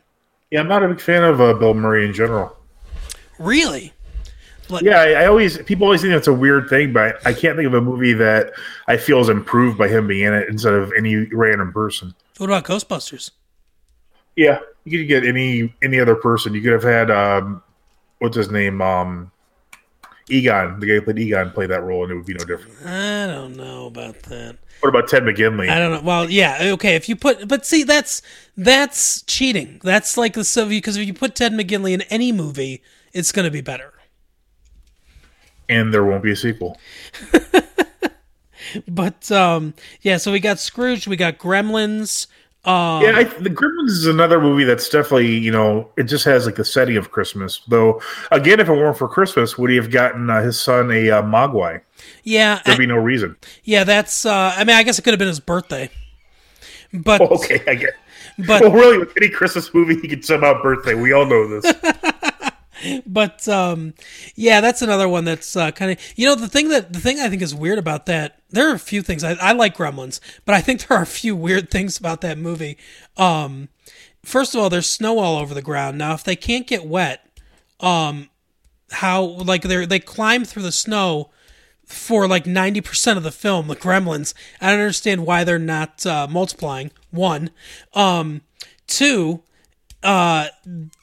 Yeah, 0.50 0.60
I'm 0.60 0.68
not 0.68 0.82
a 0.82 0.88
big 0.88 1.00
fan 1.00 1.22
of 1.24 1.40
uh, 1.40 1.54
Bill 1.54 1.74
Murray 1.74 2.04
in 2.04 2.12
general. 2.12 2.56
Really, 3.38 3.92
Yeah, 4.82 5.00
I, 5.00 5.10
I 5.12 5.26
always 5.26 5.58
people 5.58 5.84
always 5.84 6.02
think 6.02 6.12
that's 6.12 6.26
a 6.26 6.32
weird 6.32 6.68
thing, 6.68 6.92
but 6.92 7.24
I 7.26 7.32
can't 7.32 7.56
think 7.56 7.66
of 7.66 7.74
a 7.74 7.80
movie 7.80 8.12
that 8.14 8.52
I 8.88 8.96
feel 8.96 9.20
is 9.20 9.28
improved 9.28 9.78
by 9.78 9.88
him 9.88 10.06
being 10.06 10.24
in 10.24 10.34
it 10.34 10.48
instead 10.48 10.74
of 10.74 10.92
any 10.96 11.16
random 11.32 11.72
person. 11.72 12.14
what 12.38 12.46
about 12.48 12.64
Ghostbusters? 12.64 13.30
Yeah, 14.36 14.58
you 14.84 14.98
could 14.98 15.08
get 15.08 15.24
any 15.24 15.74
any 15.82 15.98
other 16.00 16.14
person. 16.14 16.54
You 16.54 16.62
could 16.62 16.72
have 16.72 16.82
had 16.82 17.10
um, 17.10 17.62
what's 18.18 18.36
his 18.36 18.50
name, 18.50 18.82
um, 18.82 19.30
Egon, 20.28 20.80
the 20.80 20.86
guy 20.86 20.94
who 20.94 21.02
played 21.02 21.18
Egon, 21.18 21.50
play 21.50 21.66
that 21.66 21.82
role, 21.82 22.02
and 22.02 22.12
it 22.12 22.16
would 22.16 22.26
be 22.26 22.34
no 22.34 22.44
different. 22.44 22.76
I 22.84 23.26
don't 23.26 23.56
know 23.56 23.86
about 23.86 24.18
that. 24.24 24.58
What 24.80 24.90
about 24.90 25.08
Ted 25.08 25.22
McGinley? 25.22 25.70
I 25.70 25.78
don't 25.78 25.92
know. 25.92 26.00
Well, 26.02 26.28
yeah, 26.28 26.58
okay. 26.74 26.96
If 26.96 27.08
you 27.08 27.16
put, 27.16 27.48
but 27.48 27.64
see, 27.64 27.82
that's 27.82 28.20
that's 28.56 29.22
cheating. 29.22 29.80
That's 29.82 30.16
like 30.16 30.34
the 30.34 30.44
so 30.44 30.68
because 30.68 30.96
if 30.96 31.06
you 31.06 31.14
put 31.14 31.34
Ted 31.34 31.52
McGinley 31.52 31.92
in 31.92 32.02
any 32.02 32.30
movie, 32.30 32.82
it's 33.16 33.32
going 33.32 33.44
to 33.46 33.50
be 33.50 33.60
better. 33.62 33.92
and 35.68 35.92
there 35.92 36.04
won't 36.04 36.22
be 36.22 36.32
a 36.32 36.36
sequel. 36.36 36.78
But 38.88 39.30
um, 39.30 39.74
yeah, 40.02 40.16
so 40.16 40.32
we 40.32 40.40
got 40.40 40.58
Scrooge, 40.58 41.06
we 41.06 41.16
got 41.16 41.38
Gremlins. 41.38 42.26
Um, 42.64 43.00
Yeah, 43.02 43.12
I, 43.16 43.24
the 43.24 43.48
Gremlins 43.48 43.90
is 43.90 44.06
another 44.06 44.40
movie 44.40 44.64
that's 44.64 44.88
definitely 44.88 45.36
you 45.36 45.52
know 45.52 45.90
it 45.96 46.04
just 46.04 46.24
has 46.24 46.46
like 46.46 46.56
the 46.56 46.64
setting 46.64 46.96
of 46.96 47.12
Christmas. 47.12 47.60
Though 47.68 48.02
again, 48.32 48.58
if 48.58 48.68
it 48.68 48.72
weren't 48.72 48.98
for 48.98 49.08
Christmas, 49.08 49.56
would 49.56 49.70
he 49.70 49.76
have 49.76 49.90
gotten 49.92 50.28
uh, 50.28 50.42
his 50.42 50.60
son 50.60 50.90
a 50.90 51.10
uh, 51.10 51.22
Mogwai? 51.22 51.80
yeah, 52.24 52.60
There'd 52.64 52.74
I- 52.74 52.78
be 52.78 52.86
no 52.86 52.96
reason. 52.96 53.36
yeah. 53.62 53.84
That's. 53.84 54.26
Uh, 54.26 54.52
I 54.56 54.64
mean, 54.64 54.74
I 54.76 54.82
guess 54.82 54.98
it 54.98 55.02
could 55.02 55.12
have 55.12 55.18
been 55.20 55.28
his 55.28 55.40
birthday. 55.40 55.88
But 56.92 57.20
Okay, 57.30 57.62
I 57.68 57.76
get. 57.76 57.94
but 58.48 58.62
well, 58.62 58.72
really, 58.72 58.98
with 58.98 59.12
any 59.16 59.28
Christmas 59.28 59.72
movie, 59.72 59.94
he 60.00 60.08
could 60.08 60.24
somehow 60.24 60.60
birthday. 60.60 60.94
We 60.94 61.12
all 61.12 61.24
know 61.24 61.60
this. 61.60 61.72
but 63.06 63.46
um 63.48 63.94
yeah 64.34 64.60
that's 64.60 64.82
another 64.82 65.08
one 65.08 65.24
that's 65.24 65.56
uh, 65.56 65.70
kind 65.70 65.92
of 65.92 65.98
you 66.16 66.26
know 66.26 66.34
the 66.34 66.48
thing 66.48 66.68
that 66.68 66.92
the 66.92 67.00
thing 67.00 67.20
i 67.20 67.28
think 67.28 67.42
is 67.42 67.54
weird 67.54 67.78
about 67.78 68.06
that 68.06 68.40
there 68.50 68.68
are 68.70 68.74
a 68.74 68.78
few 68.78 69.02
things 69.02 69.24
I, 69.24 69.32
I 69.34 69.52
like 69.52 69.76
gremlins 69.76 70.20
but 70.44 70.54
i 70.54 70.60
think 70.60 70.80
there 70.86 70.98
are 70.98 71.02
a 71.02 71.06
few 71.06 71.36
weird 71.36 71.70
things 71.70 71.98
about 71.98 72.20
that 72.22 72.38
movie. 72.38 72.76
Um 73.16 73.68
first 74.24 74.54
of 74.54 74.60
all 74.60 74.70
there's 74.70 74.88
snow 74.88 75.18
all 75.18 75.38
over 75.38 75.54
the 75.54 75.62
ground. 75.62 75.98
Now 75.98 76.14
if 76.14 76.24
they 76.24 76.36
can't 76.36 76.66
get 76.66 76.86
wet 76.86 77.28
um 77.80 78.28
how 78.90 79.22
like 79.22 79.62
they 79.62 79.86
they 79.86 79.98
climb 79.98 80.44
through 80.44 80.62
the 80.62 80.72
snow 80.72 81.30
for 81.84 82.26
like 82.26 82.44
90% 82.44 83.16
of 83.16 83.22
the 83.22 83.30
film 83.30 83.68
the 83.68 83.76
gremlins. 83.76 84.34
I 84.60 84.70
don't 84.70 84.80
understand 84.80 85.24
why 85.24 85.44
they're 85.44 85.58
not 85.58 86.04
uh, 86.04 86.26
multiplying. 86.28 86.90
One 87.10 87.50
um 87.94 88.42
two 88.86 89.42
uh 90.06 90.48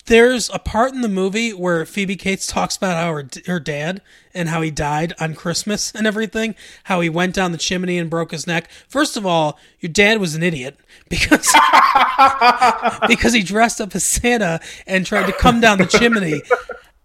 there's 0.06 0.50
a 0.50 0.60
part 0.60 0.94
in 0.94 1.02
the 1.02 1.10
movie 1.10 1.52
where 1.52 1.86
Phoebe 1.86 2.16
Cates 2.16 2.48
talks 2.48 2.76
about 2.76 2.98
how 2.98 3.14
her, 3.14 3.28
her 3.46 3.60
dad 3.60 4.02
and 4.34 4.50
how 4.50 4.62
he 4.62 4.72
died 4.72 5.14
on 5.20 5.34
Christmas 5.34 5.94
and 5.94 6.06
everything, 6.06 6.56
how 6.86 7.00
he 7.00 7.10
went 7.10 7.34
down 7.36 7.52
the 7.52 7.58
chimney 7.58 7.98
and 7.98 8.10
broke 8.10 8.32
his 8.32 8.46
neck. 8.46 8.70
First 8.88 9.16
of 9.16 9.26
all, 9.26 9.58
your 9.80 9.92
dad 9.92 10.20
was 10.20 10.36
an 10.36 10.44
idiot 10.44 10.78
because 11.10 11.48
because 13.08 13.34
he 13.34 13.44
dressed 13.44 13.80
up 13.80 13.96
as 13.96 14.04
Santa 14.04 14.60
and 14.86 15.06
tried 15.06 15.28
to 15.28 15.34
come 15.34 15.60
down 15.60 15.78
the 15.78 15.86
chimney. 15.86 16.42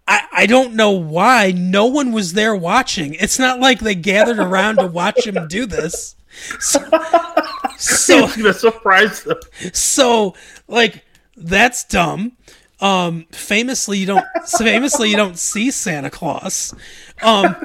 I, 0.07 0.21
I 0.31 0.45
don't 0.45 0.73
know 0.73 0.91
why 0.91 1.51
no 1.55 1.85
one 1.85 2.11
was 2.11 2.33
there 2.33 2.55
watching. 2.55 3.13
It's 3.13 3.39
not 3.39 3.59
like 3.59 3.79
they 3.79 3.95
gathered 3.95 4.39
around 4.39 4.77
to 4.77 4.87
watch 4.87 5.25
him 5.25 5.47
do 5.47 5.65
this. 5.65 6.15
So, 6.59 6.79
so 7.77 8.27
surprise 8.51 9.23
them. 9.23 9.39
so 9.73 10.35
like 10.67 11.03
that's 11.39 11.83
dumb. 11.85 12.33
Um 12.79 13.25
famously 13.31 13.97
you 13.97 14.05
don't 14.05 14.25
famously 14.57 15.09
you 15.09 15.17
don't 15.17 15.37
see 15.37 15.71
santa 15.71 16.09
claus. 16.09 16.73
Um 17.21 17.55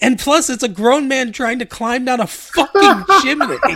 and 0.00 0.18
plus 0.18 0.48
it's 0.48 0.62
a 0.62 0.68
grown 0.68 1.08
man 1.08 1.32
trying 1.32 1.58
to 1.58 1.66
climb 1.66 2.06
down 2.06 2.20
a 2.20 2.26
fucking 2.26 3.04
chimney. 3.22 3.58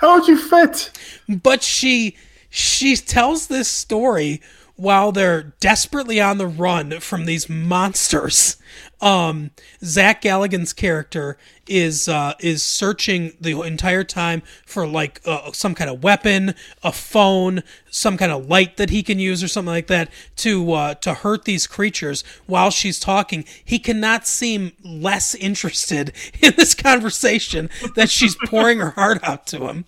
How 0.00 0.18
would 0.18 0.28
you 0.28 0.38
fit? 0.38 0.90
but 1.28 1.62
she 1.62 2.16
she 2.50 2.96
tells 2.96 3.46
this 3.46 3.68
story 3.68 4.40
while 4.82 5.12
they're 5.12 5.44
desperately 5.60 6.20
on 6.20 6.38
the 6.38 6.46
run 6.46 6.98
from 6.98 7.24
these 7.24 7.48
monsters. 7.48 8.56
Um, 9.00 9.52
Zach 9.84 10.22
Galligan's 10.22 10.72
character 10.72 11.38
is 11.68 12.08
uh, 12.08 12.34
is 12.40 12.64
searching 12.64 13.32
the 13.40 13.60
entire 13.62 14.02
time 14.02 14.42
for 14.66 14.86
like 14.86 15.20
uh, 15.24 15.52
some 15.52 15.76
kind 15.76 15.88
of 15.88 16.02
weapon, 16.02 16.56
a 16.82 16.90
phone, 16.90 17.62
some 17.90 18.16
kind 18.16 18.32
of 18.32 18.48
light 18.48 18.76
that 18.76 18.90
he 18.90 19.04
can 19.04 19.20
use 19.20 19.42
or 19.42 19.48
something 19.48 19.72
like 19.72 19.86
that 19.86 20.10
to 20.36 20.72
uh, 20.72 20.94
to 20.94 21.14
hurt 21.14 21.44
these 21.44 21.68
creatures. 21.68 22.24
While 22.46 22.70
she's 22.72 22.98
talking, 22.98 23.44
he 23.64 23.78
cannot 23.78 24.26
seem 24.26 24.72
less 24.82 25.34
interested 25.36 26.12
in 26.42 26.54
this 26.56 26.74
conversation 26.74 27.70
that 27.94 28.10
she's 28.10 28.36
pouring 28.46 28.80
her 28.80 28.90
heart 28.90 29.22
out 29.22 29.46
to 29.48 29.68
him 29.68 29.84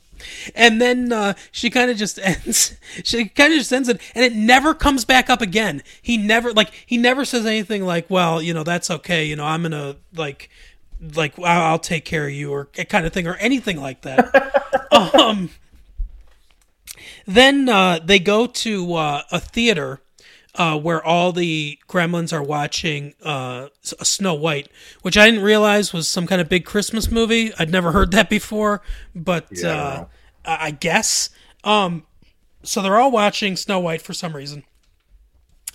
and 0.55 0.81
then 0.81 1.13
uh, 1.13 1.35
she 1.51 1.71
kind 1.71 1.91
of 1.91 1.97
just 1.97 2.19
ends. 2.23 2.77
She 3.03 3.27
kind 3.27 3.53
of 3.53 3.59
just 3.59 3.73
ends 3.73 3.89
it, 3.89 4.01
and 4.15 4.25
it 4.25 4.35
never 4.35 4.75
comes 4.75 5.05
back 5.05 5.31
up 5.31 5.41
again. 5.41 5.83
He 6.03 6.17
never 6.17 6.53
like 6.53 6.71
he 6.87 6.97
never 6.97 7.25
says 7.25 7.47
anything 7.47 7.85
like, 7.85 8.09
"Well, 8.11 8.43
you 8.43 8.55
know, 8.55 8.65
that's 8.65 8.91
okay. 8.91 9.25
You 9.25 9.37
know, 9.37 9.45
I'm 9.45 9.63
gonna 9.63 9.97
like." 10.15 10.51
like 11.17 11.39
I'll 11.39 11.79
take 11.79 12.07
care 12.07 12.27
of 12.27 12.33
you 12.33 12.51
or 12.51 12.67
kind 12.67 13.05
of 13.05 13.13
thing 13.13 13.27
or 13.27 13.35
anything 13.35 13.79
like 13.79 14.03
that. 14.03 14.89
um, 15.15 15.51
then 17.27 17.69
uh, 17.69 17.99
they 18.03 18.19
go 18.19 18.47
to 18.47 18.95
uh, 18.95 19.23
a 19.31 19.41
theater 19.41 20.01
uh, 20.57 20.79
where 20.79 21.05
all 21.05 21.33
the 21.33 21.79
gremlins 21.89 22.33
are 22.33 22.43
watching 22.43 23.15
uh, 23.23 23.69
Snow 23.83 24.35
White, 24.35 24.69
which 25.03 25.17
I 25.19 25.27
didn't 25.29 25.45
realize 25.45 25.93
was 25.93 26.09
some 26.09 26.27
kind 26.27 26.41
of 26.41 26.49
big 26.49 26.65
Christmas 26.65 27.11
movie. 27.11 27.53
I'd 27.59 27.71
never 27.71 27.93
heard 27.93 28.13
that 28.13 28.31
before, 28.31 28.83
but 29.15 29.47
Yeah, 29.51 29.69
I 29.69 29.73
uh. 29.73 30.05
I 30.45 30.67
I 30.67 30.71
guess. 30.71 31.31
Um, 31.65 32.05
so 32.63 32.83
they're 32.83 32.97
all 32.99 33.11
watching 33.11 33.57
Snow 33.57 33.81
White 33.81 34.03
for 34.03 34.13
some 34.13 34.37
reason. 34.37 34.65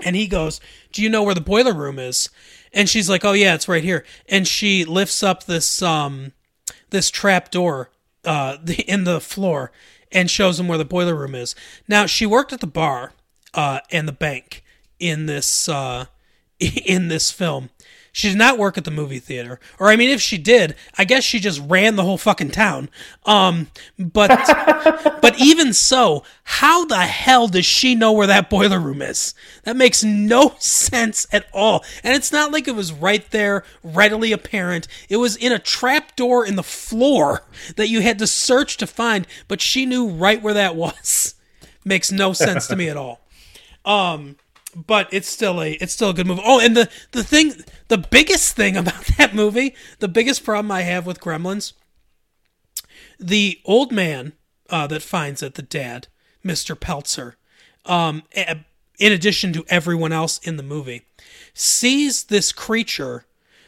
And 0.04 0.16
he 0.16 0.28
goes, 0.28 0.62
Do 0.94 1.02
you 1.04 1.10
know 1.10 1.24
where 1.24 1.36
the 1.36 1.42
boiler 1.42 1.74
room 1.74 2.00
is? 2.00 2.30
And 2.74 2.88
she's 2.88 3.10
like, 3.10 3.26
Oh 3.26 3.34
yeah, 3.34 3.56
it's 3.56 3.68
right 3.68 3.84
here. 3.84 4.06
And 4.30 4.48
she 4.48 4.86
lifts 4.86 5.24
up 5.24 5.44
this 5.46 5.82
um 5.82 6.32
this 6.90 7.10
trap 7.12 7.52
door 7.52 7.90
uh 8.24 8.58
in 8.88 9.04
the 9.04 9.20
floor 9.20 9.72
and 10.12 10.30
shows 10.32 10.60
him 10.60 10.68
where 10.68 10.78
the 10.78 10.86
boiler 10.86 11.16
room 11.16 11.36
is. 11.36 11.54
Now 11.88 12.06
she 12.06 12.26
worked 12.26 12.54
at 12.54 12.62
the 12.62 12.68
bar 12.68 13.12
uh 13.54 13.80
and 13.92 14.08
the 14.08 14.14
bank 14.14 14.64
in 15.00 15.26
this 15.26 15.70
uh 15.70 16.06
in 16.60 17.08
this 17.08 17.32
film. 17.32 17.70
She 18.12 18.28
did 18.30 18.38
not 18.38 18.58
work 18.58 18.78
at 18.78 18.86
the 18.86 18.92
movie 18.92 19.20
theater. 19.20 19.60
Or 19.78 19.88
I 19.88 19.96
mean 19.96 20.10
if 20.10 20.20
she 20.22 20.38
did, 20.38 20.76
I 20.98 21.06
guess 21.06 21.24
she 21.24 21.40
just 21.40 21.62
ran 21.66 21.96
the 21.96 22.04
whole 22.04 22.18
fucking 22.18 22.52
town. 22.52 22.90
Um 23.26 23.68
but 23.98 24.30
but 25.22 25.40
even 25.40 25.74
so, 25.74 26.24
how 26.44 26.86
the 26.86 26.98
hell 26.98 27.48
does 27.48 27.66
she 27.66 27.96
know 27.96 28.12
where 28.12 28.28
that 28.28 28.50
boiler 28.50 28.80
room 28.80 29.02
is? 29.02 29.34
That 29.64 29.78
makes 29.78 30.04
no 30.04 30.56
sense 30.60 31.28
at 31.32 31.48
all. 31.54 31.86
And 32.04 32.16
it's 32.16 32.32
not 32.32 32.52
like 32.52 32.68
it 32.68 32.76
was 32.76 32.92
right 32.92 33.30
there, 33.32 33.64
readily 33.84 34.32
apparent. 34.32 34.88
It 35.08 35.18
was 35.18 35.36
in 35.36 35.52
a 35.52 35.60
trap 35.60 36.16
door 36.16 36.46
in 36.46 36.56
the 36.56 36.64
floor 36.64 37.44
that 37.76 37.90
you 37.90 38.02
had 38.02 38.20
to 38.20 38.28
search 38.28 38.78
to 38.78 38.88
find, 38.88 39.28
but 39.48 39.62
she 39.62 39.86
knew 39.86 40.10
right 40.10 40.42
where 40.42 40.56
that 40.56 40.76
was. 40.76 41.36
Makes 41.86 42.12
no 42.12 42.34
sense 42.34 42.68
to 42.68 42.76
me 42.76 42.90
at 42.90 42.98
all. 42.98 43.22
Um 43.86 44.36
but 44.76 45.08
it's 45.12 45.28
still 45.28 45.62
a 45.62 45.74
it's 45.74 45.94
still 45.94 46.10
a 46.10 46.14
good 46.14 46.28
movie. 46.28 46.42
Oh, 46.44 46.60
and 46.60 46.76
the 46.76 46.90
the 47.12 47.24
thing 47.24 47.54
the 47.88 47.98
biggest 47.98 48.56
thing 48.56 48.78
about 48.84 49.06
that 49.18 49.34
movie, 49.34 49.76
the 50.00 50.08
biggest 50.08 50.44
problem 50.44 50.72
I 50.72 50.82
have 50.82 51.06
with 51.06 51.20
Gremlins 51.20 51.74
the 53.20 53.60
old 53.66 53.92
man 53.92 54.34
uh, 54.70 54.88
that 54.88 55.02
finds 55.04 55.44
it, 55.44 55.56
the 55.56 55.62
dad, 55.62 56.08
Mr. 56.44 56.80
Peltzer, 56.80 57.36
um, 57.86 58.24
in 58.34 59.12
addition 59.12 59.52
to 59.54 59.66
everyone 59.68 60.12
else 60.12 60.40
in 60.40 60.58
the 60.58 60.64
movie, 60.64 61.06
sees 61.54 62.26
this 62.26 62.52
creature 62.52 63.26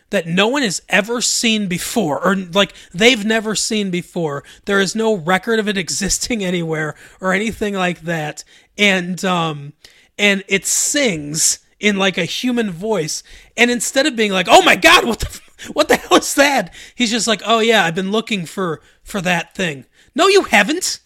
that 0.09 0.27
no 0.27 0.47
one 0.47 0.61
has 0.61 0.81
ever 0.89 1.21
seen 1.21 1.67
before, 1.67 2.23
or 2.23 2.35
like 2.35 2.73
they've 2.93 3.25
never 3.25 3.55
seen 3.55 3.91
before. 3.91 4.43
There 4.65 4.79
is 4.79 4.95
no 4.95 5.15
record 5.15 5.59
of 5.59 5.67
it 5.67 5.77
existing 5.77 6.43
anywhere 6.43 6.95
or 7.19 7.33
anything 7.33 7.73
like 7.73 8.01
that, 8.01 8.43
and 8.77 9.23
um, 9.25 9.73
and 10.21 10.43
it 10.47 10.67
sings 10.67 11.57
in 11.79 11.97
like 11.97 12.15
a 12.15 12.25
human 12.25 12.69
voice, 12.69 13.23
and 13.57 13.71
instead 13.71 14.05
of 14.05 14.15
being 14.15 14.31
like, 14.31 14.45
"Oh 14.47 14.61
my 14.61 14.75
God, 14.75 15.03
what 15.03 15.19
the 15.19 15.41
what 15.73 15.89
the 15.89 15.95
hell 15.97 16.19
is 16.19 16.35
that?" 16.35 16.73
He's 16.93 17.09
just 17.09 17.27
like, 17.27 17.41
"Oh 17.43 17.59
yeah, 17.59 17.83
I've 17.83 17.95
been 17.95 18.11
looking 18.11 18.45
for 18.45 18.81
for 19.03 19.19
that 19.21 19.55
thing." 19.55 19.85
No, 20.13 20.27
you 20.27 20.43
haven't. 20.43 20.99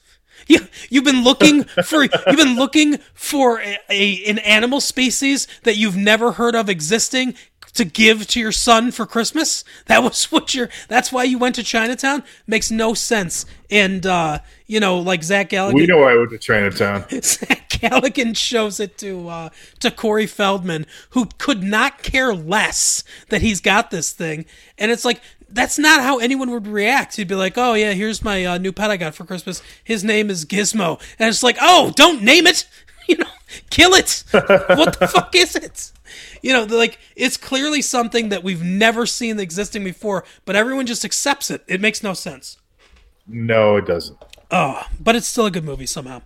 You 0.47 0.67
you've 0.89 1.05
been 1.05 1.23
looking 1.23 1.63
for 1.63 2.03
you've 2.03 2.37
been 2.37 2.57
looking 2.57 2.97
for 3.13 3.61
a, 3.61 3.77
a 3.89 4.25
an 4.25 4.37
animal 4.39 4.81
species 4.81 5.47
that 5.63 5.77
you've 5.77 5.97
never 5.97 6.33
heard 6.33 6.53
of 6.53 6.69
existing 6.69 7.35
to 7.75 7.85
give 7.85 8.25
to 8.27 8.39
your 8.39 8.51
son 8.51 8.91
for 8.91 9.05
Christmas. 9.05 9.63
That 9.85 10.03
was 10.03 10.25
what 10.31 10.53
you're. 10.53 10.69
That's 10.87 11.11
why 11.11 11.23
you 11.23 11.37
went 11.37 11.55
to 11.55 11.63
Chinatown. 11.63 12.23
Makes 12.47 12.71
no 12.71 12.93
sense. 12.93 13.45
And 13.69 14.05
uh, 14.05 14.39
you 14.65 14.79
know, 14.79 14.99
like 14.99 15.23
Zach 15.23 15.49
Galligan. 15.49 15.75
We 15.75 15.87
know 15.87 15.99
why 15.99 16.13
I 16.13 16.15
went 16.15 16.31
to 16.31 16.37
Chinatown. 16.37 17.05
Zach 17.21 17.69
Galligan 17.69 18.35
shows 18.35 18.79
it 18.79 18.97
to 18.99 19.29
uh, 19.29 19.49
to 19.79 19.91
Corey 19.91 20.27
Feldman, 20.27 20.85
who 21.11 21.27
could 21.37 21.63
not 21.63 22.01
care 22.01 22.33
less 22.33 23.03
that 23.29 23.41
he's 23.41 23.61
got 23.61 23.91
this 23.91 24.11
thing, 24.11 24.45
and 24.77 24.91
it's 24.91 25.05
like 25.05 25.21
that's 25.49 25.77
not 25.77 26.01
how 26.01 26.19
anyone 26.19 26.51
would 26.51 26.67
react. 26.67 27.15
He'd 27.15 27.27
be 27.27 27.35
like, 27.35 27.57
"Oh 27.57 27.73
yeah, 27.73 27.93
here's 27.93 28.23
my 28.23 28.45
uh, 28.45 28.57
new 28.57 28.71
pet 28.71 28.91
I 28.91 28.97
got 28.97 29.15
for 29.15 29.25
Christmas. 29.25 29.61
His 29.83 30.03
name 30.03 30.29
is 30.29 30.45
Gizmo," 30.45 31.01
and 31.19 31.29
it's 31.29 31.43
like, 31.43 31.57
"Oh, 31.61 31.91
don't 31.95 32.23
name 32.23 32.47
it, 32.47 32.67
you 33.07 33.17
know, 33.17 33.29
kill 33.69 33.93
it. 33.93 34.23
what 34.31 34.99
the 34.99 35.07
fuck 35.07 35.35
is 35.35 35.55
it?" 35.55 35.91
You 36.45 36.53
know, 36.53 36.63
like 36.65 36.99
it's 37.15 37.37
clearly 37.37 37.81
something 37.81 38.29
that 38.29 38.43
we've 38.43 38.61
never 38.61 39.07
seen 39.07 39.39
existing 39.39 39.83
before, 39.83 40.23
but 40.45 40.55
everyone 40.55 40.85
just 40.85 41.03
accepts 41.03 41.49
it. 41.49 41.63
It 41.67 41.81
makes 41.81 42.03
no 42.03 42.13
sense. 42.13 42.59
No, 43.25 43.77
it 43.77 43.87
doesn't. 43.87 44.15
Oh, 44.51 44.85
but 44.99 45.15
it's 45.15 45.25
still 45.25 45.47
a 45.47 45.51
good 45.51 45.63
movie 45.63 45.87
somehow. 45.87 46.21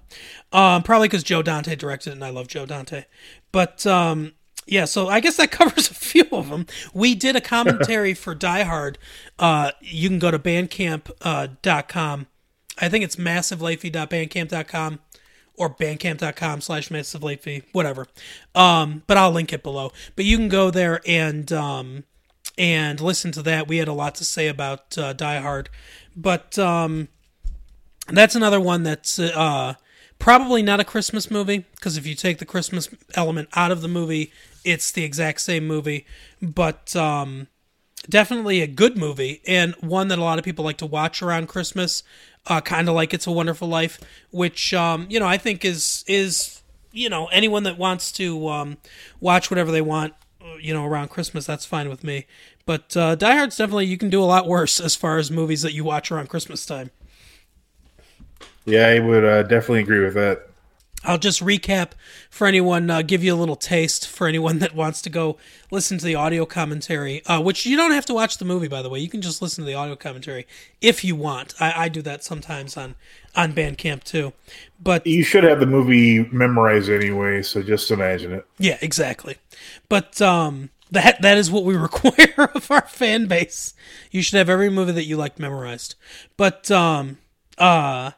Um, 0.51 0.83
probably 0.83 1.07
because 1.07 1.23
Joe 1.23 1.41
Dante 1.41 1.73
directed 1.77 2.09
it, 2.09 2.13
and 2.15 2.25
I 2.25 2.31
love 2.31 2.49
Joe 2.49 2.65
Dante. 2.65 3.05
But 3.53 3.87
um, 3.87 4.33
yeah, 4.67 4.83
so 4.83 5.07
I 5.07 5.21
guess 5.21 5.37
that 5.37 5.51
covers 5.57 5.89
a 5.89 5.93
few 5.93 6.25
of 6.33 6.49
them. 6.49 6.65
We 6.93 7.15
did 7.15 7.37
a 7.37 7.41
commentary 7.41 8.13
for 8.13 8.35
Die 8.35 8.63
Hard. 8.63 8.97
Uh, 9.39 9.71
you 9.79 10.09
can 10.09 10.19
go 10.19 10.31
to 10.31 10.39
bandcamp.com. 10.39 11.15
Uh, 11.21 11.47
dot 11.61 11.87
com. 11.87 12.27
I 12.77 12.89
think 12.89 13.05
it's 13.05 13.15
massivelatefee.bandcamp.com 13.15 14.99
or 15.59 15.69
bandcamp.com 15.69 16.61
slash 16.61 16.89
massive 16.89 17.21
late 17.21 17.41
fee, 17.41 17.63
whatever. 17.73 18.07
Um, 18.55 19.03
but 19.05 19.17
I'll 19.17 19.31
link 19.31 19.53
it 19.53 19.61
below. 19.61 19.91
But 20.15 20.25
you 20.25 20.37
can 20.37 20.47
go 20.47 20.71
there 20.71 21.01
and 21.05 21.51
um, 21.51 22.05
and 22.57 22.99
listen 22.99 23.31
to 23.33 23.43
that. 23.43 23.67
We 23.67 23.77
had 23.77 23.89
a 23.89 23.93
lot 23.93 24.15
to 24.15 24.25
say 24.25 24.47
about 24.47 24.97
uh, 24.97 25.13
Die 25.13 25.39
Hard, 25.39 25.69
but 26.15 26.57
um, 26.57 27.09
that's 28.07 28.35
another 28.35 28.59
one 28.59 28.83
that's 28.83 29.19
uh, 29.19 29.75
probably 30.17 30.63
not 30.63 30.79
a 30.79 30.85
Christmas 30.85 31.29
movie 31.29 31.65
because 31.75 31.97
if 31.97 32.07
you 32.07 32.15
take 32.15 32.39
the 32.39 32.45
Christmas 32.45 32.89
element 33.15 33.49
out 33.53 33.71
of 33.71 33.81
the 33.81 33.87
movie, 33.89 34.31
it's 34.63 34.91
the 34.91 35.03
exact 35.03 35.41
same 35.41 35.67
movie. 35.67 36.05
But 36.41 36.95
um, 36.95 37.47
definitely 38.07 38.61
a 38.61 38.67
good 38.67 38.97
movie 38.97 39.41
and 39.45 39.75
one 39.81 40.07
that 40.07 40.19
a 40.19 40.23
lot 40.23 40.39
of 40.39 40.45
people 40.45 40.63
like 40.63 40.77
to 40.77 40.85
watch 40.85 41.21
around 41.21 41.47
Christmas. 41.47 42.03
Uh, 42.47 42.61
kind 42.61 42.89
of 42.89 42.95
like 42.95 43.13
It's 43.13 43.27
a 43.27 43.31
Wonderful 43.31 43.67
Life, 43.67 43.99
which 44.31 44.73
um, 44.73 45.05
you 45.09 45.19
know 45.19 45.27
I 45.27 45.37
think 45.37 45.63
is 45.63 46.03
is 46.07 46.61
you 46.91 47.09
know 47.09 47.27
anyone 47.27 47.63
that 47.63 47.77
wants 47.77 48.11
to 48.13 48.47
um, 48.47 48.77
watch 49.19 49.51
whatever 49.51 49.71
they 49.71 49.81
want, 49.81 50.13
uh, 50.41 50.55
you 50.59 50.73
know 50.73 50.85
around 50.85 51.09
Christmas, 51.09 51.45
that's 51.45 51.65
fine 51.65 51.89
with 51.89 52.03
me. 52.03 52.25
But 52.65 52.95
uh, 52.95 53.15
Die 53.15 53.35
Hard's 53.35 53.57
definitely 53.57 53.85
you 53.85 53.97
can 53.97 54.09
do 54.09 54.21
a 54.21 54.25
lot 54.25 54.47
worse 54.47 54.79
as 54.79 54.95
far 54.95 55.17
as 55.17 55.29
movies 55.29 55.61
that 55.61 55.73
you 55.73 55.83
watch 55.83 56.11
around 56.11 56.29
Christmas 56.29 56.65
time. 56.65 56.91
Yeah, 58.65 58.87
I 58.87 58.99
would 58.99 59.25
uh, 59.25 59.43
definitely 59.43 59.81
agree 59.81 60.03
with 60.03 60.13
that. 60.13 60.48
I'll 61.05 61.17
just 61.17 61.41
recap 61.41 61.91
for 62.29 62.45
anyone, 62.45 62.89
uh, 62.89 63.01
give 63.01 63.23
you 63.23 63.33
a 63.33 63.37
little 63.37 63.55
taste 63.55 64.05
for 64.07 64.27
anyone 64.27 64.59
that 64.59 64.75
wants 64.75 65.01
to 65.03 65.09
go 65.09 65.37
listen 65.71 65.97
to 65.97 66.05
the 66.05 66.15
audio 66.15 66.45
commentary, 66.45 67.25
uh, 67.25 67.39
which 67.41 67.65
you 67.65 67.77
don't 67.77 67.91
have 67.91 68.05
to 68.07 68.13
watch 68.13 68.37
the 68.37 68.43
movie, 68.43 68.67
by 68.67 68.81
the 68.81 68.89
way. 68.89 68.99
You 68.99 69.07
can 69.09 69.21
just 69.21 69.41
listen 69.41 69.63
to 69.63 69.65
the 69.65 69.75
audio 69.75 69.95
commentary 69.95 70.45
if 70.81 71.05
you 71.05 71.15
want. 71.15 71.53
I, 71.59 71.85
I 71.85 71.89
do 71.89 72.01
that 72.01 72.23
sometimes 72.25 72.75
on 72.75 72.95
on 73.35 73.53
Bandcamp 73.53 74.03
too. 74.03 74.33
But 74.81 75.07
You 75.07 75.23
should 75.23 75.45
have 75.45 75.61
the 75.61 75.65
movie 75.65 76.27
memorized 76.33 76.89
anyway, 76.89 77.43
so 77.43 77.61
just 77.61 77.91
imagine 77.91 78.33
it. 78.33 78.45
yeah, 78.57 78.77
exactly. 78.81 79.37
But 79.87 80.21
um, 80.21 80.69
that 80.91 81.21
that 81.21 81.37
is 81.37 81.49
what 81.49 81.63
we 81.63 81.75
require 81.77 82.51
of 82.53 82.69
our 82.71 82.85
fan 82.87 83.27
base. 83.27 83.73
You 84.11 84.21
should 84.21 84.37
have 84.37 84.49
every 84.49 84.69
movie 84.69 84.91
that 84.91 85.05
you 85.05 85.15
like 85.15 85.39
memorized. 85.39 85.95
But 86.35 86.69
um, 86.71 87.19
uh, 87.57 88.11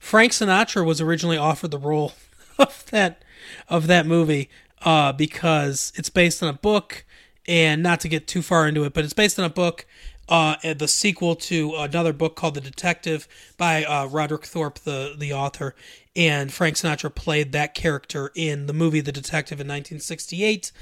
Frank 0.00 0.32
Sinatra 0.32 0.84
was 0.84 1.00
originally 1.00 1.36
offered 1.38 1.70
the 1.70 1.78
role 1.78 2.12
of 2.58 2.84
that 2.90 3.22
of 3.68 3.86
that 3.86 4.06
movie 4.06 4.48
uh, 4.82 5.12
because 5.12 5.92
it's 5.96 6.10
based 6.10 6.42
on 6.42 6.48
a 6.48 6.54
book, 6.54 7.04
and 7.46 7.82
not 7.82 8.00
to 8.00 8.08
get 8.08 8.26
too 8.26 8.42
far 8.42 8.68
into 8.68 8.84
it, 8.84 8.94
but 8.94 9.04
it's 9.04 9.12
based 9.14 9.38
on 9.38 9.44
a 9.44 9.50
book. 9.50 9.86
Uh, 10.26 10.56
the 10.74 10.88
sequel 10.88 11.36
to 11.36 11.74
another 11.76 12.14
book 12.14 12.34
called 12.34 12.54
The 12.54 12.60
Detective 12.62 13.28
by 13.58 13.84
uh, 13.84 14.06
Roderick 14.06 14.46
Thorpe, 14.46 14.78
the 14.78 15.14
the 15.18 15.34
author, 15.34 15.74
and 16.16 16.52
Frank 16.52 16.76
Sinatra 16.76 17.14
played 17.14 17.52
that 17.52 17.74
character 17.74 18.30
in 18.34 18.66
the 18.66 18.72
movie 18.72 19.00
The 19.00 19.12
Detective 19.12 19.60
in 19.60 19.66
1968. 19.66 20.72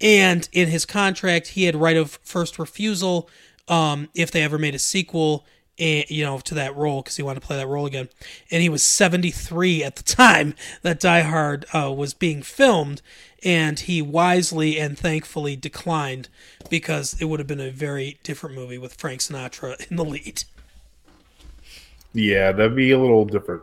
And 0.00 0.48
in 0.52 0.68
his 0.68 0.84
contract, 0.84 1.48
he 1.48 1.64
had 1.64 1.76
right 1.76 1.96
of 1.96 2.18
first 2.22 2.58
refusal 2.58 3.30
um, 3.68 4.08
if 4.14 4.30
they 4.30 4.42
ever 4.42 4.58
made 4.58 4.74
a 4.74 4.78
sequel, 4.78 5.46
eh, 5.82 6.04
you 6.08 6.24
know, 6.24 6.38
to 6.38 6.54
that 6.54 6.76
role 6.76 7.02
because 7.02 7.16
he 7.16 7.22
wanted 7.22 7.40
to 7.40 7.46
play 7.46 7.56
that 7.56 7.66
role 7.66 7.86
again. 7.86 8.08
And 8.50 8.62
he 8.62 8.68
was 8.68 8.82
73 8.82 9.82
at 9.82 9.96
the 9.96 10.02
time 10.04 10.54
that 10.82 11.00
Die 11.00 11.20
Hard 11.22 11.66
uh, 11.74 11.92
was 11.92 12.14
being 12.14 12.42
filmed, 12.42 13.02
and 13.44 13.78
he 13.78 14.00
wisely 14.00 14.78
and 14.78 14.98
thankfully 14.98 15.56
declined 15.56 16.28
because 16.70 17.20
it 17.20 17.26
would 17.26 17.40
have 17.40 17.46
been 17.46 17.60
a 17.60 17.70
very 17.70 18.18
different 18.22 18.54
movie 18.54 18.78
with 18.78 18.94
Frank 18.94 19.20
Sinatra 19.20 19.86
in 19.90 19.96
the 19.96 20.04
lead. 20.04 20.44
Yeah, 22.14 22.52
that'd 22.52 22.76
be 22.76 22.90
a 22.90 22.98
little 22.98 23.24
different. 23.24 23.62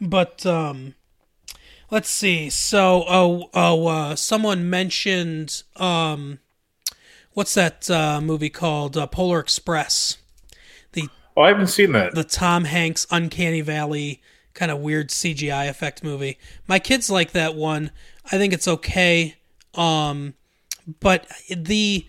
But 0.00 0.46
um, 0.46 0.94
let's 1.90 2.08
see. 2.08 2.50
So, 2.50 3.04
oh, 3.08 3.50
oh, 3.52 3.86
uh, 3.86 4.16
someone 4.16 4.70
mentioned 4.70 5.62
um, 5.76 6.38
what's 7.32 7.54
that 7.54 7.90
uh, 7.90 8.20
movie 8.20 8.50
called? 8.50 8.96
Uh, 8.96 9.06
Polar 9.06 9.40
Express. 9.40 10.18
Oh, 11.36 11.42
I 11.42 11.48
haven't 11.48 11.68
seen 11.68 11.92
that. 11.92 12.14
the 12.14 12.24
Tom 12.24 12.64
Hanks 12.64 13.06
Uncanny 13.10 13.60
Valley 13.60 14.22
kind 14.54 14.70
of 14.70 14.78
weird 14.80 15.08
CGI 15.08 15.68
effect 15.68 16.02
movie. 16.02 16.38
My 16.66 16.78
kids 16.78 17.08
like 17.10 17.32
that 17.32 17.54
one. 17.54 17.90
I 18.26 18.38
think 18.38 18.52
it's 18.52 18.68
okay. 18.68 19.36
Um, 19.74 20.34
but 21.00 21.26
the 21.48 22.06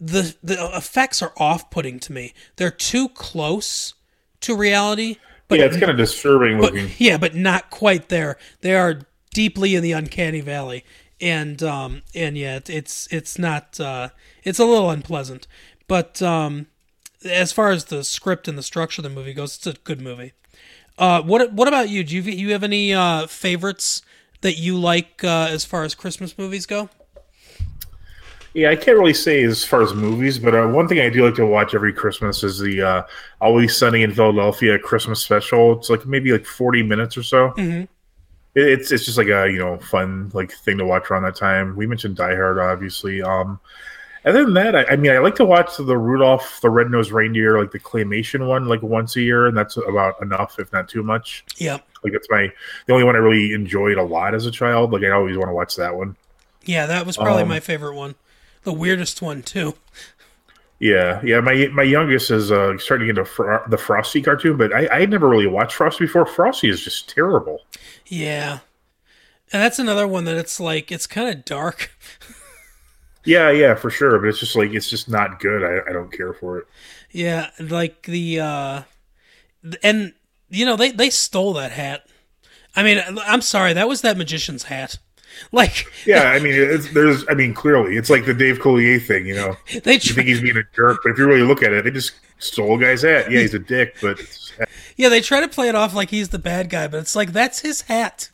the 0.00 0.34
the 0.42 0.76
effects 0.76 1.22
are 1.22 1.32
off-putting 1.36 2.00
to 2.00 2.12
me. 2.12 2.34
They're 2.56 2.70
too 2.70 3.08
close 3.10 3.94
to 4.40 4.56
reality. 4.56 5.16
But 5.48 5.58
yeah, 5.58 5.66
it's 5.66 5.76
kind 5.78 5.90
of 5.90 5.96
disturbing 5.96 6.58
but 6.58 6.72
looking. 6.74 6.90
yeah, 6.98 7.16
but 7.16 7.34
not 7.34 7.70
quite 7.70 8.08
there. 8.08 8.38
They 8.60 8.74
are 8.74 9.00
deeply 9.32 9.74
in 9.74 9.82
the 9.82 9.92
uncanny 9.92 10.40
valley, 10.40 10.84
and 11.20 11.62
um, 11.62 12.02
and 12.14 12.36
yeah, 12.36 12.60
it's 12.66 13.06
it's 13.12 13.38
not 13.38 13.78
uh, 13.78 14.08
it's 14.42 14.58
a 14.58 14.64
little 14.64 14.90
unpleasant. 14.90 15.46
But 15.86 16.20
um, 16.22 16.66
as 17.24 17.52
far 17.52 17.70
as 17.70 17.86
the 17.86 18.04
script 18.04 18.48
and 18.48 18.56
the 18.56 18.62
structure 18.62 19.00
of 19.00 19.04
the 19.04 19.10
movie 19.10 19.34
goes, 19.34 19.56
it's 19.56 19.66
a 19.66 19.72
good 19.84 20.00
movie. 20.00 20.32
Uh, 20.98 21.22
what 21.22 21.52
what 21.52 21.66
about 21.68 21.88
you? 21.88 22.04
Do 22.04 22.16
you 22.16 22.22
you 22.22 22.52
have 22.52 22.62
any 22.62 22.94
uh, 22.94 23.26
favorites 23.26 24.02
that 24.42 24.58
you 24.58 24.76
like 24.78 25.24
uh, 25.24 25.48
as 25.50 25.64
far 25.64 25.84
as 25.84 25.94
Christmas 25.94 26.38
movies 26.38 26.66
go? 26.66 26.88
Yeah, 28.52 28.70
I 28.70 28.76
can't 28.76 28.96
really 28.96 29.14
say 29.14 29.42
as 29.42 29.64
far 29.64 29.82
as 29.82 29.92
movies, 29.94 30.38
but 30.38 30.54
uh, 30.54 30.68
one 30.68 30.86
thing 30.86 31.00
I 31.00 31.08
do 31.08 31.24
like 31.24 31.34
to 31.34 31.46
watch 31.46 31.74
every 31.74 31.92
Christmas 31.92 32.44
is 32.44 32.60
the 32.60 32.82
uh, 32.82 33.02
Always 33.40 33.76
Sunny 33.76 34.04
in 34.04 34.14
Philadelphia 34.14 34.78
Christmas 34.78 35.20
special. 35.20 35.76
It's 35.78 35.90
like 35.90 36.06
maybe 36.06 36.30
like 36.30 36.46
forty 36.46 36.82
minutes 36.82 37.16
or 37.16 37.24
so. 37.24 37.50
Mhm. 37.56 37.88
It, 38.54 38.68
it's 38.68 38.92
it's 38.92 39.04
just 39.04 39.18
like 39.18 39.26
a 39.26 39.50
you 39.50 39.58
know 39.58 39.78
fun 39.78 40.30
like 40.34 40.52
thing 40.52 40.78
to 40.78 40.84
watch 40.86 41.10
around 41.10 41.24
that 41.24 41.34
time. 41.34 41.74
We 41.74 41.88
mentioned 41.88 42.14
Die 42.14 42.34
Hard, 42.36 42.60
obviously. 42.60 43.20
Um, 43.22 43.58
other 44.24 44.44
than 44.44 44.54
that, 44.54 44.74
I, 44.74 44.84
I 44.84 44.96
mean, 44.96 45.12
I 45.12 45.18
like 45.18 45.34
to 45.36 45.44
watch 45.44 45.76
the 45.76 45.96
Rudolph 45.98 46.60
the 46.62 46.70
Red-Nosed 46.70 47.12
Reindeer, 47.12 47.58
like 47.60 47.70
the 47.72 47.78
claymation 47.80 48.46
one, 48.46 48.66
like 48.66 48.82
once 48.82 49.16
a 49.16 49.20
year, 49.20 49.46
and 49.46 49.56
that's 49.56 49.76
about 49.76 50.20
enough, 50.22 50.58
if 50.58 50.72
not 50.72 50.88
too 50.88 51.02
much. 51.02 51.44
Yeah, 51.56 51.78
Like 52.02 52.14
it's 52.14 52.28
my 52.30 52.50
the 52.86 52.92
only 52.92 53.04
one 53.04 53.16
I 53.16 53.18
really 53.18 53.52
enjoyed 53.52 53.98
a 53.98 54.02
lot 54.02 54.34
as 54.34 54.46
a 54.46 54.50
child. 54.50 54.92
Like 54.92 55.02
I 55.02 55.10
always 55.10 55.36
want 55.36 55.48
to 55.48 55.54
watch 55.54 55.76
that 55.76 55.94
one. 55.94 56.16
yeah, 56.64 56.86
that 56.86 57.04
was 57.06 57.16
probably 57.16 57.42
Um, 57.42 57.48
my 57.48 57.60
favorite 57.60 57.94
one. 57.96 58.14
The 58.62 58.72
weirdest 58.72 59.20
one 59.20 59.42
too. 59.42 59.74
Yeah, 60.80 61.20
yeah. 61.22 61.40
My 61.40 61.68
my 61.72 61.82
youngest 61.82 62.30
is 62.30 62.50
uh, 62.50 62.76
starting 62.78 63.06
to 63.06 63.12
get 63.12 63.18
into 63.20 63.30
Fro- 63.30 63.62
the 63.68 63.78
Frosty 63.78 64.20
cartoon, 64.20 64.56
but 64.56 64.72
I, 64.74 64.88
I 65.02 65.06
never 65.06 65.28
really 65.28 65.46
watched 65.46 65.74
Frosty 65.74 66.04
before. 66.04 66.26
Frosty 66.26 66.68
is 66.68 66.82
just 66.82 67.08
terrible. 67.08 67.60
Yeah, 68.06 68.58
and 69.52 69.62
that's 69.62 69.78
another 69.78 70.08
one 70.08 70.24
that 70.24 70.36
it's 70.36 70.58
like 70.58 70.90
it's 70.90 71.06
kind 71.06 71.28
of 71.28 71.44
dark. 71.44 71.90
Yeah, 73.24 73.50
yeah, 73.50 73.74
for 73.74 73.90
sure. 73.90 74.18
But 74.18 74.28
it's 74.28 74.38
just 74.38 74.56
like 74.56 74.72
it's 74.72 74.88
just 74.88 75.08
not 75.08 75.40
good. 75.40 75.62
I, 75.62 75.90
I 75.90 75.92
don't 75.92 76.12
care 76.12 76.32
for 76.32 76.58
it. 76.58 76.66
Yeah, 77.10 77.50
like 77.58 78.02
the 78.02 78.40
uh 78.40 78.82
and 79.82 80.12
you 80.50 80.66
know 80.66 80.76
they 80.76 80.90
they 80.90 81.10
stole 81.10 81.54
that 81.54 81.72
hat. 81.72 82.06
I 82.76 82.82
mean, 82.82 83.02
I'm 83.24 83.40
sorry, 83.40 83.72
that 83.72 83.88
was 83.88 84.00
that 84.02 84.16
magician's 84.16 84.64
hat. 84.64 84.98
Like 85.50 85.86
Yeah, 86.06 86.30
I 86.30 86.38
mean, 86.38 86.54
it's, 86.54 86.92
there's, 86.92 87.24
I 87.28 87.34
mean, 87.34 87.54
clearly, 87.54 87.96
it's 87.96 88.08
like 88.08 88.24
the 88.24 88.34
Dave 88.34 88.60
Coulier 88.60 89.04
thing. 89.04 89.26
You 89.26 89.34
know, 89.34 89.56
they 89.82 89.94
you 89.94 89.98
think 89.98 90.28
he's 90.28 90.40
being 90.40 90.56
a 90.56 90.62
jerk, 90.76 91.00
but 91.02 91.10
if 91.10 91.18
you 91.18 91.26
really 91.26 91.42
look 91.42 91.60
at 91.60 91.72
it, 91.72 91.82
they 91.82 91.90
just 91.90 92.12
stole 92.38 92.76
a 92.76 92.80
guy's 92.80 93.02
hat. 93.02 93.28
Yeah, 93.28 93.40
he's 93.40 93.52
a 93.52 93.58
dick, 93.58 93.96
but 94.00 94.20
it's, 94.20 94.52
yeah, 94.96 95.08
they 95.08 95.20
try 95.20 95.40
to 95.40 95.48
play 95.48 95.68
it 95.68 95.74
off 95.74 95.92
like 95.92 96.10
he's 96.10 96.28
the 96.28 96.38
bad 96.38 96.70
guy, 96.70 96.86
but 96.86 97.00
it's 97.00 97.16
like 97.16 97.32
that's 97.32 97.58
his 97.60 97.80
hat. 97.82 98.30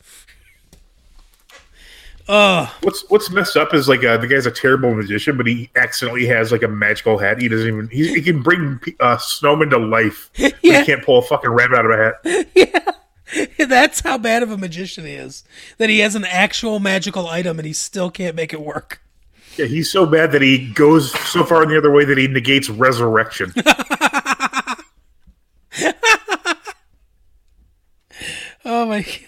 Oh, 2.29 2.73
what's 2.83 3.09
what's 3.09 3.31
messed 3.31 3.57
up 3.57 3.75
is 3.75 3.89
like 3.89 4.05
uh, 4.05 4.17
the 4.17 4.27
guy's 4.27 4.47
a 4.47 4.51
terrible 4.51 4.95
magician, 4.95 5.37
but 5.37 5.47
he 5.47 5.71
accidentally 5.75 6.27
has 6.27 6.53
like 6.53 6.63
a 6.63 6.69
magical 6.69 7.19
hat. 7.19 7.41
He 7.41 7.49
doesn't 7.49 7.67
even 7.67 7.89
he, 7.89 8.15
he 8.15 8.23
can 8.23 8.43
bring 8.43 8.81
uh, 9.01 9.17
snowmen 9.17 9.71
to 9.71 9.79
life. 9.79 10.31
but 10.39 10.55
Yeah. 10.63 10.81
He 10.81 10.87
can't 10.87 11.05
pull 11.05 11.19
a 11.19 11.23
fucking 11.23 11.51
rabbit 11.51 11.77
out 11.79 11.87
of 11.87 11.91
a 11.93 11.97
hat. 11.97 12.49
yeah. 12.55 12.93
That's 13.67 14.01
how 14.01 14.19
bad 14.19 14.43
of 14.43 14.51
a 14.51 14.57
magician 14.57 15.05
he 15.05 15.13
is. 15.13 15.45
That 15.79 15.89
he 15.89 16.01
has 16.01 16.15
an 16.15 16.25
actual 16.25 16.81
magical 16.81 17.29
item 17.29 17.59
and 17.59 17.67
he 17.67 17.73
still 17.73 18.11
can't 18.11 18.35
make 18.35 18.53
it 18.53 18.61
work. 18.61 19.01
Yeah, 19.57 19.67
he's 19.67 19.91
so 19.91 20.07
bad 20.07 20.33
that 20.33 20.43
he 20.43 20.71
goes 20.73 21.13
so 21.29 21.45
far 21.45 21.63
in 21.63 21.69
the 21.69 21.79
other 21.79 21.91
way 21.91 22.05
that 22.05 22.17
he 22.17 22.29
negates 22.29 22.71
resurrection. 22.71 23.53
Oh 28.65 28.87
my 28.87 29.03
god. 29.03 29.19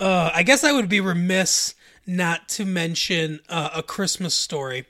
Uh, 0.00 0.30
I 0.34 0.42
guess 0.42 0.64
I 0.64 0.72
would 0.72 0.88
be 0.88 1.00
remiss 1.00 1.74
not 2.06 2.48
to 2.50 2.64
mention 2.64 3.40
uh, 3.50 3.68
a 3.74 3.82
Christmas 3.82 4.34
story, 4.34 4.86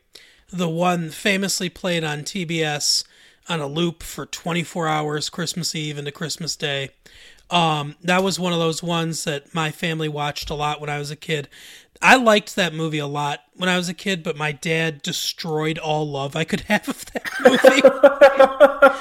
the 0.52 0.68
one 0.68 1.10
famously 1.10 1.68
played 1.68 2.04
on 2.04 2.20
TBS 2.20 3.04
on 3.48 3.60
a 3.60 3.66
loop 3.66 4.04
for 4.04 4.24
24 4.24 4.86
hours, 4.86 5.28
Christmas 5.28 5.74
Eve 5.74 5.98
into 5.98 6.12
Christmas 6.12 6.54
Day. 6.54 6.90
Um, 7.50 7.96
that 8.04 8.22
was 8.22 8.38
one 8.38 8.52
of 8.52 8.60
those 8.60 8.82
ones 8.82 9.24
that 9.24 9.52
my 9.52 9.72
family 9.72 10.08
watched 10.08 10.48
a 10.50 10.54
lot 10.54 10.80
when 10.80 10.88
I 10.88 11.00
was 11.00 11.10
a 11.10 11.16
kid. 11.16 11.48
I 12.00 12.16
liked 12.16 12.54
that 12.56 12.72
movie 12.72 12.98
a 12.98 13.06
lot 13.06 13.40
when 13.54 13.68
I 13.68 13.76
was 13.76 13.88
a 13.88 13.94
kid, 13.94 14.22
but 14.22 14.36
my 14.36 14.52
dad 14.52 15.02
destroyed 15.02 15.76
all 15.76 16.08
love 16.08 16.36
I 16.36 16.44
could 16.44 16.60
have 16.68 16.88
of 16.88 17.04
that 17.06 17.28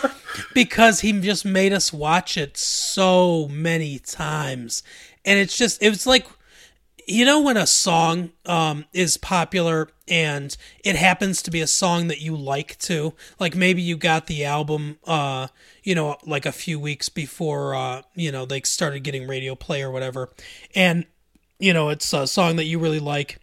movie 0.01 0.13
because 0.53 1.01
he 1.01 1.13
just 1.21 1.45
made 1.45 1.71
us 1.71 1.93
watch 1.93 2.35
it 2.37 2.57
so 2.57 3.47
many 3.49 3.99
times. 3.99 4.83
And 5.29 5.37
it's 5.37 5.55
just, 5.55 5.83
it 5.83 5.89
was 5.89 6.07
like, 6.07 6.25
you 7.07 7.23
know, 7.23 7.39
when 7.39 7.55
a 7.55 7.67
song 7.67 8.31
um, 8.47 8.85
is 8.93 9.15
popular 9.15 9.87
and 10.07 10.57
it 10.83 10.95
happens 10.95 11.43
to 11.43 11.51
be 11.51 11.61
a 11.61 11.67
song 11.67 12.07
that 12.07 12.19
you 12.19 12.35
like 12.35 12.79
too, 12.79 13.13
like 13.39 13.55
maybe 13.55 13.79
you 13.79 13.95
got 13.95 14.25
the 14.25 14.43
album, 14.43 14.97
uh, 15.05 15.49
you 15.83 15.93
know, 15.93 16.17
like 16.25 16.47
a 16.47 16.51
few 16.51 16.79
weeks 16.79 17.09
before, 17.09 17.75
uh, 17.75 18.01
you 18.15 18.31
know, 18.31 18.47
they 18.47 18.61
started 18.61 19.01
getting 19.01 19.27
radio 19.27 19.53
play 19.53 19.83
or 19.83 19.91
whatever. 19.91 20.29
And, 20.73 21.05
you 21.59 21.73
know, 21.73 21.89
it's 21.89 22.11
a 22.11 22.25
song 22.25 22.55
that 22.55 22.65
you 22.65 22.79
really 22.79 22.99
like 22.99 23.39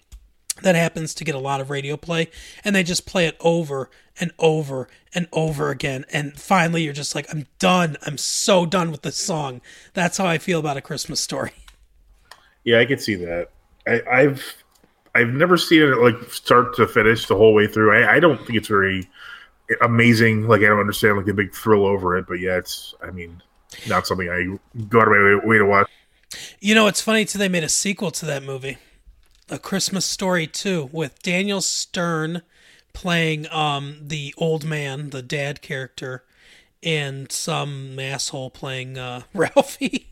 that 0.62 0.74
happens 0.74 1.14
to 1.14 1.24
get 1.24 1.36
a 1.36 1.40
lot 1.40 1.60
of 1.60 1.70
radio 1.70 1.96
play 1.96 2.32
and 2.64 2.74
they 2.74 2.82
just 2.82 3.06
play 3.06 3.26
it 3.26 3.36
over 3.38 3.90
and 4.18 4.32
over 4.40 4.88
and 5.14 5.28
over 5.32 5.70
again. 5.70 6.04
And 6.12 6.36
finally 6.36 6.82
you're 6.82 6.92
just 6.92 7.14
like 7.14 7.26
i'm 7.30 7.46
done. 7.60 7.96
I'm 8.04 8.18
so 8.18 8.66
done 8.66 8.90
with 8.90 9.02
this 9.02 9.16
song. 9.16 9.60
That's 9.94 10.18
how 10.18 10.26
i 10.26 10.38
feel 10.38 10.58
about 10.58 10.76
a 10.76 10.80
christmas 10.80 11.20
story 11.20 11.52
yeah, 12.66 12.80
I 12.80 12.84
could 12.84 13.00
see 13.00 13.14
that. 13.14 13.48
I, 13.86 14.02
I've 14.10 14.62
I've 15.14 15.28
never 15.28 15.56
seen 15.56 15.80
it 15.82 15.96
like 15.96 16.30
start 16.30 16.76
to 16.76 16.86
finish 16.86 17.26
the 17.26 17.36
whole 17.36 17.54
way 17.54 17.66
through. 17.66 17.92
I, 17.96 18.16
I 18.16 18.20
don't 18.20 18.36
think 18.44 18.58
it's 18.58 18.68
very 18.68 19.08
amazing. 19.80 20.46
Like 20.46 20.60
I 20.60 20.66
don't 20.66 20.80
understand 20.80 21.16
like 21.16 21.24
the 21.24 21.32
big 21.32 21.54
thrill 21.54 21.86
over 21.86 22.18
it, 22.18 22.26
but 22.26 22.34
yeah, 22.34 22.58
it's 22.58 22.94
I 23.02 23.10
mean 23.10 23.42
not 23.88 24.06
something 24.06 24.28
I 24.28 24.58
go 24.88 25.00
out 25.00 25.08
of 25.08 25.12
my 25.14 25.18
way, 25.18 25.46
way 25.46 25.58
to 25.58 25.64
watch. 25.66 25.88
you 26.60 26.74
know 26.74 26.86
it's 26.86 27.00
funny 27.00 27.24
too 27.24 27.38
they 27.38 27.48
made 27.48 27.64
a 27.64 27.68
sequel 27.68 28.10
to 28.10 28.26
that 28.26 28.42
movie 28.42 28.78
a 29.48 29.58
christmas 29.58 30.04
story 30.04 30.46
2 30.46 30.90
with 30.92 31.22
daniel 31.22 31.60
stern 31.60 32.42
playing 32.92 33.46
um 33.52 33.98
the 34.00 34.34
old 34.38 34.64
man 34.64 35.10
the 35.10 35.22
dad 35.22 35.62
character 35.62 36.24
and 36.82 37.30
some 37.30 37.98
asshole 37.98 38.50
playing 38.50 38.98
uh 38.98 39.22
ralphie 39.34 40.08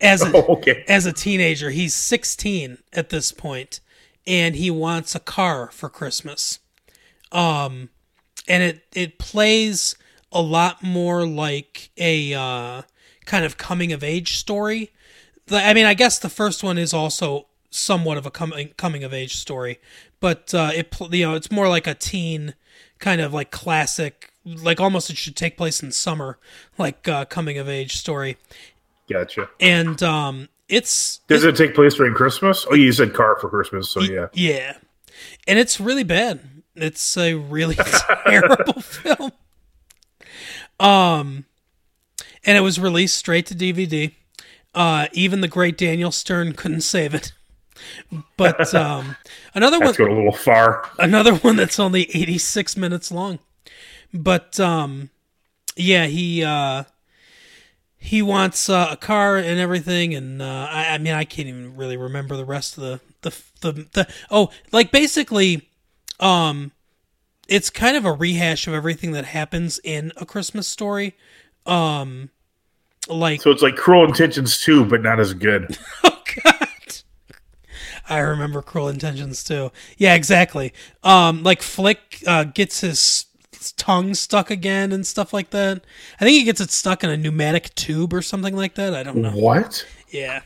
as 0.00 0.22
a, 0.26 0.30
Oh, 0.34 0.56
okay. 0.56 0.84
as 0.88 1.06
a 1.06 1.12
teenager. 1.12 1.70
He's 1.70 1.94
16 1.94 2.78
at 2.92 3.10
this 3.10 3.32
point, 3.32 3.80
and 4.26 4.54
he 4.56 4.70
wants 4.70 5.14
a 5.14 5.20
car 5.20 5.70
for 5.72 5.88
Christmas. 5.88 6.58
Um, 7.32 7.90
and 8.46 8.62
it 8.62 8.84
it 8.94 9.18
plays 9.18 9.94
a 10.32 10.40
lot 10.40 10.82
more 10.82 11.26
like 11.26 11.90
a 11.98 12.32
uh, 12.34 12.82
kind 13.26 13.44
of 13.44 13.56
coming 13.58 13.92
of 13.92 14.02
age 14.02 14.36
story. 14.38 14.90
The- 15.46 15.62
I 15.62 15.74
mean, 15.74 15.86
I 15.86 15.94
guess 15.94 16.18
the 16.18 16.28
first 16.30 16.62
one 16.62 16.78
is 16.78 16.94
also 16.94 17.46
somewhat 17.70 18.16
of 18.16 18.24
a 18.24 18.30
coming 18.30 18.68
coming 18.78 19.04
of 19.04 19.12
age 19.12 19.36
story, 19.36 19.78
but 20.20 20.54
uh, 20.54 20.70
it 20.74 20.94
you 21.12 21.26
know 21.26 21.34
it's 21.34 21.50
more 21.50 21.68
like 21.68 21.86
a 21.86 21.94
teen 21.94 22.54
kind 22.98 23.20
of 23.20 23.34
like 23.34 23.50
classic, 23.50 24.32
like 24.44 24.80
almost 24.80 25.10
it 25.10 25.16
should 25.18 25.36
take 25.36 25.56
place 25.58 25.82
in 25.82 25.92
summer, 25.92 26.38
like 26.78 27.06
uh, 27.06 27.26
coming 27.26 27.58
of 27.58 27.68
age 27.68 27.96
story. 27.96 28.38
Gotcha. 29.10 29.48
And 29.60 30.02
um, 30.02 30.48
it's 30.68 31.18
Does 31.28 31.44
it 31.44 31.56
take 31.56 31.74
place 31.74 31.94
during 31.94 32.14
Christmas? 32.14 32.66
Oh, 32.70 32.74
you 32.74 32.92
said 32.92 33.14
car 33.14 33.36
for 33.40 33.48
Christmas, 33.48 33.90
so 33.90 34.00
yeah. 34.00 34.26
Yeah. 34.32 34.74
And 35.46 35.58
it's 35.58 35.80
really 35.80 36.04
bad. 36.04 36.40
It's 36.74 37.16
a 37.16 37.34
really 37.34 37.74
terrible 38.26 38.80
film. 38.82 39.32
Um 40.80 41.44
and 42.44 42.56
it 42.56 42.60
was 42.60 42.78
released 42.78 43.16
straight 43.16 43.46
to 43.46 43.54
DVD. 43.54 44.12
Uh 44.74 45.08
even 45.12 45.40
the 45.40 45.48
great 45.48 45.76
Daniel 45.76 46.12
Stern 46.12 46.52
couldn't 46.52 46.82
save 46.82 47.14
it. 47.14 47.32
But 48.36 48.72
um 48.76 49.16
another 49.54 49.78
one 49.78 49.86
That's 49.86 49.98
going 49.98 50.12
a 50.12 50.16
little 50.16 50.32
far. 50.32 50.88
another 50.98 51.34
one 51.36 51.56
that's 51.56 51.80
only 51.80 52.02
86 52.14 52.76
minutes 52.76 53.10
long. 53.10 53.38
But 54.14 54.60
um 54.60 55.10
yeah, 55.76 56.06
he 56.06 56.44
uh 56.44 56.84
he 58.08 58.22
wants 58.22 58.70
uh, 58.70 58.88
a 58.90 58.96
car 58.96 59.36
and 59.36 59.60
everything 59.60 60.14
and 60.14 60.40
uh 60.40 60.66
I, 60.70 60.94
I 60.94 60.98
mean 60.98 61.12
I 61.12 61.24
can't 61.24 61.46
even 61.46 61.76
really 61.76 61.98
remember 61.98 62.36
the 62.36 62.44
rest 62.44 62.78
of 62.78 62.82
the 62.84 63.00
the 63.20 63.42
the, 63.60 63.86
the 63.92 64.08
oh, 64.30 64.50
like 64.72 64.90
basically 64.90 65.68
um 66.18 66.72
it's 67.48 67.68
kind 67.68 67.96
of 67.98 68.06
a 68.06 68.12
rehash 68.12 68.66
of 68.66 68.72
everything 68.72 69.12
that 69.12 69.26
happens 69.26 69.78
in 69.84 70.12
a 70.16 70.24
Christmas 70.24 70.66
story. 70.66 71.16
Um 71.66 72.30
like 73.08 73.42
So 73.42 73.50
it's 73.50 73.62
like 73.62 73.76
Cruel 73.76 74.06
Intentions 74.06 74.58
too, 74.58 74.86
but 74.86 75.02
not 75.02 75.20
as 75.20 75.34
good. 75.34 75.76
Oh 76.04 76.44
God. 76.44 76.68
I 78.08 78.18
remember 78.20 78.62
Cruel 78.62 78.88
Intentions 78.88 79.42
too. 79.42 79.72
Yeah, 79.96 80.14
exactly. 80.14 80.72
Um, 81.02 81.42
like 81.42 81.62
Flick 81.62 82.22
uh, 82.26 82.44
gets 82.44 82.80
his 82.80 83.26
tongue 83.76 84.14
stuck 84.14 84.50
again 84.50 84.92
and 84.92 85.06
stuff 85.06 85.32
like 85.32 85.50
that. 85.50 85.82
I 86.20 86.24
think 86.24 86.36
he 86.36 86.44
gets 86.44 86.60
it 86.60 86.70
stuck 86.70 87.04
in 87.04 87.10
a 87.10 87.16
pneumatic 87.16 87.74
tube 87.74 88.12
or 88.12 88.22
something 88.22 88.56
like 88.56 88.74
that. 88.74 88.94
I 88.94 89.02
don't 89.02 89.22
know. 89.22 89.30
What? 89.30 89.86
Yeah, 90.08 90.42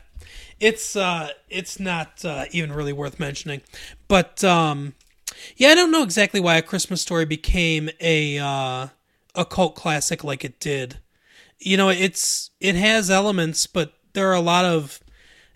it's 0.59 0.95
uh, 0.95 1.29
it's 1.49 1.79
not 1.79 2.23
uh, 2.25 2.45
even 2.51 2.71
really 2.71 2.93
worth 2.93 3.19
mentioning. 3.19 3.61
But 4.07 4.43
um, 4.43 4.93
yeah, 5.55 5.69
I 5.69 5.75
don't 5.75 5.91
know 5.91 6.03
exactly 6.03 6.39
why 6.39 6.55
A 6.55 6.61
Christmas 6.61 7.01
Story 7.01 7.25
became 7.25 7.89
a 7.99 8.39
uh, 8.39 8.87
a 9.35 9.45
cult 9.45 9.75
classic 9.75 10.23
like 10.23 10.43
it 10.43 10.59
did. 10.59 10.99
You 11.59 11.77
know, 11.77 11.89
it's 11.89 12.51
it 12.59 12.75
has 12.75 13.09
elements, 13.09 13.67
but 13.67 13.93
there 14.13 14.29
are 14.29 14.35
a 14.35 14.41
lot 14.41 14.65
of 14.65 14.99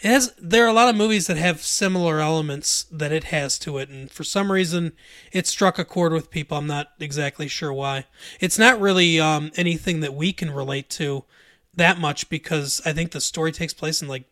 it 0.08 0.14
has 0.14 0.34
there 0.40 0.64
are 0.64 0.70
a 0.70 0.74
lot 0.74 0.88
of 0.88 0.96
movies 0.96 1.28
that 1.28 1.36
have 1.36 1.62
similar 1.62 2.22
elements 2.22 2.86
that 2.92 3.12
it 3.12 3.26
has 3.26 3.60
to 3.60 3.78
it, 3.78 3.90
and 3.90 4.10
for 4.10 4.24
some 4.24 4.52
reason, 4.52 4.94
it 5.34 5.46
struck 5.46 5.78
a 5.78 5.84
chord 5.84 6.14
with 6.14 6.32
people. 6.32 6.58
I'm 6.58 6.66
not 6.66 6.94
exactly 7.00 7.50
sure 7.50 7.74
why. 7.74 8.06
It's 8.40 8.58
not 8.58 8.80
really 8.80 9.20
um, 9.20 9.52
anything 9.58 10.00
that 10.00 10.14
we 10.14 10.32
can 10.32 10.52
relate 10.52 10.90
to 10.92 11.26
that 11.76 12.00
much 12.00 12.30
because 12.30 12.82
I 12.86 12.94
think 12.94 13.12
the 13.12 13.20
story 13.20 13.52
takes 13.52 13.74
place 13.74 14.02
in 14.02 14.08
like 14.08 14.24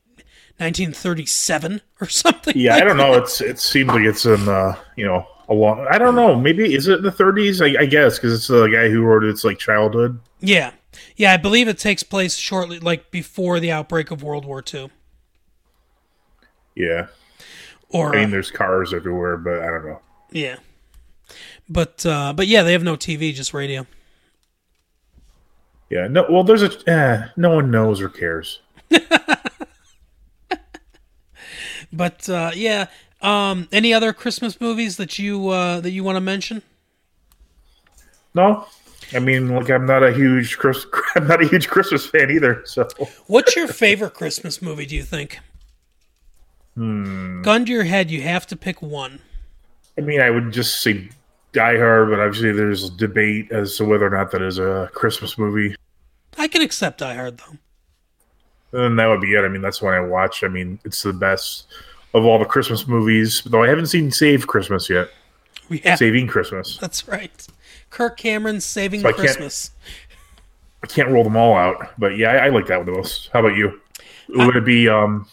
1937 0.59 1.81
or 2.01 2.07
something. 2.07 2.53
Yeah, 2.55 2.75
like 2.75 2.81
I 2.81 2.85
don't 2.85 2.97
know. 2.97 3.13
It's 3.13 3.41
it 3.41 3.59
seems 3.59 3.89
like 3.89 4.03
it's 4.03 4.25
in 4.25 4.47
uh, 4.47 4.77
you 4.95 5.05
know 5.05 5.27
a 5.49 5.53
long. 5.53 5.85
I 5.89 5.97
don't 5.97 6.15
know. 6.15 6.39
Maybe 6.39 6.73
is 6.73 6.87
it 6.87 6.99
in 6.99 7.03
the 7.03 7.11
30s? 7.11 7.61
I, 7.61 7.81
I 7.81 7.85
guess 7.85 8.17
because 8.17 8.33
it's 8.33 8.47
the 8.47 8.67
guy 8.67 8.87
who 8.89 9.01
wrote 9.01 9.25
it's 9.25 9.43
like 9.43 9.57
childhood. 9.57 10.21
Yeah, 10.39 10.71
yeah, 11.17 11.33
I 11.33 11.37
believe 11.37 11.67
it 11.67 11.77
takes 11.77 12.03
place 12.03 12.37
shortly, 12.37 12.79
like 12.79 13.11
before 13.11 13.59
the 13.59 13.73
outbreak 13.73 14.09
of 14.09 14.23
World 14.23 14.45
War 14.45 14.63
II. 14.73 14.89
Yeah, 16.75 17.07
Or 17.89 18.13
I 18.15 18.21
mean 18.21 18.31
there's 18.31 18.51
cars 18.51 18.93
everywhere, 18.93 19.37
but 19.37 19.59
I 19.61 19.65
don't 19.67 19.85
know. 19.85 20.01
yeah, 20.31 20.57
but 21.69 22.05
uh, 22.05 22.33
but 22.33 22.47
yeah, 22.47 22.63
they 22.63 22.73
have 22.73 22.83
no 22.83 22.95
TV, 22.97 23.33
just 23.33 23.53
radio. 23.53 23.87
Yeah, 25.89 26.07
no. 26.07 26.25
Well, 26.29 26.43
there's 26.43 26.63
a 26.63 26.71
eh, 26.89 27.27
no 27.37 27.55
one 27.55 27.71
knows 27.71 28.01
or 28.01 28.09
cares. 28.09 28.59
But 31.93 32.27
uh, 32.27 32.51
yeah, 32.53 32.87
um, 33.21 33.67
any 33.71 33.93
other 33.93 34.11
Christmas 34.11 34.59
movies 34.59 34.97
that 34.97 35.17
you 35.17 35.47
uh, 35.49 35.79
that 35.79 35.91
you 35.91 36.03
want 36.03 36.17
to 36.17 36.21
mention? 36.21 36.61
No, 38.33 38.65
I 39.13 39.19
mean 39.19 39.49
like 39.49 39.69
I'm 39.69 39.85
not 39.85 40.03
a 40.03 40.11
huge 40.11 40.57
Chris. 40.57 40.85
I'm 41.15 41.27
not 41.27 41.41
a 41.41 41.47
huge 41.47 41.69
Christmas 41.69 42.05
fan 42.05 42.31
either. 42.31 42.63
So 42.65 42.87
What's 43.27 43.55
your 43.55 43.67
favorite 43.67 44.13
Christmas 44.13 44.61
movie? 44.61 44.85
Do 44.85 44.95
you 44.95 45.03
think? 45.03 45.39
Hmm. 46.75 47.41
Gun 47.41 47.65
to 47.65 47.71
your 47.71 47.83
head, 47.83 48.11
you 48.11 48.21
have 48.21 48.45
to 48.47 48.55
pick 48.55 48.81
one. 48.81 49.19
I 49.97 50.01
mean, 50.01 50.19
I 50.21 50.29
would 50.29 50.51
just 50.51 50.81
say 50.81 51.09
Die 51.53 51.77
Hard, 51.77 52.09
but 52.09 52.19
obviously 52.19 52.51
there's 52.51 52.89
debate 52.89 53.51
as 53.51 53.77
to 53.77 53.85
whether 53.85 54.05
or 54.05 54.09
not 54.09 54.31
that 54.31 54.41
is 54.41 54.59
a 54.59 54.89
Christmas 54.93 55.37
movie. 55.37 55.75
I 56.37 56.47
can 56.49 56.61
accept 56.61 56.97
Die 56.99 57.13
Hard 57.15 57.37
though. 57.37 58.83
And 58.85 58.99
that 58.99 59.05
would 59.07 59.21
be 59.21 59.33
it. 59.33 59.45
I 59.45 59.47
mean, 59.47 59.61
that's 59.61 59.81
one 59.81 59.93
I 59.93 60.01
watch. 60.01 60.43
I 60.43 60.49
mean, 60.49 60.79
it's 60.83 61.01
the 61.01 61.13
best 61.13 61.67
of 62.13 62.25
all 62.25 62.37
the 62.39 62.43
Christmas 62.45 62.87
movies. 62.87 63.41
Though 63.45 63.63
I 63.63 63.69
haven't 63.69 63.85
seen 63.87 64.11
Save 64.11 64.47
Christmas 64.47 64.89
yet. 64.89 65.09
Yeah, 65.69 65.95
Saving 65.95 66.27
Christmas. 66.27 66.77
that's 66.77 67.07
right. 67.07 67.47
Kirk 67.89 68.17
Cameron's 68.17 68.65
Saving 68.65 68.99
So 69.01 69.07
I 69.07 69.11
can't- 69.13 69.21
Christmas. 69.21 69.71
I 70.83 70.87
can't 70.87 71.09
roll 71.09 71.23
them 71.23 71.35
all 71.37 71.55
out, 71.55 71.93
but 71.97 72.15
yeah, 72.17 72.31
I, 72.33 72.45
I 72.45 72.49
like 72.49 72.67
that 72.67 72.77
one 72.77 72.85
the 72.85 72.91
most. 72.91 73.29
How 73.33 73.39
about 73.39 73.55
you? 73.55 73.79
Would 74.29 74.55
it 74.57 74.65
be? 74.65 74.87
um 74.89 75.27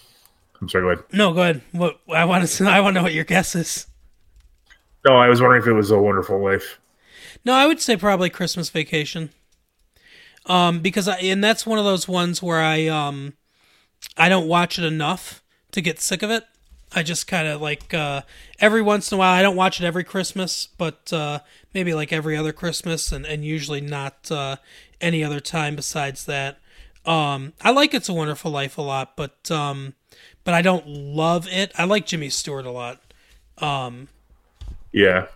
I'm 0.62 0.68
sorry. 0.68 0.84
Go 0.84 0.90
ahead. 0.90 1.04
No, 1.12 1.32
go 1.34 1.42
ahead. 1.42 1.60
What 1.72 2.00
I 2.08 2.24
want 2.24 2.46
to 2.46 2.64
I 2.64 2.80
want 2.80 2.94
to 2.94 3.00
know 3.00 3.02
what 3.02 3.12
your 3.12 3.24
guess 3.24 3.56
is. 3.56 3.88
No, 5.04 5.16
I 5.16 5.28
was 5.28 5.40
wondering 5.40 5.60
if 5.60 5.66
it 5.66 5.72
was 5.72 5.90
a 5.90 5.98
Wonderful 5.98 6.42
Life. 6.42 6.78
No, 7.44 7.52
I 7.52 7.66
would 7.66 7.80
say 7.80 7.96
probably 7.96 8.30
Christmas 8.30 8.70
Vacation. 8.70 9.30
Um, 10.46 10.78
because 10.78 11.08
I 11.08 11.18
and 11.18 11.42
that's 11.42 11.66
one 11.66 11.80
of 11.80 11.84
those 11.84 12.06
ones 12.06 12.40
where 12.40 12.60
I 12.60 12.86
um, 12.86 13.34
I 14.16 14.28
don't 14.28 14.46
watch 14.46 14.78
it 14.78 14.84
enough 14.84 15.42
to 15.72 15.80
get 15.80 16.00
sick 16.00 16.22
of 16.22 16.30
it. 16.30 16.44
I 16.94 17.02
just 17.02 17.26
kind 17.26 17.48
of 17.48 17.60
like 17.60 17.92
uh, 17.92 18.22
every 18.60 18.82
once 18.82 19.10
in 19.10 19.16
a 19.16 19.18
while. 19.18 19.32
I 19.32 19.42
don't 19.42 19.56
watch 19.56 19.80
it 19.80 19.84
every 19.84 20.04
Christmas, 20.04 20.68
but 20.78 21.12
uh, 21.12 21.40
maybe 21.74 21.92
like 21.92 22.12
every 22.12 22.36
other 22.36 22.52
Christmas, 22.52 23.10
and 23.10 23.26
and 23.26 23.44
usually 23.44 23.80
not 23.80 24.30
uh, 24.30 24.56
any 25.00 25.24
other 25.24 25.40
time 25.40 25.74
besides 25.74 26.24
that. 26.26 26.58
Um, 27.04 27.54
I 27.60 27.72
like 27.72 27.94
It's 27.94 28.08
a 28.08 28.14
Wonderful 28.14 28.52
Life 28.52 28.78
a 28.78 28.82
lot, 28.82 29.16
but 29.16 29.50
um, 29.50 29.94
but 30.44 30.54
I 30.54 30.62
don't 30.62 30.86
love 30.86 31.46
it. 31.48 31.72
I 31.76 31.84
like 31.84 32.06
Jimmy 32.06 32.30
Stewart 32.30 32.66
a 32.66 32.70
lot. 32.70 33.00
Um, 33.58 34.08
Yeah. 34.92 35.26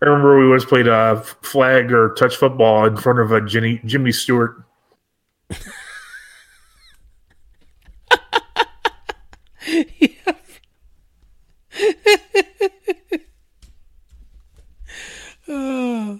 I 0.00 0.04
remember 0.06 0.38
we 0.38 0.48
once 0.48 0.64
played 0.64 0.86
uh, 0.86 1.16
flag 1.20 1.92
or 1.92 2.14
touch 2.14 2.36
football 2.36 2.86
in 2.86 2.96
front 2.96 3.18
of 3.18 3.32
a 3.32 3.40
Jimmy, 3.40 3.80
Jimmy 3.84 4.12
Stewart. 4.12 4.62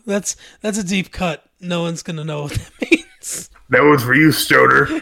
that's 0.07 0.37
that's 0.61 0.79
a 0.79 0.85
deep 0.85 1.13
cut. 1.13 1.45
No 1.61 1.83
one's 1.83 2.03
gonna 2.03 2.25
know 2.25 2.43
what 2.43 2.53
that 2.53 2.71
means. 2.91 3.51
That 3.71 3.83
was 3.83 4.03
for 4.03 4.15
you, 4.15 4.33
Stoner. 4.33 4.89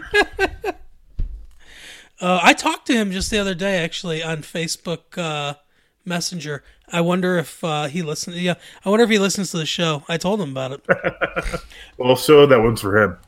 Uh, 2.21 2.41
I 2.43 2.53
talked 2.55 2.87
to 2.87 2.95
him 2.95 3.11
just 3.11 3.31
the 3.31 3.39
other 3.39 3.55
day, 3.55 3.83
actually, 3.83 4.23
on 4.23 4.39
Facebook 4.39 5.19
uh, 5.19 5.55
Messenger. 6.05 6.63
I 6.91 7.01
wonder 7.01 7.37
if 7.37 7.63
uh, 7.63 7.87
he 7.87 8.03
listens. 8.03 8.41
Yeah, 8.41 8.55
I 8.85 8.91
wonder 8.91 9.05
if 9.05 9.11
he 9.11 9.19
listens 9.19 9.51
to 9.51 9.59
the 9.59 9.67
show. 9.67 10.05
I 10.09 10.17
told 10.17 10.41
him 10.41 10.51
about 10.51 10.73
it. 10.73 11.61
well, 11.99 12.17
so 12.17 12.47
that 12.47 12.61
one's 12.61 12.81
for 12.81 13.03
him. 13.03 13.19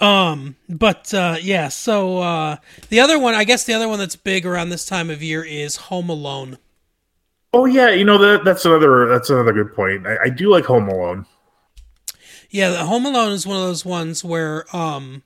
Um, 0.00 0.56
but 0.68 1.12
uh, 1.14 1.36
yeah. 1.40 1.68
So 1.68 2.18
uh, 2.18 2.56
the 2.88 3.00
other 3.00 3.18
one, 3.18 3.34
I 3.34 3.44
guess, 3.44 3.64
the 3.64 3.74
other 3.74 3.88
one 3.88 3.98
that's 3.98 4.16
big 4.16 4.46
around 4.46 4.70
this 4.70 4.84
time 4.84 5.10
of 5.10 5.22
year 5.22 5.44
is 5.44 5.76
Home 5.76 6.08
Alone. 6.08 6.58
Oh 7.52 7.64
yeah, 7.64 7.90
you 7.90 8.04
know 8.04 8.18
that 8.18 8.44
that's 8.44 8.64
another 8.64 9.08
that's 9.08 9.30
another 9.30 9.52
good 9.52 9.74
point. 9.74 10.06
I, 10.06 10.24
I 10.24 10.28
do 10.28 10.50
like 10.50 10.64
Home 10.66 10.88
Alone. 10.88 11.26
Yeah, 12.50 12.70
the 12.70 12.84
Home 12.84 13.06
Alone 13.06 13.32
is 13.32 13.46
one 13.46 13.56
of 13.56 13.62
those 13.62 13.84
ones 13.84 14.24
where 14.24 14.64
um, 14.74 15.22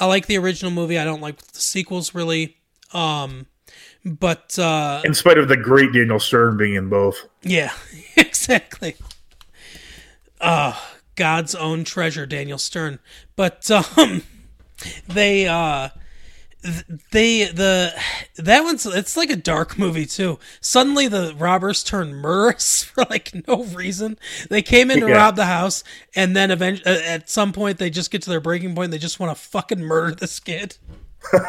I 0.00 0.06
like 0.06 0.26
the 0.26 0.38
original 0.38 0.72
movie. 0.72 0.98
I 0.98 1.04
don't 1.04 1.20
like 1.20 1.36
the 1.38 1.60
sequels 1.60 2.14
really. 2.14 2.56
Um, 2.92 3.46
but 4.04 4.58
uh, 4.58 5.02
In 5.04 5.14
spite 5.14 5.38
of 5.38 5.48
the 5.48 5.56
great 5.56 5.92
Daniel 5.92 6.18
Stern 6.18 6.56
being 6.56 6.74
in 6.74 6.88
both. 6.88 7.28
Yeah, 7.42 7.72
exactly. 8.16 8.96
Uh 10.40 10.74
God's 11.16 11.54
own 11.54 11.84
treasure, 11.84 12.24
Daniel 12.24 12.56
Stern. 12.58 12.98
But 13.36 13.70
um 13.70 14.22
they 15.06 15.46
uh 15.46 15.90
they 17.10 17.44
the 17.46 17.92
that 18.36 18.62
one's 18.64 18.84
it's 18.84 19.16
like 19.16 19.30
a 19.30 19.36
dark 19.36 19.78
movie 19.78 20.04
too. 20.06 20.38
Suddenly 20.60 21.08
the 21.08 21.34
robbers 21.38 21.82
turn 21.82 22.12
murderous 22.14 22.84
for 22.84 23.04
like 23.08 23.32
no 23.48 23.64
reason. 23.64 24.18
They 24.50 24.62
came 24.62 24.90
in 24.90 25.00
to 25.00 25.08
Yeah. 25.08 25.16
rob 25.16 25.36
the 25.36 25.46
house, 25.46 25.82
and 26.14 26.36
then 26.36 26.50
eventually 26.50 26.96
at 26.96 27.30
some 27.30 27.52
point 27.52 27.78
they 27.78 27.88
just 27.90 28.10
get 28.10 28.22
to 28.22 28.30
their 28.30 28.40
breaking 28.40 28.74
point. 28.74 28.86
And 28.86 28.92
they 28.92 28.98
just 28.98 29.18
want 29.18 29.36
to 29.36 29.42
fucking 29.42 29.80
murder 29.80 30.14
this 30.14 30.38
kid. 30.40 30.76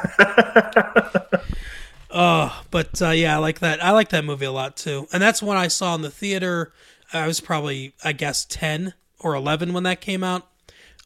Oh, 2.14 2.64
but 2.72 3.02
uh, 3.02 3.12
yeah, 3.12 3.36
I 3.36 3.40
like 3.40 3.60
that. 3.60 3.82
I 3.82 3.92
like 3.92 4.10
that 4.10 4.26
movie 4.26 4.46
a 4.46 4.52
lot 4.52 4.76
too, 4.76 5.08
and 5.14 5.24
that's 5.24 5.42
one 5.42 5.56
I 5.56 5.70
saw 5.70 5.96
in 5.96 6.02
the 6.02 6.10
theater. 6.10 6.74
I 7.14 7.26
was 7.26 7.40
probably, 7.40 7.94
I 8.04 8.12
guess, 8.12 8.44
ten 8.44 8.94
or 9.20 9.34
eleven 9.34 9.72
when 9.72 9.84
that 9.84 10.02
came 10.02 10.22
out. 10.22 10.46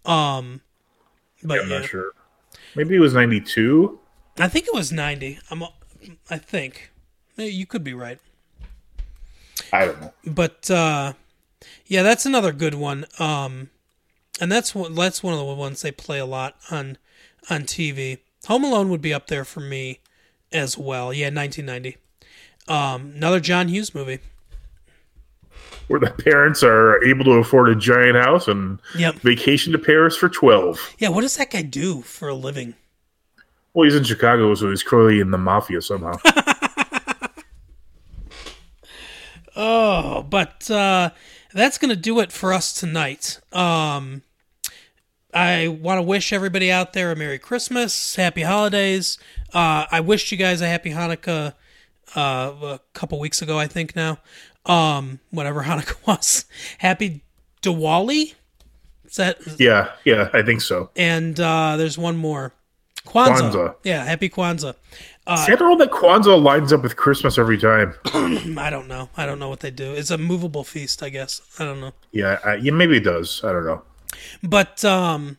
Um, 0.03 0.61
but 1.44 1.60
I'm 1.61 1.69
yeah, 1.69 1.77
not 1.80 1.88
sure. 1.90 2.11
Maybe 2.76 2.95
it 2.95 2.99
was 2.99 3.14
92. 3.14 3.99
I 4.38 4.48
think 4.49 4.68
it 4.68 4.73
was 4.73 4.91
ninety. 4.91 5.40
I'm, 5.49 5.64
I 6.30 6.38
think 6.38 6.91
Eh, 7.38 7.44
you 7.45 7.65
could 7.65 7.84
be 7.84 7.94
right, 7.94 8.19
I 9.72 9.86
don't 9.86 10.02
know. 10.02 10.14
but 10.26 10.69
uh, 10.72 11.14
yeah, 11.86 12.03
that's 12.03 12.26
another 12.26 12.52
good 12.52 12.73
one. 12.76 13.06
Um, 13.19 13.69
and 14.41 14.52
that's 14.52 14.76
one. 14.76 14.94
That's 14.95 15.23
one 15.23 15.34
of 15.34 15.40
the 15.40 15.45
ones 15.53 15.82
they 15.82 15.91
play 15.91 16.19
a 16.19 16.26
lot 16.26 16.56
on 16.69 16.98
on 17.49 17.61
TV. 17.64 18.19
Home 18.48 18.64
Alone 18.65 18.90
would 18.90 19.02
be 19.02 19.14
up 19.14 19.27
there 19.27 19.45
for 19.45 19.61
me 19.61 19.99
as 20.52 20.77
well. 20.77 21.14
Yeah, 21.14 21.30
1990. 21.30 21.98
Um, 22.68 23.14
another 23.15 23.40
John 23.40 23.68
Hughes 23.69 23.95
movie. 23.95 24.19
Where 25.88 25.99
the 25.99 26.10
parents 26.12 26.64
are 26.64 27.03
able 27.03 27.26
to 27.26 27.32
afford 27.34 27.70
a 27.70 27.76
giant 27.76 28.16
house 28.18 28.48
and 28.48 28.80
Yep. 28.98 29.16
vacation 29.16 29.72
to 29.74 29.78
Paris 29.78 30.16
for 30.18 30.28
12. 30.30 30.95
Yeah, 30.98 31.10
what 31.10 31.22
does 31.22 31.38
that 31.38 31.52
guy 31.52 31.62
do 31.62 32.02
for 32.02 32.28
a 32.28 32.34
living? 32.34 32.74
Well, 33.74 33.84
he's 33.86 33.95
in 33.95 34.03
Chicago, 34.03 34.53
so 34.56 34.70
he's 34.70 34.84
clearly 34.84 35.20
in 35.20 35.32
the 35.32 35.38
mafia 35.38 35.82
somehow. 35.82 36.14
Oh, 39.56 40.24
but 40.30 40.70
uh, 40.70 41.12
that's 41.53 41.78
going 41.78 41.90
to 41.90 41.95
do 41.95 42.20
it 42.20 42.32
for 42.32 42.52
us 42.52 42.74
tonight. 42.74 43.40
Um, 43.53 44.22
I 45.34 45.70
want 45.70 45.98
to 45.98 46.02
wish 46.02 46.34
everybody 46.34 46.70
out 46.72 46.91
there 46.94 47.12
a 47.12 47.16
Merry 47.16 47.40
Christmas, 47.40 48.16
Happy 48.16 48.41
Holidays. 48.41 49.18
Uh, 49.53 49.86
I 49.90 50.02
wished 50.02 50.32
you 50.32 50.38
guys 50.38 50.60
a 50.60 50.68
Happy 50.68 50.90
Hanukkah 50.91 51.53
uh, 52.18 52.20
a 52.64 52.80
couple 52.94 53.18
weeks 53.20 53.41
ago, 53.41 53.57
I 53.57 53.68
think 53.68 53.95
now. 53.95 54.18
Um, 54.66 55.20
whatever 55.32 55.64
Hanukkah 55.70 56.06
was. 56.08 56.46
Happy 56.80 57.22
Diwali? 57.62 58.34
Is 59.06 59.16
that, 59.18 59.38
yeah, 59.60 59.92
yeah, 60.04 60.30
I 60.34 60.42
think 60.42 60.62
so. 60.62 60.90
and 60.96 61.40
uh, 61.40 61.78
there's 61.78 61.98
one 61.98 62.18
more. 62.18 62.54
Kwanzaa. 63.06 63.52
Kwanzaa. 63.52 63.76
Yeah, 63.84 64.04
Happy 64.04 64.30
Kwanzaa. 64.30 64.74
See, 65.28 65.54
I 65.54 65.56
don't 65.56 65.70
know 65.70 65.78
that 65.78 65.92
Kwanzaa 65.92 66.42
lines 66.42 66.74
up 66.74 66.84
with 66.84 66.96
Christmas 66.98 67.38
every 67.38 67.58
time. 67.58 67.94
I 68.58 68.70
don't 68.70 68.88
know. 68.88 69.10
I 69.16 69.26
don't 69.26 69.40
know 69.40 69.50
what 69.50 69.60
they 69.60 69.72
do. 69.72 69.94
It's 69.94 70.12
a 70.12 70.18
movable 70.18 70.64
feast, 70.64 71.02
I 71.04 71.10
guess. 71.10 71.42
I 71.60 71.66
don't 71.66 71.82
know. 71.82 71.92
Yeah, 72.12 72.40
I, 72.44 72.56
yeah, 72.56 72.72
maybe 72.72 72.98
it 72.98 73.04
does. 73.04 73.44
I 73.44 73.52
don't 73.52 73.66
know. 73.66 73.84
But 74.44 74.84
um, 74.86 75.38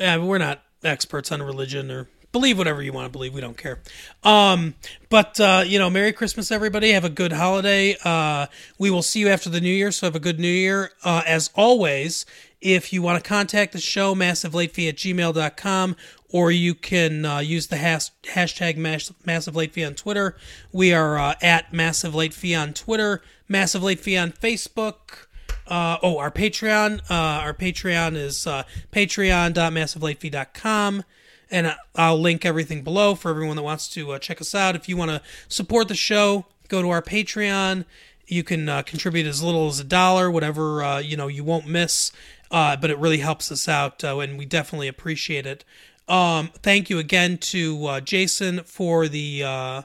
yeah, 0.00 0.16
we're 0.18 0.38
not 0.38 0.62
experts 0.82 1.30
on 1.32 1.42
religion 1.42 1.90
or 1.90 2.08
believe 2.34 2.58
whatever 2.58 2.82
you 2.82 2.92
want 2.92 3.06
to 3.06 3.10
believe. 3.10 3.32
We 3.32 3.40
don't 3.40 3.56
care. 3.56 3.78
Um, 4.24 4.74
but 5.08 5.38
uh, 5.40 5.62
you 5.64 5.78
know, 5.78 5.88
Merry 5.88 6.12
Christmas, 6.12 6.50
everybody. 6.50 6.90
Have 6.90 7.04
a 7.04 7.08
good 7.08 7.30
holiday. 7.32 7.96
Uh, 8.04 8.46
we 8.76 8.90
will 8.90 9.02
see 9.02 9.20
you 9.20 9.28
after 9.28 9.48
the 9.48 9.60
New 9.60 9.70
Year. 9.70 9.92
So 9.92 10.08
have 10.08 10.16
a 10.16 10.20
good 10.20 10.40
New 10.40 10.48
Year. 10.48 10.90
Uh, 11.04 11.22
as 11.26 11.50
always, 11.54 12.26
if 12.60 12.92
you 12.92 13.02
want 13.02 13.22
to 13.22 13.28
contact 13.28 13.72
the 13.72 13.80
show, 13.80 14.16
massivelatefee 14.16 14.88
at 14.88 14.96
gmail.com, 14.96 15.94
or 16.28 16.50
you 16.50 16.74
can 16.74 17.24
uh, 17.24 17.38
use 17.38 17.68
the 17.68 17.76
has- 17.76 18.10
hashtag 18.24 19.54
late 19.54 19.72
fee 19.72 19.84
on 19.84 19.94
Twitter. 19.94 20.36
We 20.72 20.92
are 20.92 21.16
uh, 21.16 21.36
at 21.40 21.72
massive 21.72 22.16
late 22.16 22.34
fee 22.34 22.56
on 22.56 22.74
Twitter, 22.74 23.22
massive 23.48 23.84
late 23.84 24.00
fee 24.00 24.16
on 24.16 24.32
Facebook. 24.32 25.28
Uh, 25.68 25.98
oh, 26.02 26.18
our 26.18 26.32
Patreon. 26.32 27.00
Our 27.08 27.54
Patreon 27.54 28.16
is 28.16 28.44
uh, 28.46 28.64
patreon.massivelatefee.com. 28.92 31.04
And 31.50 31.74
I'll 31.94 32.18
link 32.18 32.44
everything 32.44 32.82
below 32.82 33.14
for 33.14 33.30
everyone 33.30 33.56
that 33.56 33.62
wants 33.62 33.88
to 33.90 34.12
uh, 34.12 34.18
check 34.18 34.40
us 34.40 34.54
out. 34.54 34.74
If 34.74 34.88
you 34.88 34.96
want 34.96 35.10
to 35.10 35.22
support 35.48 35.88
the 35.88 35.94
show, 35.94 36.46
go 36.68 36.82
to 36.82 36.90
our 36.90 37.02
Patreon. 37.02 37.84
You 38.26 38.42
can 38.42 38.68
uh, 38.68 38.82
contribute 38.82 39.26
as 39.26 39.42
little 39.42 39.68
as 39.68 39.78
a 39.78 39.84
dollar, 39.84 40.30
whatever 40.30 40.82
uh, 40.82 40.98
you 40.98 41.16
know 41.16 41.28
you 41.28 41.44
won't 41.44 41.66
miss. 41.66 42.10
Uh, 42.50 42.76
but 42.76 42.90
it 42.90 42.98
really 42.98 43.18
helps 43.18 43.50
us 43.50 43.68
out, 43.68 44.04
uh, 44.04 44.18
and 44.18 44.38
we 44.38 44.46
definitely 44.46 44.88
appreciate 44.88 45.46
it. 45.46 45.64
Um, 46.08 46.50
thank 46.62 46.88
you 46.88 46.98
again 46.98 47.38
to 47.38 47.86
uh, 47.86 48.00
Jason 48.00 48.60
for 48.64 49.08
the 49.08 49.84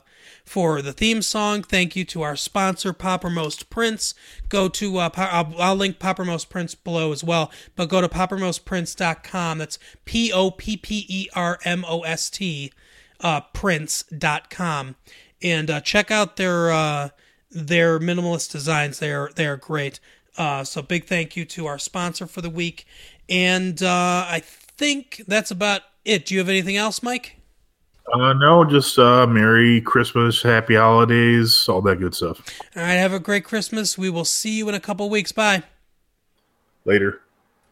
for 0.50 0.82
the 0.82 0.92
theme 0.92 1.22
song. 1.22 1.62
Thank 1.62 1.96
you 1.96 2.04
to 2.06 2.24
our 2.24 2.36
sponsor, 2.36 2.92
Poppermost 2.92 3.70
Prince. 3.70 4.16
Go 4.50 4.68
to 4.68 4.98
uh, 4.98 5.10
Po- 5.10 5.22
I'll, 5.22 5.54
I'll 5.62 5.76
link 5.76 6.00
Poppermost 6.00 6.50
Prince 6.50 6.74
below 6.74 7.12
as 7.12 7.24
well, 7.24 7.52
but 7.76 7.88
go 7.88 8.02
to 8.02 8.10
poppermostprince.com. 8.10 9.60
That's 9.60 9.78
P 10.06 10.34
O 10.34 10.50
P 10.50 10.76
P 10.76 11.06
E 11.08 11.30
R 11.36 11.60
M 11.66 11.86
O 11.88 12.02
S 12.02 12.32
T 12.32 12.74
uh, 13.22 13.42
prince.com 13.54 14.96
and 15.44 15.70
uh, 15.70 15.82
check 15.82 16.10
out 16.10 16.38
their 16.38 16.72
uh, 16.72 17.10
their 17.52 18.00
minimalist 18.00 18.52
designs. 18.52 18.98
They 18.98 19.12
are 19.12 19.30
they 19.36 19.46
are 19.46 19.58
great. 19.58 20.00
Uh, 20.36 20.64
so 20.64 20.82
big 20.82 21.06
thank 21.06 21.36
you 21.36 21.46
to 21.46 21.68
our 21.68 21.78
sponsor 21.78 22.26
for 22.26 22.42
the 22.42 22.50
week, 22.50 22.88
and 23.30 23.84
uh, 23.84 24.26
I 24.28 24.42
think 24.44 25.22
that's 25.28 25.52
about 25.52 25.82
it. 26.04 26.26
Do 26.26 26.34
you 26.34 26.40
have 26.40 26.50
anything 26.50 26.76
else, 26.76 27.04
Mike? 27.04 27.39
Uh, 28.14 28.34
no, 28.34 28.66
just 28.66 28.98
uh, 28.98 29.28
Merry 29.28 29.82
Christmas, 29.82 30.42
Happy 30.42 30.76
Holidays, 30.76 31.68
all 31.70 31.82
that 31.84 31.98
good 31.98 32.16
stuff. 32.16 32.42
All 32.76 32.82
right, 32.82 32.94
have 32.94 33.14
a 33.14 33.20
great 33.20 33.44
Christmas. 33.44 33.98
We 33.98 34.10
will 34.10 34.26
see 34.26 34.58
you 34.58 34.68
in 34.70 34.76
a 34.76 34.80
couple 34.80 35.10
weeks. 35.10 35.32
Bye. 35.32 35.64
Later. 36.86 37.22